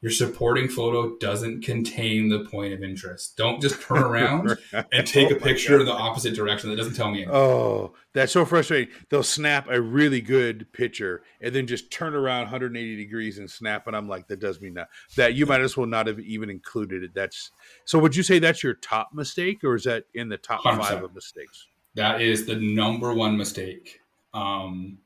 Your 0.01 0.12
supporting 0.12 0.68
photo 0.68 1.16
doesn't 1.16 1.64
contain 1.64 2.28
the 2.28 2.44
point 2.44 2.72
of 2.72 2.84
interest. 2.84 3.36
Don't 3.36 3.61
just 3.61 3.82
turn 3.82 3.99
around 3.99 4.57
and 4.92 5.05
take 5.05 5.32
Oh 5.32 5.34
a 5.34 5.40
picture 5.40 5.80
in 5.80 5.86
the 5.86 5.92
opposite 5.92 6.36
direction. 6.36 6.70
That 6.70 6.76
doesn't 6.76 6.94
tell 6.94 7.11
me 7.11 7.22
anything. 7.22 7.34
Oh, 7.34 7.94
that's 8.12 8.30
so 8.30 8.44
frustrating. 8.44 8.94
They'll 9.11 9.24
snap 9.24 9.66
a 9.68 9.80
really 9.80 10.20
good 10.20 10.72
picture 10.72 11.22
and 11.40 11.53
then 11.53 11.66
just 11.66 11.90
turn 11.90 12.14
around 12.14 12.42
180 12.42 12.94
degrees 12.94 13.38
and 13.38 13.51
snap, 13.51 13.88
and 13.88 13.96
I'm 13.96 14.09
like, 14.09 14.28
that 14.28 14.38
does 14.38 14.61
mean 14.61 14.74
that. 14.74 14.88
That 15.16 15.34
you 15.34 15.46
might 15.46 15.62
as 15.62 15.76
well 15.76 15.86
not 15.86 16.07
have 16.07 16.20
even 16.20 16.49
included 16.49 17.03
it. 17.03 17.11
That's 17.12 17.51
so. 17.84 17.99
Would 17.99 18.14
you 18.14 18.22
say 18.22 18.38
that's 18.38 18.62
your 18.62 18.74
top 18.74 19.11
mistake, 19.12 19.64
or 19.64 19.74
is 19.74 19.82
that 19.84 20.05
in 20.14 20.28
the 20.28 20.38
top 20.38 20.62
100%. 20.62 20.78
five 20.78 21.03
of 21.03 21.12
mistakes? 21.12 21.66
That 21.96 22.20
is 22.20 22.46
the 22.46 22.55
number 22.55 23.12
one 23.12 23.36
mistake. 23.36 24.01
Um, 24.32 24.99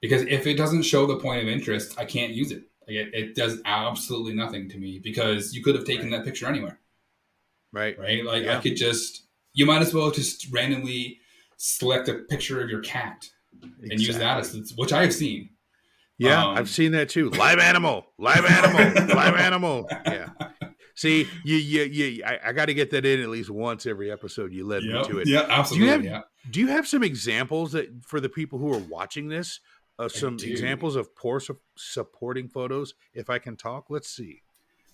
because 0.00 0.22
if 0.22 0.46
it 0.46 0.54
doesn't 0.54 0.82
show 0.82 1.06
the 1.06 1.16
point 1.16 1.42
of 1.42 1.48
interest, 1.48 1.98
I 1.98 2.04
can't 2.04 2.32
use 2.32 2.52
it. 2.52 2.67
Like 2.88 2.96
it, 2.96 3.08
it 3.14 3.34
does 3.34 3.60
absolutely 3.66 4.32
nothing 4.34 4.68
to 4.70 4.78
me 4.78 4.98
because 5.02 5.54
you 5.54 5.62
could 5.62 5.74
have 5.74 5.84
taken 5.84 6.10
that 6.10 6.24
picture 6.24 6.46
anywhere, 6.46 6.80
Right. 7.72 7.98
right? 7.98 8.24
Like 8.24 8.44
Yeah. 8.44 8.56
I 8.58 8.60
could 8.62 8.76
just, 8.76 9.26
you 9.52 9.66
might 9.66 9.82
as 9.82 9.92
well 9.92 10.10
just 10.10 10.50
randomly 10.50 11.20
select 11.58 12.08
a 12.08 12.14
picture 12.14 12.62
of 12.62 12.70
your 12.70 12.80
cat 12.80 13.28
and 13.62 14.00
use 14.00 14.16
that 14.18 14.38
as, 14.38 14.72
which 14.76 14.92
I 14.92 15.02
have 15.02 15.12
seen. 15.14 15.50
Yeah, 16.16 16.46
Um, 16.46 16.56
I've 16.58 16.68
seen 16.70 16.92
that 16.92 17.08
too. 17.10 17.30
Live 17.30 17.58
animal, 17.60 18.06
live 18.18 18.44
animal, 18.44 19.06
live 19.14 19.36
animal. 19.36 19.86
Yeah. 20.06 20.30
See, 20.96 21.28
you, 21.44 21.56
you, 21.56 21.82
you. 21.84 22.24
I, 22.24 22.40
I 22.46 22.52
got 22.52 22.66
to 22.66 22.74
get 22.74 22.90
that 22.90 23.06
in 23.06 23.20
at 23.20 23.28
least 23.28 23.50
once 23.50 23.86
every 23.86 24.10
episode. 24.10 24.52
You 24.52 24.66
led 24.66 24.82
me 24.82 25.00
to 25.04 25.18
it. 25.20 25.28
yeah, 25.28 25.46
absolutely. 25.48 25.78
Do 25.78 25.84
you 25.84 25.90
have- 25.92 26.04
yeah. 26.04 26.20
Do 26.50 26.60
you 26.60 26.66
have 26.68 26.88
some 26.88 27.02
examples 27.04 27.72
that 27.72 27.88
for 28.06 28.20
the 28.20 28.28
people 28.30 28.58
who 28.58 28.72
are 28.72 28.78
watching 28.78 29.28
this? 29.28 29.60
Of 29.98 30.12
I 30.14 30.18
some 30.18 30.34
examples 30.34 30.94
of 30.94 31.14
poor 31.16 31.40
su- 31.40 31.58
supporting 31.76 32.48
photos. 32.48 32.94
If 33.14 33.28
I 33.28 33.38
can 33.38 33.56
talk, 33.56 33.86
let's 33.90 34.08
see. 34.08 34.42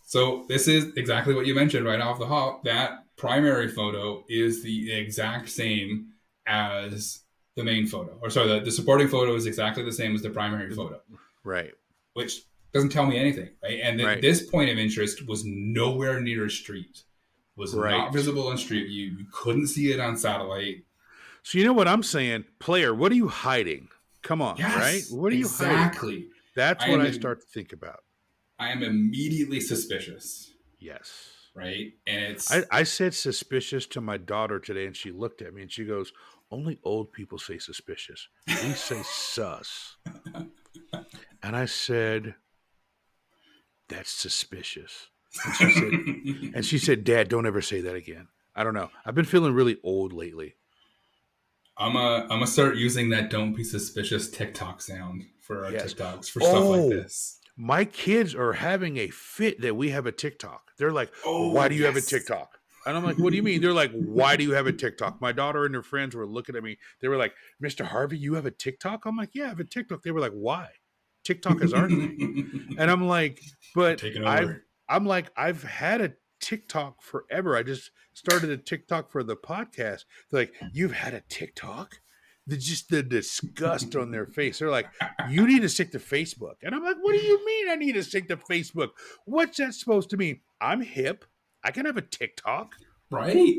So 0.07 0.45
this 0.49 0.69
is 0.69 0.97
exactly 0.97 1.35
what 1.35 1.47
you 1.47 1.55
mentioned 1.55 1.87
right 1.87 2.01
off 2.01 2.19
the 2.19 2.27
hop. 2.27 2.65
That 2.65 3.05
primary 3.17 3.69
photo 3.69 4.25
is 4.29 4.63
the 4.63 4.93
exact 4.93 5.49
same 5.49 6.13
as 6.47 7.21
the 7.57 7.65
main 7.65 7.87
photo, 7.87 8.19
or 8.21 8.31
sorry, 8.31 8.49
the, 8.49 8.61
the 8.61 8.71
supporting 8.73 9.09
photo 9.09 9.35
is 9.35 9.47
exactly 9.47 9.85
the 9.85 9.93
same 9.93 10.15
as 10.15 10.23
the 10.23 10.31
primary 10.31 10.67
mm-hmm. 10.67 10.75
photo, 10.75 11.01
Right. 11.45 11.73
which 12.15 12.43
doesn't 12.73 12.91
tell 12.91 13.07
me 13.07 13.17
anything, 13.17 13.51
right? 13.63 13.81
And 13.83 13.99
then 13.99 14.07
Right. 14.07 14.21
this 14.21 14.43
point 14.43 14.71
of 14.71 14.79
interest 14.79 15.27
was 15.27 15.45
nowhere 15.45 16.21
near 16.21 16.47
a 16.47 16.51
street, 16.51 17.05
was 17.57 17.73
Right. 17.75 17.93
not 17.97 18.13
visible 18.13 18.49
on 18.49 18.59
street 18.59 18.89
view. 18.89 19.17
You 19.19 19.27
couldn't 19.33 19.69
see 19.69 19.93
it 19.93 20.01
on 20.01 20.17
satellite. 20.17 20.85
So 21.45 21.59
you 21.59 21.65
know 21.65 21.73
what 21.73 21.87
I'm 21.87 22.03
saying, 22.03 22.45
player. 22.59 22.93
What 22.93 23.13
are 23.13 23.17
you 23.17 23.29
hiding? 23.29 23.89
Come 24.25 24.43
on, 24.43 24.57
Yes, 24.57 24.77
right? 24.77 25.03
What 25.21 25.33
are 25.33 25.37
you 25.37 25.47
hiding? 25.47 25.77
exactly? 25.77 26.29
That's 26.57 26.83
I 26.85 26.91
what 26.91 27.01
I 27.01 27.11
start 27.13 27.41
to 27.41 27.47
think 27.47 27.73
about. 27.73 28.01
I 28.59 28.71
am 28.71 28.83
immediately 28.83 29.61
suspicious, 29.61 30.53
Yes. 30.81 31.31
right? 31.55 31.93
And 32.07 32.25
it's 32.33 32.51
I, 32.53 32.65
I 32.71 32.83
said 32.85 33.15
suspicious 33.15 33.87
to 33.89 34.01
my 34.01 34.17
daughter 34.17 34.59
today, 34.59 34.87
and 34.87 34.97
she 34.97 35.13
looked 35.13 35.43
at 35.43 35.53
me 35.55 35.63
and 35.63 35.71
she 35.71 35.85
goes, 35.85 36.13
Only 36.51 36.79
old 36.85 37.13
people 37.13 37.39
say 37.39 37.59
suspicious. 37.59 38.29
We 38.49 38.73
say 38.73 39.03
sus. 39.05 39.97
And 41.43 41.55
I 41.55 41.67
said, 41.67 42.35
That's 43.89 44.11
suspicious. 44.11 45.09
And 45.45 45.55
she 45.57 45.71
said, 45.73 45.93
and 46.55 46.65
she 46.65 46.79
said, 46.79 47.05
Dad, 47.05 47.29
don't 47.29 47.47
ever 47.47 47.61
say 47.61 47.81
that 47.83 47.95
again. 47.95 48.29
I 48.55 48.65
don't 48.65 48.73
know. 48.75 48.89
I've 49.05 49.15
been 49.17 49.25
feeling 49.25 49.53
really 49.53 49.77
old 49.83 50.13
lately. 50.13 50.55
I'm 51.79 51.97
a 51.97 52.23
I'm 52.23 52.29
gonna 52.29 52.47
start 52.47 52.77
using 52.77 53.11
that 53.11 53.31
"Don't 53.31 53.53
be 53.55 53.65
suspicious" 53.65 54.31
TikTok 54.31 54.81
sound 54.81 55.25
for 55.41 55.65
our 55.65 55.73
Yes. 55.73 55.95
TikToks 55.95 56.31
for 56.31 56.41
stuff 56.41 56.55
Oh. 56.55 56.71
like 56.71 56.91
this. 56.91 57.41
My 57.57 57.85
kids 57.85 58.35
are 58.35 58.53
having 58.53 58.97
a 58.97 59.09
fit 59.11 59.61
that 59.61 59.77
we 59.77 59.91
have 59.91 60.07
a 60.07 60.13
TikTok. 60.13 60.73
They're 60.79 60.93
like, 60.93 61.13
Oh, 61.25 61.51
Why 61.53 61.69
do 61.69 61.75
you 61.77 61.85
have 61.85 61.97
a. 61.97 62.01
TikTok? 62.01 62.59
And 62.87 62.97
I'm 62.97 63.05
like, 63.05 63.19
What 63.19 63.31
do 63.31 63.37
you 63.37 63.43
mean? 63.43 63.61
They're 63.61 63.73
like, 63.73 63.93
Why 63.93 64.37
do 64.37 64.43
you 64.45 64.53
have 64.53 64.67
a 64.67 64.73
TikTok? 64.73 65.21
My 65.21 65.31
daughter 65.33 65.65
and 65.65 65.75
her 65.75 65.83
friends 65.83 66.15
were 66.17 66.27
looking 66.27 66.57
at 66.57 66.63
me. 66.65 66.79
They 67.01 67.09
were 67.09 67.17
like, 67.17 67.35
Mr. 67.63 67.85
Harvey, 67.85 68.19
you 68.19 68.35
have 68.35 68.47
a 68.47 68.51
TikTok? 68.51 69.05
I'm 69.07 69.17
like, 69.17 69.31
Yeah, 69.35 69.45
I 69.47 69.49
have 69.49 69.61
a 69.61 69.65
TikTok. 69.65 70.03
They 70.03 70.11
were 70.11 70.21
like, 70.21 70.33
Why? 70.33 70.69
TikTok 71.25 71.63
is 71.63 71.73
our 71.73 71.89
thing. 71.89 72.75
And 72.79 72.91
I'm 72.91 73.07
like, 73.07 73.41
But 73.75 74.03
I've. 74.05 74.61
I'm 74.89 75.07
like, 75.07 75.31
I've 75.37 75.63
had 75.63 76.01
a 76.03 76.13
TikTok 76.41 77.03
forever. 77.03 77.57
I 77.57 77.63
just 77.63 77.91
started 78.13 78.51
a 78.51 78.57
TikTok 78.57 79.11
for 79.11 79.23
the 79.23 79.37
podcast. 79.37 80.05
They're 80.31 80.43
like, 80.43 80.55
you've 80.73 80.93
had 80.93 81.15
a 81.15 81.23
TikTok? 81.29 82.01
The 82.47 82.59
just 82.59 82.91
the 82.91 83.03
disgust 83.03 83.97
on 83.97 84.11
their 84.11 84.27
face. 84.27 84.59
They're 84.59 84.71
like, 84.71 84.89
you 85.31 85.47
need 85.47 85.63
to 85.63 85.69
stick 85.69 85.93
to 85.93 85.99
Facebook. 85.99 86.57
And 86.63 86.75
I'm 86.75 86.85
like, 86.85 86.97
what 87.01 87.13
do 87.13 87.27
you 87.27 87.45
mean 87.47 87.71
I 87.71 87.77
need 87.77 87.93
to 87.93 88.03
stick 88.03 88.29
to 88.29 88.37
Facebook? 88.37 88.91
What's 89.25 89.57
that 89.57 89.73
supposed 89.73 90.11
to 90.11 90.19
mean? 90.19 90.41
I'm 90.61 90.83
hip. 90.83 91.25
I 91.65 91.71
can 91.71 91.87
have 91.87 91.97
a 91.97 92.03
TikTok, 92.03 92.75
right? 93.11 93.57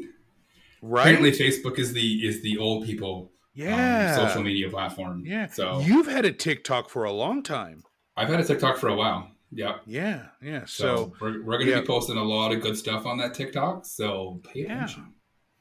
right? 0.84 1.06
Apparently, 1.06 1.32
Facebook 1.32 1.80
is 1.80 1.94
the 1.94 2.28
is 2.28 2.44
the 2.44 2.60
old 2.60 2.86
people 2.86 3.32
um, 3.58 3.68
yeah. 3.68 4.16
social 4.16 4.44
media 4.44 4.70
platform. 4.70 5.24
Yeah. 5.26 5.48
So 5.48 5.80
You've 5.80 6.08
had 6.08 6.26
a 6.26 6.32
TikTok 6.32 6.90
for 6.90 7.06
a 7.06 7.12
long 7.12 7.42
time. 7.42 7.84
I've 8.16 8.30
had 8.30 8.40
a 8.40 8.44
TikTok 8.44 8.78
for 8.78 8.88
a 8.88 8.96
while. 8.96 9.32
Yep. 9.52 9.82
Yeah. 9.86 10.26
Yeah. 10.42 10.66
So, 10.66 10.96
So, 10.96 11.14
we're, 11.22 11.44
we're 11.44 11.58
going 11.58 11.68
to 11.68 11.72
yeah. 11.76 11.82
be 11.82 11.88
posting 11.88 12.18
a 12.18 12.24
lot 12.24 12.52
of 12.52 12.62
good 12.62 12.78
stuff 12.78 13.06
on 13.06 13.18
that 13.20 13.34
TikTok. 13.34 13.86
So 13.86 14.42
pay 14.44 14.62
Yeah. 14.64 14.76
attention. 14.76 15.14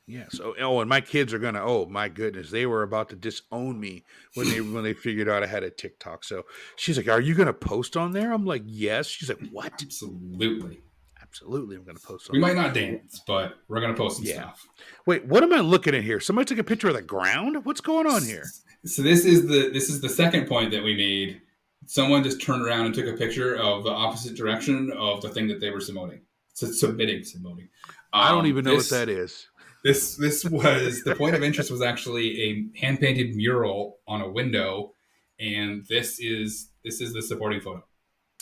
Yeah. 0.07 0.25
So 0.29 0.55
oh, 0.61 0.81
and 0.81 0.89
my 0.89 1.01
kids 1.01 1.33
are 1.33 1.39
gonna. 1.39 1.65
Oh 1.65 1.87
my 1.87 2.11
goodness, 2.11 2.51
they 2.51 2.67
were 2.67 2.83
about 2.83 3.09
to 3.09 3.17
disown 3.17 3.81
me 3.81 4.05
when 4.35 4.51
they 4.51 4.61
when 4.61 4.85
they 4.85 4.93
figured 5.07 5.31
out 5.31 5.43
I 5.43 5.47
had 5.47 5.63
a 5.63 5.71
TikTok. 5.71 6.25
So 6.25 6.43
she's 6.77 6.99
like, 6.99 7.09
"Are 7.09 7.23
you 7.23 7.35
gonna 7.35 7.55
post 7.55 7.97
on 7.97 8.13
there?" 8.13 8.31
I'm 8.33 8.45
like, 8.45 8.65
"Yes." 8.67 9.07
She's 9.07 9.31
like, 9.31 9.41
"What?" 9.51 9.73
Absolutely. 9.81 10.83
Absolutely, 11.23 11.77
I'm 11.77 11.85
gonna 11.85 11.99
post. 11.99 12.29
On 12.29 12.35
We 12.35 12.39
might 12.41 12.53
there." 12.53 12.63
not 12.65 12.75
dance, 12.75 13.23
but 13.27 13.55
we're 13.67 13.81
going 13.81 13.95
to 13.95 13.97
post 13.99 14.19
some 14.19 14.27
Yeah. 14.27 14.35
stuff. 14.35 14.67
Wait, 15.07 15.25
what 15.25 15.43
am 15.43 15.55
I 15.55 15.61
looking 15.61 15.95
at 15.95 16.03
here? 16.05 16.21
Somebody 16.21 16.45
took 16.45 16.59
a 16.59 16.65
picture 16.65 16.89
of 16.89 16.95
the 16.95 17.01
ground. 17.03 17.65
What's 17.65 17.81
going 17.81 18.07
on 18.07 18.25
here? 18.25 18.45
So 18.87 19.01
this 19.01 19.25
is 19.25 19.47
the 19.47 19.71
this 19.73 19.89
is 19.89 20.03
the 20.03 20.11
second 20.11 20.47
point 20.47 20.71
that 20.73 20.83
we 20.85 20.95
made. 20.95 21.41
Someone 21.87 22.23
just 22.23 22.41
turned 22.41 22.63
around 22.65 22.87
and 22.87 22.95
took 22.95 23.07
a 23.07 23.13
picture 23.17 23.57
of 23.57 23.85
the 23.85 23.91
opposite 23.91 24.37
direction 24.37 24.93
of 24.99 25.21
the 25.23 25.29
thing 25.29 25.49
that 25.49 25.61
they 25.61 25.71
were 25.71 25.81
submitting. 25.81 26.23
Submitting, 26.55 27.25
submitting. 27.25 27.69
I 28.13 28.31
don't 28.31 28.41
Um, 28.41 28.47
even 28.47 28.65
know 28.65 28.77
this- 28.77 28.91
what 28.91 29.07
that 29.07 29.09
is. 29.09 29.49
This 29.83 30.17
this 30.17 30.45
was 30.47 31.03
the 31.03 31.15
point 31.15 31.35
of 31.37 31.43
interest 31.43 31.71
was 31.71 31.83
actually 31.83 32.41
a 32.43 32.79
hand 32.81 33.01
painted 33.01 33.37
mural 33.37 33.99
on 34.09 34.23
a 34.23 34.29
window, 34.31 34.95
and 35.39 35.85
this 35.91 36.19
is 36.21 36.71
this 36.85 37.01
is 37.03 37.13
the 37.13 37.21
supporting 37.23 37.61
photo. 37.61 37.85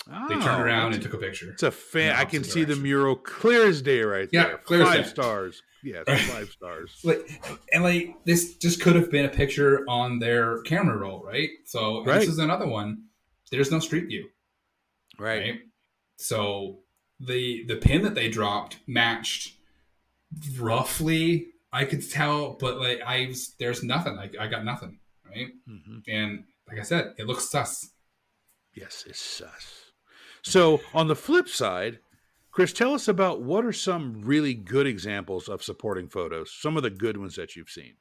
They 0.06 0.12
Oh, 0.34 0.40
turned 0.40 0.62
around 0.62 0.94
and 0.94 1.02
took 1.02 1.14
a 1.14 1.18
picture. 1.18 1.50
It's 1.50 1.62
a 1.64 1.70
fan. 1.72 2.14
I 2.16 2.24
can 2.26 2.44
see 2.44 2.62
the 2.64 2.76
mural 2.76 3.16
clear 3.16 3.66
as 3.66 3.82
day 3.82 4.02
right 4.02 4.28
Yeah, 4.32 4.44
there. 4.48 4.58
clear 4.58 4.82
as 4.82 4.88
Five 4.88 5.06
stars. 5.08 5.62
Yeah, 5.82 6.02
five 6.04 6.50
stars. 6.50 7.00
Like, 7.04 7.28
and 7.72 7.82
like 7.82 8.14
this 8.24 8.56
just 8.56 8.80
could 8.80 8.94
have 8.94 9.10
been 9.10 9.24
a 9.24 9.28
picture 9.28 9.84
on 9.88 10.18
their 10.20 10.62
camera 10.62 10.96
roll, 10.96 11.22
right? 11.24 11.50
So 11.66 12.04
Right. 12.04 12.20
this 12.20 12.28
is 12.28 12.38
another 12.38 12.66
one. 12.68 13.04
There's 13.52 13.70
no 13.70 13.78
street 13.78 14.06
view, 14.08 14.28
Right. 15.18 15.40
right? 15.42 15.60
So 16.16 16.80
the 17.20 17.64
the 17.66 17.76
pin 17.76 18.02
that 18.02 18.16
they 18.16 18.28
dropped 18.28 18.78
matched 18.88 19.54
roughly. 20.58 21.48
I 21.74 21.84
could 21.86 22.08
tell, 22.10 22.52
but 22.60 22.78
like 22.78 23.00
I 23.06 23.26
was, 23.28 23.54
there's 23.58 23.82
nothing. 23.82 24.14
Like 24.16 24.34
I 24.38 24.46
got 24.46 24.64
nothing, 24.64 24.98
right? 25.28 25.48
hmm 25.66 25.98
And 26.06 26.44
like 26.68 26.78
I 26.78 26.82
said, 26.82 27.14
it 27.18 27.26
looks 27.26 27.48
sus. 27.50 27.90
Yes, 28.74 29.04
it's 29.06 29.20
sus. 29.20 29.92
So 30.42 30.80
on 30.92 31.08
the 31.08 31.16
flip 31.16 31.48
side, 31.48 32.00
Chris, 32.50 32.72
tell 32.74 32.92
us 32.92 33.08
about 33.08 33.40
what 33.40 33.64
are 33.64 33.72
some 33.72 34.20
really 34.22 34.52
good 34.52 34.86
examples 34.86 35.48
of 35.48 35.62
supporting 35.62 36.08
photos. 36.08 36.52
Some 36.52 36.76
of 36.76 36.82
the 36.82 36.90
good 36.90 37.16
ones 37.16 37.36
that 37.36 37.56
you've 37.56 37.70
seen. 37.70 37.94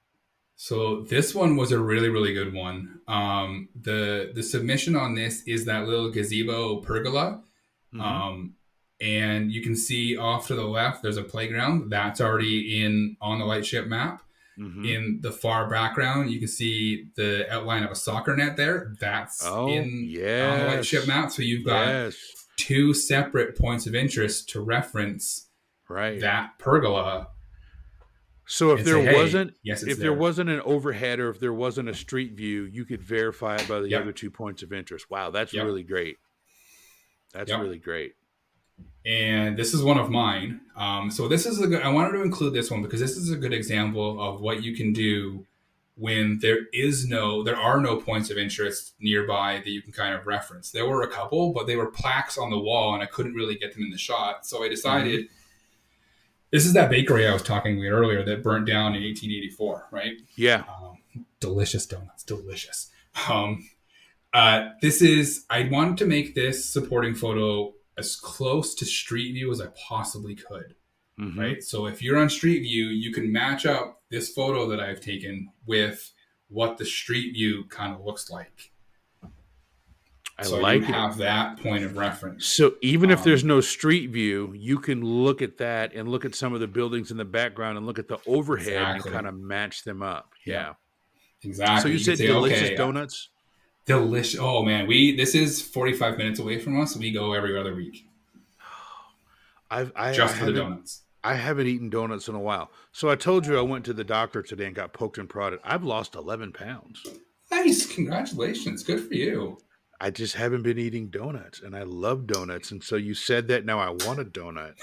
So 0.64 1.02
this 1.10 1.34
one 1.34 1.56
was 1.56 1.72
a 1.72 1.80
really, 1.80 2.10
really 2.10 2.36
good 2.36 2.54
one. 2.54 3.00
Um, 3.08 3.70
the 3.74 4.32
the 4.36 4.44
submission 4.44 4.96
on 4.96 5.16
this 5.16 5.42
is 5.48 5.66
that 5.66 5.88
little 5.88 6.12
gazebo 6.12 6.82
pergola. 6.82 7.42
Mhm. 7.92 8.00
Um, 8.00 8.54
and 9.02 9.52
you 9.52 9.64
can 9.64 9.76
see 9.76 10.16
off 10.16 10.46
to 10.48 10.54
the 10.54 10.68
left, 10.68 11.02
there's 11.02 11.18
a 11.18 11.24
playground 11.24 11.90
that's 11.90 12.22
already 12.22 12.80
in 12.80 13.18
on 13.20 13.40
the 13.40 13.46
lightship 13.46 13.88
map. 13.88 14.22
Mhm. 14.60 14.88
In 14.88 15.20
the 15.22 15.32
far 15.32 15.68
background, 15.68 16.30
you 16.30 16.38
can 16.38 16.48
see 16.48 17.08
the 17.16 17.52
outline 17.52 17.84
of 17.84 17.90
a 17.90 17.96
soccer 17.96 18.38
net 18.38 18.56
there. 18.56 18.94
That's 19.00 19.44
Oh, 19.44 19.68
in 19.68 19.82
on 19.82 19.90
the 19.90 20.20
yes. 20.20 20.76
lightship 20.76 21.08
map. 21.08 21.32
So 21.32 21.42
you've 21.42 21.66
got 21.66 21.88
yes, 21.88 22.16
two 22.58 22.94
separate 22.94 23.58
points 23.58 23.88
of 23.88 23.96
interest 23.96 24.50
to 24.50 24.62
reference 24.62 25.48
right. 25.90 26.20
that 26.20 26.60
pergola. 26.60 27.30
So 28.52 28.72
if 28.72 28.84
there 28.84 28.96
say, 28.96 29.06
hey, 29.06 29.16
wasn't, 29.16 29.54
yes, 29.64 29.82
if 29.82 29.98
there 29.98 30.10
there. 30.10 30.14
wasn't 30.14 30.50
an 30.50 30.62
overhead 30.62 31.20
or 31.20 31.30
if 31.30 31.40
there 31.40 31.54
wasn't 31.54 31.88
a 31.90 31.94
street 31.94 32.34
view, 32.34 32.64
you 32.64 32.84
could 32.86 33.02
verify 33.02 33.56
it 33.56 33.68
by 33.68 33.80
the 33.80 33.88
Yep. 33.90 34.02
other 34.02 34.12
two 34.12 34.30
points 34.30 34.62
of 34.62 34.74
interest. 34.74 35.10
Wow, 35.10 35.32
that's 35.32 35.54
Yep. 35.54 35.66
really 35.66 35.84
great. 35.84 36.18
That's 37.34 37.50
Yep. 37.50 37.62
really 37.62 37.78
great. 37.80 38.14
and 39.06 39.58
this 39.58 39.74
is 39.74 39.82
one 39.82 39.98
of 39.98 40.10
mine. 40.12 40.62
Um, 40.76 41.10
so 41.10 41.28
this 41.28 41.46
is 41.48 41.60
a 41.62 41.66
good. 41.68 41.82
I 41.82 41.90
wanted 41.90 42.12
to 42.18 42.22
include 42.22 42.54
this 42.54 42.70
one 42.70 42.82
because 42.84 43.00
this 43.00 43.18
is 43.18 43.32
a 43.32 43.36
good 43.36 43.54
example 43.54 44.22
of 44.22 44.42
what 44.42 44.62
you 44.64 44.76
can 44.76 44.94
do 44.94 45.46
when 45.96 46.38
there 46.40 46.68
is 46.74 47.08
no, 47.08 47.42
there 47.44 47.56
are 47.58 47.80
no 47.80 47.98
points 47.98 48.30
of 48.30 48.38
interest 48.38 48.94
nearby 49.00 49.58
that 49.64 49.70
you 49.70 49.82
can 49.82 49.92
kind 49.92 50.14
of 50.14 50.26
reference. 50.28 50.72
There 50.72 50.88
were 50.88 51.02
a 51.04 51.08
couple, 51.08 51.52
but 51.52 51.66
they 51.68 51.76
were 51.76 51.88
plaques 51.88 52.38
on 52.38 52.50
the 52.52 52.60
wall, 52.60 52.94
and 52.94 53.02
I 53.02 53.08
couldn't 53.08 53.34
really 53.34 53.56
get 53.56 53.74
them 53.74 53.84
in 53.84 53.90
the 53.92 53.98
shot. 53.98 54.46
So 54.46 54.64
I 54.64 54.68
decided. 54.70 55.28
This 56.52 56.66
is 56.66 56.74
that 56.74 56.90
bakery 56.90 57.28
I 57.28 57.34
was 57.34 57.44
talking 57.44 57.78
about 57.78 57.92
earlier 57.96 58.24
that 58.26 58.44
burnt 58.44 58.68
down 58.68 58.94
in 58.96 59.04
1884, 59.04 59.88
right? 59.92 60.14
Yeah. 60.36 60.64
Um, 60.68 61.26
delicious 61.40 61.86
donuts, 61.86 62.24
delicious. 62.24 62.92
Um, 63.30 63.68
uh, 64.34 64.70
this 64.82 65.02
is 65.02 65.46
I 65.50 65.64
wanted 65.72 65.98
to 66.00 66.06
make 66.06 66.36
this 66.36 66.66
supporting 66.66 67.16
photo 67.16 67.74
as 67.98 68.16
close 68.16 68.74
to 68.76 68.86
Street 68.86 69.34
View 69.34 69.52
as 69.52 69.62
I 69.62 69.68
possibly 69.88 70.36
could. 70.36 70.76
Mhm. 71.20 71.38
Right. 71.38 71.64
So 71.64 71.86
if 71.86 72.02
you're 72.02 72.18
on 72.18 72.30
Street 72.30 72.62
View, 72.62 72.88
you 72.88 73.12
can 73.14 73.32
match 73.32 73.66
up 73.66 74.02
this 74.10 74.34
photo 74.34 74.68
that 74.70 74.80
I've 74.80 75.02
taken 75.02 75.50
with 75.66 76.12
what 76.48 76.78
the 76.78 76.86
Street 76.86 77.34
View 77.34 77.66
kind 77.70 77.94
of 77.94 78.04
looks 78.04 78.30
like. 78.30 78.71
I 80.40 80.44
so 80.44 80.60
like 80.60 80.82
you 80.82 80.88
it. 80.88 80.92
have 80.94 81.18
that 81.18 81.58
point 81.60 81.84
of 81.84 81.98
reference. 81.98 82.46
So 82.48 82.76
even 82.82 83.12
if 83.12 83.20
Um, 83.20 83.26
there's 83.26 83.44
no 83.44 83.62
street 83.62 84.10
view, 84.10 84.54
you 84.58 84.80
can 84.80 85.04
look 85.04 85.42
at 85.42 85.58
that 85.58 85.94
and 85.94 86.10
look 86.10 86.26
at 86.26 86.34
some 86.36 86.54
of 86.54 86.60
the 86.60 86.68
buildings 86.68 87.12
in 87.12 87.18
the 87.18 87.26
background 87.26 87.78
and 87.78 87.86
look 87.86 88.00
at 88.00 88.08
the 88.08 88.18
overhead 88.26 88.68
Exactly. 88.96 89.10
and 89.12 89.14
kind 89.14 89.28
of 89.28 89.36
match 89.40 89.84
them 89.84 90.02
up. 90.02 90.34
Yeah. 90.46 90.54
Yeah. 90.54 90.74
Exactly. 91.44 91.82
So 91.82 91.88
you 91.88 91.96
can 91.98 92.04
said 92.06 92.18
say, 92.20 92.28
delicious 92.28 92.62
okay, 92.64 92.76
donuts. 92.76 93.30
Delicious. 93.86 94.40
Oh 94.40 94.64
man, 94.64 94.88
we 94.88 95.16
this 95.16 95.34
is 95.36 95.62
45 95.62 96.18
minutes 96.18 96.40
away 96.40 96.60
from 96.60 96.80
us. 96.80 96.96
We 96.96 97.12
go 97.12 97.34
every 97.34 97.58
other 97.58 97.74
week 97.76 98.06
I've 99.72 99.92
I, 99.96 100.14
just 100.14 100.36
I 100.36 100.40
for 100.40 100.46
the 100.46 100.54
donuts. 100.54 101.02
I 101.24 101.36
haven't 101.36 101.68
eaten 101.68 101.90
donuts 101.90 102.28
in 102.28 102.36
a 102.36 102.40
while. 102.40 102.72
So 102.92 103.10
I 103.10 103.16
told 103.16 103.46
you 103.46 103.58
I 103.58 103.62
went 103.62 103.86
to 103.86 103.94
the 103.94 104.04
doctor 104.04 104.42
today 104.42 104.66
and 104.66 104.76
got 104.76 104.92
poked 104.94 105.18
and 105.20 105.30
prodded. 105.30 105.60
I've 105.64 105.84
lost 105.84 106.16
11 106.16 106.52
pounds. 106.52 107.06
Nice. 107.52 107.86
Congratulations. 107.94 108.82
Good 108.84 109.08
for 109.08 109.14
you. 109.14 109.60
I 110.04 110.10
just 110.10 110.34
haven't 110.34 110.64
been 110.64 110.80
eating 110.80 111.10
donuts 111.10 111.62
and 111.62 111.76
I 111.76 111.84
love 111.84 112.26
donuts. 112.26 112.72
And 112.72 112.84
so 112.84 112.96
you 112.96 113.14
said 113.14 113.50
that 113.50 113.66
now 113.66 113.78
I 113.78 113.92
want 113.92 114.20
a 114.20 114.26
donut, 114.26 114.74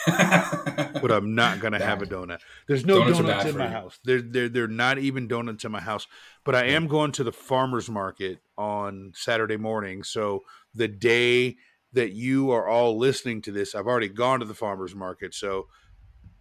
but 1.03 1.11
I'm 1.11 1.35
not 1.35 1.59
going 1.61 1.73
to 1.73 1.85
have 1.85 2.03
a 2.03 2.07
donut. 2.07 2.39
There's 2.69 2.87
no 2.87 3.01
Donuts 3.01 3.19
donuts, 3.19 3.45
in 3.47 3.59
my 3.59 3.65
you. 3.65 3.71
house. 3.73 3.99
There, 4.05 4.23
there, 4.23 4.49
there 4.49 4.63
are 4.63 4.69
not 4.69 4.99
even 4.99 5.27
donuts 5.27 5.65
in 5.65 5.73
my 5.73 5.81
house. 5.81 6.07
But 6.45 6.55
I 6.55 6.67
am 6.67 6.87
going 6.87 7.11
to 7.13 7.25
the 7.25 7.33
farmer's 7.33 7.91
market 7.91 8.39
on 8.57 9.11
Saturday 9.17 9.57
morning. 9.57 10.05
So 10.05 10.45
the 10.73 10.87
day 10.87 11.57
that 11.95 12.13
you 12.13 12.53
are 12.53 12.69
all 12.69 12.97
listening 12.97 13.43
to 13.43 13.51
this, 13.51 13.75
I've 13.75 13.89
already 13.89 14.09
gone 14.09 14.39
to 14.39 14.47
the 14.47 14.55
farmer's 14.55 14.95
market. 14.95 15.35
So 15.35 15.67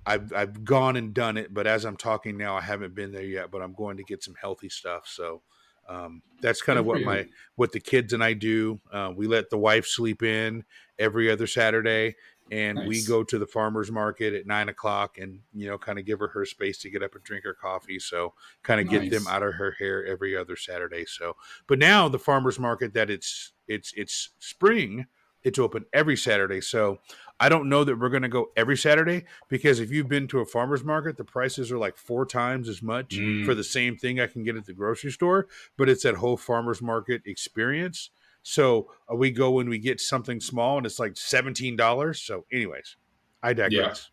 I've, 0.05 0.31
I've 0.33 0.63
gone 0.63 0.97
and 0.97 1.15
done 1.15 1.37
it. 1.37 1.51
But 1.51 1.65
as 1.65 1.83
I'm 1.83 1.97
talking 1.97 2.37
now, 2.37 2.55
I 2.55 2.61
haven't 2.61 2.93
been 2.93 3.11
there 3.11 3.23
yet, 3.23 3.49
but 3.49 3.63
I'm 3.63 3.73
going 3.73 3.97
to 3.97 4.03
get 4.03 4.23
some 4.23 4.35
healthy 4.39 4.69
stuff. 4.69 5.07
So 5.07 5.41
um, 5.87 6.21
that's 6.41 6.61
kind 6.61 6.77
of 6.77 6.85
Good 6.85 6.99
for 6.99 7.05
what 7.05 7.05
my 7.05 7.25
what 7.55 7.71
the 7.71 7.79
kids 7.79 8.13
and 8.13 8.23
I 8.23 8.33
do. 8.33 8.79
Uh, 8.91 9.11
we 9.15 9.27
let 9.27 9.49
the 9.49 9.57
wife 9.57 9.87
sleep 9.87 10.23
in 10.23 10.63
every 10.99 11.31
other 11.31 11.47
Saturday, 11.47 12.15
and 12.51 12.87
we 12.87 13.03
go 13.05 13.23
to 13.23 13.39
the 13.39 13.47
farmers 13.47 13.91
market 13.91 14.33
at 14.33 14.45
nine 14.45 14.69
o'clock, 14.69 15.17
and 15.17 15.39
you 15.53 15.67
know, 15.67 15.77
kind 15.77 15.99
of 15.99 16.05
give 16.05 16.19
her 16.19 16.27
her 16.29 16.45
space 16.45 16.77
to 16.79 16.89
get 16.89 17.03
up 17.03 17.15
and 17.15 17.23
drink 17.23 17.43
her 17.43 17.53
coffee. 17.53 17.99
So, 17.99 18.33
kind 18.63 18.81
of 18.81 18.89
get 18.89 19.09
them 19.09 19.27
out 19.27 19.43
of 19.43 19.53
her 19.53 19.75
hair 19.79 20.05
every 20.05 20.35
other 20.35 20.55
Saturday. 20.55 21.05
So, 21.05 21.35
but 21.67 21.79
now 21.79 22.07
the 22.07 22.19
farmers 22.19 22.59
market 22.59 22.93
that 22.93 23.09
it's 23.09 23.53
it's 23.67 23.93
it's 23.95 24.31
spring, 24.39 25.07
it's 25.47 25.59
open 25.59 25.85
every 25.93 26.17
Saturday. 26.17 26.61
So. 26.61 26.99
I 27.39 27.49
don't 27.49 27.69
know 27.69 27.83
that 27.83 27.99
we're 27.99 28.09
going 28.09 28.23
to 28.23 28.29
go 28.29 28.49
every 28.57 28.75
Saturday 28.75 29.25
because 29.47 29.79
if 29.79 29.91
you've 29.91 30.07
been 30.09 30.27
to 30.29 30.39
a 30.39 30.45
farmer's 30.47 30.83
market, 30.83 31.17
the 31.17 31.23
prices 31.23 31.71
are 31.71 31.77
like 31.77 31.95
four 31.95 32.25
times 32.25 32.67
as 32.67 32.81
much 32.81 33.09
Mm. 33.09 33.45
for 33.45 33.53
the 33.53 33.63
same 33.63 33.95
thing 33.95 34.19
I 34.19 34.25
can 34.25 34.43
get 34.43 34.55
at 34.55 34.65
the 34.65 34.73
grocery 34.73 35.11
store 35.11 35.47
but 35.77 35.87
it's 35.87 36.01
that 36.01 36.15
whole 36.15 36.35
farmers 36.35 36.81
market 36.81 37.21
experience. 37.27 38.09
So 38.41 38.89
uh, 39.07 39.15
we 39.15 39.29
go 39.29 39.59
and 39.59 39.69
we 39.69 39.77
get 39.77 40.01
something 40.01 40.39
small, 40.39 40.77
and 40.77 40.85
it's 40.87 40.97
like 40.97 41.15
seventeen 41.15 41.75
dollars. 41.75 42.19
So, 42.19 42.45
anyways, 42.51 42.95
I 43.43 43.53
digress. 43.53 44.09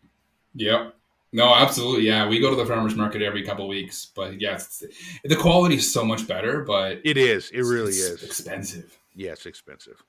Yep. 0.53 0.93
No, 1.33 1.51
absolutely. 1.55 2.05
Yeah, 2.05 2.27
we 2.29 2.39
go 2.39 2.51
to 2.51 2.55
the 2.55 2.65
farmers 2.67 2.93
market 2.93 3.23
every 3.23 3.41
couple 3.41 3.67
weeks, 3.67 4.05
but 4.15 4.39
yeah, 4.39 4.59
the 5.23 5.35
quality 5.35 5.77
is 5.77 5.91
so 5.91 6.05
much 6.05 6.27
better. 6.27 6.61
But 6.61 6.99
It 7.03 7.17
is. 7.17 7.49
It 7.49 7.61
really 7.63 7.93
is. 7.93 8.21
expensive. 8.21 8.99
Yeah, 9.15 9.33
expensive. 9.45 10.03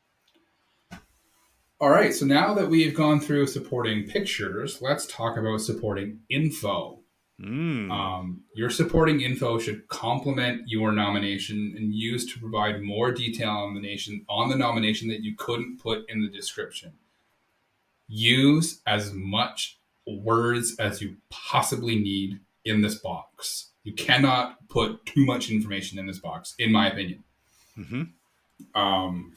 All 1.80 1.90
right. 1.90 2.14
So 2.14 2.24
now 2.24 2.54
that 2.54 2.68
we've 2.68 2.94
gone 2.94 3.20
through 3.20 3.46
supporting 3.48 4.04
pictures, 4.04 4.80
let's 4.80 5.06
talk 5.06 5.36
about 5.36 5.60
supporting 5.60 6.20
info. 6.30 7.00
Mm. 7.40 7.90
Um, 7.90 8.44
your 8.54 8.70
supporting 8.70 9.20
info 9.20 9.58
should 9.58 9.86
complement 9.88 10.62
your 10.66 10.90
nomination 10.90 11.74
and 11.76 11.92
used 11.92 12.32
to 12.32 12.40
provide 12.40 12.80
more 12.80 13.12
detail 13.12 13.50
on 13.50 13.74
the 13.74 13.80
nation 13.80 14.24
on 14.26 14.48
the 14.48 14.56
nomination 14.56 15.08
that 15.08 15.20
you 15.22 15.34
couldn't 15.36 15.78
put 15.78 16.08
in 16.08 16.22
the 16.22 16.28
description. 16.30 16.92
Use 18.08 18.80
as 18.86 19.12
much 19.12 19.78
words 20.06 20.76
as 20.78 21.02
you 21.02 21.16
possibly 21.28 21.96
need 21.96 22.40
in 22.64 22.80
this 22.80 22.94
box. 22.94 23.66
You 23.84 23.92
cannot 23.92 24.66
put 24.70 25.04
too 25.04 25.26
much 25.26 25.50
information 25.50 25.98
in 25.98 26.06
this 26.06 26.18
box, 26.18 26.54
in 26.58 26.72
my 26.72 26.88
opinion. 26.90 27.22
hmm 27.74 28.02
Um, 28.74 29.34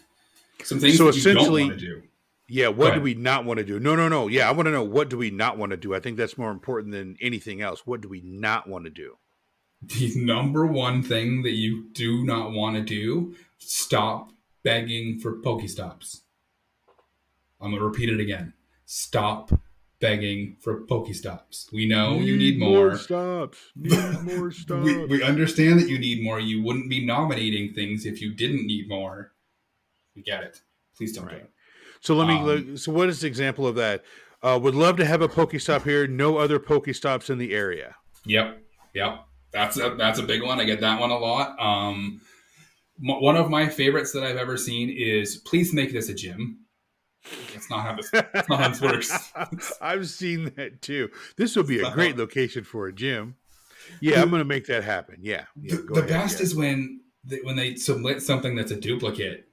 some 0.63 0.79
things 0.79 0.97
So 0.97 1.07
that 1.11 1.17
you 1.17 1.23
don't 1.23 1.35
essentially- 1.35 1.63
want 1.65 1.79
to 1.79 1.85
do. 1.85 2.03
Yeah. 2.49 2.69
What 2.69 2.93
do 2.95 3.01
we 3.01 3.13
not 3.13 3.45
want 3.45 3.59
to 3.59 3.63
do? 3.63 3.79
No, 3.79 3.95
no, 3.95 4.09
no. 4.09 4.27
Yeah, 4.27 4.49
I 4.49 4.51
want 4.51 4.65
to 4.67 4.71
know 4.71 4.83
what 4.83 5.09
do 5.09 5.17
we 5.17 5.31
not 5.31 5.57
want 5.57 5.71
to 5.71 5.77
do. 5.77 5.95
I 5.95 5.99
think 5.99 6.17
that's 6.17 6.37
more 6.37 6.51
important 6.51 6.93
than 6.93 7.17
anything 7.21 7.61
else. 7.61 7.85
What 7.85 8.01
do 8.01 8.09
we 8.09 8.21
not 8.21 8.67
want 8.67 8.85
to 8.85 8.91
do? 8.91 9.17
the 9.81 10.11
number 10.15 10.65
one 10.65 11.01
thing 11.01 11.43
that 11.43 11.53
you 11.53 11.89
do 11.93 12.23
not 12.23 12.51
want 12.51 12.75
to 12.75 12.81
do 12.81 13.33
stop 13.57 14.31
begging 14.63 15.17
for 15.19 15.37
pokestops 15.41 16.21
i'm 17.61 17.71
going 17.71 17.79
to 17.79 17.85
repeat 17.85 18.09
it 18.09 18.19
again 18.19 18.53
stop 18.85 19.51
begging 20.01 20.57
for 20.59 20.85
pokestops 20.85 21.71
we 21.71 21.87
know 21.87 22.15
you 22.19 22.37
need 22.37 22.59
more 22.59 22.97
stops. 22.97 23.57
Need 23.75 24.21
more 24.23 24.51
stops. 24.51 24.83
we, 24.85 25.05
we 25.05 25.23
understand 25.23 25.79
that 25.79 25.89
you 25.89 25.99
need 25.99 26.23
more 26.23 26.39
you 26.39 26.61
wouldn't 26.63 26.89
be 26.89 27.05
nominating 27.05 27.73
things 27.73 28.05
if 28.05 28.21
you 28.21 28.33
didn't 28.33 28.65
need 28.65 28.87
more 28.89 29.31
we 30.15 30.21
get 30.21 30.43
it 30.43 30.61
please 30.95 31.13
don't 31.13 31.29
do 31.29 31.35
it 31.35 31.49
So 32.01 32.15
let 32.15 32.27
me. 32.27 32.35
Um, 32.35 32.45
look- 32.45 32.77
so 32.77 32.91
what 32.91 33.09
is 33.09 33.21
the 33.21 33.27
example 33.27 33.67
of 33.67 33.75
that? 33.75 34.03
Uh, 34.41 34.57
would 34.61 34.75
love 34.75 34.95
to 34.97 35.05
have 35.05 35.21
a 35.21 35.27
Pokestop 35.27 35.83
here. 35.83 36.07
No 36.07 36.37
other 36.37 36.59
Pokestops 36.59 37.29
in 37.29 37.37
the 37.37 37.53
area. 37.53 37.95
Yep, 38.25 38.61
yep. 38.93 39.25
That's 39.51 39.77
a 39.77 39.95
that's 39.97 40.19
a 40.19 40.23
big 40.23 40.43
one. 40.43 40.59
I 40.59 40.63
get 40.63 40.81
that 40.81 40.99
one 40.99 41.09
a 41.09 41.17
lot. 41.17 41.59
Um, 41.59 42.21
m- 43.03 43.21
one 43.21 43.35
of 43.35 43.49
my 43.49 43.67
favorites 43.67 44.11
that 44.13 44.23
I've 44.23 44.37
ever 44.37 44.55
seen 44.55 44.89
is 44.89 45.37
please 45.37 45.73
make 45.73 45.91
this 45.91 46.07
a 46.09 46.13
gym. 46.13 46.65
That's 47.53 47.69
not 47.69 47.81
how 47.81 47.95
this, 47.95 48.09
that's 48.11 48.47
not 48.47 48.59
how 48.59 48.69
this 48.69 48.81
works. 48.81 49.33
I've 49.81 50.07
seen 50.07 50.53
that 50.55 50.81
too. 50.81 51.09
This 51.35 51.55
would 51.55 51.67
be 51.67 51.79
a 51.79 51.91
great 51.91 52.17
location 52.17 52.63
for 52.63 52.87
a 52.87 52.93
gym. 52.93 53.35
Yeah, 54.01 54.21
I'm 54.21 54.29
going 54.29 54.39
to 54.39 54.45
make 54.45 54.67
that 54.67 54.83
happen. 54.83 55.17
Yeah. 55.21 55.45
yeah 55.59 55.75
the, 55.75 55.81
the 55.81 55.93
ahead, 55.93 56.07
best 56.07 56.37
yeah. 56.37 56.43
is 56.43 56.55
when 56.55 57.01
they, 57.23 57.39
when 57.43 57.55
they 57.55 57.75
submit 57.75 58.21
something 58.21 58.55
that's 58.55 58.71
a 58.71 58.79
duplicate, 58.79 59.45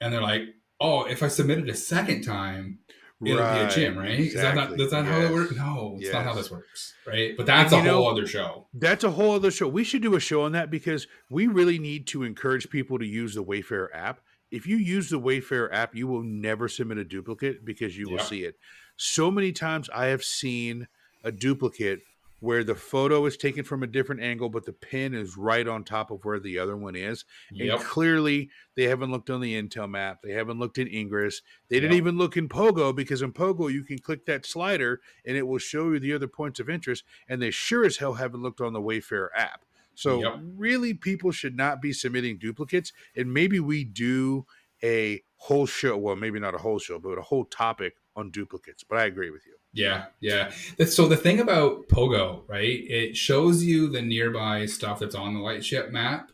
and 0.00 0.12
they're 0.12 0.22
like, 0.22 0.42
"Oh, 0.80 1.04
if 1.04 1.22
I 1.22 1.28
submit 1.28 1.58
it 1.58 1.68
a 1.68 1.74
second 1.74 2.22
time, 2.22 2.78
it'll 3.24 3.38
be 3.38 3.60
a 3.60 3.70
gym, 3.70 3.96
right? 3.96 4.18
Is 4.20 4.34
that 4.34 4.54
not 4.54 4.72
exactly. 4.72 4.76
that's 4.78 4.92
not 4.92 5.06
how 5.06 5.18
Yes. 5.20 5.30
it 5.30 5.34
works? 5.34 5.56
No, 5.56 5.96
it's 6.00 6.12
not 6.12 6.24
how 6.24 6.34
this 6.34 6.50
works, 6.50 6.94
right? 7.06 7.34
But 7.36 7.46
that's 7.46 7.72
And 7.72 7.86
a 7.86 7.92
whole 7.92 8.04
know- 8.04 8.10
other 8.10 8.26
show. 8.26 8.68
That's 8.74 9.04
a 9.04 9.10
whole 9.12 9.32
other 9.34 9.50
show. 9.50 9.68
We 9.68 9.84
should 9.84 10.02
do 10.02 10.14
a 10.14 10.20
show 10.20 10.42
on 10.42 10.52
that 10.52 10.70
because 10.70 11.06
we 11.30 11.46
really 11.46 11.78
need 11.78 12.06
to 12.08 12.22
encourage 12.24 12.68
people 12.68 12.98
to 12.98 13.06
use 13.06 13.34
the 13.34 13.42
Wayfarer 13.42 13.90
app. 13.94 14.20
If 14.50 14.66
you 14.66 14.76
use 14.76 15.10
the 15.10 15.18
Wayfarer 15.18 15.72
app, 15.72 15.94
you 15.94 16.06
will 16.06 16.22
never 16.22 16.68
submit 16.68 16.98
a 16.98 17.04
duplicate 17.04 17.64
because 17.64 17.96
you 17.96 18.08
will 18.08 18.18
Yeah. 18.18 18.22
see 18.24 18.44
it. 18.44 18.58
So 18.96 19.30
many 19.30 19.52
times 19.52 19.88
I 19.94 20.06
have 20.06 20.22
seen 20.24 20.86
a 21.24 21.32
duplicate 21.32 22.02
where 22.38 22.62
the 22.62 22.74
photo 22.74 23.24
is 23.26 23.36
taken 23.36 23.64
from 23.64 23.82
a 23.82 23.86
different 23.86 24.20
angle, 24.20 24.48
but 24.50 24.66
the 24.66 24.72
pin 24.72 25.14
is 25.14 25.36
right 25.36 25.66
on 25.66 25.82
top 25.84 26.10
of 26.10 26.24
where 26.24 26.38
the 26.38 26.58
other 26.58 26.76
one 26.76 26.94
is. 26.94 27.24
And 27.58 27.78
clearly, 27.78 28.50
they 28.74 28.84
haven't 28.84 29.10
looked 29.10 29.30
on 29.30 29.40
the 29.40 29.54
Intel 29.60 29.88
map. 29.88 30.20
They 30.22 30.32
haven't 30.32 30.58
looked 30.58 30.76
in 30.78 30.86
Ingress. 30.86 31.40
They 31.68 31.80
didn't 31.80 31.92
Yep. 31.92 31.96
even 31.96 32.18
look 32.18 32.36
in 32.36 32.48
Pogo 32.48 32.94
because 32.94 33.22
in 33.22 33.32
Pogo, 33.32 33.72
you 33.72 33.84
can 33.84 33.98
click 33.98 34.26
that 34.26 34.44
slider 34.44 35.00
and 35.24 35.36
it 35.36 35.46
will 35.46 35.58
show 35.58 35.92
you 35.92 35.98
the 35.98 36.12
other 36.12 36.28
points 36.28 36.60
of 36.60 36.68
interest. 36.68 37.04
And 37.28 37.40
they 37.40 37.50
sure 37.50 37.84
as 37.84 37.96
hell 37.96 38.14
haven't 38.14 38.42
looked 38.42 38.60
on 38.60 38.74
the 38.74 38.82
Wayfarer 38.82 39.34
app. 39.34 39.64
So, 39.94 40.20
Yep. 40.20 40.32
really, 40.34 40.92
people 40.92 41.30
should 41.32 41.56
not 41.56 41.80
be 41.80 41.92
submitting 41.94 42.38
duplicates. 42.38 42.92
And 43.14 43.32
maybe 43.32 43.58
we 43.60 43.82
do 43.84 44.46
a 44.82 45.22
whole 45.36 45.64
show. 45.66 45.96
Well, 45.96 46.16
maybe 46.16 46.38
not 46.38 46.54
a 46.54 46.58
whole 46.58 46.78
show, 46.78 46.98
but 46.98 47.16
a 47.18 47.22
whole 47.22 47.46
topic 47.46 47.96
on 48.14 48.30
duplicates. 48.30 48.84
But 48.84 48.98
I 48.98 49.04
agree 49.06 49.30
with 49.30 49.46
you. 49.46 49.56
Yeah, 49.76 50.06
yeah. 50.20 50.52
So 50.86 51.06
the 51.06 51.18
thing 51.18 51.38
about 51.38 51.86
Pogo, 51.88 52.48
right? 52.48 52.62
It 52.88 53.14
shows 53.16 53.62
you 53.62 53.88
the 53.88 54.00
nearby 54.00 54.64
stuff 54.64 54.98
that's 55.00 55.14
on 55.14 55.34
the 55.34 55.40
lightship 55.40 55.92
map 55.92 56.30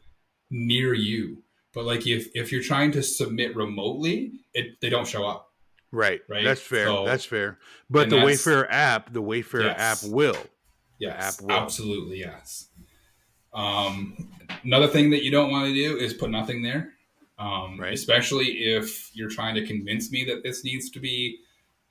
near 0.48 0.94
you. 0.94 1.42
But 1.74 1.84
like 1.84 2.06
if 2.06 2.28
if 2.36 2.52
you're 2.52 2.62
trying 2.62 2.92
to 2.92 3.02
submit 3.02 3.56
remotely, 3.56 4.32
it 4.54 4.80
they 4.80 4.88
don't 4.90 5.08
show 5.08 5.26
up. 5.26 5.48
Right. 5.90 6.20
Right. 6.28 6.44
That's 6.44 6.60
fair. 6.60 6.86
So- 6.86 7.04
that's 7.04 7.24
fair. 7.24 7.58
But 7.90 8.10
the 8.10 8.20
Wayfarer 8.24 8.70
app, 8.70 9.12
the 9.12 9.20
Wayfarer 9.22 9.64
Yes. 9.64 10.04
app 10.04 10.10
will. 10.12 10.36
Yes, 11.00 11.38
app 11.40 11.42
will. 11.44 11.52
absolutely 11.52 12.20
yes. 12.20 12.68
Um, 13.52 14.16
another 14.62 14.86
thing 14.86 15.10
that 15.10 15.22
you 15.24 15.30
don't 15.30 15.50
want 15.50 15.66
to 15.66 15.74
do 15.74 15.96
is 15.98 16.14
put 16.14 16.30
nothing 16.30 16.62
there, 16.62 16.94
um, 17.38 17.78
Right. 17.78 17.92
especially 17.92 18.46
if 18.74 19.10
you're 19.14 19.28
trying 19.28 19.54
to 19.56 19.66
convince 19.66 20.10
me 20.12 20.24
that 20.26 20.42
this 20.42 20.64
needs 20.64 20.90
to 20.90 21.00
be 21.00 21.38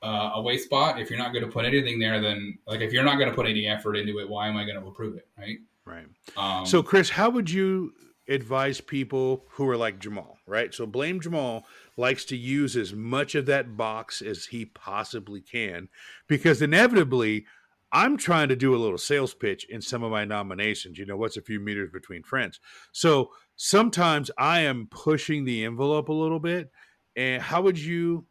uh, 0.04 0.32
a 0.36 0.42
Wayspot. 0.42 1.00
If 1.00 1.10
you're 1.10 1.20
not 1.20 1.34
going 1.34 1.46
to 1.46 1.52
put 1.52 1.66
anything 1.66 2.00
there, 2.00 2.22
then 2.22 2.58
like 2.68 2.82
if 2.82 2.92
you're 2.92 3.04
not 3.04 3.18
going 3.18 3.30
to 3.30 3.36
put 3.36 3.48
any 3.48 3.68
effort 3.68 3.96
into 3.96 4.20
it, 4.20 4.30
why 4.30 4.48
am 4.48 4.58
I 4.58 4.64
going 4.64 4.80
to 4.80 4.88
approve 4.88 5.16
it, 5.16 5.28
right? 5.38 5.58
Right. 5.86 6.08
Um, 6.38 6.66
So, 6.66 6.84
Chris, 6.84 7.10
how 7.10 7.30
would 7.30 7.50
you 7.50 7.94
advise 8.28 8.80
people 8.80 9.46
who 9.50 9.68
are 9.68 9.78
like 9.78 10.00
Jamal, 10.00 10.38
right? 10.48 10.74
So, 10.74 10.86
Blame 10.86 11.20
Jamal 11.20 11.66
likes 11.98 12.26
to 12.26 12.38
use 12.38 12.76
as 12.76 12.94
much 12.94 13.36
of 13.36 13.46
that 13.48 13.78
box 13.78 14.22
as 14.22 14.46
he 14.46 14.66
possibly 14.66 15.42
can 15.42 15.90
because 16.28 16.62
inevitably, 16.62 17.46
I'm 17.94 18.16
trying 18.16 18.48
to 18.50 18.56
do 18.56 18.74
a 18.74 18.78
little 18.78 18.98
sales 18.98 19.34
pitch 19.34 19.66
in 19.70 19.82
some 19.82 20.02
of 20.02 20.12
my 20.12 20.24
nominations. 20.24 20.98
You 20.98 21.06
know, 21.06 21.18
what's 21.18 21.36
a 21.36 21.42
few 21.42 21.60
meters 21.60 21.90
between 21.92 22.24
friends? 22.24 22.60
So, 22.92 23.32
sometimes 23.56 24.32
I 24.38 24.62
am 24.62 24.88
pushing 24.90 25.46
the 25.46 25.66
envelope 25.66 26.10
a 26.10 26.14
little 26.14 26.40
bit. 26.40 26.72
And 27.18 27.42
how 27.42 27.62
would 27.64 27.78
you 27.78 28.26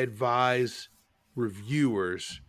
advise 0.00 0.88
reviewers 1.34 2.40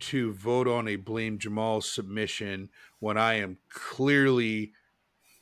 to 0.00 0.32
vote 0.32 0.68
on 0.68 0.88
a 0.88 0.96
Blame 0.96 1.38
Jamal 1.38 1.80
submission 1.80 2.68
when 3.00 3.18
I 3.18 3.34
am 3.34 3.58
clearly 3.70 4.72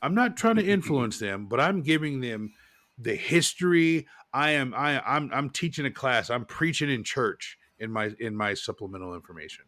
I'm 0.03 0.15
not 0.15 0.37
trying 0.37 0.57
to 0.57 0.67
influence 0.67 1.19
them, 1.19 1.47
but 1.47 1.61
I'm 1.61 1.83
giving 1.83 2.21
them 2.21 2.53
the 2.99 3.15
history. 3.15 4.07
I 4.33 4.51
am 4.53 4.75
I 4.75 5.01
I'm 5.01 5.31
I'm 5.33 5.51
teaching 5.51 5.87
a 5.87 5.91
class. 5.91 6.31
I'm 6.31 6.45
preaching 6.45 6.91
in 6.91 7.05
church 7.05 7.59
in 7.79 7.91
my 7.91 8.11
in 8.19 8.37
my 8.37 8.55
supplemental 8.55 9.15
information. 9.15 9.65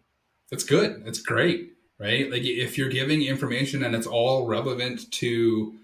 That's 0.51 0.65
good. 0.65 1.05
That's 1.05 1.21
great, 1.21 1.73
right? 1.99 2.31
Like 2.31 2.43
if 2.43 2.79
you're 2.79 2.89
giving 2.89 3.23
information 3.23 3.85
and 3.85 3.95
it's 3.95 4.07
all 4.07 4.47
relevant 4.47 5.11
to 5.13 5.75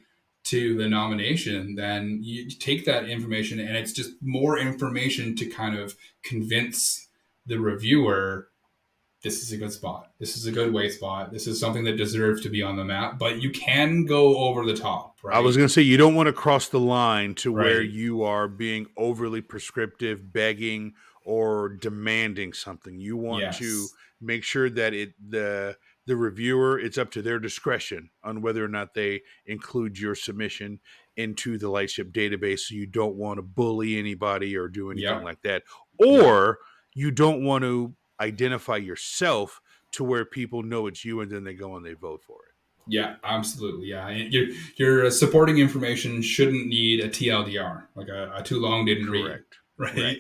to 0.44 0.76
the 0.76 0.88
nomination, 0.88 1.74
then 1.74 2.20
you 2.22 2.48
take 2.50 2.84
that 2.84 3.08
information 3.08 3.58
and 3.58 3.76
it's 3.76 3.92
just 3.92 4.12
more 4.20 4.58
information 4.58 5.34
to 5.36 5.46
kind 5.46 5.76
of 5.76 5.96
convince 6.22 7.08
the 7.46 7.58
reviewer 7.58 8.48
this 9.24 9.42
is 9.42 9.52
a 9.52 9.56
good 9.56 9.72
spot. 9.72 10.10
This 10.20 10.36
is 10.36 10.44
a 10.46 10.52
good 10.52 10.72
way 10.72 10.90
spot. 10.90 11.32
This 11.32 11.46
is 11.46 11.58
something 11.58 11.84
that 11.84 11.96
deserves 11.96 12.42
to 12.42 12.50
be 12.50 12.62
on 12.62 12.76
the 12.76 12.84
map, 12.84 13.18
but 13.18 13.40
you 13.40 13.50
can 13.50 14.04
go 14.04 14.36
over 14.36 14.66
the 14.66 14.76
top, 14.76 15.16
right? 15.22 15.34
I 15.34 15.40
was 15.40 15.56
going 15.56 15.66
to 15.66 15.72
say 15.72 15.80
you 15.80 15.96
don't 15.96 16.14
want 16.14 16.26
to 16.26 16.32
cross 16.34 16.68
the 16.68 16.78
line 16.78 17.34
to 17.36 17.50
where 17.50 17.80
you 17.80 18.22
are 18.22 18.46
being 18.46 18.86
overly 18.98 19.40
prescriptive, 19.40 20.30
begging 20.30 20.92
or 21.24 21.70
demanding 21.70 22.52
something. 22.52 23.00
You 23.00 23.16
want 23.16 23.54
to 23.54 23.86
make 24.20 24.44
sure 24.44 24.68
that 24.68 24.92
it 24.92 25.14
the 25.26 25.78
the 26.06 26.16
reviewer 26.16 26.78
it's 26.78 26.98
up 26.98 27.10
to 27.10 27.22
their 27.22 27.39
discretion 27.39 28.10
on 28.22 28.43
whether 28.43 28.64
or 28.64 28.68
not 28.68 28.94
they 28.94 29.22
include 29.47 29.98
your 29.98 30.14
submission 30.14 30.78
into 31.16 31.56
the 31.59 31.68
lightship 31.68 32.12
database 32.12 32.60
so 32.60 32.74
you 32.74 32.86
don't 32.86 33.16
want 33.16 33.39
to 33.39 33.43
bully 33.43 33.98
anybody 33.98 34.56
or 34.56 34.68
do 34.68 34.90
anything 34.90 35.09
Yeah. 35.09 35.22
like 35.22 35.40
that 35.43 35.62
or 35.98 36.59
you 36.94 37.10
don't 37.10 37.43
want 37.44 37.62
to 37.62 37.94
identify 38.20 38.76
yourself 38.76 39.60
to 39.93 40.05
where 40.05 40.24
people 40.24 40.62
know 40.62 40.86
it's 40.86 41.05
you 41.05 41.20
and 41.20 41.31
then 41.31 41.44
they 41.44 41.55
go 41.55 41.76
and 41.76 41.85
they 41.86 41.94
vote 41.94 42.22
for 42.22 42.39
it 42.48 42.55
Yeah, 42.86 43.16
absolutely. 43.24 43.86
Yeah, 43.89 44.10
your 44.10 44.48
your 44.76 45.10
supporting 45.10 45.56
information 45.59 46.20
shouldn't 46.20 46.66
need 46.66 47.01
a 47.01 47.09
TLDR, 47.09 47.85
like 47.94 48.09
a, 48.09 48.31
a 48.36 48.43
too 48.43 48.60
long 48.60 48.85
didn't 48.85 49.09
read, 49.09 49.24
correct 49.24 49.55
right? 49.78 49.97
Right. 49.97 50.18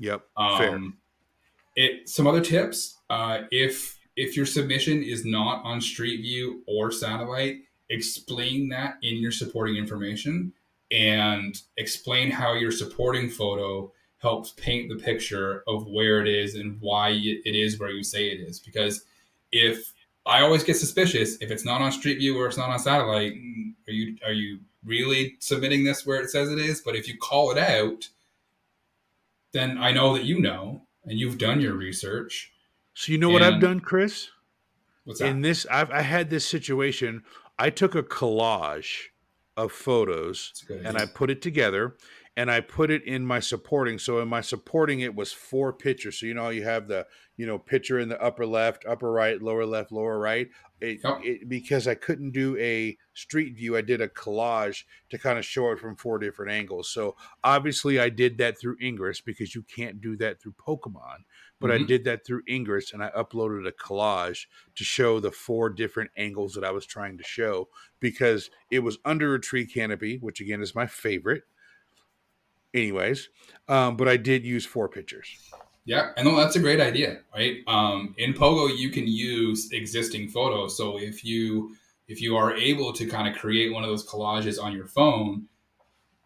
yep 0.00 0.22
fair 0.58 0.74
Um, 0.74 0.96
it 1.76 2.08
some 2.08 2.26
other 2.26 2.40
tips. 2.40 2.98
Uh, 3.08 3.42
if 3.52 3.99
if 4.20 4.36
your 4.36 4.44
submission 4.44 5.02
is 5.02 5.24
not 5.24 5.64
on 5.64 5.80
Street 5.80 6.20
View 6.20 6.62
or 6.66 6.92
satellite, 6.92 7.62
explain 7.88 8.68
that 8.68 8.98
in 9.02 9.16
your 9.16 9.32
supporting 9.32 9.76
information 9.76 10.52
and 10.90 11.62
explain 11.78 12.30
how 12.30 12.52
your 12.52 12.70
supporting 12.70 13.30
photo 13.30 13.90
helps 14.18 14.50
paint 14.50 14.90
the 14.90 15.02
picture 15.02 15.64
of 15.66 15.86
where 15.86 16.20
it 16.20 16.28
is 16.28 16.54
and 16.54 16.78
why 16.82 17.08
it 17.08 17.54
is 17.54 17.80
where 17.80 17.88
you 17.88 18.04
say 18.04 18.26
it 18.28 18.40
is. 18.46 18.60
Because 18.60 19.04
if 19.52 19.94
I 20.26 20.42
always 20.42 20.64
get 20.64 20.76
suspicious 20.76 21.38
if 21.40 21.50
it's 21.50 21.64
not 21.64 21.80
on 21.80 21.90
Street 21.90 22.18
View 22.18 22.38
or 22.38 22.46
it's 22.46 22.58
not 22.58 22.68
on 22.68 22.78
satellite, 22.78 23.32
are 23.88 23.92
you 23.92 24.18
are 24.26 24.34
you 24.34 24.58
really 24.84 25.36
submitting 25.38 25.82
this 25.82 26.04
where 26.04 26.20
it 26.20 26.28
says 26.28 26.50
it 26.50 26.58
is? 26.58 26.82
But 26.82 26.94
if 26.94 27.08
you 27.08 27.16
call 27.16 27.52
it 27.52 27.58
out, 27.58 28.06
then 29.52 29.78
I 29.78 29.92
know 29.92 30.12
that 30.12 30.24
you 30.24 30.40
know 30.40 30.82
and 31.06 31.18
you've 31.18 31.38
done 31.38 31.62
your 31.62 31.72
research. 31.72 32.52
So 33.00 33.12
you 33.12 33.18
know 33.18 33.30
what 33.30 33.42
i've 33.42 33.60
done 33.60 33.80
chris? 33.80 34.28
What's 35.04 35.20
that? 35.20 35.28
in 35.28 35.40
this 35.40 35.66
I've, 35.70 35.90
i 35.90 36.02
had 36.02 36.28
this 36.28 36.44
situation. 36.44 37.22
I 37.58 37.70
took 37.70 37.94
a 37.94 38.02
collage 38.02 39.06
of 39.56 39.72
photos 39.72 40.50
That's 40.52 40.62
a 40.62 40.66
good. 40.66 40.86
and 40.86 40.98
i 40.98 41.06
put 41.06 41.30
it 41.30 41.40
together 41.40 41.96
and 42.36 42.50
i 42.50 42.60
put 42.60 42.90
it 42.90 43.02
in 43.04 43.24
my 43.24 43.40
supporting. 43.40 43.98
So 43.98 44.20
in 44.20 44.28
my 44.28 44.42
supporting 44.42 45.00
it 45.00 45.14
was 45.14 45.32
four 45.32 45.72
pictures. 45.72 46.20
So 46.20 46.26
you 46.26 46.34
know 46.34 46.50
you 46.50 46.64
have 46.64 46.88
the 46.88 47.06
you 47.38 47.46
know 47.46 47.58
picture 47.58 47.98
in 47.98 48.10
the 48.10 48.22
upper 48.22 48.44
left 48.44 48.84
upper 48.86 49.10
right 49.10 49.40
lower 49.40 49.64
left 49.64 49.92
lower 49.92 50.18
right? 50.18 50.48
It, 50.82 51.00
Yep. 51.02 51.20
it, 51.24 51.48
because 51.48 51.88
i 51.88 51.94
couldn't 51.94 52.32
do 52.32 52.56
a 52.58 52.96
street 53.14 53.54
view 53.56 53.76
i 53.76 53.82
did 53.82 54.00
a 54.02 54.08
collage 54.08 54.84
to 55.10 55.18
kind 55.18 55.38
of 55.38 55.44
show 55.44 55.70
it 55.72 55.78
from 55.78 55.96
four 55.96 56.18
different 56.18 56.52
angles. 56.52 56.90
So 56.90 57.16
obviously 57.42 57.98
i 57.98 58.10
did 58.10 58.36
that 58.38 58.60
through 58.60 58.76
ingress 58.82 59.22
because 59.22 59.54
you 59.54 59.62
can't 59.62 60.02
do 60.02 60.16
that 60.18 60.40
through 60.40 60.54
pokemon 60.66 61.24
but 61.60 61.70
I 61.70 61.78
Mhm. 61.78 61.86
did 61.86 62.04
that 62.04 62.24
through 62.26 62.42
Ingress 62.48 62.92
and 62.92 63.02
I 63.02 63.10
uploaded 63.10 63.66
a 63.68 63.72
collage 63.72 64.46
to 64.76 64.84
show 64.84 65.20
the 65.20 65.32
four 65.32 65.70
different 65.70 66.10
angles 66.16 66.54
that 66.54 66.64
I 66.64 66.70
was 66.70 66.86
trying 66.86 67.18
to 67.18 67.24
show 67.24 67.68
because 68.00 68.50
it 68.70 68.80
was 68.80 68.98
under 69.04 69.34
a 69.34 69.40
tree 69.40 69.66
canopy, 69.66 70.18
which 70.18 70.40
again 70.40 70.62
is 70.62 70.74
my 70.74 70.86
favorite. 70.86 71.44
Anyways, 72.72 73.28
um, 73.68 73.96
but 73.96 74.08
I 74.08 74.16
did 74.16 74.44
use 74.44 74.64
four 74.66 74.88
pictures. 74.88 75.38
Yeah, 75.84 76.12
I 76.16 76.22
know 76.22 76.36
that's 76.36 76.56
a 76.56 76.60
great 76.60 76.80
idea, 76.80 77.22
right? 77.34 77.58
Um, 77.66 78.14
in 78.18 78.34
Pogo, 78.34 78.76
you 78.76 78.90
can 78.90 79.06
use 79.06 79.72
existing 79.72 80.28
photos. 80.28 80.76
So 80.76 80.98
if 80.98 81.24
you 81.24 81.76
if 82.06 82.20
you 82.20 82.36
are 82.36 82.54
able 82.54 82.92
to 82.92 83.06
kind 83.06 83.28
of 83.28 83.40
create 83.40 83.72
one 83.72 83.84
of 83.84 83.88
those 83.88 84.06
collages 84.06 84.62
on 84.62 84.72
your 84.74 84.86
phone, 84.86 85.48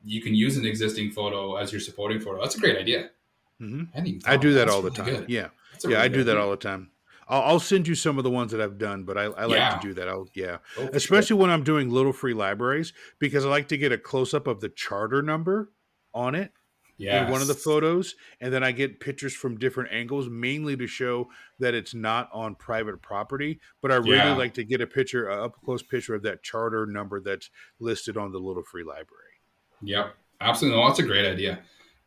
you 0.04 0.22
can 0.22 0.34
use 0.34 0.56
an 0.58 0.66
existing 0.66 1.12
photo 1.12 1.56
as 1.56 1.72
your 1.72 1.80
supporting 1.80 2.20
photo. 2.20 2.40
That's 2.42 2.56
a 2.56 2.60
great 2.60 2.78
idea. 2.78 3.10
Hmm 3.58 3.84
I, 4.26 4.36
do 4.36 4.54
that 4.54 4.68
all 4.68 4.82
the 4.82 4.90
really 4.90 4.96
time. 5.02 5.18
good. 5.18 5.28
Yeah, 5.28 5.48
yeah, 5.82 5.88
really 5.88 5.96
I 5.96 6.08
do 6.08 6.24
that 6.24 6.36
all 6.36 6.50
the 6.50 6.56
time. 6.56 6.90
I'll, 7.28 7.42
I'll 7.42 7.60
send 7.60 7.88
you 7.88 7.94
some 7.94 8.18
of 8.18 8.24
the 8.24 8.30
ones 8.30 8.52
that 8.52 8.60
I've 8.60 8.78
done, 8.78 9.04
but 9.04 9.16
I, 9.16 9.24
I 9.24 9.44
like 9.46 9.60
Yeah. 9.60 9.70
to 9.70 9.78
do 9.78 9.94
that. 9.94 10.08
I'll 10.08 10.28
yeah, 10.34 10.58
Oh, 10.76 10.88
especially 10.92 11.36
when 11.36 11.50
I'm 11.50 11.64
doing 11.64 11.90
little 11.90 12.12
free 12.12 12.34
libraries 12.34 12.92
because 13.18 13.44
I 13.44 13.48
like 13.48 13.68
to 13.68 13.78
get 13.78 13.92
a 13.92 13.98
close 13.98 14.34
up 14.34 14.46
of 14.46 14.60
the 14.60 14.68
charter 14.68 15.22
number 15.22 15.72
on 16.12 16.34
it. 16.34 16.52
in 16.98 17.28
one 17.28 17.42
of 17.42 17.48
the 17.48 17.54
photos, 17.54 18.14
and 18.40 18.52
then 18.52 18.62
I 18.64 18.72
get 18.72 19.00
pictures 19.00 19.34
from 19.34 19.58
different 19.58 19.92
angles, 19.92 20.28
mainly 20.28 20.76
to 20.76 20.86
show 20.86 21.28
that 21.58 21.74
it's 21.74 21.92
not 21.94 22.30
on 22.32 22.54
private 22.54 23.02
property. 23.02 23.60
But 23.82 23.92
I 23.92 23.96
really 23.96 24.30
Yeah. 24.30 24.34
like 24.34 24.54
to 24.54 24.64
get 24.64 24.80
a 24.80 24.86
picture, 24.86 25.28
a 25.28 25.44
up 25.44 25.60
close 25.64 25.82
picture 25.82 26.14
of 26.14 26.22
that 26.22 26.42
charter 26.42 26.86
number 26.86 27.20
that's 27.20 27.50
listed 27.80 28.16
on 28.16 28.32
the 28.32 28.38
Little 28.38 28.62
Free 28.62 28.84
Library. 28.84 29.40
Yep, 29.82 30.14
absolutely. 30.40 30.80
No, 30.80 30.86
that's 30.88 30.98
a 31.00 31.02
great 31.02 31.26
idea. 31.30 31.62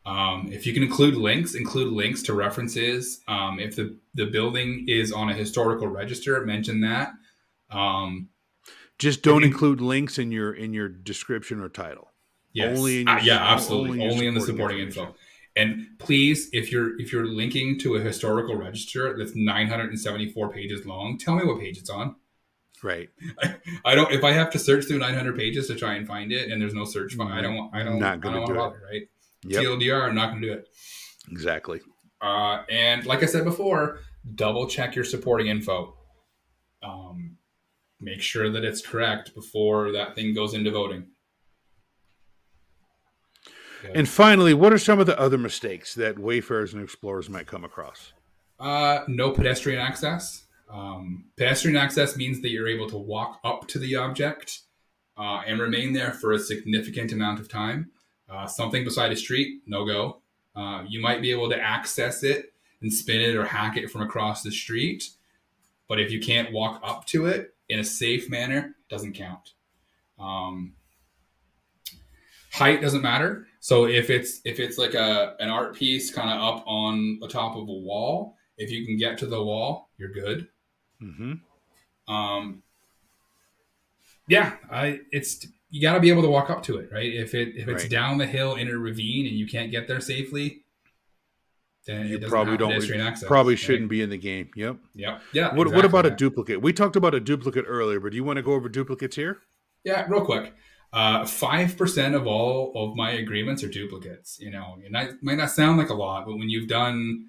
Um, 0.08 0.48
if 0.50 0.66
you 0.66 0.72
can 0.72 0.82
include 0.82 1.16
links, 1.16 1.54
include 1.54 1.92
links 1.92 2.22
to 2.24 2.32
references. 2.32 3.20
Um, 3.28 3.58
if 3.60 3.76
the, 3.76 3.96
the 4.14 4.26
building 4.26 4.86
is 4.88 5.12
on 5.12 5.28
a 5.28 5.34
historical 5.34 5.86
register, 5.88 6.44
mention 6.46 6.80
that. 6.80 7.10
Um, 7.70 8.28
Just 8.98 9.22
don't 9.22 9.42
you- 9.42 9.48
include 9.48 9.80
links 9.80 10.18
in 10.18 10.32
your 10.32 10.52
in 10.54 10.72
your 10.72 10.88
description 10.88 11.60
or 11.60 11.68
title. 11.68 12.12
yes. 12.54 12.78
Only 12.78 13.02
in 13.02 13.08
Uh, 13.08 13.20
yeah, 13.22 13.52
absolutely. 13.52 13.90
only 14.00 14.04
in 14.04 14.10
Only, 14.12 14.26
in 14.28 14.34
the 14.34 14.40
supporting 14.40 14.78
info. 14.78 15.14
And 15.56 15.86
please, 15.98 16.48
if 16.52 16.70
you're 16.72 16.98
if 17.00 17.12
you're 17.12 17.26
linking 17.26 17.78
to 17.80 17.96
a 17.96 18.00
historical 18.00 18.56
register 18.56 19.16
that's 19.18 19.34
974 19.34 20.50
pages 20.52 20.86
long, 20.86 21.18
tell 21.18 21.34
me 21.36 21.44
what 21.44 21.60
page 21.60 21.76
it's 21.78 21.90
on. 21.90 22.14
Right. 22.82 23.10
I 23.84 23.94
don't. 23.96 24.10
If 24.12 24.22
I 24.24 24.32
have 24.32 24.50
to 24.52 24.58
search 24.58 24.84
through 24.86 24.98
900 25.00 25.36
pages 25.36 25.66
to 25.66 25.74
try 25.74 25.94
and 25.96 26.06
find 26.06 26.30
it, 26.32 26.50
and 26.50 26.62
there's 26.62 26.74
no 26.74 26.84
search 26.84 27.14
I 27.18 27.40
don't. 27.42 27.70
I 27.74 27.82
don't. 27.82 27.98
Not 27.98 28.24
I 28.24 28.28
want 28.28 28.46
to 28.46 28.52
do 28.52 28.52
it. 28.52 28.56
bother. 28.56 28.82
Right? 28.90 29.02
Yep. 29.44 29.62
TLDR, 29.62 30.08
I'm 30.08 30.14
not 30.14 30.30
going 30.30 30.42
to 30.42 30.48
do 30.48 30.54
it. 30.54 30.68
Exactly. 31.30 31.80
Uh, 32.20 32.62
and 32.70 33.06
like 33.06 33.22
I 33.22 33.26
said 33.26 33.44
before, 33.44 34.00
double 34.34 34.66
check 34.66 34.94
your 34.94 35.04
supporting 35.04 35.48
info. 35.48 35.96
Um, 36.82 37.36
make 38.00 38.20
sure 38.20 38.50
that 38.50 38.64
it's 38.64 38.84
correct 38.84 39.34
before 39.34 39.92
that 39.92 40.14
thing 40.14 40.34
goes 40.34 40.54
into 40.54 40.70
voting. 40.70 41.06
And 43.94 44.08
finally, 44.08 44.54
what 44.54 44.72
are 44.72 44.78
some 44.78 44.98
of 44.98 45.06
the 45.06 45.18
other 45.18 45.38
mistakes 45.38 45.94
that 45.94 46.18
wayfarers 46.18 46.74
and 46.74 46.82
explorers 46.82 47.30
might 47.30 47.46
come 47.46 47.64
across? 47.64 48.12
Uh, 48.58 49.00
no 49.06 49.30
pedestrian 49.30 49.78
access. 49.78 50.44
Um, 50.68 51.26
pedestrian 51.36 51.76
access 51.76 52.16
means 52.16 52.42
that 52.42 52.50
you're 52.50 52.68
able 52.68 52.90
to 52.90 52.98
walk 52.98 53.38
up 53.44 53.68
to 53.68 53.78
the 53.78 53.96
object 53.96 54.60
uh, 55.16 55.42
and 55.46 55.60
remain 55.60 55.92
there 55.92 56.12
for 56.12 56.32
a 56.32 56.38
significant 56.38 57.12
amount 57.12 57.40
of 57.40 57.48
time. 57.48 57.90
Uh, 58.30 58.46
something 58.46 58.84
beside 58.84 59.10
a 59.12 59.16
street, 59.16 59.62
no 59.66 59.86
go. 59.86 60.20
Uh, 60.54 60.84
you 60.88 61.00
might 61.00 61.22
be 61.22 61.30
able 61.30 61.48
to 61.48 61.58
access 61.58 62.22
it 62.22 62.52
and 62.82 62.92
spin 62.92 63.20
it 63.20 63.34
or 63.34 63.44
hack 63.44 63.76
it 63.76 63.90
from 63.90 64.02
across 64.02 64.42
the 64.42 64.50
street, 64.50 65.10
but 65.88 65.98
if 66.00 66.10
you 66.10 66.20
can't 66.20 66.52
walk 66.52 66.80
up 66.84 67.06
to 67.06 67.26
it 67.26 67.54
in 67.68 67.78
a 67.78 67.84
safe 67.84 68.28
manner, 68.28 68.74
doesn't 68.88 69.14
count. 69.14 69.52
Um, 70.18 70.74
height 72.52 72.80
doesn't 72.80 73.02
matter. 73.02 73.46
So 73.60 73.86
if 73.86 74.10
it's 74.10 74.40
if 74.44 74.60
it's 74.60 74.78
like 74.78 74.94
a 74.94 75.36
an 75.40 75.48
art 75.48 75.74
piece 75.74 76.10
kind 76.12 76.30
of 76.30 76.40
up 76.40 76.64
on 76.66 77.18
the 77.20 77.28
top 77.28 77.56
of 77.56 77.62
a 77.62 77.72
wall, 77.72 78.36
if 78.56 78.70
you 78.70 78.84
can 78.86 78.96
get 78.96 79.18
to 79.18 79.26
the 79.26 79.42
wall, 79.42 79.90
you're 79.98 80.12
good. 80.12 80.48
hmm 81.00 81.34
Um, 82.06 82.62
yeah, 84.28 84.56
I 84.70 85.00
it's 85.10 85.46
you 85.70 85.82
got 85.82 85.94
to 85.94 86.00
be 86.00 86.08
able 86.10 86.22
to 86.22 86.28
walk 86.30 86.50
up 86.50 86.62
to 86.64 86.78
it, 86.78 86.90
right? 86.92 87.12
If 87.12 87.34
it 87.34 87.56
if 87.56 87.68
it's 87.68 87.82
Right. 87.84 87.90
down 87.90 88.18
the 88.18 88.26
hill 88.26 88.54
in 88.54 88.68
a 88.68 88.78
ravine 88.78 89.26
and 89.26 89.36
you 89.36 89.46
can't 89.46 89.70
get 89.70 89.86
there 89.88 90.00
safely, 90.00 90.62
then 91.86 92.08
You 92.08 92.16
it 92.18 92.28
probably 92.28 92.56
don't. 92.56 92.72
access. 92.72 93.26
Probably 93.26 93.56
shouldn't 93.56 93.88
be 93.90 94.02
in 94.02 94.10
the 94.10 94.18
game. 94.18 94.50
Yep. 94.54 94.76
Yep. 94.94 95.22
Yeah. 95.32 95.46
What, 95.48 95.56
what 95.56 95.66
exactly, 95.68 95.86
about 95.88 96.06
a 96.06 96.10
duplicate? 96.10 96.62
We 96.62 96.72
talked 96.72 96.96
about 96.96 97.14
a 97.14 97.20
duplicate 97.20 97.64
earlier, 97.68 98.00
but 98.00 98.10
do 98.10 98.16
you 98.16 98.24
want 98.24 98.36
to 98.36 98.42
go 98.42 98.52
over 98.52 98.68
duplicates 98.68 99.16
here? 99.16 99.38
Yeah, 99.84 100.06
real 100.08 100.24
quick. 100.24 100.54
Uh, 100.92 101.24
Five 101.26 101.76
percent 101.76 102.14
of 102.14 102.26
all 102.26 102.72
of 102.74 102.96
my 102.96 103.10
agreements 103.10 103.62
are 103.62 103.68
duplicates. 103.68 104.38
You 104.40 104.50
know, 104.50 104.78
and 104.84 104.94
that 104.94 105.22
might 105.22 105.36
not 105.38 105.50
sound 105.50 105.78
like 105.78 105.90
a 105.90 105.94
lot, 105.94 106.24
but 106.26 106.36
when 106.38 106.48
you've 106.48 106.68
done 106.68 107.26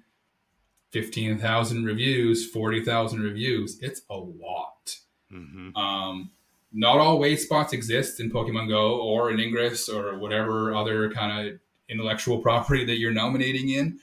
fifteen 0.90 1.38
thousand 1.38 1.84
reviews, 1.84 2.46
forty 2.46 2.82
thousand 2.82 3.20
reviews, 3.22 3.78
it's 3.82 4.02
a 4.08 4.16
lot. 4.16 4.96
Mm-hmm. 5.32 5.76
Um, 5.76 6.30
not 6.72 6.98
all 6.98 7.18
way 7.18 7.36
spots 7.36 7.72
exist 7.72 8.20
in 8.20 8.30
Pokemon 8.30 8.68
Go 8.68 9.00
or 9.00 9.30
in 9.30 9.40
Ingress 9.40 9.88
or 9.88 10.18
whatever 10.18 10.74
other 10.74 11.10
kind 11.10 11.48
of 11.48 11.58
intellectual 11.88 12.38
property 12.42 12.84
that 12.84 12.98
you're 12.98 13.12
nominating 13.12 13.70
in. 13.70 13.98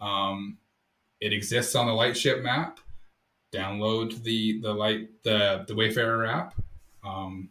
Um, 0.00 0.58
it 1.20 1.32
exists 1.32 1.74
on 1.74 1.86
the 1.86 1.92
Lightship 1.92 2.42
map. 2.42 2.80
Download 3.52 4.22
the 4.22 4.60
the 4.60 4.72
light 4.72 5.08
the 5.22 5.64
the 5.66 5.74
Wayfarer 5.74 6.26
app. 6.26 6.54
Um, 7.04 7.48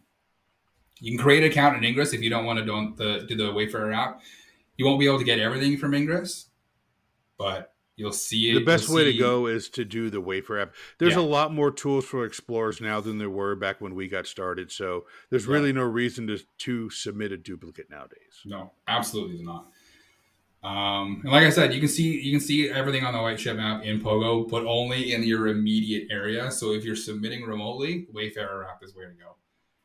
you 1.00 1.12
can 1.12 1.22
create 1.22 1.42
an 1.42 1.50
account 1.50 1.76
in 1.76 1.84
Ingress 1.84 2.12
if 2.12 2.22
you 2.22 2.30
don't 2.30 2.44
want 2.44 2.58
to 2.58 2.64
do 2.64 2.94
the 2.96 3.26
do 3.26 3.36
the 3.36 3.52
Wayfarer 3.52 3.92
app. 3.92 4.20
You 4.76 4.84
won't 4.86 5.00
be 5.00 5.06
able 5.06 5.18
to 5.18 5.24
get 5.24 5.40
everything 5.40 5.76
from 5.76 5.94
Ingress, 5.94 6.46
but 7.36 7.74
you'll 7.98 8.12
see 8.12 8.50
it. 8.50 8.54
The 8.54 8.64
best 8.64 8.88
way 8.88 9.04
to 9.04 9.12
go 9.12 9.46
is 9.46 9.68
to 9.70 9.84
do 9.84 10.08
the 10.08 10.20
Wayfarer 10.20 10.60
app. 10.60 10.74
There's 10.98 11.14
Yeah. 11.14 11.20
a 11.20 11.28
lot 11.36 11.52
more 11.52 11.70
tools 11.70 12.06
for 12.06 12.24
explorers 12.24 12.80
now 12.80 13.00
than 13.00 13.18
there 13.18 13.28
were 13.28 13.54
back 13.54 13.80
when 13.80 13.94
we 13.94 14.08
got 14.08 14.26
started. 14.26 14.72
So 14.72 15.06
there's 15.30 15.46
Yeah. 15.46 15.52
really 15.52 15.72
no 15.72 15.82
reason 15.82 16.26
to 16.28 16.38
to 16.58 16.88
submit 16.90 17.32
a 17.32 17.36
duplicate 17.36 17.90
nowadays. 17.90 18.40
No, 18.46 18.72
absolutely 18.86 19.44
not. 19.44 19.66
Um, 20.62 21.20
and 21.22 21.32
like 21.32 21.44
I 21.44 21.50
said, 21.50 21.72
you 21.72 21.80
can 21.80 21.88
see 21.88 22.20
you 22.20 22.30
can 22.32 22.40
see 22.40 22.68
everything 22.68 23.04
on 23.04 23.12
the 23.14 23.20
Lightship 23.20 23.56
map 23.56 23.84
in 23.84 24.00
Pogo, 24.00 24.48
but 24.48 24.64
only 24.66 25.12
in 25.12 25.22
your 25.22 25.48
immediate 25.48 26.08
area. 26.10 26.50
So 26.50 26.72
if 26.72 26.84
you're 26.84 26.96
submitting 26.96 27.44
remotely, 27.44 28.06
Wayfarer 28.12 28.66
app 28.68 28.82
is 28.82 28.94
where 28.94 29.08
to 29.08 29.14
go. 29.14 29.36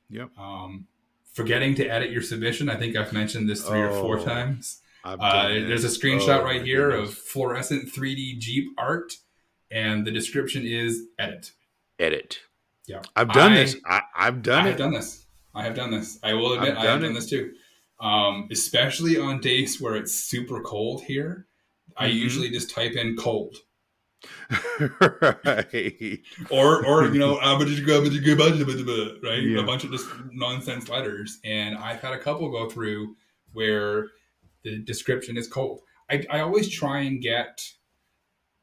Yep. 0.09 0.37
Um, 0.37 0.87
forgetting 1.33 1.75
to 1.75 1.85
edit 1.87 2.11
your 2.11 2.21
submission, 2.21 2.69
I 2.69 2.75
think 2.75 2.95
I've 2.95 3.13
mentioned 3.13 3.49
this 3.49 3.63
three 3.67 3.81
or 3.81 3.91
four 3.91 4.19
times. 4.19 4.81
I've 5.03 5.19
Uh, 5.19 5.49
there's 5.49 5.83
a 5.83 5.87
screenshot 5.87 6.39
Oh, 6.39 6.43
right 6.43 6.63
here 6.63 6.91
goodness. 6.91 7.09
of 7.11 7.17
fluorescent 7.17 7.89
3D 7.93 8.39
Jeep 8.39 8.69
art, 8.77 9.13
and 9.71 10.05
the 10.07 10.11
description 10.11 10.65
is 10.65 11.03
edit. 11.19 11.51
edit. 11.99 12.39
Yeah, 12.87 13.01
I've 13.15 13.31
done 13.31 13.53
I- 13.53 13.55
this. 13.55 13.75
I, 13.85 14.01
I've 14.15 14.41
done 14.41 14.63
I 14.63 14.67
it. 14.67 14.69
have 14.71 14.77
done 14.77 14.93
this. 14.93 15.25
I 15.55 15.63
have 15.63 15.75
done 15.75 15.91
this. 15.91 16.19
I 16.23 16.33
will 16.33 16.53
admit 16.53 16.71
I've 16.71 16.77
I 16.77 16.81
have 16.81 17.01
done 17.01 17.01
done 17.01 17.13
this 17.13 17.29
too. 17.29 17.53
Um, 17.99 18.47
especially 18.51 19.17
on 19.17 19.39
days 19.39 19.79
where 19.79 19.95
it's 19.95 20.13
super 20.13 20.61
cold 20.61 21.03
here. 21.03 21.47
I 21.95 22.09
Mhm. 22.09 22.15
usually 22.15 22.49
just 22.49 22.69
type 22.71 22.93
in 22.93 23.15
cold. 23.15 23.55
right. 24.79 26.19
Or 26.49 26.85
or 26.85 27.05
you 27.13 27.19
know, 27.19 27.37
right? 29.23 29.43
Yeah. 29.43 29.59
A 29.59 29.63
bunch 29.63 29.83
of 29.83 29.91
just 29.91 30.07
nonsense 30.31 30.89
letters. 30.89 31.39
And 31.43 31.77
I've 31.77 31.99
had 32.01 32.13
a 32.13 32.19
couple 32.19 32.49
go 32.51 32.69
through 32.69 33.15
where 33.53 34.07
the 34.63 34.79
description 34.79 35.37
is 35.37 35.47
cold. 35.47 35.81
I, 36.09 36.25
I 36.29 36.39
always 36.39 36.69
try 36.69 37.01
and 37.01 37.21
get 37.21 37.61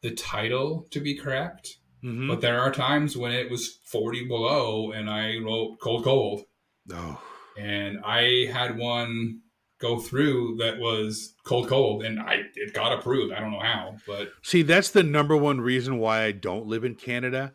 the 0.02 0.10
title 0.12 0.86
to 0.90 1.00
be 1.00 1.14
correct. 1.14 1.78
Mhm. 2.02 2.28
But 2.28 2.40
there 2.40 2.60
are 2.60 2.72
times 2.72 3.16
when 3.16 3.32
it 3.32 3.50
was 3.50 3.78
40 3.84 4.26
below 4.26 4.92
and 4.92 5.10
I 5.10 5.36
wrote 5.38 5.78
cold, 5.80 6.04
cold. 6.04 6.44
Oh, 6.92 7.20
and 7.58 8.00
I 8.04 8.50
had 8.52 8.78
one 8.78 9.40
go 9.80 9.98
through 9.98 10.56
that 10.56 10.78
was 10.78 11.34
cold, 11.44 11.68
cold, 11.68 12.04
and 12.04 12.20
I 12.20 12.42
it 12.54 12.72
got 12.72 12.92
approved. 12.92 13.32
I 13.32 13.40
don't 13.40 13.50
know 13.50 13.60
how, 13.60 13.96
but 14.06 14.32
see, 14.42 14.62
that's 14.62 14.90
the 14.90 15.02
number 15.02 15.36
one 15.36 15.60
reason 15.60 15.98
why 15.98 16.22
I 16.24 16.32
don't 16.32 16.66
live 16.66 16.84
in 16.84 16.94
Canada. 16.94 17.52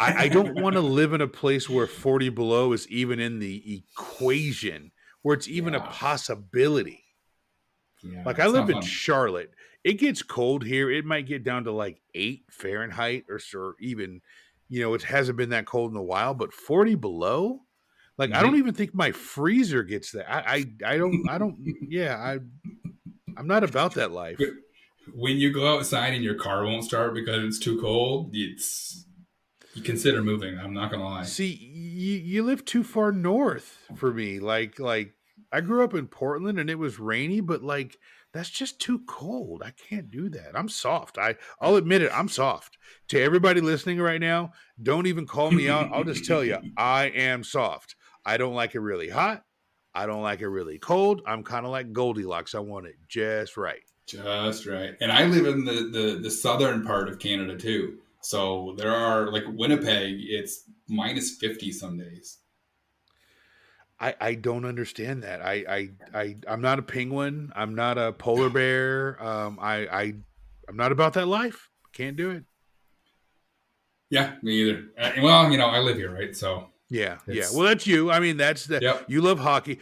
I, 0.00 0.24
I 0.24 0.28
don't 0.28 0.60
want 0.60 0.74
to 0.74 0.80
live 0.80 1.12
in 1.12 1.20
a 1.20 1.28
place 1.28 1.68
where 1.68 1.86
40 1.86 2.30
below 2.30 2.72
is 2.72 2.88
even 2.88 3.20
in 3.20 3.38
the 3.38 3.62
equation, 3.74 4.92
where 5.22 5.34
it's 5.34 5.48
even 5.48 5.74
a 5.74 5.80
possibility. 5.80 7.04
Yeah, 8.02 8.22
Like 8.24 8.38
I 8.38 8.46
live 8.46 8.68
in 8.68 8.76
fun. 8.76 8.82
Charlotte. 8.82 9.50
It 9.84 9.94
gets 9.94 10.22
cold 10.22 10.64
here. 10.64 10.90
It 10.90 11.04
might 11.04 11.26
get 11.26 11.42
down 11.44 11.64
to 11.64 11.72
like 11.72 12.00
eight 12.14 12.44
Fahrenheit 12.50 13.24
or 13.28 13.38
so, 13.38 13.74
even, 13.80 14.20
you 14.68 14.80
know, 14.80 14.94
it 14.94 15.02
hasn't 15.02 15.36
been 15.36 15.50
that 15.50 15.66
cold 15.66 15.90
in 15.90 15.96
a 15.96 16.02
while, 16.02 16.34
but 16.34 16.52
40 16.52 16.94
below? 16.94 17.60
Like 18.18 18.32
I 18.32 18.42
don't 18.42 18.56
even 18.56 18.74
think 18.74 18.94
my 18.94 19.10
freezer 19.10 19.82
gets 19.82 20.12
that. 20.12 20.30
I 20.30 20.64
I, 20.84 20.94
I 20.94 20.98
don't 20.98 21.28
I 21.28 21.38
don't 21.38 21.56
yeah, 21.88 22.16
I 22.16 22.38
I'm 23.36 23.46
not 23.46 23.64
about 23.64 23.94
that 23.94 24.12
life. 24.12 24.38
when 25.14 25.38
you 25.38 25.52
go 25.52 25.74
outside 25.74 26.14
and 26.14 26.22
your 26.22 26.34
car 26.34 26.64
won't 26.64 26.84
start 26.84 27.14
because 27.14 27.42
it's 27.42 27.58
too 27.58 27.80
cold. 27.80 28.30
It's 28.34 29.06
you 29.74 29.82
consider 29.82 30.22
moving. 30.22 30.58
I'm 30.58 30.74
not 30.74 30.90
gonna 30.90 31.04
lie. 31.04 31.24
See, 31.24 31.52
you 31.52 32.18
you 32.18 32.42
live 32.44 32.64
too 32.64 32.84
far 32.84 33.10
north 33.12 33.78
for 33.96 34.12
me. 34.12 34.38
Like 34.38 34.78
like 34.78 35.14
I 35.52 35.60
grew 35.60 35.84
up 35.84 35.94
in 35.94 36.06
Portland 36.06 36.58
and 36.58 36.70
it 36.70 36.78
was 36.78 36.98
rainy, 36.98 37.40
but 37.40 37.62
like 37.62 37.98
that's 38.32 38.50
just 38.50 38.80
too 38.80 39.00
cold. 39.06 39.62
I 39.64 39.70
can't 39.70 40.10
do 40.10 40.28
that. 40.30 40.52
I'm 40.54 40.68
soft. 40.68 41.18
I 41.18 41.36
I'll 41.60 41.76
admit 41.76 42.02
it. 42.02 42.10
I'm 42.12 42.28
soft. 42.28 42.78
To 43.08 43.20
everybody 43.20 43.60
listening 43.60 44.00
right 44.00 44.20
now, 44.20 44.52
don't 44.82 45.06
even 45.06 45.26
call 45.26 45.50
me 45.50 45.68
out. 45.68 45.90
I'll 45.92 46.04
just 46.04 46.24
tell 46.24 46.42
you, 46.42 46.56
I 46.76 47.04
am 47.06 47.44
soft. 47.44 47.96
I 48.24 48.36
don't 48.36 48.54
like 48.54 48.74
it 48.74 48.80
really 48.80 49.08
hot. 49.08 49.44
I 49.94 50.06
don't 50.06 50.22
like 50.22 50.40
it 50.40 50.48
really 50.48 50.78
cold. 50.78 51.20
I'm 51.26 51.42
kind 51.42 51.66
of 51.66 51.72
like 51.72 51.92
Goldilocks. 51.92 52.54
I 52.54 52.60
want 52.60 52.86
it 52.86 52.94
just 53.08 53.56
right. 53.56 53.82
Just 54.06 54.66
right. 54.66 54.94
And 55.00 55.12
I 55.12 55.26
live 55.26 55.46
in 55.46 55.64
the, 55.64 55.88
the, 55.92 56.18
the 56.22 56.30
southern 56.30 56.84
part 56.84 57.08
of 57.08 57.18
Canada 57.18 57.56
too. 57.56 57.98
So 58.22 58.74
there 58.78 58.94
are 58.94 59.30
like 59.30 59.44
Winnipeg, 59.48 60.16
it's 60.20 60.64
minus 60.88 61.36
50 61.36 61.72
some 61.72 61.98
days. 61.98 62.38
I, 64.02 64.14
I 64.20 64.34
don't 64.34 64.64
understand 64.64 65.22
that. 65.22 65.40
I, 65.42 65.64
I 65.68 65.90
I 66.12 66.36
I'm 66.48 66.60
not 66.60 66.78
a 66.78 66.82
penguin. 66.82 67.52
I'm 67.54 67.74
not 67.74 67.98
a 67.98 68.12
polar 68.12 68.50
bear. 68.58 69.22
Um, 69.22 69.58
I 69.60 69.86
I 69.86 70.14
I'm 70.68 70.76
not 70.76 70.92
about 70.92 71.14
that 71.14 71.26
life. 71.26 71.70
Can't 71.92 72.16
do 72.16 72.30
it. 72.30 72.44
Yeah, 74.10 74.34
me 74.42 74.54
either. 74.54 74.84
Uh, 74.98 75.12
well, 75.22 75.50
you 75.50 75.56
know, 75.56 75.68
I 75.68 75.78
live 75.78 75.96
here, 75.96 76.12
right? 76.12 76.36
So 76.36 76.68
Yeah, 76.90 77.18
yeah. 77.26 77.46
Well, 77.54 77.66
that's 77.66 77.86
you. 77.86 78.10
I 78.10 78.20
mean, 78.20 78.36
that's 78.36 78.66
the 78.66 78.80
Yep. 78.82 79.04
you 79.08 79.22
love 79.22 79.38
hockey. 79.38 79.78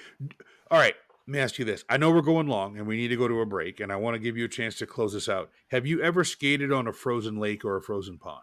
All 0.71 0.79
right. 0.79 0.95
Let 1.27 1.33
me 1.33 1.39
ask 1.39 1.59
you 1.59 1.65
this. 1.65 1.85
I 1.89 1.97
know 1.97 2.11
we're 2.11 2.23
going 2.23 2.49
long 2.49 2.77
and 2.77 2.87
we 2.87 2.97
need 2.97 3.09
to 3.09 3.17
go 3.17 3.29
to 3.29 3.41
a 3.41 3.47
break, 3.47 3.81
and 3.81 3.93
I 3.93 3.97
want 3.97 4.15
to 4.15 4.19
give 4.19 4.37
you 4.37 4.45
a 4.45 4.49
chance 4.49 4.77
to 4.77 4.87
close 4.87 5.13
this 5.13 5.29
out. 5.29 5.51
Have 5.69 5.87
you 5.87 6.03
ever 6.03 6.25
skated 6.25 6.73
on 6.73 6.89
a 6.89 6.93
frozen 6.93 7.39
lake 7.39 7.65
or 7.65 7.77
a 7.77 7.83
frozen 7.83 8.19
pond? 8.19 8.43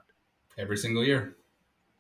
every 0.57 0.77
single 0.77 1.03
year. 1.03 1.35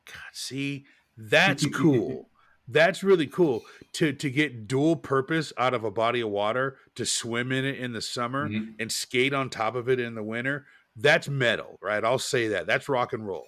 God, 0.05 0.33
see, 0.33 0.85
that's 1.15 1.65
cool. 1.75 2.29
That's 2.67 3.03
really 3.03 3.27
cool 3.27 3.63
to 3.93 4.11
to 4.13 4.29
get 4.29 4.67
dual 4.67 4.95
purpose 4.95 5.53
out 5.57 5.73
of 5.73 5.83
a 5.83 5.91
body 5.91 6.21
of 6.21 6.29
water 6.29 6.77
to 6.95 7.05
swim 7.05 7.51
in 7.51 7.63
it 7.65 7.77
in 7.79 7.93
the 7.93 8.01
summer 8.01 8.49
Mhm. 8.49 8.73
and 8.79 8.91
skate 8.91 9.33
on 9.33 9.49
top 9.49 9.75
of 9.75 9.87
it 9.89 9.99
in 9.99 10.15
the 10.15 10.23
winter. 10.23 10.65
That's 10.95 11.29
metal, 11.29 11.77
right? 11.81 12.03
I'll 12.03 12.19
say 12.19 12.47
that. 12.49 12.65
That's 12.67 12.89
rock 12.89 13.13
and 13.13 13.25
roll. 13.25 13.47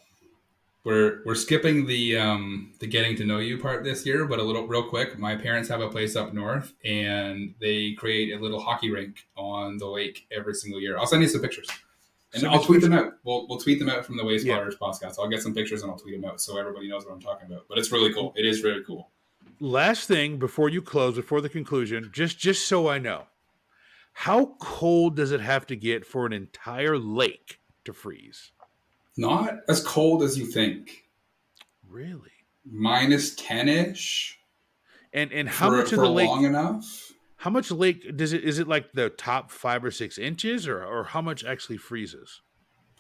We're 0.85 1.21
we're 1.25 1.35
skipping 1.35 1.85
the 1.85 2.17
um 2.17 2.71
the 2.79 2.87
getting 2.87 3.17
to 3.17 3.25
know 3.25 3.39
you 3.39 3.57
part 3.57 3.83
this 3.83 4.05
year, 4.05 4.25
but 4.25 4.39
a 4.39 4.43
little 4.43 4.65
real 4.65 4.83
quick. 4.87 5.19
My 5.19 5.35
parents 5.35 5.67
have 5.67 5.81
a 5.81 5.89
place 5.89 6.15
up 6.15 6.33
north, 6.33 6.73
and 6.85 7.53
they 7.59 7.91
create 7.93 8.31
a 8.33 8.39
little 8.41 8.61
hockey 8.61 8.89
rink 8.89 9.27
on 9.35 9.77
the 9.77 9.85
lake 9.87 10.25
every 10.31 10.53
single 10.53 10.79
year. 10.79 10.97
I'll 10.97 11.05
send 11.05 11.21
you 11.21 11.27
some 11.27 11.41
pictures, 11.41 11.69
and 12.33 12.41
Send 12.41 12.53
I'll 12.53 12.63
tweet 12.63 12.81
them 12.81 12.93
out. 12.93 13.13
We'll 13.23 13.47
we'll 13.47 13.59
tweet 13.59 13.79
them 13.79 13.89
out 13.89 14.05
from 14.05 14.17
the 14.17 14.23
Waste 14.25 14.45
Yeah. 14.45 14.57
Waters 14.57 14.75
podcast. 14.79 15.15
I'll 15.19 15.29
get 15.29 15.41
some 15.41 15.53
pictures 15.53 15.81
and 15.81 15.91
I'll 15.91 15.97
tweet 15.97 16.19
them 16.19 16.29
out 16.29 16.39
so 16.41 16.57
everybody 16.57 16.87
knows 16.87 17.05
what 17.05 17.13
I'm 17.13 17.21
talking 17.21 17.47
about. 17.51 17.65
But 17.67 17.77
it's 17.77 17.91
really 17.91 18.13
cool. 18.13 18.33
It 18.35 18.45
is 18.45 18.63
really 18.63 18.83
cool. 18.85 19.09
Last 19.59 20.07
thing 20.07 20.37
before 20.37 20.69
you 20.69 20.81
close, 20.81 21.15
before 21.15 21.41
the 21.41 21.49
conclusion, 21.49 22.09
just 22.13 22.37
just 22.37 22.67
so 22.67 22.87
I 22.87 22.99
know, 22.99 23.23
how 24.13 24.55
cold 24.59 25.15
does 25.15 25.31
it 25.31 25.41
have 25.41 25.65
to 25.67 25.75
get 25.75 26.05
for 26.05 26.25
an 26.25 26.33
entire 26.33 26.97
lake 26.97 27.59
to 27.85 27.93
freeze? 27.93 28.51
Not 29.17 29.55
as 29.67 29.83
cold 29.83 30.23
as 30.23 30.37
you 30.37 30.45
think. 30.45 31.05
Really? 31.89 32.31
Minus 32.63 33.35
ten 33.35 33.67
ish. 33.67 34.39
And 35.13 35.31
and 35.33 35.49
how 35.49 35.71
for, 35.71 35.77
much 35.77 35.91
of 35.91 35.99
the 35.99 36.09
lake? 36.09 36.27
long 36.27 36.45
enough. 36.45 37.08
How 37.39 37.49
much 37.49 37.71
lake 37.71 38.17
does 38.17 38.33
it? 38.33 38.43
Is 38.43 38.59
it 38.59 38.67
like 38.67 38.91
the 38.91 39.09
top 39.09 39.49
five 39.49 39.83
or 39.85 39.91
six 39.91 40.17
inches, 40.17 40.67
or 40.67 40.83
or 40.83 41.05
how 41.05 41.21
much 41.21 41.45
actually 41.45 41.77
freezes? 41.77 42.41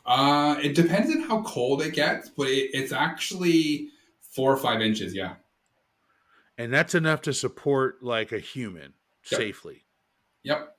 Uh, 0.05 0.55
it 0.63 0.75
depends 0.75 1.13
on 1.13 1.21
how 1.23 1.41
cold 1.43 1.81
it 1.81 1.93
gets, 1.93 2.29
but 2.29 2.47
it, 2.47 2.69
it's 2.73 2.93
actually 2.93 3.89
four 4.21 4.51
or 4.53 4.57
five 4.57 4.81
inches. 4.81 5.13
Yeah. 5.13 5.33
And 6.57 6.73
that's 6.73 6.95
enough 6.95 7.21
to 7.23 7.33
support 7.33 8.01
like 8.01 8.31
a 8.31 8.39
human 8.39 8.93
Yep. 9.29 9.41
safely. 9.41 9.83
Yep. 10.43 10.75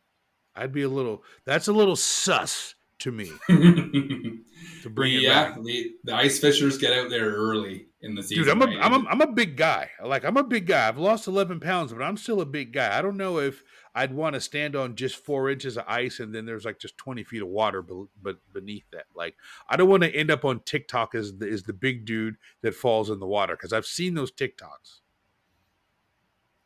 I'd 0.56 0.72
be 0.72 0.82
a 0.82 0.88
little. 0.88 1.22
That's 1.44 1.68
a 1.68 1.72
little 1.72 1.96
sus 1.96 2.74
to 3.00 3.12
me 3.12 3.30
to 3.48 4.90
bring 4.90 5.14
it 5.14 5.20
yeah, 5.22 5.50
back. 5.50 5.62
the, 5.62 5.92
the 6.04 6.14
ice 6.14 6.38
fishers 6.38 6.78
get 6.78 6.92
out 6.92 7.10
there 7.10 7.30
early 7.30 7.86
in 8.02 8.14
the 8.14 8.22
season. 8.22 8.44
Dude, 8.44 8.52
I'm 8.52 8.62
a, 8.62 8.66
right? 8.66 8.78
I'm 8.80 8.92
a 9.06 9.08
I'm 9.08 9.20
a 9.20 9.32
big 9.32 9.56
guy. 9.56 9.90
Like 10.02 10.24
I'm 10.24 10.36
a 10.36 10.44
big 10.44 10.66
guy. 10.66 10.88
I've 10.88 10.98
lost 10.98 11.26
11 11.26 11.60
pounds, 11.60 11.92
but 11.92 12.02
I'm 12.02 12.16
still 12.16 12.40
a 12.40 12.46
big 12.46 12.72
guy. 12.72 12.96
I 12.96 13.02
don't 13.02 13.16
know 13.16 13.38
if 13.38 13.62
I'd 13.94 14.14
want 14.14 14.34
to 14.34 14.40
stand 14.40 14.74
on 14.76 14.96
just 14.96 15.16
four 15.16 15.50
inches 15.50 15.76
of 15.76 15.84
ice 15.86 16.20
and 16.20 16.34
then 16.34 16.46
there's 16.46 16.64
like 16.64 16.78
just 16.78 16.96
20 16.96 17.24
feet 17.24 17.42
of 17.42 17.48
water, 17.48 17.82
but 17.82 18.06
but 18.22 18.38
beneath 18.52 18.84
that, 18.92 19.06
like 19.14 19.34
I 19.68 19.76
don't 19.76 19.88
want 19.88 20.02
to 20.02 20.14
end 20.14 20.30
up 20.30 20.44
on 20.44 20.60
TikTok 20.60 21.14
as 21.14 21.36
the, 21.38 21.48
as 21.48 21.64
the 21.64 21.72
big 21.72 22.04
dude 22.04 22.36
that 22.62 22.74
falls 22.74 23.10
in 23.10 23.20
the 23.20 23.26
water 23.26 23.54
because 23.54 23.72
I've 23.72 23.86
seen 23.86 24.14
those 24.14 24.32
TikToks. 24.32 25.00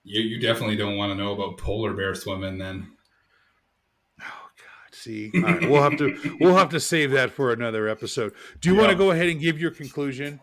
you, 0.04 0.20
you 0.22 0.40
definitely 0.40 0.76
don't 0.76 0.96
want 0.96 1.10
to 1.10 1.16
know 1.16 1.32
about 1.32 1.58
polar 1.58 1.94
bear 1.94 2.14
swimming 2.14 2.58
then. 2.58 2.92
Oh 4.20 4.48
God! 4.56 4.94
See, 4.94 5.32
all 5.34 5.42
right, 5.42 5.68
we'll 5.68 5.82
have 5.82 5.98
to 5.98 6.36
we'll 6.40 6.56
have 6.56 6.68
to 6.70 6.80
save 6.80 7.10
that 7.10 7.32
for 7.32 7.52
another 7.52 7.88
episode. 7.88 8.34
Do 8.60 8.70
you 8.70 8.76
want 8.76 8.90
to 8.90 8.96
go 8.96 9.10
ahead 9.10 9.28
and 9.28 9.40
give 9.40 9.60
your 9.60 9.72
conclusion? 9.72 10.40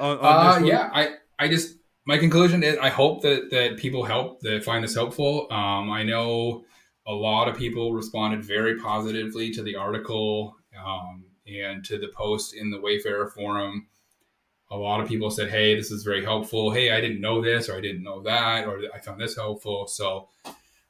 On, 0.00 0.18
on 0.18 0.62
Uh, 0.62 0.66
yeah, 0.66 0.90
I, 0.92 1.14
I 1.38 1.48
just 1.48 1.76
my 2.06 2.18
conclusion 2.18 2.62
is 2.62 2.76
I 2.78 2.88
hope 2.88 3.22
that 3.22 3.50
that 3.50 3.76
people 3.76 4.04
help 4.04 4.40
that 4.40 4.64
find 4.64 4.82
this 4.82 4.94
helpful. 4.94 5.46
Um, 5.50 5.90
I 5.90 6.02
know 6.02 6.64
a 7.06 7.12
lot 7.12 7.48
of 7.48 7.56
people 7.56 7.92
responded 7.92 8.44
very 8.44 8.78
positively 8.78 9.50
to 9.52 9.62
the 9.62 9.76
article 9.76 10.56
um, 10.78 11.24
and 11.46 11.84
to 11.84 11.98
the 11.98 12.08
post 12.08 12.54
in 12.54 12.70
the 12.70 12.80
Wayfarer 12.80 13.28
forum. 13.28 13.86
A 14.70 14.76
lot 14.76 15.00
of 15.00 15.08
people 15.08 15.30
said, 15.30 15.50
"Hey, 15.50 15.74
this 15.74 15.90
is 15.90 16.04
very 16.04 16.24
helpful. 16.24 16.70
Hey, 16.70 16.92
I 16.92 17.00
didn't 17.00 17.20
know 17.20 17.40
this, 17.42 17.68
or 17.68 17.76
I 17.76 17.80
didn't 17.80 18.04
know 18.04 18.22
that, 18.22 18.66
or 18.66 18.80
I 18.94 19.00
found 19.00 19.20
this 19.20 19.36
helpful." 19.36 19.86
So, 19.88 20.28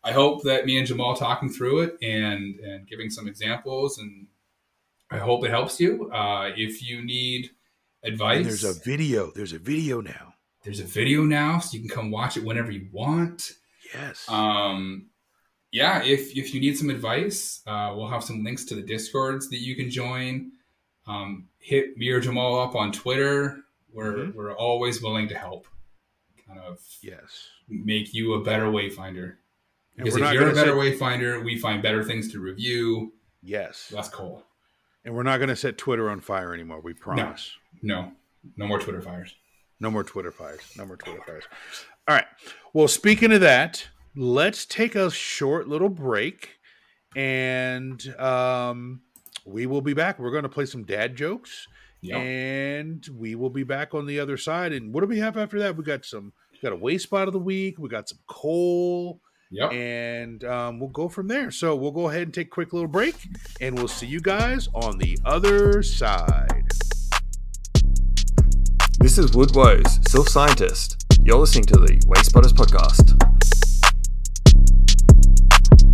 I 0.04 0.12
hope 0.12 0.42
that 0.44 0.66
me 0.66 0.78
and 0.78 0.86
Jamal 0.86 1.16
talking 1.16 1.48
through 1.48 1.80
it 1.80 1.96
and 2.02 2.60
and 2.60 2.86
giving 2.86 3.10
some 3.10 3.26
examples, 3.26 3.98
and 3.98 4.26
I 5.10 5.18
hope 5.18 5.44
it 5.44 5.50
helps 5.50 5.80
you. 5.80 6.10
Uh, 6.12 6.50
if 6.56 6.82
you 6.82 7.04
need 7.04 7.50
advice, 8.04 8.36
And 8.38 8.46
there's 8.46 8.64
a 8.64 8.72
video. 8.80 9.30
There's 9.34 9.52
a 9.52 9.58
video 9.58 10.00
now. 10.00 10.34
there's 10.64 10.80
a 10.80 10.84
video 10.84 11.22
now, 11.24 11.58
so 11.58 11.74
you 11.76 11.80
can 11.80 11.88
come 11.88 12.10
watch 12.10 12.36
it 12.36 12.44
whenever 12.44 12.70
you 12.70 12.88
want. 12.92 13.52
Yes. 13.94 14.24
Um, 14.28 15.06
yeah, 15.72 16.02
if 16.02 16.36
if 16.36 16.52
you 16.54 16.60
need 16.60 16.76
some 16.76 16.90
advice, 16.90 17.62
uh, 17.66 17.92
we'll 17.96 18.08
have 18.08 18.22
some 18.24 18.44
links 18.44 18.64
to 18.66 18.74
the 18.74 18.82
discords 18.82 19.48
that 19.50 19.58
you 19.60 19.74
can 19.76 19.88
join. 19.90 20.52
Um, 21.06 21.48
hit 21.58 21.96
me 21.96 22.08
or 22.10 22.20
Jamal 22.20 22.60
up 22.60 22.74
on 22.74 22.92
Twitter. 22.92 23.58
We're 23.92 24.14
Mhm. 24.14 24.34
we're 24.34 24.54
always 24.54 25.02
willing 25.02 25.28
to 25.28 25.34
help, 25.38 25.66
kind 26.46 26.60
of 26.60 26.78
yes. 27.02 27.48
make 27.68 28.12
you 28.14 28.34
a 28.34 28.42
better 28.44 28.66
wayfinder. 28.66 29.36
Because 29.96 30.16
if 30.16 30.32
you're 30.32 30.48
a 30.50 30.54
better 30.54 30.70
set- 30.70 30.98
wayfinder, 30.98 31.44
we 31.44 31.58
find 31.58 31.82
better 31.82 32.02
things 32.04 32.30
to 32.32 32.40
review. 32.40 33.12
Yes. 33.42 33.88
That's 33.92 34.08
cool. 34.08 34.44
And 35.04 35.14
we're 35.14 35.22
not 35.24 35.38
going 35.38 35.48
to 35.48 35.56
set 35.56 35.76
Twitter 35.78 36.08
on 36.10 36.20
fire 36.20 36.52
anymore. 36.54 36.80
We 36.80 36.92
promise. 36.94 37.56
No, 37.82 38.12
no 38.56 38.66
more 38.66 38.78
Twitter 38.78 39.00
fires. 39.02 39.34
No. 39.80 39.90
more 39.90 40.04
Twitter 40.04 40.30
fires. 40.32 40.60
No 40.76 40.84
more 40.86 40.96
Twitter 40.96 41.22
fires. 41.26 41.44
All 42.06 42.14
right. 42.14 42.26
Well, 42.74 42.88
speaking 42.88 43.32
of 43.32 43.40
that, 43.40 43.88
let's 44.14 44.66
take 44.66 44.94
a 44.94 45.10
short 45.10 45.68
little 45.68 45.88
break 45.88 46.50
and 47.16 48.06
um, 48.18 49.00
we 49.44 49.66
will 49.66 49.80
be 49.80 49.94
back. 49.94 50.18
We're 50.18 50.30
going 50.30 50.42
to 50.42 50.48
play 50.48 50.66
some 50.66 50.84
dad 50.84 51.16
jokes 51.16 51.66
Yeah. 52.02 52.18
and 52.18 53.06
we 53.16 53.34
will 53.34 53.50
be 53.50 53.62
back 53.64 53.94
on 53.94 54.06
the 54.06 54.20
other 54.20 54.36
side. 54.36 54.72
And 54.72 54.92
what 54.92 55.00
do 55.00 55.06
we 55.06 55.18
have 55.18 55.36
after 55.38 55.58
that? 55.60 55.76
We 55.76 55.84
got 55.84 56.04
some, 56.04 56.32
we 56.52 56.58
got 56.68 56.72
a 56.74 56.80
Wayspot 56.80 57.26
of 57.26 57.32
the 57.32 57.38
week. 57.38 57.78
We 57.78 57.88
got 57.88 58.08
some 58.08 58.18
coal. 58.26 59.20
Yep. 59.52 59.72
and 59.72 60.44
um, 60.44 60.78
we'll 60.78 60.90
go 60.90 61.08
from 61.08 61.26
there. 61.26 61.50
So 61.50 61.74
we'll 61.74 61.90
go 61.90 62.08
ahead 62.08 62.22
and 62.22 62.32
take 62.32 62.46
a 62.46 62.50
quick 62.50 62.72
little 62.72 62.86
break, 62.86 63.16
and 63.60 63.76
we'll 63.76 63.88
see 63.88 64.06
you 64.06 64.20
guys 64.20 64.68
on 64.74 64.96
the 64.98 65.18
other 65.24 65.82
side. 65.82 66.59
This 69.00 69.16
is 69.16 69.32
Wood 69.32 69.56
Woes, 69.56 69.98
Self 70.10 70.28
Scientist. 70.28 71.06
You're 71.24 71.38
listening 71.38 71.64
to 71.64 71.78
the 71.78 71.96
Wayspotters 72.06 72.52
Podcast. 72.52 73.16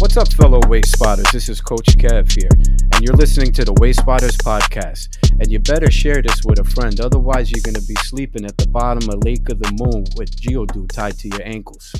What's 0.01 0.17
up, 0.17 0.33
fellow 0.33 0.59
Wayspotters? 0.63 1.31
This 1.31 1.49
is 1.49 1.61
Coach 1.61 1.97
Kev 1.99 2.33
here, 2.33 2.51
and 2.51 3.05
you're 3.05 3.15
listening 3.15 3.53
to 3.53 3.65
the 3.65 3.75
Wayspotters 3.75 4.37
podcast. 4.39 5.07
And 5.39 5.53
you 5.53 5.61
better 5.61 5.89
share 5.89 6.21
this 6.21 6.45
with 6.45 6.59
a 6.59 6.65
friend, 6.65 6.99
otherwise, 6.99 7.53
you're 7.53 7.63
going 7.63 7.81
to 7.81 7.87
be 7.87 7.95
sleeping 7.95 8.45
at 8.45 8.57
the 8.57 8.67
bottom 8.67 9.09
of 9.09 9.23
Lake 9.23 9.49
of 9.51 9.61
the 9.61 9.71
Moon 9.81 10.05
with 10.17 10.37
Geodude 10.37 10.91
tied 10.91 11.17
to 11.21 11.29
your 11.29 11.45
ankles. 11.45 11.95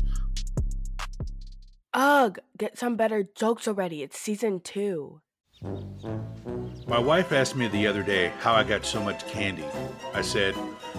Ugh, 1.95 2.37
get 2.59 2.77
some 2.77 2.97
better 2.97 3.29
jokes 3.37 3.69
already. 3.69 4.03
It's 4.03 4.19
season 4.19 4.59
two. 4.59 5.21
My 5.63 6.99
wife 6.99 7.33
asked 7.33 7.57
me 7.57 7.69
the 7.69 7.87
other 7.87 8.03
day 8.03 8.33
how 8.41 8.53
I 8.53 8.63
got 8.63 8.85
so 8.85 9.03
much 9.03 9.27
candy. 9.27 9.65
I 10.13 10.21
said, 10.21 10.55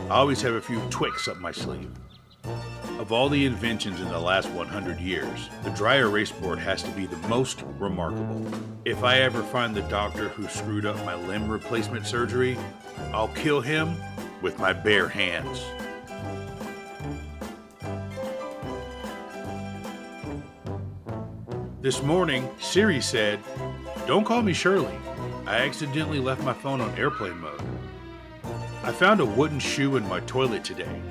I 0.09 0.15
always 0.15 0.41
have 0.41 0.55
a 0.55 0.61
few 0.61 0.79
Twix 0.89 1.27
up 1.27 1.37
my 1.37 1.51
sleeve. 1.51 1.91
Of 2.97 3.11
all 3.11 3.29
the 3.29 3.45
inventions 3.45 4.01
in 4.01 4.09
the 4.09 4.19
last 4.19 4.49
100 4.49 4.99
years, 4.99 5.49
the 5.63 5.69
dry 5.71 5.97
erase 5.97 6.31
board 6.31 6.57
has 6.59 6.81
to 6.83 6.91
be 6.91 7.05
the 7.05 7.27
most 7.27 7.63
remarkable. 7.77 8.43
If 8.85 9.03
I 9.03 9.19
ever 9.19 9.43
find 9.43 9.75
the 9.75 9.83
doctor 9.83 10.29
who 10.29 10.47
screwed 10.47 10.85
up 10.85 10.97
my 11.05 11.13
limb 11.13 11.49
replacement 11.49 12.07
surgery, 12.07 12.57
I'll 13.13 13.27
kill 13.29 13.61
him 13.61 13.95
with 14.41 14.57
my 14.57 14.73
bare 14.73 15.07
hands. 15.07 15.63
This 21.79 22.01
morning, 22.01 22.49
Siri 22.59 22.99
said, 22.99 23.39
Don't 24.07 24.23
call 24.23 24.41
me 24.41 24.53
Shirley. 24.53 24.97
I 25.45 25.57
accidentally 25.57 26.21
left 26.21 26.41
my 26.41 26.53
phone 26.53 26.79
on 26.79 26.97
airplane 26.97 27.37
mode. 27.39 27.61
I 28.81 28.93
found 28.93 29.19
a 29.19 29.25
wooden 29.25 29.59
shoe 29.59 29.97
in 29.97 30.07
my 30.07 30.21
toilet 30.21 30.63
today. 30.63 31.01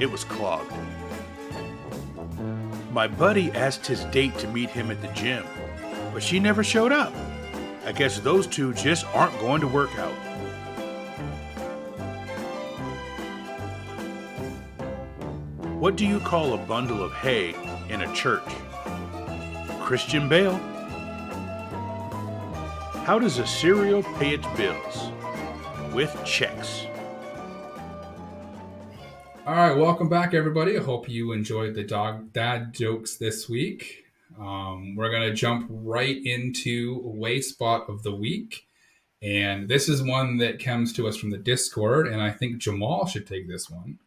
It 0.00 0.10
was 0.10 0.24
clogged. 0.24 0.72
My 2.90 3.06
buddy 3.06 3.52
asked 3.52 3.86
his 3.86 4.04
date 4.06 4.38
to 4.38 4.48
meet 4.48 4.70
him 4.70 4.90
at 4.90 5.02
the 5.02 5.08
gym, 5.08 5.44
but 6.14 6.22
she 6.22 6.40
never 6.40 6.64
showed 6.64 6.90
up. 6.90 7.12
I 7.84 7.92
guess 7.92 8.18
those 8.18 8.46
two 8.46 8.72
just 8.72 9.04
aren't 9.08 9.38
going 9.40 9.60
to 9.60 9.68
work 9.68 9.90
out. 9.98 10.14
What 15.78 15.96
do 15.96 16.06
you 16.06 16.18
call 16.18 16.54
a 16.54 16.58
bundle 16.58 17.02
of 17.02 17.12
hay 17.12 17.54
in 17.90 18.00
a 18.00 18.14
church? 18.14 18.48
Christian 19.80 20.30
Bale. 20.30 20.71
How 23.04 23.18
does 23.18 23.38
a 23.38 23.46
cereal 23.48 24.04
pay 24.04 24.34
its 24.34 24.46
bills? 24.56 25.10
With 25.92 26.16
checks. 26.24 26.86
All 29.44 29.56
right, 29.56 29.76
welcome 29.76 30.08
back, 30.08 30.34
everybody. 30.34 30.78
I 30.78 30.82
hope 30.84 31.08
you 31.08 31.32
enjoyed 31.32 31.74
the 31.74 31.82
dog 31.82 32.32
dad 32.32 32.72
jokes 32.72 33.16
this 33.16 33.48
week. 33.48 34.04
Um, 34.38 34.94
we're 34.94 35.10
gonna 35.10 35.34
jump 35.34 35.66
right 35.68 36.16
into 36.24 37.00
way 37.04 37.40
spot 37.40 37.88
of 37.88 38.04
the 38.04 38.14
week, 38.14 38.68
and 39.20 39.68
this 39.68 39.88
is 39.88 40.00
one 40.00 40.36
that 40.36 40.62
comes 40.62 40.92
to 40.92 41.08
us 41.08 41.16
from 41.16 41.30
the 41.30 41.38
Discord, 41.38 42.06
and 42.06 42.22
I 42.22 42.30
think 42.30 42.58
Jamal 42.58 43.06
should 43.06 43.26
take 43.26 43.48
this 43.48 43.68
one. 43.68 43.98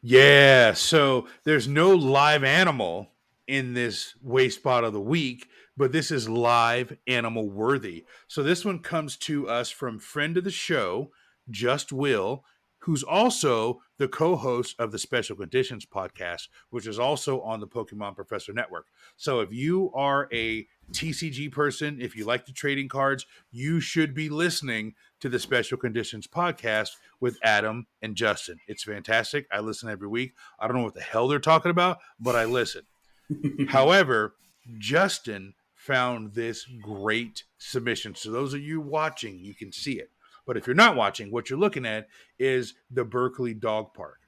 Yeah, 0.00 0.74
so 0.74 1.26
there's 1.42 1.66
no 1.66 1.92
live 1.92 2.44
animal 2.44 3.10
in 3.48 3.74
this 3.74 4.14
way 4.22 4.48
spot 4.48 4.84
of 4.84 4.92
the 4.92 5.00
week, 5.00 5.48
but 5.78 5.92
this 5.92 6.10
is 6.10 6.28
live 6.28 6.98
animal 7.06 7.48
worthy. 7.48 8.04
So 8.26 8.42
this 8.42 8.64
one 8.64 8.80
comes 8.80 9.16
to 9.18 9.48
us 9.48 9.70
from 9.70 10.00
friend 10.00 10.36
of 10.36 10.42
the 10.42 10.50
show, 10.50 11.12
Just 11.48 11.92
Will, 11.92 12.44
who's 12.80 13.04
also 13.04 13.80
the 13.96 14.08
co-host 14.08 14.74
of 14.80 14.90
the 14.90 14.98
Special 14.98 15.36
Conditions 15.36 15.86
podcast, 15.86 16.48
which 16.70 16.86
is 16.86 16.98
also 16.98 17.40
on 17.42 17.60
the 17.60 17.66
Pokemon 17.66 18.16
Professor 18.16 18.52
Network. 18.52 18.86
So 19.16 19.38
if 19.40 19.52
you 19.52 19.92
are 19.94 20.28
a 20.32 20.66
TCG 20.90 21.52
person, 21.52 22.00
if 22.00 22.16
you 22.16 22.24
like 22.24 22.46
the 22.46 22.52
trading 22.52 22.88
cards, 22.88 23.24
you 23.52 23.78
should 23.78 24.14
be 24.14 24.28
listening 24.28 24.94
to 25.20 25.28
the 25.28 25.38
Special 25.38 25.78
Conditions 25.78 26.26
podcast 26.26 26.90
with 27.20 27.38
Adam 27.44 27.86
and 28.02 28.16
Justin. 28.16 28.58
It's 28.66 28.82
fantastic. 28.82 29.46
I 29.52 29.60
listen 29.60 29.88
every 29.88 30.08
week. 30.08 30.32
I 30.58 30.66
don't 30.66 30.76
know 30.76 30.84
what 30.84 30.94
the 30.94 31.00
hell 31.02 31.28
they're 31.28 31.38
talking 31.38 31.70
about, 31.70 31.98
but 32.18 32.34
I 32.34 32.46
listen. 32.46 32.82
However, 33.68 34.34
Justin 34.78 35.54
found 35.88 36.34
this 36.34 36.66
great 36.82 37.44
submission. 37.56 38.14
So 38.14 38.30
those 38.30 38.52
of 38.52 38.60
you 38.60 38.78
watching, 38.78 39.38
you 39.38 39.54
can 39.54 39.72
see 39.72 39.94
it. 39.94 40.10
But 40.46 40.58
if 40.58 40.66
you're 40.66 40.76
not 40.76 40.96
watching, 40.96 41.30
what 41.30 41.48
you're 41.48 41.58
looking 41.58 41.86
at 41.86 42.08
is 42.38 42.74
the 42.90 43.04
Berkeley 43.04 43.54
Dog 43.54 43.94
Park. 43.94 44.18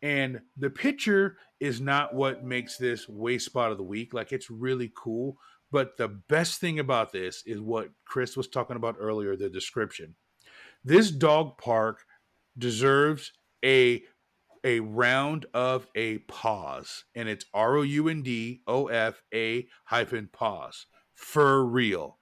And 0.00 0.40
the 0.56 0.70
picture 0.70 1.36
is 1.60 1.82
not 1.82 2.14
what 2.14 2.44
makes 2.44 2.78
this 2.78 3.06
Wayspot 3.06 3.70
of 3.70 3.76
the 3.76 3.84
week. 3.84 4.14
Like 4.14 4.32
it's 4.32 4.50
really 4.50 4.90
cool. 4.96 5.36
But 5.70 5.98
the 5.98 6.08
best 6.08 6.60
thing 6.60 6.78
about 6.78 7.12
this 7.12 7.42
is 7.46 7.60
what 7.60 7.90
Chris 8.06 8.34
was 8.34 8.48
talking 8.48 8.76
about 8.76 8.96
earlier 8.98 9.36
the 9.36 9.50
description. 9.50 10.14
This 10.82 11.10
dog 11.10 11.58
park 11.58 12.00
deserves 12.56 13.32
a 13.64 14.02
a 14.64 14.80
round 14.80 15.44
of 15.54 15.88
a 15.96 16.18
pause, 16.18 17.04
and 17.16 17.28
it's 17.28 17.44
R 17.52 17.76
O 17.76 17.82
U 17.82 18.08
N 18.08 18.22
D 18.22 18.62
O 18.66 18.86
F 18.86 19.22
A 19.34 19.66
hyphen 19.84 20.28
pause 20.32 20.86
for 21.22 21.64
real. 21.64 22.18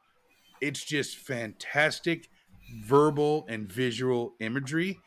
It's 0.60 0.84
just 0.84 1.16
fantastic 1.16 2.28
verbal 2.84 3.46
and 3.48 3.70
visual 3.70 4.34
imagery. 4.40 4.98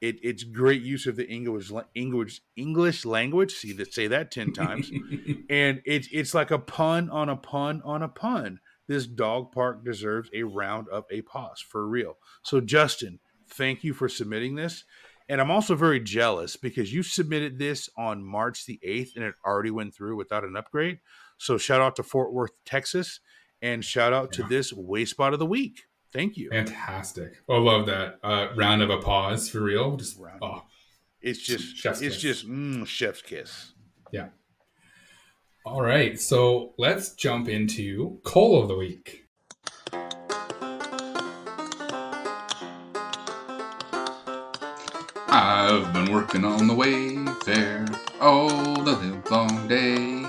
It, 0.00 0.16
it's 0.22 0.42
great 0.42 0.82
use 0.82 1.06
of 1.06 1.14
the 1.16 1.28
English 1.28 1.70
English 1.94 2.40
English 2.56 3.04
language. 3.04 3.52
See 3.52 3.72
that 3.74 3.94
say 3.94 4.08
that 4.08 4.32
ten 4.32 4.52
times, 4.52 4.90
and 5.50 5.80
it's 5.84 6.08
it's 6.10 6.34
like 6.34 6.50
a 6.50 6.58
pun 6.58 7.08
on 7.10 7.28
a 7.28 7.36
pun 7.36 7.82
on 7.84 8.02
a 8.02 8.08
pun. 8.08 8.58
This 8.88 9.06
dog 9.06 9.52
park 9.52 9.84
deserves 9.84 10.28
a 10.34 10.42
round 10.42 10.88
of 10.88 11.04
a 11.10 11.22
pause 11.22 11.60
for 11.60 11.86
real. 11.86 12.16
So 12.42 12.60
Justin, 12.60 13.20
thank 13.48 13.84
you 13.84 13.94
for 13.94 14.08
submitting 14.08 14.56
this. 14.56 14.84
And 15.28 15.40
I'm 15.40 15.52
also 15.52 15.76
very 15.76 16.00
jealous 16.00 16.56
because 16.56 16.92
you 16.92 17.04
submitted 17.04 17.58
this 17.58 17.88
on 17.96 18.24
March 18.24 18.66
the 18.66 18.80
8th 18.84 19.14
and 19.14 19.24
it 19.24 19.36
already 19.46 19.70
went 19.70 19.94
through 19.94 20.16
without 20.16 20.42
an 20.42 20.56
upgrade. 20.56 20.98
So 21.38 21.58
shout 21.58 21.80
out 21.80 21.96
to 21.96 22.02
Fort 22.02 22.32
Worth, 22.32 22.50
Texas, 22.64 23.20
and 23.62 23.82
shout 23.84 24.12
out 24.12 24.36
Yeah. 24.36 24.42
to 24.44 24.48
this 24.50 24.72
Wayspot 24.72 25.32
of 25.32 25.38
the 25.38 25.46
week. 25.46 25.84
Thank 26.12 26.36
you. 26.36 26.50
Fantastic! 26.50 27.42
I 27.48 27.56
love 27.56 27.86
that 27.86 28.18
uh, 28.22 28.48
round 28.54 28.82
of 28.82 28.90
applause 28.90 29.48
for 29.48 29.60
real. 29.62 29.96
Just 29.96 30.18
Round. 30.18 30.40
oh, 30.42 30.64
It's 31.22 31.38
just 31.40 31.74
Chef's 31.76 32.02
it's 32.02 32.16
kiss. 32.16 32.22
just 32.22 32.48
mm, 32.48 32.86
chef's 32.86 33.22
kiss. 33.22 33.72
yeah. 34.12 34.28
All 35.64 35.80
right, 35.80 36.20
so 36.20 36.74
let's 36.76 37.14
jump 37.14 37.48
into 37.48 38.18
coal 38.24 38.60
of 38.60 38.68
the 38.68 38.76
week. 38.76 39.28
I've 45.28 45.92
been 45.92 46.12
working 46.12 46.44
on 46.44 46.66
the 46.66 46.74
Wayfarer 46.74 47.86
all 48.20 48.82
the 48.82 48.92
live 48.92 49.30
long 49.30 49.68
day. 49.68 50.24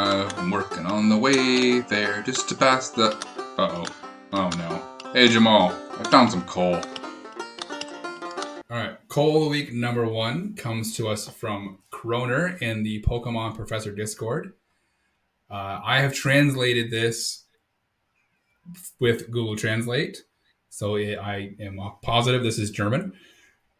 Been 0.00 0.50
working 0.50 0.86
on 0.86 1.10
the 1.10 1.16
Wayfarer 1.18 2.22
just 2.22 2.48
to 2.48 2.54
pass 2.54 2.88
the. 2.88 3.08
Uh 3.58 3.84
oh. 3.84 3.84
Oh 4.32 4.48
no. 4.56 5.12
Hey 5.12 5.28
Jamal, 5.28 5.74
I 5.98 6.04
found 6.08 6.30
some 6.30 6.42
coal. 6.44 6.76
All 8.70 8.76
right, 8.78 8.96
coal 9.08 9.36
of 9.38 9.42
the 9.44 9.48
week 9.50 9.74
number 9.74 10.06
one 10.06 10.54
comes 10.54 10.96
to 10.96 11.08
us 11.08 11.28
from 11.28 11.80
Kroner 11.90 12.56
in 12.62 12.82
the 12.82 13.02
Pokemon 13.02 13.54
Professor 13.56 13.92
Discord. 13.94 14.54
Uh, 15.50 15.80
I 15.84 16.00
have 16.00 16.14
translated 16.14 16.90
this 16.90 17.44
with 19.00 19.30
Google 19.30 19.56
Translate, 19.56 20.22
so 20.70 20.94
it, 20.94 21.18
I 21.18 21.56
am 21.60 21.78
positive 22.02 22.42
this 22.42 22.58
is 22.58 22.70
German. 22.70 23.12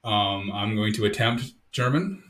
Um, 0.05 0.51
I'm 0.53 0.77
going 0.77 0.93
to 0.95 1.07
attempt 1.07 1.45
German. 1.73 2.23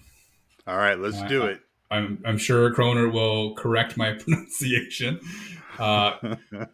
All 0.68 0.76
right, 0.76 0.98
let's 0.98 1.18
Uh, 1.18 1.26
do 1.26 1.42
it. 1.46 1.60
I'm, 1.90 2.22
I'm 2.24 2.38
sure 2.38 2.72
Kroner 2.72 3.08
will 3.08 3.54
correct 3.54 3.96
my 3.96 4.12
pronunciation. 4.18 5.20
Uh, 5.78 6.36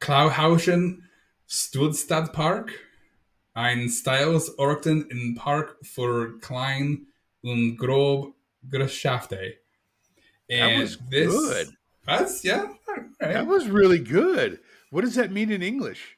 Klauhausen 0.00 1.02
Studstadtpark, 1.48 2.70
ein 3.54 3.88
Styles 3.88 4.50
Orten 4.58 5.10
in 5.10 5.34
Park 5.34 5.78
für 5.84 6.38
Klein 6.40 7.06
und 7.42 7.76
Grob 7.76 8.34
Geschäfte. 8.68 9.54
That 10.48 10.78
was 10.78 10.96
good. 10.96 11.68
That's, 12.06 12.44
yeah. 12.44 12.68
right. 12.86 13.32
That 13.32 13.46
was 13.46 13.68
really 13.68 13.98
good. 13.98 14.60
What 14.90 15.04
does 15.04 15.16
that 15.16 15.32
mean 15.32 15.50
in 15.50 15.62
English? 15.62 16.16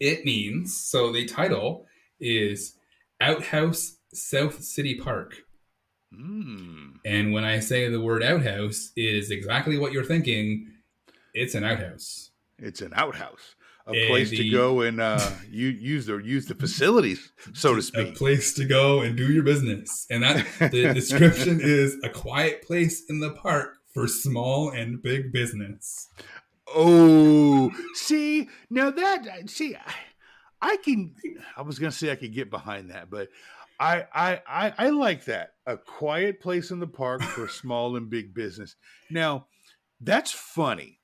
It 0.00 0.24
means, 0.24 0.76
so 0.76 1.12
the 1.12 1.26
title 1.26 1.86
is 2.18 2.76
Outhouse 3.20 3.98
South 4.12 4.62
City 4.62 4.94
Park. 4.94 5.45
Mm. 6.14 6.94
And 7.04 7.32
when 7.32 7.44
I 7.44 7.60
say 7.60 7.88
the 7.88 8.00
word 8.00 8.22
outhouse, 8.22 8.92
it 8.96 9.14
is 9.14 9.30
exactly 9.30 9.78
what 9.78 9.92
you're 9.92 10.04
thinking. 10.04 10.72
It's 11.34 11.54
an 11.54 11.64
outhouse. 11.64 12.30
It's 12.58 12.80
an 12.80 12.92
outhouse, 12.94 13.54
a 13.86 13.92
And 13.92 14.08
place 14.08 14.30
to 14.30 14.48
go 14.48 14.80
and 14.80 15.00
uh, 15.00 15.30
you 15.50 15.68
use 15.68 16.06
the 16.06 16.16
use 16.16 16.46
the 16.46 16.54
facilities, 16.54 17.32
so 17.52 17.74
to 17.74 17.82
speak. 17.82 18.08
A 18.08 18.12
place 18.12 18.54
to 18.54 18.64
go 18.64 19.00
and 19.00 19.16
do 19.16 19.30
your 19.30 19.42
business. 19.42 20.06
And 20.10 20.22
that 20.22 20.46
the 20.72 20.94
description 20.94 21.60
is 21.62 21.96
a 22.02 22.08
quiet 22.08 22.62
place 22.62 23.04
in 23.08 23.20
the 23.20 23.30
park 23.30 23.76
for 23.92 24.08
small 24.08 24.70
and 24.70 25.02
big 25.02 25.32
business. 25.32 26.08
Oh, 26.74 27.70
see 27.94 28.48
now 28.70 28.90
that 28.90 29.50
see, 29.50 29.76
I, 29.76 30.72
I 30.72 30.76
can. 30.78 31.14
I 31.56 31.62
was 31.62 31.78
gonna 31.78 31.92
say 31.92 32.10
I 32.10 32.16
could 32.16 32.32
get 32.32 32.50
behind 32.50 32.90
that, 32.90 33.10
but 33.10 33.28
I 33.78 34.06
I 34.12 34.42
I, 34.46 34.74
I 34.78 34.90
like 34.90 35.24
that 35.26 35.54
a 35.66 35.76
quiet 35.76 36.40
place 36.40 36.70
in 36.70 36.80
the 36.80 36.86
park 36.86 37.28
for 37.28 37.48
small 37.48 37.96
and 37.96 38.08
big 38.10 38.34
business. 38.34 38.76
Now 39.10 39.48
that's 40.00 40.32
funny. 40.32 41.00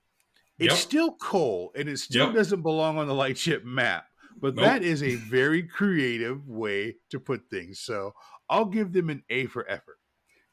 It's 0.59 0.75
Yep. 0.75 0.79
still 0.79 1.17
coal, 1.17 1.73
and 1.77 1.89
it 1.89 1.99
still 1.99 2.29
Yep. 2.29 2.33
doesn't 2.33 2.63
belong 2.63 2.99
on 2.99 3.09
the 3.09 3.15
lightship 3.15 3.65
map. 3.65 4.07
But 4.41 4.57
Nope. 4.57 4.61
that 4.61 4.83
is 4.83 5.03
a 5.03 5.17
very 5.17 5.63
creative 5.65 6.49
way 6.49 6.97
to 7.11 7.21
put 7.21 7.51
things. 7.51 7.81
So 7.81 8.15
I'll 8.49 8.67
give 8.67 8.93
them 8.93 9.11
an 9.11 9.25
A 9.31 9.47
for 9.47 9.69
effort. 9.71 9.99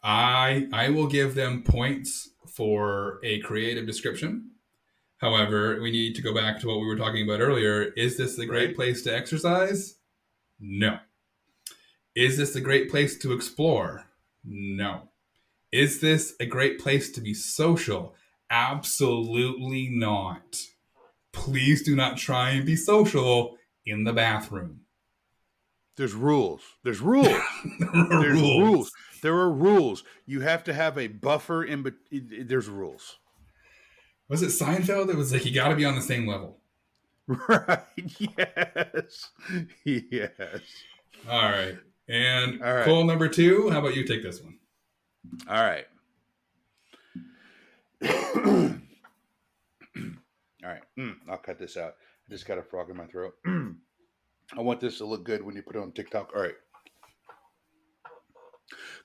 I 0.02 0.68
I 0.72 0.90
will 0.90 1.08
give 1.08 1.36
them 1.36 1.64
points 1.64 2.30
for 2.48 3.20
a 3.24 3.40
creative 3.42 3.86
description. 3.86 4.52
However, 5.20 5.82
we 5.82 5.92
need 5.92 6.16
to 6.16 6.24
go 6.24 6.34
back 6.36 6.60
to 6.62 6.68
what 6.68 6.80
we 6.82 6.88
were 6.88 6.98
talking 6.98 7.24
about 7.28 7.42
earlier. 7.42 7.84
Is 7.84 8.18
this 8.18 8.38
a 8.40 8.46
great 8.48 8.76
Right. 8.76 8.76
place 8.76 9.04
to 9.04 9.16
exercise? 9.16 10.00
No. 10.60 11.00
Is 12.20 12.36
this 12.36 12.54
a 12.54 12.60
great 12.60 12.92
place 12.92 13.18
to 13.20 13.32
explore? 13.32 14.04
No. 14.44 15.04
Is 15.72 16.02
this 16.02 16.34
a 16.42 16.46
great 16.46 16.78
place 16.78 17.14
to 17.14 17.22
be 17.22 17.34
social? 17.34 18.14
Absolutely 18.52 19.88
not. 19.88 20.64
Please 21.32 21.82
do 21.82 21.96
not 21.96 22.18
try 22.18 22.50
and 22.50 22.66
be 22.66 22.76
social 22.76 23.56
in 23.86 24.04
the 24.04 24.12
bathroom. 24.12 24.82
There's 25.96 26.14
rules. 26.14 26.62
There's 26.84 27.00
rules. 27.00 27.30
There 27.80 27.90
are 27.94 28.22
There's 28.22 28.42
rules. 28.42 28.92
There 29.22 29.36
are 29.36 29.50
rules. 29.50 30.04
You 30.26 30.42
have 30.42 30.66
to 30.66 30.74
have 30.74 30.98
a 30.98 31.08
buffer 31.08 31.64
in, 31.64 31.84
between. 31.84 32.48
there's 32.48 32.68
rules. 32.68 33.16
Was 34.28 34.42
it 34.42 34.48
Seinfeld 34.48 35.08
that 35.08 35.16
was 35.16 35.32
like, 35.32 35.46
you 35.46 35.54
got 35.54 35.70
to 35.70 35.76
be 35.76 35.86
on 35.86 35.96
the 35.96 36.02
same 36.02 36.28
level? 36.28 36.58
Right. 37.48 37.80
Yes. 38.18 39.30
Yes. 39.86 40.62
All 41.30 41.44
right. 41.44 41.78
And 42.10 42.62
All 42.64 42.74
right. 42.74 42.86
Coal 42.86 43.04
number 43.04 43.28
two, 43.28 43.70
how 43.70 43.80
about 43.80 43.96
you 43.96 44.04
take 44.04 44.24
this 44.24 44.42
one? 44.42 44.58
All 45.48 45.64
right. 45.64 45.86
All 48.04 48.74
right. 50.64 50.82
Mm, 50.98 51.16
I'll 51.30 51.38
cut 51.38 51.60
this 51.60 51.78
out. 51.78 51.96
I 52.28 52.32
just 52.32 52.48
got 52.48 52.58
a 52.58 52.64
frog 52.64 52.90
in 52.90 52.98
my 52.98 53.06
throat. 53.06 53.34
I 53.46 54.62
want 54.62 54.80
this 54.80 54.98
to 54.98 55.06
look 55.06 55.24
good 55.24 55.44
when 55.44 55.56
you 55.56 55.62
put 55.62 55.76
it 55.76 55.82
on 55.82 55.92
TikTok. 55.92 56.32
All 56.36 56.42
right. 56.42 56.56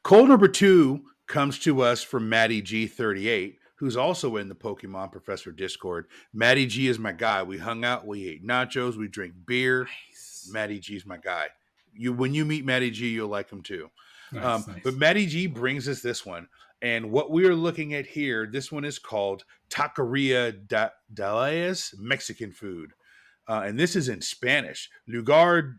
Call 0.02 0.26
number 0.26 0.48
two 0.48 1.02
comes 1.26 1.59
to 1.60 1.82
us 1.82 2.02
from 2.02 2.28
Maddie 2.28 2.62
G38, 2.62 3.56
who's 3.76 3.97
also 3.97 4.36
in 4.36 4.48
the 4.48 4.55
Pokemon 4.55 5.12
Professor 5.12 5.52
Discord. 5.52 6.06
Maddie 6.32 6.66
G 6.66 6.89
is 6.89 6.98
my 6.98 7.12
guy. 7.12 7.43
We 7.43 7.59
hung 7.59 7.85
out, 7.85 8.06
we 8.06 8.28
ate 8.28 8.47
nachos, 8.47 8.97
we 8.97 9.09
drink 9.09 9.35
beer. 9.47 9.89
Maddie 10.51 10.81
G 10.81 10.97
is 10.97 11.06
my 11.06 11.18
guy. 11.18 11.48
You 11.96 12.12
when 12.12 12.34
you 12.34 12.44
meet 12.44 12.64
Maddie 12.64 12.90
G, 12.90 13.08
you'll 13.08 13.28
like 13.28 13.50
him 13.50 13.62
too. 13.62 13.90
Nice, 14.32 14.44
Um, 14.44 14.64
nice. 14.68 14.82
But 14.82 14.94
Maddie 14.96 15.26
G 15.26 15.46
brings 15.46 15.88
us 15.88 16.00
this 16.00 16.24
one. 16.26 16.48
And 16.82 17.10
what 17.10 17.30
we 17.30 17.46
are 17.46 17.54
looking 17.54 17.94
at 17.94 18.04
here, 18.06 18.46
this 18.50 18.70
one 18.70 18.84
is 18.84 18.98
called 18.98 19.44
Taqueria 19.70 20.52
da- 20.68 20.90
Dalias 21.14 21.94
Mexican 21.98 22.52
food. 22.52 22.92
Uh, 23.48 23.62
and 23.64 23.78
this 23.78 23.96
is 23.96 24.08
in 24.08 24.20
Spanish. 24.20 24.90
Lugar. 25.06 25.76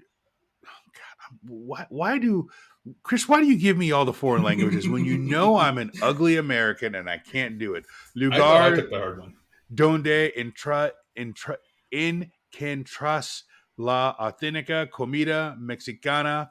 oh, 0.65 0.69
God, 0.93 1.39
why, 1.47 1.85
why 1.89 2.17
do, 2.17 2.47
Chris, 3.03 3.27
why 3.27 3.39
do 3.39 3.45
you 3.47 3.57
give 3.57 3.77
me 3.77 3.91
all 3.91 4.05
the 4.05 4.13
foreign 4.13 4.41
languages 4.49 4.87
when 4.89 5.05
you 5.05 5.17
know 5.17 5.57
I'm 5.57 5.77
an 5.77 5.91
ugly 6.01 6.37
American 6.37 6.95
and 6.95 7.07
I 7.09 7.17
can't 7.19 7.59
do 7.59 7.75
it? 7.75 7.85
I, 8.17 8.37
thought 8.37 8.61
I 8.61 8.69
Lugar 8.69 8.81
took 8.81 8.89
the 8.91 8.97
hard 8.97 9.19
one. 9.19 9.33
donde 9.73 10.31
entra, 10.37 10.91
entra, 11.17 11.57
encontras 11.93 13.43
la 13.77 14.15
auténtica 14.19 14.89
comida 14.89 15.55
mexicana 15.59 16.49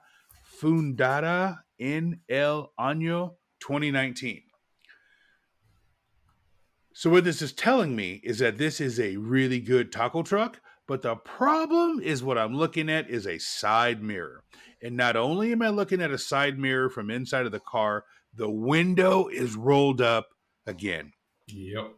fundada 0.61 1.65
en 1.79 2.21
el 2.29 2.73
año 2.79 3.37
2019. 3.61 4.43
So 6.93 7.11
what 7.11 7.25
this 7.25 7.43
is 7.43 7.53
telling 7.53 7.97
me 7.97 8.21
is 8.23 8.39
that 8.39 8.57
this 8.57 8.81
is 8.81 9.01
a 9.01 9.17
really 9.17 9.59
good 9.59 9.91
taco 9.91 10.23
truck, 10.23 10.61
but 10.87 11.03
the 11.03 11.17
problem 11.17 11.99
is 12.01 12.23
what 12.23 12.39
I'm 12.39 12.55
looking 12.57 12.89
at 12.89 13.11
is 13.11 13.27
a 13.27 13.39
side 13.39 14.01
mirror. 14.03 14.45
And 14.81 14.97
not 14.97 15.17
only 15.17 15.51
am 15.51 15.63
I 15.63 15.71
looking 15.71 16.01
at 16.01 16.13
a 16.13 16.19
side 16.19 16.59
mirror 16.59 16.89
from 16.91 17.11
inside 17.11 17.47
of 17.47 17.53
the 17.53 17.61
car, 17.61 18.05
the 18.35 18.51
window 18.51 19.29
is 19.29 19.57
rolled 19.57 20.01
up 20.01 20.29
again 20.67 21.13
Yep. 21.49 21.95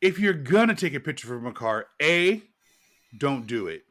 if 0.00 0.18
you're 0.18 0.32
gonna 0.32 0.74
take 0.74 0.94
a 0.94 1.00
picture 1.00 1.26
from 1.28 1.46
a 1.46 1.52
car, 1.52 1.86
A, 2.00 2.42
don't 3.16 3.46
do 3.46 3.66
it. 3.68 3.82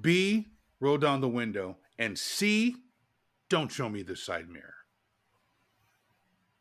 B, 0.00 0.48
roll 0.80 0.98
down 0.98 1.20
the 1.20 1.28
window. 1.28 1.78
And 1.98 2.18
C, 2.18 2.76
don't 3.48 3.70
show 3.70 3.88
me 3.88 4.02
the 4.02 4.16
side 4.16 4.48
mirror. 4.48 4.74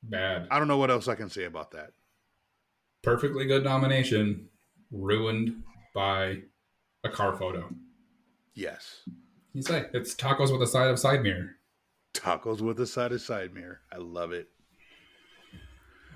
Bad. 0.04 0.48
I 0.52 0.60
don't 0.60 0.68
know 0.68 0.78
what 0.78 0.92
else 0.92 1.08
I 1.08 1.16
can 1.16 1.30
say 1.30 1.46
about 1.46 1.72
that. 1.72 1.92
Perfectly 3.02 3.46
good 3.46 3.64
nomination. 3.64 4.50
Ruined 4.92 5.64
by 5.94 6.40
a 7.04 7.10
car 7.10 7.36
photo. 7.38 7.70
Yes. 8.54 9.02
You 9.54 9.62
say 9.62 9.86
it's 9.94 10.14
tacos 10.16 10.52
with 10.52 10.62
a 10.62 10.68
side 10.68 10.90
of 10.90 11.00
side 11.00 11.24
mirror. 11.24 11.56
Tacos 12.14 12.62
with 12.62 12.80
a 12.80 12.88
side 12.88 13.12
of 13.12 13.22
side 13.22 13.54
mirror. 13.54 13.82
I 13.92 13.98
love 13.98 14.32
it. 14.32 14.50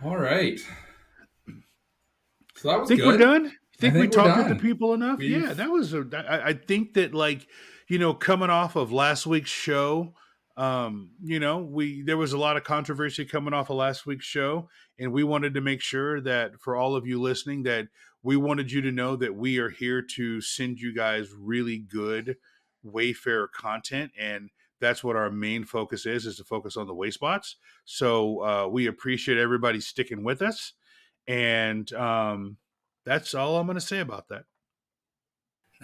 All 0.04 0.18
right. 0.18 0.60
So 2.58 2.70
that 2.70 2.80
was 2.80 2.88
Think 2.90 3.02
good. 3.02 3.08
we're 3.08 3.18
done? 3.18 3.54
Think, 3.78 3.94
think 3.94 4.06
we 4.06 4.08
talked 4.08 4.38
with 4.38 4.48
done. 4.48 4.58
the 4.58 4.62
people 4.62 4.94
enough? 4.94 5.20
We've- 5.20 5.34
yeah, 5.34 5.54
that 5.54 5.70
was 5.70 5.94
a. 5.94 6.06
I, 6.14 6.50
I 6.50 6.54
think 6.54 6.94
that 6.94 7.14
like, 7.14 7.48
you 7.88 8.00
know, 8.00 8.14
coming 8.14 8.50
off 8.50 8.76
of 8.76 8.92
last 8.92 9.26
week's 9.28 9.50
show, 9.50 10.14
um, 10.58 11.12
you 11.22 11.40
know, 11.40 11.58
we 11.60 12.02
there 12.02 12.18
was 12.18 12.34
a 12.34 12.38
lot 12.38 12.56
of 12.56 12.64
controversy 12.64 13.26
coming 13.26 13.54
off 13.54 13.70
of 13.70 13.76
last 13.76 14.06
week's 14.06 14.26
show, 14.26 14.70
and 14.98 15.12
we 15.12 15.24
wanted 15.24 15.54
to 15.56 15.62
make 15.62 15.82
sure 15.82 16.22
that 16.22 16.60
for 16.62 16.76
all 16.76 16.96
of 16.96 17.06
you 17.06 17.20
listening, 17.22 17.64
that 17.64 17.88
we 18.24 18.38
wanted 18.38 18.72
you 18.72 18.82
to 18.82 18.92
know 18.92 19.16
that 19.18 19.36
we 19.36 19.60
are 19.60 19.70
here 19.70 20.02
to 20.02 20.40
send 20.42 20.80
you 20.80 20.96
guys 20.96 21.30
really 21.38 21.78
good 21.78 22.38
Wayfarer 22.84 23.50
content, 23.50 24.12
and 24.18 24.50
that's 24.80 25.04
what 25.04 25.16
our 25.16 25.30
main 25.30 25.66
focus 25.66 26.06
is: 26.06 26.26
is 26.26 26.38
to 26.38 26.44
focus 26.46 26.78
on 26.78 26.88
the 26.88 26.96
Wayspots. 26.96 27.56
So 27.84 28.44
uh, 28.44 28.68
we 28.68 28.88
appreciate 28.88 29.38
everybody 29.38 29.82
sticking 29.82 30.24
with 30.24 30.42
us, 30.42 30.74
and 31.28 31.92
um, 31.94 32.58
that's 33.06 33.34
all 33.34 33.58
I'm 33.58 33.68
going 33.68 33.76
to 33.76 33.82
say 33.82 34.00
about 34.00 34.30
that. 34.30 34.46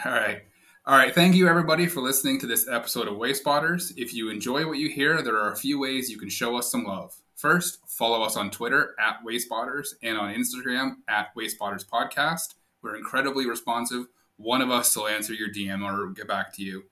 All 0.04 0.12
right. 0.12 0.42
All 0.86 0.98
right. 0.98 1.14
Thank 1.14 1.36
you, 1.36 1.48
everybody, 1.48 1.86
for 1.86 2.02
listening 2.02 2.40
to 2.40 2.48
this 2.48 2.68
episode 2.68 3.08
of 3.08 3.14
Wayspotters. 3.16 3.94
If 3.98 4.14
you 4.14 4.30
enjoy 4.30 4.66
what 4.66 4.80
you 4.80 4.90
hear, 4.90 5.22
there 5.22 5.38
are 5.38 5.52
a 5.52 5.58
few 5.58 5.80
ways 5.80 6.10
you 6.10 6.18
can 6.18 6.30
show 6.30 6.58
us 6.58 6.72
some 6.72 6.86
love. 6.86 7.16
First, 7.36 7.80
follow 7.88 8.24
us 8.24 8.36
on 8.36 8.50
Twitter 8.50 8.96
at 9.00 9.20
Wayspotters 9.26 9.94
and 10.02 10.18
on 10.18 10.34
Instagram 10.34 10.96
at 11.08 11.36
Wayspotters 11.36 11.86
Podcast. 11.88 12.56
We're 12.82 12.96
incredibly 12.96 13.48
responsive. 13.48 14.08
One 14.38 14.62
of 14.62 14.72
us 14.72 14.96
will 14.96 15.08
answer 15.08 15.34
your 15.34 15.50
DM 15.50 15.84
or 15.84 16.10
get 16.12 16.28
back 16.28 16.54
to 16.56 16.64
you 16.64 16.84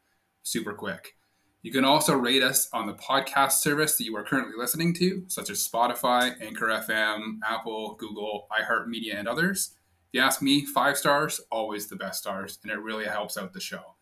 super 0.44 0.74
quick. 0.74 1.16
You 1.62 1.72
can 1.72 1.84
also 1.84 2.14
rate 2.14 2.42
us 2.42 2.70
on 2.72 2.88
the 2.88 2.94
podcast 2.94 3.54
service 3.54 3.98
that 3.98 4.06
you 4.06 4.16
are 4.16 4.24
currently 4.24 4.54
listening 4.58 4.94
to, 4.96 5.24
such 5.28 5.50
as 5.50 5.68
Spotify, 5.68 6.34
Anchor 6.42 6.68
FM, 6.68 7.40
Apple, 7.46 7.96
Google, 7.96 8.48
iHeartMedia, 8.52 9.16
and 9.18 9.28
others. 9.28 9.72
If 10.10 10.18
you 10.18 10.22
ask 10.22 10.42
me, 10.42 10.66
five 10.66 10.98
stars, 10.98 11.40
always 11.52 11.88
the 11.88 11.96
best 11.96 12.22
stars, 12.22 12.58
and 12.64 12.72
it 12.72 12.80
really 12.80 13.06
helps 13.06 13.38
out 13.38 13.54
the 13.54 13.60
show. 13.60 13.94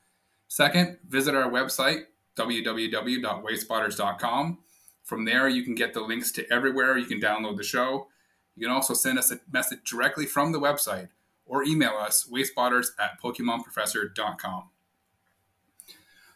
Second, 0.48 1.00
visit 1.06 1.36
our 1.36 1.52
website, 1.52 2.04
www.wayspotters.com. 2.38 4.60
From 5.04 5.26
there, 5.26 5.50
you 5.50 5.64
can 5.64 5.76
get 5.76 5.94
the 5.94 6.00
links 6.00 6.32
to 6.34 6.52
everywhere 6.52 6.98
you 6.98 7.06
can 7.06 7.20
download 7.20 7.58
the 7.58 7.64
show. 7.64 8.08
You 8.56 8.66
can 8.66 8.74
also 8.74 8.94
send 8.94 9.20
us 9.20 9.32
a 9.32 9.42
message 9.52 9.84
directly 9.84 10.26
from 10.26 10.54
the 10.54 10.60
website 10.60 11.10
or 11.46 11.64
email 11.64 11.98
us, 12.00 12.30
wayspotters 12.32 12.92
at 13.00 13.22
pokemonprofessor.com. 13.22 14.70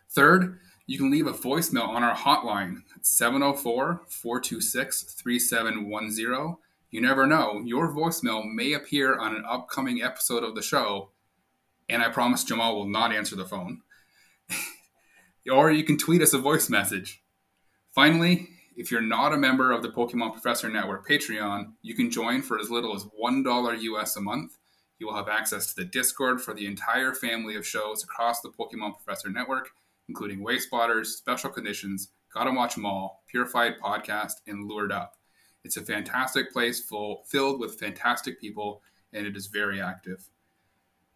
Third, 0.09 0.59
you 0.85 0.97
can 0.97 1.09
leave 1.09 1.27
a 1.27 1.31
voicemail 1.31 1.87
on 1.87 2.03
our 2.03 2.15
hotline, 2.15 2.81
704 3.01 4.01
426 4.07 5.03
3710. 5.03 6.57
You 6.91 6.99
never 6.99 7.25
know, 7.25 7.61
your 7.63 7.89
voicemail 7.89 8.43
may 8.53 8.73
appear 8.73 9.17
on 9.17 9.33
an 9.33 9.45
upcoming 9.47 10.03
episode 10.03 10.43
of 10.43 10.55
the 10.55 10.61
show, 10.61 11.11
and 11.87 12.03
I 12.03 12.09
promise 12.09 12.43
Jamal 12.43 12.75
will 12.75 12.85
not 12.85 13.13
answer 13.13 13.37
the 13.37 13.45
phone. 13.45 13.81
or 15.51 15.71
you 15.71 15.85
can 15.85 15.97
tweet 15.97 16.21
us 16.21 16.33
a 16.33 16.37
voice 16.37 16.69
message. 16.69 17.23
Finally, 17.95 18.49
if 18.75 18.91
you're 18.91 18.99
not 18.99 19.31
a 19.31 19.37
member 19.37 19.71
of 19.71 19.83
the 19.83 19.89
Pokemon 19.89 20.33
Professor 20.33 20.67
Network 20.67 21.07
Patreon, 21.07 21.71
you 21.81 21.95
can 21.95 22.11
join 22.11 22.41
for 22.41 22.59
as 22.59 22.69
little 22.69 22.93
as 22.93 23.05
$1 23.05 23.81
US 23.81 24.17
a 24.17 24.21
month. 24.21 24.57
You 24.99 25.07
will 25.07 25.15
have 25.15 25.29
access 25.29 25.67
to 25.67 25.75
the 25.77 25.87
Discord 25.87 26.41
for 26.41 26.53
the 26.53 26.67
entire 26.67 27.13
family 27.13 27.55
of 27.55 27.65
shows 27.65 28.03
across 28.03 28.41
the 28.41 28.49
Pokemon 28.51 28.97
Professor 28.97 29.29
Network, 29.29 29.69
including 30.09 30.45
Wayspotters, 30.45 31.05
Special 31.05 31.49
Conditions, 31.49 32.09
Gotta 32.33 32.51
Watch 32.51 32.77
'em 32.77 32.85
All, 32.85 33.23
Purified 33.29 33.79
Podcast, 33.79 34.41
and 34.45 34.67
Lured 34.67 34.91
Up. 34.91 35.20
It's 35.63 35.77
a 35.77 35.81
fantastic 35.81 36.51
place 36.51 36.79
full, 36.79 37.23
filled 37.27 37.59
with 37.59 37.79
fantastic 37.79 38.39
people, 38.39 38.81
and 39.13 39.25
it 39.25 39.35
is 39.35 39.47
very 39.47 39.81
active. 39.81 40.27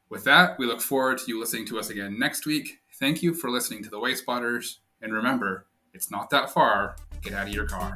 With 0.09 0.23
that, 0.25 0.59
we 0.59 0.65
look 0.65 0.81
forward 0.81 1.17
to 1.19 1.27
you 1.27 1.39
listening 1.39 1.65
to 1.67 1.79
us 1.79 1.89
again 1.89 2.19
next 2.19 2.45
week. 2.45 2.79
Thank 2.99 3.23
you 3.23 3.33
for 3.33 3.49
listening 3.49 3.83
to 3.83 3.89
the 3.89 3.99
Wayspotters, 3.99 4.77
and 5.01 5.13
remember, 5.13 5.67
it's 5.93 6.11
not 6.11 6.29
that 6.29 6.51
far. 6.51 6.95
Get 7.21 7.33
out 7.33 7.47
of 7.47 7.53
your 7.53 7.65
car. 7.65 7.95